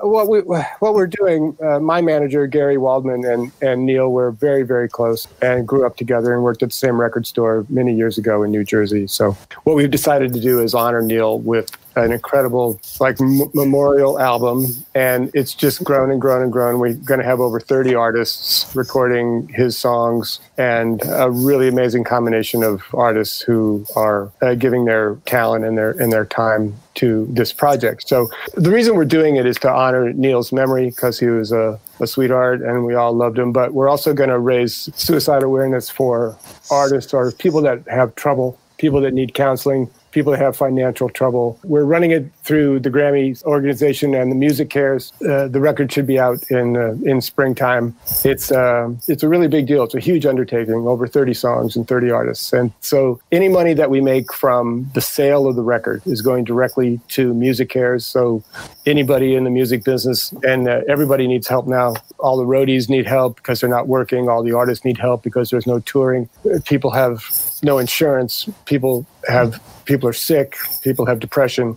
what 0.03 0.29
we 0.29 0.41
what 0.41 0.95
we're 0.95 1.07
doing, 1.07 1.57
uh, 1.63 1.81
my 1.81 2.01
manager 2.01 2.47
Gary 2.47 2.79
Waldman 2.79 3.25
and 3.25 3.53
and 3.61 3.87
Neal 3.87 4.11
were 4.11 4.31
very 4.31 4.63
very 4.63 4.89
close 4.89 5.27
and 5.43 5.67
grew 5.67 5.87
up 5.87 5.97
together 5.97 6.35
and 6.35 6.43
worked 6.43 6.63
at 6.63 6.71
the 6.71 6.75
same 6.75 7.01
record 7.01 7.27
store 7.27 7.67
many 7.69 7.95
years 7.95 8.19
ago 8.19 8.43
in 8.43 8.51
New 8.51 8.65
Jersey. 8.65 9.07
So, 9.07 9.37
what 9.65 9.77
we've 9.77 9.91
decided 9.91 10.33
to 10.35 10.41
do 10.41 10.61
is 10.61 10.75
honor 10.75 11.03
Neal 11.03 11.39
with 11.41 11.71
an 11.99 12.13
incredible 12.13 12.81
like 13.01 13.21
m- 13.21 13.51
memorial 13.55 14.19
album 14.19 14.67
and 14.95 15.31
it's 15.35 15.55
just 15.55 15.83
grown 15.85 16.11
and 16.11 16.21
grown 16.21 16.43
and 16.43 16.53
grown. 16.53 16.79
We're 16.79 16.95
going 16.95 17.21
to 17.21 17.27
have 17.27 17.41
over 17.41 17.61
30 17.61 17.95
artists 17.95 18.75
recording 18.75 19.49
his 19.49 19.77
songs 19.77 20.41
and 20.57 21.03
a 21.07 21.31
really 21.31 21.69
amazing 21.69 22.05
combination 22.05 22.63
of 22.63 22.83
artists 22.95 23.41
who 23.41 23.87
are 23.97 24.31
uh, 24.43 24.55
giving 24.55 24.85
their 24.85 25.17
talent 25.27 25.65
and 25.65 25.77
their 25.77 25.91
and 25.93 26.13
their 26.13 26.25
time 26.25 26.75
to 26.95 27.27
this 27.31 27.53
project. 27.53 28.09
So 28.09 28.29
the 28.55 28.71
reason 28.71 28.97
we're 28.97 29.05
doing 29.05 29.37
it 29.37 29.47
is 29.47 29.57
to 29.59 29.71
honor 29.71 30.13
neal's 30.13 30.53
memory 30.53 30.91
because 30.91 31.19
he 31.19 31.27
was 31.27 31.53
a, 31.53 31.79
a 32.01 32.07
sweetheart 32.07 32.61
and 32.61 32.85
we 32.85 32.95
all 32.95 33.13
loved 33.13 33.39
him 33.39 33.53
but 33.53 33.73
we're 33.73 33.89
also 33.89 34.13
going 34.13 34.31
to 34.31 34.39
raise 34.39 34.91
suicide 34.97 35.43
awareness 35.43 35.89
for 35.89 36.37
artists 36.71 37.15
or 37.15 37.31
people 37.33 37.63
that 37.63 37.87
have 37.89 38.15
trouble 38.15 38.59
people 38.79 39.01
that 39.03 39.13
need 39.13 39.35
counseling, 39.35 39.91
people 40.11 40.33
that 40.33 40.41
have 40.41 40.57
financial 40.57 41.09
trouble. 41.09 41.59
We're 41.65 41.85
running 41.85 42.11
it 42.11 42.31
through 42.43 42.81
the 42.81 42.91
Grammy 42.91 43.43
organization 43.45 44.15
and 44.15 44.31
the 44.31 44.37
Music 44.37 44.71
Cares. 44.71 45.13
Uh, 45.29 45.49
the 45.49 45.61
record 45.61 45.93
should 45.93 46.07
be 46.07 46.19
out 46.19 46.43
in 46.51 46.77
uh, 46.77 46.95
in 47.05 47.21
springtime. 47.21 47.97
It's 48.25 48.51
uh, 48.51 48.91
it's 49.07 49.23
a 49.23 49.29
really 49.29 49.49
big 49.49 49.67
deal. 49.67 49.85
It's 49.85 49.95
a 49.95 50.01
huge 50.01 50.27
undertaking, 50.27 50.75
over 50.75 51.07
30 51.07 51.35
songs 51.35 51.77
and 51.77 51.87
30 51.87 52.11
artists. 52.11 52.53
And 52.53 52.73
so 52.81 53.21
any 53.33 53.49
money 53.49 53.75
that 53.75 53.91
we 53.91 54.01
make 54.01 54.33
from 54.33 54.91
the 54.95 55.01
sale 55.01 55.47
of 55.47 55.57
the 55.57 55.63
record 55.63 56.03
is 56.07 56.23
going 56.23 56.45
directly 56.45 57.01
to 57.09 57.35
Music 57.35 57.69
Cares. 57.69 58.07
So 58.07 58.43
anybody 58.87 59.35
in 59.35 59.45
the 59.45 59.51
music 59.51 59.85
business 59.85 60.33
and 60.43 60.69
uh, 60.69 60.83
everybody 60.89 61.27
needs 61.27 61.47
help 61.49 61.67
now. 61.67 61.95
All 62.19 62.37
the 62.37 62.45
roadies 62.45 62.89
need 62.89 63.07
help 63.07 63.37
because 63.37 63.61
they're 63.61 63.71
not 63.71 63.89
working. 63.89 64.29
All 64.29 64.43
the 64.43 64.53
artists 64.53 64.85
need 64.85 64.99
help 64.99 65.23
because 65.23 65.51
there's 65.51 65.67
no 65.67 65.81
touring. 65.81 66.29
People 66.65 66.91
have 66.91 67.23
no 67.63 67.79
insurance. 67.79 68.49
People 68.65 69.07
have 69.29 69.61
people 69.85 70.09
are 70.09 70.13
sick, 70.13 70.57
people 70.83 71.07
have 71.07 71.19
depression, 71.19 71.77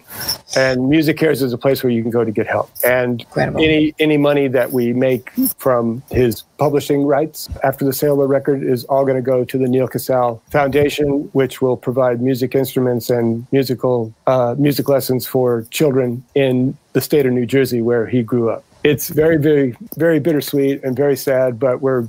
and 0.55 0.89
Music 0.89 1.17
Cares 1.17 1.41
is 1.41 1.53
a 1.53 1.57
place 1.57 1.82
where 1.84 1.91
you 1.91 2.01
can 2.01 2.11
go 2.11 2.23
to 2.25 2.32
get 2.32 2.45
help. 2.47 2.69
And 2.86 3.21
Incredible. 3.21 3.61
any 3.63 3.93
any 3.99 4.17
money 4.17 4.47
that 4.49 4.71
we 4.71 4.93
make 4.93 5.32
from 5.57 6.03
his 6.11 6.43
publishing 6.57 7.05
rights 7.05 7.49
after 7.63 7.86
the 7.86 7.93
sale 7.93 8.13
of 8.13 8.19
the 8.19 8.27
record 8.27 8.63
is 8.63 8.84
all 8.86 9.03
going 9.05 9.15
to 9.15 9.21
go 9.21 9.43
to 9.43 9.57
the 9.57 9.67
Neal 9.67 9.88
Casal 9.88 10.41
Foundation, 10.49 11.29
which 11.34 11.61
will 11.61 11.77
provide 11.77 12.21
music 12.21 12.55
instruments 12.55 13.09
and 13.09 13.47
musical 13.51 14.13
uh, 14.27 14.55
music 14.57 14.88
lessons 14.89 15.25
for 15.25 15.63
children 15.71 16.23
in 16.36 16.77
the 16.93 17.01
state 17.01 17.25
of 17.25 17.34
New 17.34 17.45
Jersey 17.45 17.82
where 17.82 18.05
he 18.05 18.21
grew 18.21 18.49
up 18.49 18.63
it's 18.84 19.09
very, 19.09 19.38
very, 19.38 19.75
very 19.97 20.19
bittersweet 20.19 20.84
and 20.84 20.95
very 20.95 21.15
sad, 21.15 21.59
but 21.59 21.82
we're 21.82 22.07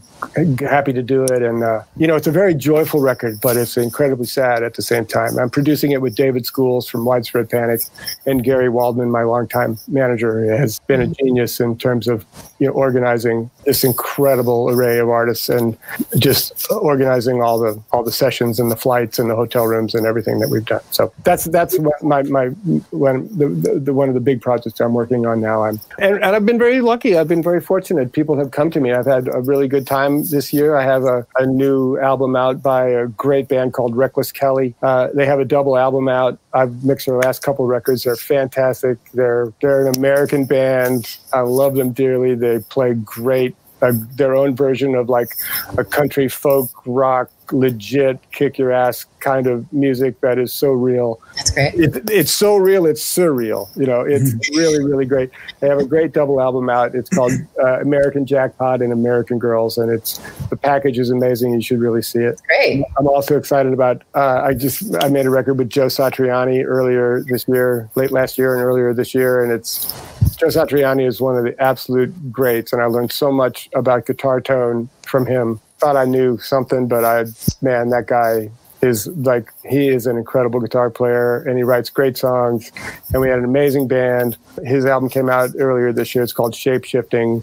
happy 0.61 0.93
to 0.93 1.03
do 1.03 1.25
it. 1.25 1.43
And, 1.43 1.63
uh, 1.63 1.83
you 1.97 2.07
know, 2.07 2.17
it's 2.17 2.27
a 2.27 2.33
very 2.33 2.55
joyful 2.55 3.01
record, 3.01 3.41
but 3.43 3.57
it's 3.57 3.77
incredibly 3.77 4.27
sad 4.27 4.63
at 4.63 4.75
the 4.75 4.83
same 4.83 5.05
time. 5.05 5.39
I'm 5.39 5.51
producing 5.51 5.93
it 5.93 6.01
with 6.01 6.15
David 6.15 6.47
Schools 6.47 6.89
from 6.89 7.05
Widespread 7.05 7.51
Panic 7.51 7.83
and 8.25 8.43
Gary 8.43 8.69
Waldman, 8.69 9.11
my 9.11 9.23
longtime 9.23 9.79
manager, 9.89 10.57
has 10.57 10.79
been 10.81 11.03
a 11.03 11.07
genius 11.07 11.61
in 11.61 11.77
terms 11.77 12.09
of, 12.09 12.25
you 12.59 12.67
know, 12.67 12.73
organizing 12.73 13.51
this 13.67 13.85
incredible 13.85 14.71
array 14.71 14.99
of 14.99 15.11
artists 15.11 15.49
and 15.49 15.77
just 16.19 16.71
organizing 16.71 17.43
all 17.43 17.59
the, 17.59 17.81
all 17.93 18.03
the 18.03 18.13
sessions 18.13 18.59
and 18.59 18.71
the 18.71 18.77
flights 18.77 19.19
and 19.19 19.29
the 19.29 19.37
hotel 19.37 19.67
rooms 19.67 19.95
and 19.95 20.07
everything 20.07 20.39
that 20.39 20.49
we've 20.49 20.65
done. 20.65 20.81
So 20.91 21.13
that's, 21.25 21.45
that's 21.45 21.79
my, 22.01 22.23
my, 22.23 22.47
one, 22.91 23.29
the, 23.37 23.49
the, 23.49 23.79
the 23.79 23.93
one 23.93 24.09
of 24.09 24.15
the 24.15 24.21
big 24.21 24.41
projects 24.41 24.81
I'm 24.81 24.95
working 24.95 25.27
on 25.27 25.41
now. 25.41 25.65
I'm, 25.65 25.81
and, 25.99 26.15
and 26.15 26.25
I've 26.25 26.47
been 26.47 26.62
very 26.63 26.81
lucky. 26.81 27.17
I've 27.19 27.27
been 27.27 27.43
very 27.43 27.61
fortunate. 27.61 28.13
People 28.13 28.39
have 28.39 28.53
come 28.53 28.71
to 28.71 28.79
me. 28.79 28.93
I've 28.93 29.05
had 29.05 29.27
a 29.27 29.41
really 29.41 29.67
good 29.67 29.85
time 29.85 30.25
this 30.27 30.53
year. 30.53 30.77
I 30.77 30.85
have 30.85 31.03
a, 31.03 31.27
a 31.37 31.45
new 31.45 31.99
album 31.99 32.37
out 32.37 32.63
by 32.63 32.87
a 32.87 33.09
great 33.09 33.49
band 33.49 33.73
called 33.73 33.97
Reckless 33.97 34.31
Kelly. 34.31 34.77
Uh, 34.81 35.09
they 35.13 35.27
have 35.27 35.41
a 35.41 35.45
double 35.45 35.77
album 35.77 36.09
out. 36.09 36.39
I've 36.53 36.85
mixed 36.85 37.07
their 37.07 37.17
last 37.17 37.43
couple 37.43 37.67
records. 37.67 38.05
They're 38.05 38.15
fantastic. 38.15 38.99
They're 39.13 39.53
they're 39.61 39.89
an 39.89 39.97
American 39.97 40.45
band. 40.45 41.19
I 41.33 41.41
love 41.41 41.75
them 41.75 41.91
dearly. 41.91 42.37
They 42.37 42.61
play 42.61 42.95
great. 42.95 43.57
Uh, 43.81 43.95
their 44.15 44.37
own 44.37 44.55
version 44.55 44.95
of 44.95 45.09
like 45.09 45.31
a 45.77 45.85
country 45.85 46.29
folk 46.29 46.71
rock 46.87 47.29
legit 47.53 48.19
kick 48.33 48.59
your 48.59 48.73
ass 48.73 49.07
kind 49.21 49.47
of 49.47 49.71
music 49.73 50.21
that 50.21 50.39
is 50.39 50.53
so 50.53 50.73
real. 50.73 51.21
That's 51.37 51.51
great. 51.51 51.75
It, 51.75 52.11
it's 52.11 52.33
so 52.33 52.57
real, 52.57 52.87
it's 52.87 53.03
surreal. 53.03 53.75
You 53.77 53.87
know, 53.87 54.01
it's 54.01 54.33
really, 54.57 54.85
really 54.85 55.07
great. 55.07 55.31
They 55.61 55.69
have 55.69 55.79
a 55.79 55.85
great 55.85 56.13
double 56.13 56.41
album 56.41 56.69
out. 56.69 56.95
It's 56.95 57.09
called 57.09 57.33
uh, 57.63 57.81
American 57.81 58.27
Jackpot 58.27 58.83
and 58.83 58.93
American 58.93 59.39
Girls, 59.39 59.79
and 59.79 59.91
it's 59.91 60.19
the 60.51 60.57
package 60.57 60.99
is 60.99 61.11
amazing. 61.11 61.55
You 61.55 61.63
should 61.63 61.81
really 61.81 62.03
see 62.03 62.21
it. 62.21 62.41
Great. 62.49 62.85
I'm 62.99 63.07
also 63.07 63.37
excited 63.37 63.73
about. 63.73 64.03
Uh, 64.15 64.43
I 64.45 64.55
just 64.55 64.83
I 65.03 65.09
made 65.09 65.27
a 65.27 65.31
record 65.31 65.55
with 65.55 65.71
Joe 65.71 65.87
Satriani 65.87 66.65
earlier 66.65 67.23
this 67.29 67.47
year, 67.47 67.89
late 67.95 68.11
last 68.11 68.39
year, 68.39 68.55
and 68.55 68.63
earlier 68.63 68.93
this 68.93 69.15
year, 69.15 69.43
and 69.43 69.53
it's 69.53 69.93
Joe 70.37 70.49
Satriani 70.49 71.07
is 71.07 71.21
one 71.21 71.37
of 71.37 71.45
the 71.45 71.61
absolute 71.63 72.33
greats, 72.33 72.73
and 72.73 72.83
I 72.83 72.87
learned 72.87 73.13
so 73.13 73.31
much 73.31 73.69
about 73.75 74.07
guitar 74.07 74.41
tone 74.41 74.89
from 75.03 75.27
him 75.27 75.61
thought 75.83 75.97
I 75.97 76.05
knew 76.05 76.39
something, 76.39 76.87
but 76.87 77.05
I, 77.05 77.25
man, 77.61 77.91
that 77.91 78.07
guy 78.07 78.53
is 78.83 79.09
like 79.09 79.53
he 79.69 79.89
is 79.89 80.07
an 80.07 80.17
incredible 80.17 80.61
guitar 80.61 80.91
player 80.91 81.43
and 81.43 81.57
he 81.57 81.65
writes 81.65 81.91
great 81.91 82.17
songs 82.17 82.71
and 83.13 83.21
we 83.21 83.29
had 83.29 83.39
an 83.39 83.45
amazing 83.45 83.89
band. 83.89 84.37
His 84.65 84.87
album 84.87 85.09
came 85.09 85.29
out 85.29 85.51
earlier 85.59 85.93
this 85.93 86.15
year. 86.15 86.23
It's 86.23 86.33
called 86.33 86.55
Shapeshifting 86.55 87.43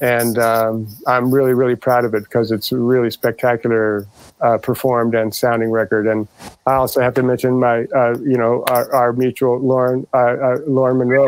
and 0.00 0.38
um, 0.38 0.88
i'm 1.06 1.30
really 1.32 1.52
really 1.52 1.76
proud 1.76 2.04
of 2.04 2.14
it 2.14 2.24
because 2.24 2.50
it's 2.50 2.72
a 2.72 2.76
really 2.76 3.10
spectacular 3.10 4.06
uh, 4.40 4.58
performed 4.58 5.14
and 5.14 5.34
sounding 5.34 5.70
record 5.70 6.06
and 6.06 6.26
i 6.66 6.74
also 6.74 7.00
have 7.00 7.14
to 7.14 7.22
mention 7.22 7.58
my 7.58 7.84
uh, 7.94 8.16
you 8.18 8.36
know 8.36 8.64
our, 8.68 8.92
our 8.92 9.12
mutual 9.12 9.58
lauren 9.60 10.06
uh, 10.14 10.18
uh 10.18 10.58
lauren 10.66 10.98
monroe 10.98 11.26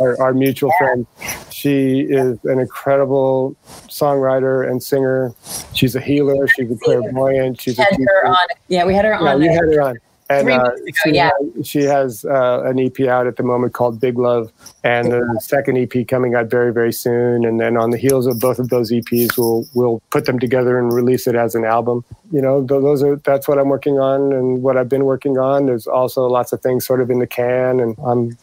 our, 0.00 0.20
our 0.22 0.34
mutual 0.34 0.72
friend 0.78 1.06
she 1.50 2.00
is 2.00 2.38
an 2.44 2.58
incredible 2.58 3.56
songwriter 3.88 4.68
and 4.68 4.82
singer 4.82 5.32
she's 5.72 5.96
a 5.96 6.00
healer 6.00 6.46
she's 6.46 6.70
a 6.70 6.76
clairvoyant 6.76 7.60
she's 7.60 7.78
a 7.78 7.82
Had 7.82 7.96
her 7.98 8.26
on. 8.26 8.36
Yeah, 8.68 8.84
we 8.84 8.94
had 8.94 9.04
her 9.04 9.12
yeah, 9.12 9.18
on. 9.18 9.42
you 9.42 9.48
there. 9.48 9.66
had 9.66 9.74
her 9.74 9.82
on. 9.82 9.96
And 10.28 10.50
uh, 10.50 10.70
she, 11.04 11.12
yeah. 11.12 11.30
has, 11.56 11.66
she 11.68 11.82
has 11.82 12.24
uh, 12.24 12.62
an 12.64 12.80
EP 12.80 13.00
out 13.06 13.26
at 13.28 13.36
the 13.36 13.44
moment 13.44 13.74
called 13.74 14.00
Big 14.00 14.18
Love, 14.18 14.52
and 14.82 15.12
the 15.12 15.40
second 15.40 15.78
EP 15.78 16.06
coming 16.08 16.34
out 16.34 16.50
very, 16.50 16.72
very 16.72 16.92
soon. 16.92 17.44
And 17.44 17.60
then 17.60 17.76
on 17.76 17.90
the 17.90 17.98
heels 17.98 18.26
of 18.26 18.40
both 18.40 18.58
of 18.58 18.68
those 18.68 18.90
EPs, 18.90 19.38
we'll 19.38 19.66
we'll 19.74 20.02
put 20.10 20.24
them 20.24 20.38
together 20.38 20.78
and 20.78 20.92
release 20.92 21.28
it 21.28 21.36
as 21.36 21.54
an 21.54 21.64
album. 21.64 22.04
You 22.32 22.42
know, 22.42 22.62
those 22.62 23.04
are 23.04 23.16
that's 23.16 23.46
what 23.46 23.58
I'm 23.58 23.68
working 23.68 24.00
on 24.00 24.32
and 24.32 24.62
what 24.62 24.76
I've 24.76 24.88
been 24.88 25.04
working 25.04 25.38
on. 25.38 25.66
There's 25.66 25.86
also 25.86 26.26
lots 26.26 26.52
of 26.52 26.60
things 26.60 26.84
sort 26.84 27.00
of 27.00 27.08
in 27.08 27.20
the 27.20 27.26
can, 27.26 27.78
and 27.78 27.96
I'm 28.04 28.36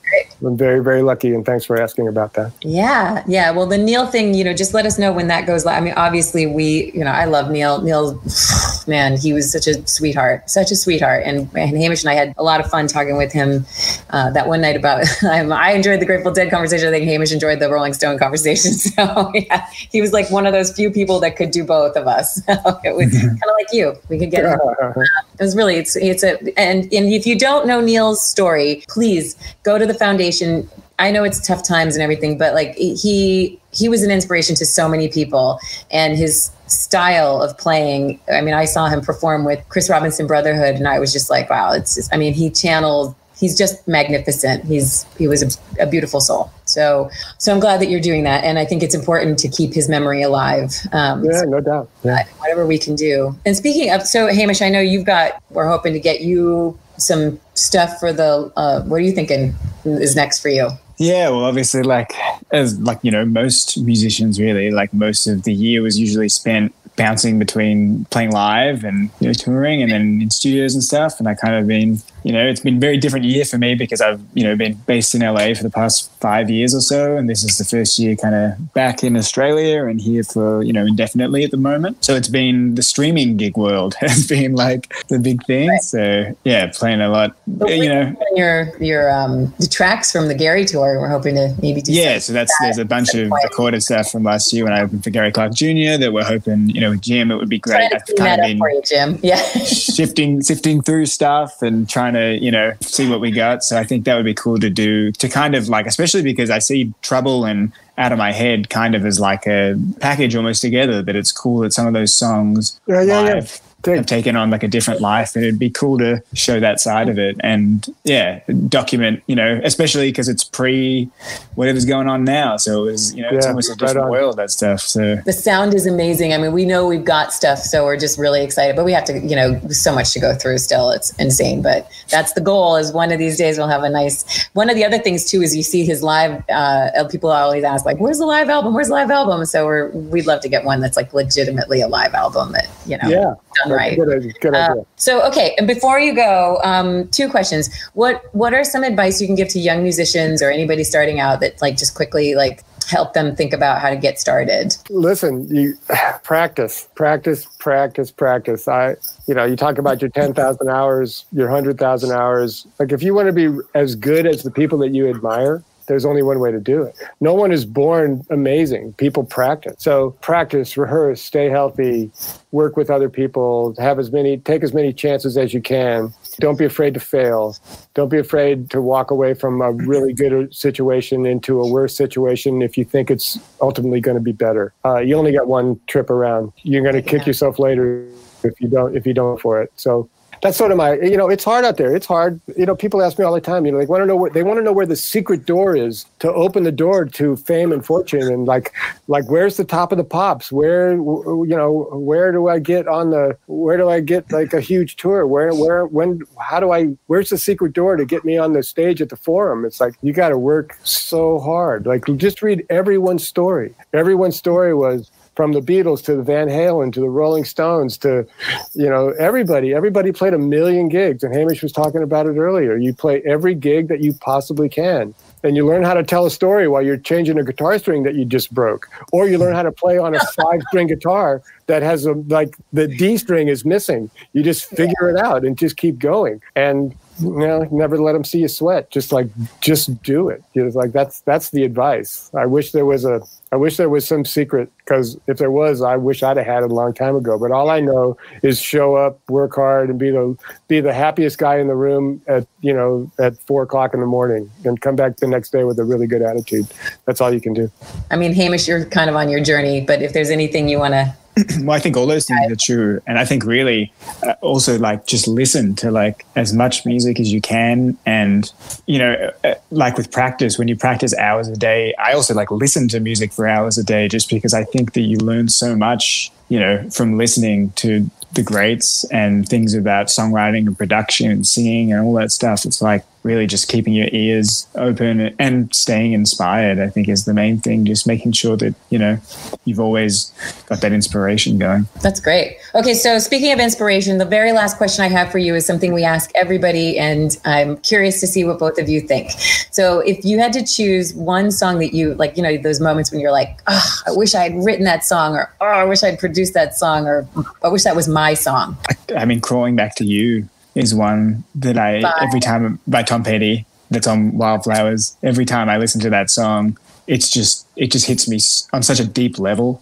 I'm 0.46 0.58
very, 0.58 0.84
very 0.84 1.04
lucky. 1.04 1.34
And 1.34 1.46
thanks 1.46 1.66
for 1.66 1.82
asking 1.82 2.08
about 2.08 2.34
that. 2.34 2.52
Yeah, 2.62 3.24
yeah. 3.28 3.52
Well, 3.52 3.68
the 3.68 3.78
Neal 3.78 4.08
thing, 4.08 4.34
you 4.34 4.44
know, 4.44 4.54
just 4.54 4.74
let 4.74 4.86
us 4.86 4.98
know 4.98 5.12
when 5.12 5.28
that 5.28 5.46
goes 5.48 5.66
live. 5.66 5.82
I 5.82 5.86
mean, 5.86 5.94
obviously, 5.96 6.46
we, 6.46 6.92
you 6.94 7.04
know, 7.04 7.12
I 7.12 7.26
love 7.26 7.50
Neal. 7.50 7.82
Neal, 7.82 8.22
man, 8.88 9.18
he 9.18 9.34
was 9.34 9.52
such 9.52 9.68
a 9.68 9.86
sweetheart, 9.88 10.50
such 10.50 10.72
a 10.72 10.76
sweetheart. 10.76 11.24
And, 11.26 11.50
and 11.56 11.73
Hamish 11.76 12.04
and 12.04 12.10
I 12.10 12.14
had 12.14 12.34
a 12.38 12.44
lot 12.44 12.60
of 12.60 12.70
fun 12.70 12.88
talking 12.88 13.18
with 13.18 13.32
him 13.32 13.66
uh, 14.10 14.30
that 14.32 14.48
one 14.48 14.62
night 14.62 14.76
about. 14.76 15.06
I 15.24 15.74
enjoyed 15.74 16.00
the 16.00 16.06
Grateful 16.06 16.32
Dead 16.32 16.50
conversation. 16.50 16.88
I 16.88 16.92
think 16.92 17.06
Hamish 17.06 17.32
enjoyed 17.32 17.60
the 17.60 17.70
Rolling 17.70 17.94
Stone 17.94 18.20
conversation. 18.20 18.72
So 18.94 19.32
yeah, 19.34 19.66
he 19.92 20.02
was 20.02 20.14
like 20.14 20.30
one 20.30 20.46
of 20.46 20.54
those 20.54 20.72
few 20.72 20.92
people 20.92 21.20
that 21.22 21.36
could 21.36 21.52
do 21.52 21.64
both 21.64 21.96
of 21.96 22.08
us. 22.08 22.42
So 22.54 22.80
it 22.84 22.96
was 22.96 23.12
kind 23.12 23.34
of 23.34 23.56
like 23.58 23.68
you. 23.72 23.96
We 24.10 24.20
could 24.20 24.30
get. 24.30 24.44
It 24.44 25.40
was 25.40 25.56
really 25.56 25.76
it's 25.76 25.96
it's 25.96 26.24
a 26.24 26.38
and 26.60 26.84
and 26.94 27.12
if 27.12 27.26
you 27.26 27.38
don't 27.38 27.66
know 27.66 27.82
Neal's 27.82 28.24
story, 28.26 28.84
please 28.88 29.36
go 29.64 29.78
to 29.78 29.86
the 29.86 29.94
foundation. 29.94 30.70
I 31.00 31.12
know 31.12 31.24
it's 31.24 31.46
tough 31.46 31.68
times 31.68 31.96
and 31.96 32.04
everything, 32.04 32.38
but 32.38 32.54
like 32.54 32.76
he 32.76 33.60
he 33.72 33.90
was 33.90 34.04
an 34.04 34.12
inspiration 34.12 34.56
to 34.58 34.66
so 34.66 34.88
many 34.88 35.08
people, 35.08 35.60
and 35.90 36.18
his 36.18 36.52
style 36.74 37.42
of 37.42 37.58
playing. 37.58 38.20
I 38.32 38.42
mean, 38.42 38.54
I 38.54 38.66
saw 38.66 38.88
him 38.88 39.02
perform 39.02 39.46
with 39.46 39.64
Chris 39.70 39.90
Robinson 39.90 40.28
Brotherhood, 40.28 40.76
and 40.76 40.88
I 40.88 41.00
was 41.00 41.14
just 41.14 41.30
like, 41.30 41.50
wow, 41.50 41.72
it's. 41.74 41.96
Just, 41.96 42.14
I 42.14 42.18
mean, 42.18 42.34
he 42.34 42.50
channeled. 42.50 43.16
He's 43.36 43.58
just 43.58 43.86
magnificent. 43.88 44.64
He's 44.66 45.06
he 45.18 45.28
was 45.28 45.42
a, 45.44 45.84
a 45.84 45.88
beautiful 45.88 46.22
soul. 46.22 46.52
So 46.66 47.10
so 47.40 47.54
I'm 47.54 47.60
glad 47.60 47.82
that 47.82 47.90
you're 47.90 48.00
doing 48.02 48.24
that, 48.24 48.44
and 48.44 48.58
I 48.58 48.66
think 48.66 48.84
it's 48.84 48.96
important 48.96 49.40
to 49.40 49.50
keep 49.50 49.74
his 49.74 49.90
memory 49.90 50.22
alive. 50.22 50.74
Um, 50.92 51.26
Yeah, 51.26 51.42
no 51.48 51.60
doubt. 51.60 51.90
Yeah. 52.04 52.24
whatever 52.38 52.66
we 52.66 52.78
can 52.78 52.96
do. 52.96 53.36
And 53.46 53.56
speaking 53.56 53.92
of, 53.92 54.04
so 54.04 54.28
Hamish, 54.28 54.62
I 54.62 54.70
know 54.70 54.80
you've 54.80 55.06
got. 55.06 55.42
We're 55.50 55.68
hoping 55.68 55.94
to 55.94 56.00
get 56.00 56.22
you 56.22 56.78
some 56.98 57.40
stuff 57.54 58.00
for 58.00 58.14
the. 58.14 58.52
Uh, 58.56 58.82
what 58.84 58.98
are 58.98 59.00
you 59.00 59.12
thinking 59.12 59.56
is 59.86 60.16
next 60.16 60.40
for 60.40 60.50
you? 60.50 60.70
Yeah, 61.04 61.32
well, 61.32 61.44
obviously, 61.44 61.84
like 61.84 62.14
as 62.52 62.80
like 62.80 63.00
you 63.02 63.12
know, 63.12 63.26
most 63.26 63.78
musicians 63.78 64.40
really 64.40 64.72
like 64.72 64.94
most 64.94 65.28
of 65.28 65.44
the 65.44 65.54
year 65.54 65.82
was 65.82 66.00
usually 66.00 66.30
spent 66.30 66.74
bouncing 66.96 67.40
between 67.40 68.06
playing 68.06 68.32
live 68.32 68.86
and 68.86 69.10
you 69.20 69.28
know 69.28 69.34
touring 69.34 69.82
and 69.82 69.92
then 69.92 70.22
in 70.22 70.30
studios 70.30 70.76
and 70.76 70.82
stuff. 70.82 71.20
And 71.20 71.28
I 71.28 71.36
kind 71.36 71.56
of 71.56 71.68
been 71.68 71.98
you 72.24 72.32
know 72.32 72.46
it's 72.46 72.62
been 72.62 72.78
a 72.78 72.80
very 72.80 72.98
different 72.98 73.26
year 73.26 73.46
for 73.46 73.58
me 73.58 73.76
because 73.76 74.02
I've 74.02 74.22
you 74.34 74.44
know 74.44 74.56
been 74.56 74.74
based 74.86 75.16
in 75.16 75.22
LA 75.22 75.54
for 75.54 75.64
the 75.64 75.70
past 75.70 76.12
five 76.20 76.50
years 76.50 76.74
or 76.74 76.82
so, 76.82 77.18
and 77.18 77.30
this 77.30 77.44
is 77.44 77.58
the 77.58 77.66
first 77.66 78.00
year 78.00 78.16
kind 78.16 78.36
of 78.36 78.74
back 78.74 79.04
in 79.04 79.16
Australia 79.16 79.86
and 79.86 80.02
here 80.02 80.24
for 80.24 80.64
you 80.64 80.74
know 80.74 80.86
indefinitely 80.86 81.44
at 81.44 81.52
the 81.52 81.58
moment. 81.58 82.04
So 82.04 82.16
it's 82.16 82.28
been 82.30 82.76
the 82.76 82.84
streaming 82.84 83.38
gig 83.38 83.58
world 83.58 83.96
has 84.00 84.28
been 84.28 84.56
like 84.56 84.94
the 85.10 85.20
big 85.20 85.44
thing. 85.46 85.70
Right. 85.70 85.82
So 85.82 86.36
yeah, 86.44 86.72
playing 86.74 87.02
a 87.02 87.10
lot. 87.10 87.36
You 87.68 87.90
know, 87.90 88.16
your 88.36 88.72
your 88.80 89.12
um 89.12 89.54
the 89.60 89.68
tracks 89.68 90.12
from 90.12 90.28
the 90.28 90.36
Gary 90.36 90.66
tour. 90.66 91.00
We're 91.00 91.10
hoping 91.10 91.36
to 91.36 91.56
maybe 91.62 91.82
do. 91.82 91.94
yeah, 91.94 92.20
so 92.20 92.34
that's 92.34 92.54
there's 92.62 92.78
a 92.78 92.86
bunch 92.86 93.14
of 93.14 93.30
point. 93.30 93.44
recorded 93.44 93.84
stuff 93.84 94.12
from 94.12 94.24
last 94.24 94.52
year 94.54 94.64
when 94.64 94.74
I 94.74 94.82
opened 94.82 95.04
for 95.04 95.10
Gary 95.10 95.32
Clark 95.32 95.54
Jr. 95.54 95.98
that 96.00 96.12
we're 96.14 96.24
hoping, 96.24 96.70
you 96.70 96.82
know, 96.82 96.92
with 96.92 97.02
Jim, 97.02 97.32
it 97.32 97.36
would 97.36 97.50
be 97.50 97.60
great. 97.60 97.92
I've 97.94 98.04
kind 98.18 98.40
of 98.40 98.46
been 98.46 98.58
for 98.58 98.70
you, 98.70 98.82
Jim. 98.86 99.20
Yeah. 99.24 99.42
shifting, 99.64 100.42
sifting 100.42 100.82
through 100.82 101.06
stuff 101.06 101.62
and 101.62 101.90
trying 101.90 102.13
to, 102.14 102.38
you 102.38 102.52
know, 102.52 102.74
see 102.82 103.10
what 103.10 103.20
we 103.20 103.32
got. 103.32 103.64
So 103.64 103.78
I 103.78 103.84
think 103.84 104.06
that 104.06 104.16
would 104.16 104.26
be 104.26 104.34
cool 104.34 104.60
to 104.60 104.70
do 104.70 105.12
to 105.14 105.30
kind 105.30 105.56
of 105.56 105.70
like, 105.70 105.86
especially 105.86 106.22
because 106.22 106.50
I 106.50 106.60
see 106.60 106.94
Trouble 107.02 107.46
and 107.46 107.72
Out 107.98 108.12
of 108.12 108.18
My 108.18 108.32
Head 108.32 108.70
kind 108.70 108.96
of 108.96 109.06
as 109.06 109.20
like 109.20 109.46
a 109.48 109.80
package 110.00 110.36
almost 110.36 110.62
together. 110.62 111.02
That 111.02 111.16
it's 111.16 111.32
cool 111.32 111.60
that 111.60 111.74
some 111.74 111.88
of 111.88 111.94
those 111.94 112.16
songs 112.18 112.80
Yeah, 112.88 113.02
yeah, 113.02 113.36
yeah. 113.36 113.46
Live 113.86 113.94
Take- 113.94 113.98
have 113.98 114.06
taken 114.06 114.36
on 114.36 114.50
like 114.50 114.64
a 114.64 114.68
different 114.68 115.02
life, 115.02 115.36
and 115.36 115.44
it'd 115.44 115.60
be 115.60 115.70
cool 115.70 115.98
to 116.00 116.22
show 116.34 116.60
that 116.60 116.80
side 116.80 117.10
of 117.10 117.18
it, 117.20 117.36
and 117.42 117.86
yeah, 118.04 118.40
document. 118.70 119.22
You 119.28 119.36
know, 119.36 119.60
especially 119.64 120.10
because 120.10 120.30
it's 120.30 120.44
pre 120.44 121.10
whatever's 121.56 121.86
going 121.86 122.08
on 122.08 122.24
now, 122.24 122.58
so 122.58 122.84
it 122.84 122.92
was 122.92 123.14
you 123.16 123.22
know 123.22 123.30
it's 123.32 123.46
Yeah, 123.46 123.50
almost 123.52 123.70
a 123.70 123.74
right 123.74 123.80
different 123.80 124.06
on. 124.06 124.12
world 124.12 124.38
that 124.38 124.52
stuff. 124.52 124.82
So 124.82 125.18
The 125.26 125.34
sound 125.34 125.74
is 125.74 125.86
amazing. 125.86 126.34
I 126.34 126.38
mean, 126.38 126.52
we 126.54 126.66
know 126.66 126.88
we've 126.88 127.06
got 127.06 127.34
stuff, 127.34 127.60
so 127.60 127.86
we're 127.86 127.98
just 127.98 128.18
really 128.18 128.44
excited. 128.44 128.76
But 128.76 128.86
we 128.86 128.94
have 128.94 129.04
to, 129.06 129.20
you 129.20 129.36
know, 129.36 129.60
so 129.70 129.94
much 129.94 130.12
to 130.14 130.20
go 130.20 130.34
through 130.36 130.58
still. 130.60 130.90
It's 130.92 131.12
insane. 131.20 131.62
But 131.62 131.90
that's 132.10 132.34
the 132.34 132.42
goal. 132.42 132.76
Is 132.76 132.92
one 132.92 133.12
of 133.12 133.20
these 133.20 133.38
days 133.38 133.58
we'll 133.58 133.68
have 133.68 133.84
a 133.84 133.90
nice. 133.90 134.48
One 134.54 134.70
of 134.70 134.76
the 134.76 134.86
other 134.86 134.98
things 135.00 135.26
too 135.26 135.42
is 135.42 135.56
you 135.56 135.64
see 135.64 135.86
his 135.86 136.02
live. 136.04 136.44
Uh, 136.50 137.06
people 137.10 137.30
always 137.32 137.64
ask 137.64 137.86
like, 137.86 137.98
"Where's 138.00 138.20
the 138.20 138.26
live 138.26 138.50
album? 138.50 138.74
Where's 138.74 138.88
the 138.88 138.94
live 138.94 139.12
album?" 139.12 139.44
So 139.46 139.66
we're 139.66 139.90
we'd 139.90 140.26
love 140.26 140.42
to 140.42 140.50
get 140.50 140.64
one 140.64 140.80
that's 140.80 140.98
like 140.98 141.14
legitimately 141.14 141.82
a 141.82 141.88
live 141.88 142.14
album 142.14 142.52
that 142.54 142.68
you 142.86 142.98
know 142.98 143.10
Yeah, 143.10 143.34
done 143.64 143.72
right. 143.72 143.98
good, 143.98 144.34
good 144.42 144.56
Uh, 144.56 144.76
so 144.96 145.26
okay, 145.28 145.56
and 145.58 145.68
before 145.68 146.00
you 146.00 146.14
go, 146.14 146.60
um, 146.64 147.08
two 147.10 147.30
questions. 147.30 147.70
What 147.94 148.24
what 148.34 148.54
are 148.54 148.64
some 148.64 148.84
advice 148.84 149.22
you 149.22 149.28
can 149.28 149.36
give 149.36 149.50
to 149.50 149.60
young 149.60 149.84
musicians 149.84 150.42
or 150.42 150.52
anybody 150.52 150.84
starting 150.84 151.20
out 151.20 151.40
that 151.42 151.62
like 151.62 151.78
just 151.78 151.96
quickly 151.96 152.36
like 152.36 152.64
help 152.90 153.14
them 153.14 153.36
think 153.36 153.54
about 153.54 153.82
how 153.82 153.90
to 153.90 153.96
get 153.96 154.20
started? 154.20 154.76
listen 154.90 155.48
you 155.54 155.78
practice 156.24 156.90
practice 156.96 157.48
practice 157.60 158.12
practice 158.12 158.68
i 158.68 158.96
you 159.28 159.34
know 159.34 159.46
you 159.46 159.56
talk 159.56 159.78
about 159.78 160.02
your 160.02 160.10
10,000 160.10 160.70
hours 160.70 161.26
your 161.32 161.48
100,000 161.48 162.12
hours 162.12 162.68
like 162.80 162.92
if 162.92 163.02
you 163.02 163.14
want 163.14 163.28
to 163.28 163.34
be 163.34 163.50
as 163.74 163.96
good 163.96 164.26
as 164.26 164.44
the 164.44 164.52
people 164.52 164.78
that 164.78 164.90
you 164.90 165.10
admire 165.10 165.64
there's 165.88 166.06
only 166.06 166.24
one 166.24 166.40
way 166.40 166.52
to 166.52 166.60
do 166.60 166.84
it 166.84 166.96
no 167.20 167.34
one 167.34 167.52
is 167.52 167.66
born 167.66 168.26
amazing 168.30 168.94
people 168.94 169.24
practice 169.24 169.76
so 169.78 170.12
practice 170.22 170.78
rehearse 170.78 171.22
stay 171.22 171.50
healthy 171.50 172.12
work 172.52 172.78
with 172.78 172.90
other 172.90 173.10
people 173.10 173.74
have 173.80 174.00
as 174.00 174.12
many 174.12 174.38
take 174.38 174.64
as 174.64 174.74
many 174.74 174.94
chances 174.94 175.38
as 175.38 175.54
you 175.54 175.62
can 175.62 176.14
don't 176.40 176.58
be 176.58 176.66
afraid 176.66 176.94
to 176.94 177.00
fail 177.00 177.56
don't 177.94 178.10
be 178.10 178.18
afraid 178.18 178.70
to 178.72 178.82
walk 178.82 179.12
away 179.12 179.34
from 179.34 179.62
a 179.62 179.72
really 179.72 180.14
good 180.14 180.54
situation 180.54 181.26
into 181.26 181.62
a 181.62 181.68
worse 181.68 181.96
situation 181.96 182.62
if 182.62 182.78
you 182.78 182.84
think 182.84 183.12
it's 183.12 183.38
ultimately 183.62 184.02
going 184.02 184.16
to 184.16 184.24
be 184.24 184.32
better. 184.32 184.74
Uh, 184.84 184.98
you 184.98 185.16
only 185.16 185.32
got 185.32 185.48
one 185.48 185.80
trip 185.88 186.10
around. 186.10 186.52
You're 186.64 186.82
going 186.82 186.96
to 186.96 187.02
kick 187.02 187.28
yourself 187.28 187.60
later 187.60 188.08
if 188.44 188.60
you 188.60 188.68
don't 188.68 188.96
if 188.96 189.06
you 189.06 189.14
don't 189.14 189.40
for 189.40 189.62
it. 189.62 189.72
So 189.76 190.10
that's 190.44 190.58
sort 190.58 190.72
of 190.72 190.78
my 190.78 190.96
you 190.96 191.16
know 191.16 191.30
it's 191.30 191.46
hard 191.46 191.64
out 191.64 191.78
there. 191.78 191.96
It's 191.96 192.06
hard. 192.06 192.40
You 192.58 192.66
know 192.66 192.76
people 192.76 193.02
ask 193.02 193.18
me 193.18 193.24
all 193.24 193.34
the 193.34 193.40
time. 193.40 193.66
You 193.66 193.72
know 193.72 193.80
they 193.80 193.86
want 193.86 194.02
to 194.02 194.06
know 194.06 194.18
where 194.18 194.30
they 194.30 194.44
want 194.44 194.60
to 194.60 194.64
know 194.64 194.74
where 194.74 194.86
the 194.86 194.98
secret 194.98 195.46
door 195.46 195.74
is 195.74 196.06
to 196.20 196.32
open 196.34 196.64
the 196.64 196.72
door 196.72 197.06
to 197.06 197.38
fame 197.38 197.72
and 197.72 197.84
fortune 197.86 198.32
and 198.32 198.46
like 198.46 198.74
like 199.08 199.24
where's 199.30 199.56
the 199.56 199.64
top 199.64 199.94
of 199.94 199.98
the 199.98 200.04
pops? 200.04 200.52
Where 200.52 200.92
you 200.94 201.46
know 201.48 201.88
where 201.94 202.34
do 202.34 202.50
I 202.50 202.60
get 202.60 202.90
on 202.90 203.12
the 203.12 203.38
where 203.48 203.78
do 203.78 203.90
I 203.90 204.02
get 204.02 204.30
like 204.34 204.54
a 204.54 204.60
huge 204.60 204.98
tour? 204.98 205.26
Where 205.26 205.54
where 205.56 205.86
when 205.86 206.22
how 206.38 206.60
do 206.60 206.74
I 206.74 206.88
where's 207.08 207.30
the 207.30 207.38
secret 207.38 207.72
door 207.72 207.96
to 207.96 208.04
get 208.04 208.26
me 208.26 208.38
on 208.38 208.52
the 208.52 208.64
stage 208.64 209.02
at 209.02 209.10
the 209.10 209.16
forum? 209.16 209.64
It's 209.64 209.80
like 209.80 209.96
you 210.02 210.12
got 210.12 210.30
to 210.30 210.38
work 210.38 210.78
so 210.84 211.40
hard. 211.40 211.86
Like 211.86 212.04
just 212.18 212.42
read 212.42 212.66
everyone's 212.70 213.26
story. 213.26 213.74
Everyone's 213.94 214.36
story 214.36 214.74
was 214.74 215.10
from 215.36 215.54
the 215.54 215.62
Beatles 215.62 216.04
to 216.06 216.16
the 216.16 216.24
Van 216.24 216.48
Halen 216.48 216.94
to 216.94 217.00
the 217.00 217.10
Rolling 217.10 217.46
Stones 217.46 217.98
to, 218.00 218.26
you 218.74 218.90
know, 218.90 219.10
everybody. 219.20 219.74
Everybody 219.74 220.12
played 220.12 220.34
a 220.34 220.38
million 220.38 220.90
gigs, 220.90 221.24
and 221.24 221.34
Hamish 221.34 221.64
was 221.64 221.72
talking 221.72 222.04
about 222.04 222.28
it 222.28 222.38
earlier. 222.38 222.78
You 222.78 222.94
play 222.94 223.22
every 223.26 223.56
gig 223.56 223.88
that 223.88 224.02
you 224.02 224.14
possibly 224.14 224.70
can, 224.70 225.14
and 225.44 225.56
you 225.56 225.66
learn 225.66 225.84
how 225.84 225.94
to 225.94 226.04
tell 226.04 226.26
a 226.26 226.32
story 226.32 226.68
while 226.68 226.82
you're 226.82 226.98
changing 226.98 227.40
a 227.40 227.44
guitar 227.44 227.78
string 227.80 228.04
that 228.04 228.16
you 228.16 228.26
just 228.26 228.54
broke, 228.54 228.88
or 229.12 229.28
you 229.28 229.38
learn 229.38 229.56
how 229.56 229.64
to 229.64 229.72
play 229.72 229.98
on 229.98 230.16
a 230.16 230.20
five-string 230.36 230.88
guitar 230.88 231.42
that 231.68 231.82
has 231.82 232.06
a 232.06 232.14
like 232.14 232.56
the 232.72 232.88
D 232.88 233.18
string 233.18 233.48
is 233.48 233.66
missing. 233.66 234.10
You 234.34 234.44
just 234.44 234.66
figure 234.66 235.10
it 235.10 235.18
out 235.18 235.46
and 235.46 235.58
just 235.58 235.78
keep 235.78 235.98
going, 235.98 236.42
and 236.56 236.96
you 237.20 237.30
know, 237.30 237.68
never 237.72 237.98
let 237.98 238.14
them 238.14 238.24
see 238.24 238.40
you 238.40 238.48
sweat. 238.48 238.90
Just 238.90 239.12
like, 239.12 239.28
just 239.62 240.02
do 240.04 240.30
it. 240.30 240.44
You 240.54 240.62
know, 240.62 240.68
it's 240.68 240.76
like 240.76 240.92
that's 240.92 241.22
that's 241.22 241.52
the 241.52 241.64
advice. 241.64 242.32
I 242.36 242.46
wish 242.46 242.72
there 242.72 242.86
was 242.86 243.06
a, 243.06 243.22
I 243.54 243.56
wish 243.56 243.78
there 243.78 243.88
was 243.88 244.08
some 244.08 244.26
secret 244.26 244.72
because 244.80 245.16
if 245.28 245.38
there 245.38 245.52
was, 245.52 245.84
I 245.84 245.96
wish 245.96 246.24
I'd 246.24 246.38
have 246.38 246.46
had 246.48 246.64
it 246.64 246.72
a 246.72 246.74
long 246.74 246.92
time 246.92 247.16
ago. 247.16 247.38
But 247.38 247.52
all 247.52 247.70
I 247.70 247.82
know 247.82 248.18
is 248.42 248.60
show 248.60 248.96
up, 248.96 249.20
work 249.30 249.54
hard, 249.54 249.92
and 249.92 250.00
be 250.00 250.10
the 250.10 250.36
be 250.68 250.82
the 250.82 250.92
happiest 250.92 251.38
guy 251.38 251.60
in 251.60 251.68
the 251.68 251.76
room 251.76 252.20
at 252.26 252.48
you 252.62 252.74
know 252.74 253.12
at 253.20 253.38
four 253.38 253.62
o'clock 253.62 253.94
in 253.94 254.00
the 254.00 254.08
morning, 254.08 254.50
and 254.66 254.82
come 254.82 254.96
back 254.96 255.18
the 255.18 255.28
next 255.28 255.52
day 255.52 255.66
with 255.66 255.78
a 255.78 255.84
really 255.84 256.08
good 256.08 256.24
attitude. 256.24 256.66
That's 257.06 257.22
all 257.22 257.32
you 257.32 257.40
can 257.40 257.54
do. 257.54 257.70
I 258.10 258.16
mean, 258.16 258.34
Hamish, 258.34 258.68
you're 258.68 258.86
kind 258.86 259.08
of 259.08 259.16
on 259.16 259.30
your 259.30 259.44
journey, 259.44 259.82
but 259.82 260.02
if 260.02 260.14
there's 260.14 260.32
anything 260.32 260.68
you 260.68 260.80
want 260.80 260.96
to, 260.96 261.16
well, 261.62 261.72
I 261.72 261.80
think 261.80 261.98
all 261.98 262.06
those 262.06 262.26
things 262.26 262.52
are 262.52 262.56
true, 262.56 263.02
and 263.08 263.18
I 263.18 263.26
think 263.26 263.44
really 263.44 263.92
uh, 264.22 264.36
also 264.42 264.78
like 264.78 265.06
just 265.06 265.28
listen 265.28 265.76
to 265.78 265.90
like 265.90 266.26
as 266.36 266.54
much 266.54 266.86
music 266.86 267.20
as 267.20 267.34
you 267.34 267.42
can, 267.42 267.98
and 268.06 268.52
you 268.86 269.00
know, 269.00 269.32
uh, 269.44 269.56
like 269.72 269.98
with 269.98 270.12
practice, 270.12 270.60
when 270.60 270.68
you 270.68 270.76
practice 270.76 271.16
hours 271.16 271.48
a 271.48 271.56
day, 271.56 271.94
I 271.96 272.14
also 272.14 272.34
like 272.34 272.52
listen 272.52 272.88
to 272.90 273.00
music 273.00 273.34
for 273.34 273.48
hours 273.48 273.78
a 273.78 273.84
day, 273.84 274.08
just 274.08 274.30
because 274.30 274.54
I 274.54 274.64
think 274.64 274.94
that 274.94 275.02
you 275.02 275.18
learn 275.18 275.50
so 275.50 275.76
much, 275.76 276.32
you 276.50 276.60
know, 276.60 276.88
from 276.90 277.18
listening 277.18 277.72
to 277.78 278.10
the 278.34 278.44
greats 278.44 279.04
and 279.06 279.48
things 279.48 279.74
about 279.74 280.08
songwriting 280.08 280.68
and 280.68 280.78
production 280.78 281.32
and 281.32 281.46
singing 281.46 281.92
and 281.92 282.02
all 282.02 282.14
that 282.16 282.32
stuff. 282.32 282.66
It's 282.66 282.82
like 282.82 283.04
really 283.24 283.48
just 283.48 283.70
keeping 283.70 283.94
your 283.94 284.10
ears 284.12 284.68
open 284.76 285.34
and 285.40 285.74
staying 285.74 286.14
inspired, 286.14 286.80
I 286.80 286.90
think 286.90 287.08
is 287.08 287.26
the 287.26 287.34
main 287.34 287.60
thing. 287.60 287.86
Just 287.86 288.06
making 288.06 288.34
sure 288.34 288.58
that, 288.58 288.76
you 288.90 289.00
know, 289.00 289.18
you've 289.66 289.80
always 289.80 290.34
got 290.68 290.82
that 290.82 290.92
inspiration 290.92 291.58
going. 291.58 291.88
that's 292.02 292.20
great. 292.20 292.58
Okay, 292.76 292.94
so 292.94 293.20
speaking 293.20 293.52
of 293.52 293.60
inspiration, 293.60 294.18
the 294.18 294.26
very 294.26 294.52
last 294.52 294.78
question 294.78 295.04
I 295.06 295.08
have 295.08 295.32
for 295.32 295.38
you 295.38 295.56
is 295.56 295.66
something 295.66 295.94
we 295.94 296.04
ask 296.04 296.32
everybody, 296.36 297.00
and 297.00 297.38
I'm 297.46 297.78
curious 297.78 298.20
to 298.20 298.28
see 298.28 298.44
what 298.44 298.60
both 298.60 298.78
of 298.78 298.90
you 298.90 299.02
think. 299.02 299.32
So, 299.72 300.00
if 300.00 300.24
you 300.26 300.40
had 300.40 300.54
to 300.54 300.66
choose 300.66 301.14
one 301.14 301.52
song 301.52 301.80
that 301.80 301.94
you 301.94 302.14
like, 302.16 302.36
you 302.38 302.44
know, 302.44 302.58
those 302.58 302.80
moments 302.80 303.12
when 303.12 303.22
you're 303.22 303.32
like, 303.32 303.62
oh, 303.68 303.96
I 304.06 304.12
wish 304.12 304.36
I 304.36 304.50
had 304.50 304.64
written 304.64 304.84
that 304.86 305.04
song, 305.04 305.36
or 305.36 305.54
oh, 305.62 305.66
I 305.66 305.84
wish 305.86 306.04
I'd 306.04 306.20
produced 306.20 306.54
that 306.54 306.76
song, 306.76 307.08
or 307.08 307.28
I 307.64 307.70
wish 307.70 307.84
that 307.84 307.96
was 307.96 308.08
my 308.08 308.34
song. 308.34 308.78
I 309.16 309.26
mean, 309.26 309.40
crawling 309.40 309.76
back 309.76 309.96
to 309.96 310.06
you 310.06 310.50
is 310.76 310.94
one 310.96 311.44
that 311.56 311.78
I 311.78 312.02
By- 312.02 312.14
every 312.22 312.40
time 312.40 312.80
by 312.88 313.04
Tom 313.04 313.24
Petty 313.24 313.66
that's 313.92 314.08
on 314.08 314.38
Wildflowers. 314.38 315.16
Every 315.24 315.46
time 315.46 315.70
I 315.70 315.78
listen 315.78 316.02
to 316.02 316.10
that 316.10 316.30
song, 316.30 316.78
it's 317.06 317.30
just 317.30 317.68
it 317.76 317.92
just 317.92 318.06
hits 318.06 318.28
me 318.30 318.40
on 318.72 318.82
such 318.84 319.00
a 319.00 319.06
deep 319.06 319.38
level, 319.40 319.82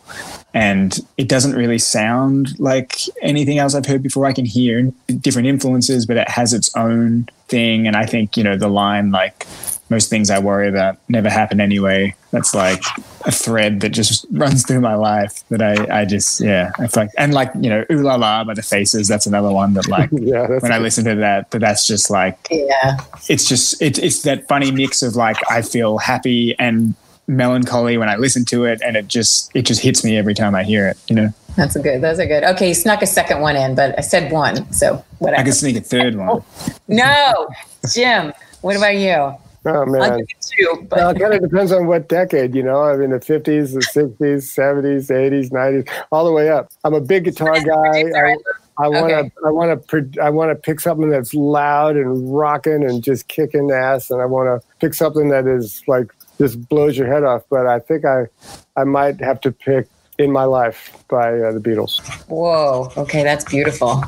and 0.53 0.99
it 1.17 1.27
doesn't 1.27 1.53
really 1.55 1.77
sound 1.77 2.59
like 2.59 2.99
anything 3.21 3.57
else 3.59 3.75
I've 3.75 3.85
heard 3.85 4.01
before. 4.03 4.25
I 4.25 4.33
can 4.33 4.45
hear 4.45 4.91
different 5.19 5.47
influences, 5.47 6.05
but 6.05 6.17
it 6.17 6.29
has 6.29 6.53
its 6.53 6.75
own 6.75 7.27
thing. 7.47 7.85
And 7.87 7.95
I 7.95 8.05
think 8.05 8.35
you 8.37 8.43
know 8.43 8.57
the 8.57 8.69
line 8.69 9.11
like 9.11 9.45
most 9.91 10.09
things 10.09 10.29
I 10.29 10.39
worry 10.39 10.69
about 10.69 10.97
never 11.09 11.29
happen 11.29 11.59
anyway. 11.59 12.15
That's 12.31 12.55
like 12.55 12.81
a 13.25 13.31
thread 13.31 13.81
that 13.81 13.89
just 13.89 14.25
runs 14.31 14.65
through 14.65 14.79
my 14.79 14.95
life 14.95 15.47
that 15.49 15.61
I, 15.61 16.01
I 16.01 16.05
just, 16.05 16.39
yeah, 16.39 16.71
I 16.79 16.87
like, 16.95 17.09
and 17.17 17.33
like, 17.33 17.51
you 17.59 17.69
know, 17.69 17.85
Ooh 17.91 18.01
La 18.01 18.15
La 18.15 18.43
by 18.45 18.53
the 18.53 18.63
Faces, 18.63 19.07
that's 19.07 19.27
another 19.27 19.51
one 19.51 19.73
that 19.73 19.87
like, 19.87 20.09
Yeah, 20.13 20.47
that's 20.47 20.63
when 20.63 20.71
I 20.71 20.79
listen 20.79 21.03
to 21.05 21.15
that, 21.15 21.51
that 21.51 21.59
that's 21.59 21.85
just 21.85 22.09
like, 22.09 22.39
Yeah, 22.49 23.01
it's 23.29 23.47
just, 23.47 23.81
it, 23.81 23.99
it's 23.99 24.23
that 24.23 24.47
funny 24.47 24.71
mix 24.71 25.03
of 25.03 25.15
like, 25.15 25.37
I 25.51 25.61
feel 25.61 25.97
happy 25.97 26.57
and 26.57 26.95
melancholy 27.27 27.97
when 27.97 28.09
I 28.09 28.15
listen 28.15 28.45
to 28.45 28.63
it. 28.63 28.81
And 28.81 28.95
it 28.95 29.09
just, 29.09 29.51
it 29.53 29.63
just 29.63 29.81
hits 29.81 30.03
me 30.05 30.17
every 30.17 30.33
time 30.33 30.55
I 30.55 30.63
hear 30.63 30.87
it, 30.87 30.97
you 31.07 31.15
know, 31.15 31.33
that's 31.57 31.75
a 31.75 31.81
good. 31.81 31.99
Those 31.99 32.17
are 32.17 32.25
good. 32.25 32.45
Okay, 32.45 32.69
you 32.69 32.73
snuck 32.73 33.01
a 33.01 33.05
second 33.05 33.41
one 33.41 33.57
in, 33.57 33.75
but 33.75 33.93
I 33.97 34.01
said 34.01 34.31
one, 34.31 34.71
so 34.71 35.03
whatever. 35.19 35.41
I 35.41 35.43
could 35.43 35.53
sneak 35.53 35.75
a 35.75 35.81
third 35.81 36.15
one. 36.15 36.41
no, 36.87 37.49
Jim. 37.93 38.31
What 38.61 38.77
about 38.77 38.95
you? 38.95 39.35
Oh 39.65 39.85
man. 39.85 40.25
two, 40.39 40.87
but 40.89 40.97
Well, 40.97 41.09
it 41.09 41.19
kind 41.19 41.33
of 41.33 41.41
depends 41.41 41.71
on 41.71 41.87
what 41.87 42.09
decade, 42.09 42.55
you 42.55 42.63
know. 42.63 42.83
I 42.83 42.95
mean, 42.97 43.11
the 43.11 43.19
50s, 43.19 43.73
the 43.73 43.79
60s, 43.79 44.17
70s, 44.17 45.09
80s, 45.09 45.51
90s, 45.51 46.05
all 46.11 46.25
the 46.25 46.31
way 46.31 46.49
up. 46.49 46.71
I'm 46.83 46.93
a 46.93 47.01
big 47.01 47.25
guitar 47.25 47.59
guy. 47.61 48.03
I, 48.15 48.35
I 48.77 48.87
want 48.87 49.09
to, 49.09 49.19
Okay. 49.19 49.31
I 49.45 49.49
want 49.51 49.87
to, 49.87 50.21
I 50.21 50.29
want 50.29 50.49
to 50.49 50.55
pick 50.55 50.79
something 50.79 51.09
that's 51.09 51.33
loud 51.33 51.95
and 51.97 52.33
rocking 52.33 52.83
and 52.83 53.03
just 53.03 53.27
kicking 53.27 53.69
ass, 53.71 54.09
and 54.09 54.21
I 54.21 54.25
want 54.25 54.47
to 54.47 54.67
pick 54.79 54.93
something 54.93 55.29
that 55.29 55.45
is 55.45 55.83
like 55.87 56.11
just 56.37 56.67
blows 56.69 56.97
your 56.97 57.07
head 57.07 57.23
off. 57.23 57.43
But 57.49 57.67
I 57.67 57.79
think 57.79 58.05
I, 58.05 58.27
I 58.75 58.85
might 58.85 59.19
have 59.19 59.41
to 59.41 59.51
pick 59.51 59.87
"In 60.17 60.31
My 60.31 60.45
Life" 60.45 61.03
by 61.09 61.33
uh, 61.39 61.51
the 61.51 61.59
Beatles. 61.59 61.99
whoa. 62.27 62.91
Okay, 62.97 63.23
that's 63.23 63.45
beautiful. 63.45 64.03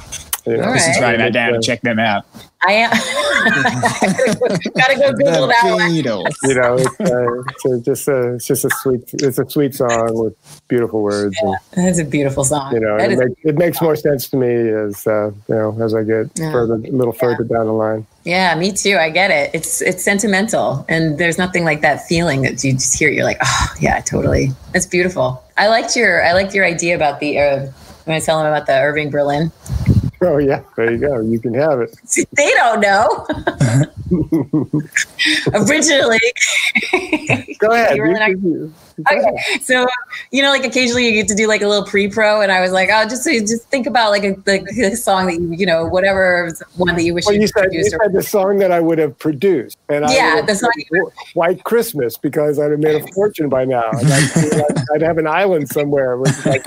You 0.46 0.58
know? 0.58 0.64
All 0.68 0.74
Just 0.74 0.88
right. 1.00 1.02
writing 1.02 1.20
that 1.22 1.34
down 1.34 1.54
and 1.56 1.64
check 1.64 1.82
them 1.82 2.00
out. 2.00 2.26
I 2.66 2.74
am. 2.74 2.92
Gotta 4.76 4.96
go 4.96 5.12
Google 5.14 5.48
that 5.48 5.62
one. 5.64 5.94
You 5.96 6.04
know, 6.04 6.24
it's, 6.26 6.44
uh, 6.44 7.44
it's 7.50 7.66
a, 7.66 7.80
just 7.82 8.08
a, 8.08 8.34
it's 8.36 8.48
just 8.48 8.66
a 8.66 8.70
sweet, 8.82 9.02
it's 9.14 9.38
a 9.38 9.50
sweet 9.50 9.76
song 9.76 10.10
with 10.24 10.62
beautiful 10.68 11.02
words. 11.02 11.36
And, 11.42 11.56
That's 11.88 12.00
a 12.00 12.06
beautiful 12.06 12.44
song. 12.44 12.74
you 12.74 12.80
know, 12.80 12.98
That 12.98 13.12
it, 13.12 13.14
is- 13.14 13.20
make, 13.20 13.38
it 13.44 13.58
makes 13.58 13.82
more 13.82 13.96
sense 13.96 14.30
to 14.30 14.38
me 14.38 14.48
as 14.70 15.06
uh, 15.08 15.32
you 15.50 15.56
know 15.56 15.78
as 15.82 15.94
I 15.94 16.04
get 16.04 16.28
Yeah. 16.36 16.52
further, 16.52 16.76
a 16.76 16.78
little 16.92 17.14
further 17.14 17.44
down 17.44 17.66
the 17.68 17.74
line. 17.74 18.06
yeah, 18.24 18.56
me 18.56 18.72
too. 18.72 18.98
I 18.98 19.10
get 19.10 19.30
it. 19.32 19.52
It's 19.54 19.82
it's 19.82 20.04
sentimental, 20.04 20.86
and 20.88 21.18
there's 21.18 21.38
nothing 21.38 21.66
like 21.66 21.82
that 21.82 22.06
feeling 22.08 22.42
that 22.44 22.64
you 22.64 22.74
just 22.74 22.98
hear. 22.98 23.10
it, 23.10 23.16
You're 23.16 23.26
like, 23.26 23.40
oh 23.44 23.68
yeah, 23.80 24.00
totally. 24.02 24.52
It's 24.74 24.86
beautiful. 24.86 25.44
I 25.58 25.68
liked 25.68 25.96
your 25.96 26.24
I 26.24 26.32
liked 26.34 26.54
your 26.54 26.66
idea 26.66 26.96
about 26.96 27.20
the. 27.20 27.40
Uh, 27.40 27.56
I'm 28.06 28.08
going 28.08 28.20
to 28.20 28.26
tell 28.26 28.42
him 28.42 28.48
about 28.48 28.66
the 28.68 28.74
Irving 28.80 29.10
Berlin. 29.10 29.50
Oh 30.34 30.38
yeah, 30.38 30.64
there 30.78 30.90
you 30.90 31.00
go. 31.00 31.20
You 31.20 31.38
can 31.38 31.54
have 31.54 31.82
it. 31.82 31.94
They 32.32 32.50
don't 32.52 32.80
know. 32.80 33.28
Originally, 35.68 36.20
Go 37.60 37.72
ahead. 37.72 37.98
You 37.98 38.74
really 38.98 38.98
You- 38.98 39.04
not- 39.04 39.14
you- 39.14 39.22
go 39.22 39.22
ahead. 39.22 39.34
okay. 39.34 39.60
So 39.64 39.88
you 40.32 40.42
know, 40.42 40.50
like 40.50 40.64
occasionally 40.66 41.06
you 41.06 41.12
get 41.14 41.28
to 41.30 41.36
do 41.36 41.48
like 41.48 41.62
a 41.62 41.68
little 41.68 41.86
pre-pro, 41.86 42.42
and 42.42 42.52
I 42.52 42.62
was 42.62 42.72
like, 42.72 42.90
oh, 42.92 43.04
just 43.08 43.24
just 43.26 43.68
think 43.70 43.88
about 43.88 44.12
like 44.12 44.24
a, 44.24 44.36
like 44.46 44.64
a 44.78 44.96
song 44.96 45.28
that 45.28 45.36
you 45.40 45.52
you 45.54 45.66
know 45.66 45.86
whatever 45.86 46.52
one 46.76 46.96
that 46.96 47.04
you 47.04 47.14
wish 47.14 47.26
Well, 47.26 47.36
you 47.36 47.42
you 47.42 47.48
said, 47.48 47.64
produced. 47.64 47.94
or- 47.96 48.00
said 48.04 48.14
the 48.14 48.24
song 48.24 48.58
that 48.58 48.72
I 48.72 48.80
would 48.80 48.98
have 49.00 49.18
produced, 49.20 49.78
and 49.90 50.06
I 50.06 50.14
Yeah, 50.14 50.42
the 50.42 50.56
song 50.56 50.72
White 51.34 51.64
Christmas 51.64 52.18
because 52.18 52.60
I'd 52.60 52.72
have 52.72 52.80
made 52.80 53.02
a 53.02 53.08
fortune 53.14 53.50
by 53.50 53.66
now. 53.66 53.90
And 53.92 54.12
I'd, 54.12 54.78
I'd 54.96 55.02
have 55.02 55.18
an 55.18 55.28
island 55.28 55.70
somewhere 55.70 56.18
with 56.18 56.46
like, 56.46 56.66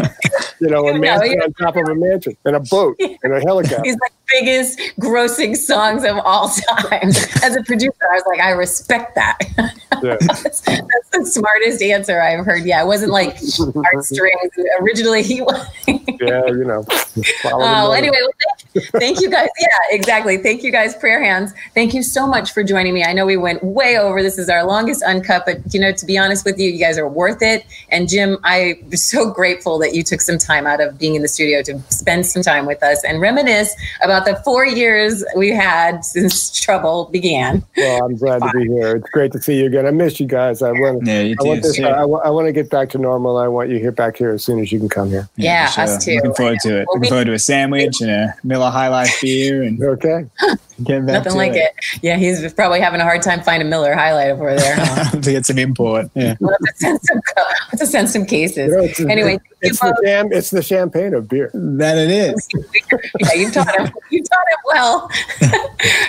you 0.60 0.68
know, 0.68 0.88
a 0.88 0.98
mansion 0.98 1.32
you- 1.32 1.42
on 1.42 1.52
top 1.54 1.76
of 1.76 1.88
a 1.88 1.94
mansion 1.94 2.36
and 2.44 2.56
a 2.56 2.60
boat 2.60 2.96
and 3.00 3.32
a 3.32 3.40
helicopter. 3.40 3.82
These 3.82 3.96
like 4.00 4.12
biggest 4.28 4.78
grossing 5.00 5.56
songs 5.56 6.04
of 6.04 6.16
all 6.18 6.48
time. 6.48 7.08
As 7.42 7.54
a 7.56 7.62
producer, 7.62 7.94
I 8.10 8.14
was 8.14 8.24
like, 8.26 8.40
I 8.40 8.50
respect 8.50 9.14
that. 9.14 9.38
Yeah. 10.02 10.16
that's, 10.20 10.60
that's 10.60 11.08
the 11.12 11.24
smartest 11.26 11.80
answer 11.82 12.15
I've 12.22 12.44
heard. 12.44 12.64
Yeah, 12.64 12.82
it 12.82 12.86
wasn't 12.86 13.12
like 13.12 13.36
heartstrings. 13.58 14.52
Originally, 14.80 15.22
he 15.22 15.42
was. 15.42 15.66
Yeah, 15.86 16.46
you 16.46 16.64
know. 16.64 16.82
the 17.16 17.50
Oh, 17.52 17.92
anyway, 17.92 18.16
well, 18.20 18.30
thank, 18.80 19.16
thank 19.16 19.20
you 19.20 19.30
guys. 19.30 19.48
Yeah, 19.58 19.68
exactly. 19.90 20.36
Thank 20.38 20.62
you 20.62 20.70
guys, 20.72 20.94
prayer 20.96 21.22
hands. 21.22 21.52
Thank 21.74 21.94
you 21.94 22.02
so 22.02 22.26
much 22.26 22.52
for 22.52 22.62
joining 22.62 22.94
me. 22.94 23.04
I 23.04 23.12
know 23.12 23.26
we 23.26 23.36
went 23.36 23.62
way 23.62 23.98
over. 23.98 24.22
This 24.22 24.38
is 24.38 24.48
our 24.48 24.64
longest 24.64 25.02
uncut, 25.02 25.44
but 25.46 25.58
you 25.72 25.80
know, 25.80 25.92
to 25.92 26.06
be 26.06 26.18
honest 26.18 26.44
with 26.44 26.58
you, 26.58 26.70
you 26.70 26.78
guys 26.78 26.98
are 26.98 27.08
worth 27.08 27.42
it. 27.42 27.64
And 27.90 28.08
Jim, 28.08 28.38
I'm 28.44 28.94
so 28.96 29.30
grateful 29.30 29.78
that 29.78 29.94
you 29.94 30.02
took 30.02 30.20
some 30.20 30.38
time 30.38 30.66
out 30.66 30.80
of 30.80 30.98
being 30.98 31.14
in 31.14 31.22
the 31.22 31.28
studio 31.28 31.62
to 31.62 31.80
spend 31.90 32.26
some 32.26 32.42
time 32.42 32.66
with 32.66 32.82
us 32.82 33.02
and 33.04 33.20
reminisce 33.20 33.74
about 34.02 34.24
the 34.24 34.36
four 34.44 34.66
years 34.66 35.24
we 35.36 35.50
had 35.50 36.04
since 36.04 36.50
trouble 36.58 37.06
began. 37.12 37.64
Well, 37.76 38.04
I'm 38.04 38.16
glad 38.16 38.42
to 38.42 38.50
be 38.52 38.66
here. 38.66 38.96
It's 38.96 39.10
great 39.10 39.32
to 39.32 39.40
see 39.40 39.58
you 39.60 39.66
again. 39.66 39.86
I 39.86 39.90
miss 39.90 40.20
you 40.20 40.26
guys. 40.26 40.62
I 40.62 40.72
want. 40.72 41.06
Yeah, 41.06 41.20
you 41.22 41.36
I 41.40 41.44
want 41.44 41.62
this. 41.62 41.78
Yeah. 41.78 41.88
I, 41.88 42.02
I 42.02 42.30
want 42.30 42.46
to 42.46 42.52
get 42.52 42.70
back 42.70 42.90
to 42.90 42.98
normal. 42.98 43.36
I 43.38 43.48
want 43.48 43.70
you 43.70 43.78
here 43.78 43.92
back 43.92 44.16
here 44.16 44.30
as 44.30 44.44
soon 44.44 44.58
as 44.60 44.72
you 44.72 44.78
can 44.78 44.88
come 44.88 45.08
here. 45.10 45.28
Yeah, 45.36 45.70
for 45.70 45.82
us 45.82 46.04
too. 46.04 46.16
Looking 46.16 46.34
forward 46.34 46.58
to 46.62 46.80
it. 46.80 46.86
Well, 46.88 46.96
we- 46.96 47.00
Looking 47.00 47.08
forward 47.10 47.24
to 47.26 47.32
a 47.34 47.38
sandwich 47.38 48.00
and 48.00 48.10
a 48.10 48.34
Miller 48.66 48.78
High 48.78 48.88
Life 48.88 49.20
beer 49.20 49.62
and 49.62 49.82
Okay. 49.86 50.26
getting 50.82 51.06
back 51.06 51.24
Nothing 51.24 51.32
to 51.32 51.38
like 51.38 51.52
it. 51.54 51.72
Yeah, 52.02 52.16
he's 52.16 52.52
probably 52.52 52.80
having 52.80 53.00
a 53.00 53.04
hard 53.04 53.22
time 53.22 53.42
finding 53.42 53.68
Miller 53.70 53.94
High 53.94 54.12
Life 54.14 54.32
over 54.32 54.56
there. 54.56 54.74
Huh? 54.76 55.10
to 55.20 55.32
get 55.32 55.46
some 55.46 55.58
import. 55.58 56.10
Yeah. 56.14 56.34
we'll, 56.40 56.50
have 56.50 56.58
to 56.58 56.72
send 56.76 57.00
some, 57.02 57.20
we'll 57.36 57.46
have 57.70 57.78
to 57.80 57.86
send 57.86 58.10
some 58.10 58.26
cases. 58.26 58.68
You 58.68 58.76
know, 58.76 58.82
it's, 58.82 59.00
anyway, 59.00 59.38
thank 59.38 59.42
it's 59.62 59.80
the 59.80 59.86
both. 59.86 60.04
jam. 60.04 60.28
It's 60.32 60.50
the 60.50 60.62
champagne 60.62 61.14
of 61.14 61.28
beer. 61.28 61.50
That 61.54 61.96
it 61.98 62.10
is. 62.10 62.48
yeah, 63.20 63.34
you 63.34 63.50
taught 63.50 63.78
him. 63.78 63.92
You 64.10 64.22
taught 64.22 64.48
him 64.48 64.58
well. 64.66 65.10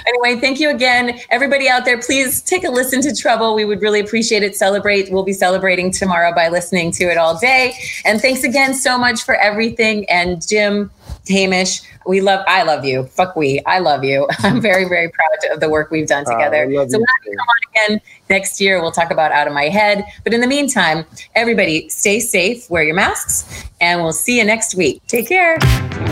anyway, 0.08 0.39
thank 0.39 0.60
you 0.60 0.70
again, 0.70 1.20
everybody 1.30 1.70
out 1.70 1.86
there. 1.86 1.99
Please 1.99 2.41
take 2.41 2.64
a 2.64 2.70
listen 2.70 3.01
to 3.01 3.16
Trouble. 3.16 3.55
We 3.55 3.66
would 3.66 3.82
really 3.82 3.99
appreciate 3.99 4.43
it. 4.43 4.55
Celebrate. 4.55 5.12
We'll 5.12 5.24
be 5.24 5.34
celebrating 5.34 5.91
tomorrow 5.91 6.34
by 6.34 6.49
listening 6.49 6.91
to 6.93 7.05
it 7.05 7.18
all 7.18 7.38
day. 7.38 7.74
And 8.05 8.20
thanks 8.22 8.43
again 8.43 8.74
so 8.74 8.97
much 8.97 9.22
for 9.24 9.36
everything. 9.36 10.05
And 10.10 10.45
Jim, 10.45 10.91
Hamish, 11.30 11.82
we 12.08 12.22
love. 12.22 12.43
I 12.47 12.64
love 12.64 12.86
you. 12.86 13.03
Fuck 13.05 13.36
we. 13.36 13.62
I 13.66 13.80
love 13.80 14.03
you. 14.03 14.28
I'm 14.39 14.62
very 14.62 14.86
very 14.88 15.10
proud 15.10 15.53
of 15.53 15.60
the 15.60 15.70
work 15.70 15.91
we've 15.91 16.08
done 16.08 16.24
Oh, 16.28 16.32
together. 16.32 16.64
I 16.64 16.66
love 16.66 16.89
so 16.89 16.97
you 16.97 16.99
we'll 16.99 17.05
have 17.08 17.26
you 17.26 17.32
too. 17.32 17.38
come 17.38 17.47
on 17.47 17.88
again 17.89 18.01
next 18.30 18.62
year. 18.62 18.82
We'll 18.82 18.91
talk 18.91 19.12
about 19.12 19.32
Out 19.32 19.47
of 19.47 19.53
My 19.53 19.66
Head. 19.70 20.05
But 20.24 20.34
in 20.34 20.41
the 20.41 20.47
meantime, 20.47 21.05
everybody 21.36 21.89
stay 21.89 22.20
safe, 22.20 22.70
wear 22.70 22.84
your 22.84 22.95
masks, 22.95 23.64
and 23.82 24.01
we'll 24.01 24.14
see 24.14 24.38
you 24.38 24.43
next 24.45 24.76
week. 24.76 25.01
Take 25.08 25.28
care. 25.28 25.58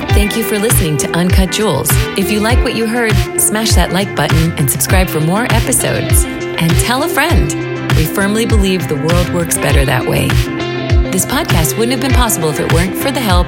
Thank 0.09 0.37
you 0.37 0.43
for 0.43 0.57
listening 0.57 0.97
to 0.97 1.09
Uncut 1.11 1.51
Jewels. 1.51 1.89
If 2.17 2.31
you 2.31 2.39
like 2.39 2.59
what 2.63 2.75
you 2.75 2.87
heard, 2.87 3.13
smash 3.39 3.73
that 3.75 3.91
like 3.91 4.15
button 4.15 4.51
and 4.53 4.69
subscribe 4.71 5.07
for 5.09 5.19
more 5.19 5.43
episodes. 5.51 6.23
And 6.25 6.71
tell 6.79 7.03
a 7.03 7.09
friend. 7.09 7.53
We 7.97 8.05
firmly 8.05 8.45
believe 8.45 8.87
the 8.87 8.95
world 8.95 9.29
works 9.33 9.57
better 9.57 9.85
that 9.85 10.05
way. 10.05 10.27
This 11.11 11.25
podcast 11.25 11.77
wouldn't 11.77 11.91
have 11.91 12.01
been 12.01 12.13
possible 12.17 12.49
if 12.49 12.59
it 12.59 12.71
weren't 12.73 12.95
for 12.97 13.11
the 13.11 13.19
help 13.21 13.47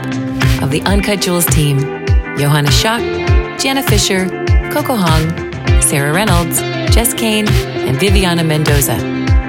of 0.62 0.72
the 0.72 0.82
Uncut 0.86 1.22
Jewels 1.22 1.45
team 1.45 1.78
Johanna 2.38 2.70
Schock, 2.70 3.02
Jana 3.60 3.82
Fisher, 3.82 4.28
Coco 4.72 4.96
Hong, 4.96 5.82
Sarah 5.82 6.14
Reynolds, 6.14 6.60
Jess 6.94 7.14
Kane, 7.14 7.48
and 7.48 8.00
Viviana 8.00 8.44
Mendoza. 8.44 8.98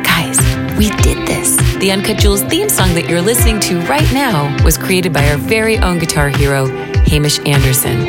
Guys, 0.02 0.38
we 0.78 0.88
did 1.02 1.28
this. 1.28 1.56
The 1.80 1.92
Uncut 1.92 2.16
Jewels 2.16 2.42
theme 2.44 2.70
song 2.70 2.94
that 2.94 3.08
you're 3.08 3.20
listening 3.20 3.60
to 3.60 3.80
right 3.82 4.10
now 4.12 4.56
was 4.64 4.78
created 4.78 5.12
by 5.12 5.28
our 5.28 5.36
very 5.36 5.76
own 5.78 5.98
guitar 5.98 6.28
hero, 6.30 6.66
Hamish 7.06 7.38
Anderson. 7.40 8.06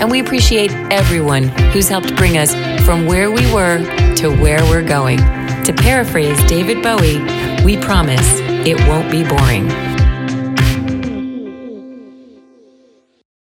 And 0.00 0.10
we 0.10 0.20
appreciate 0.20 0.72
everyone 0.90 1.44
who's 1.72 1.88
helped 1.88 2.16
bring 2.16 2.38
us 2.38 2.54
from 2.86 3.04
where 3.04 3.30
we 3.30 3.52
were 3.52 3.78
to 4.16 4.30
where 4.40 4.62
we're 4.64 4.86
going. 4.86 5.18
To 5.18 5.72
paraphrase 5.76 6.42
David 6.44 6.82
Bowie, 6.82 7.18
we 7.62 7.76
promise 7.76 8.26
it 8.66 8.76
won't 8.88 9.10
be 9.10 9.22
boring. 9.22 9.70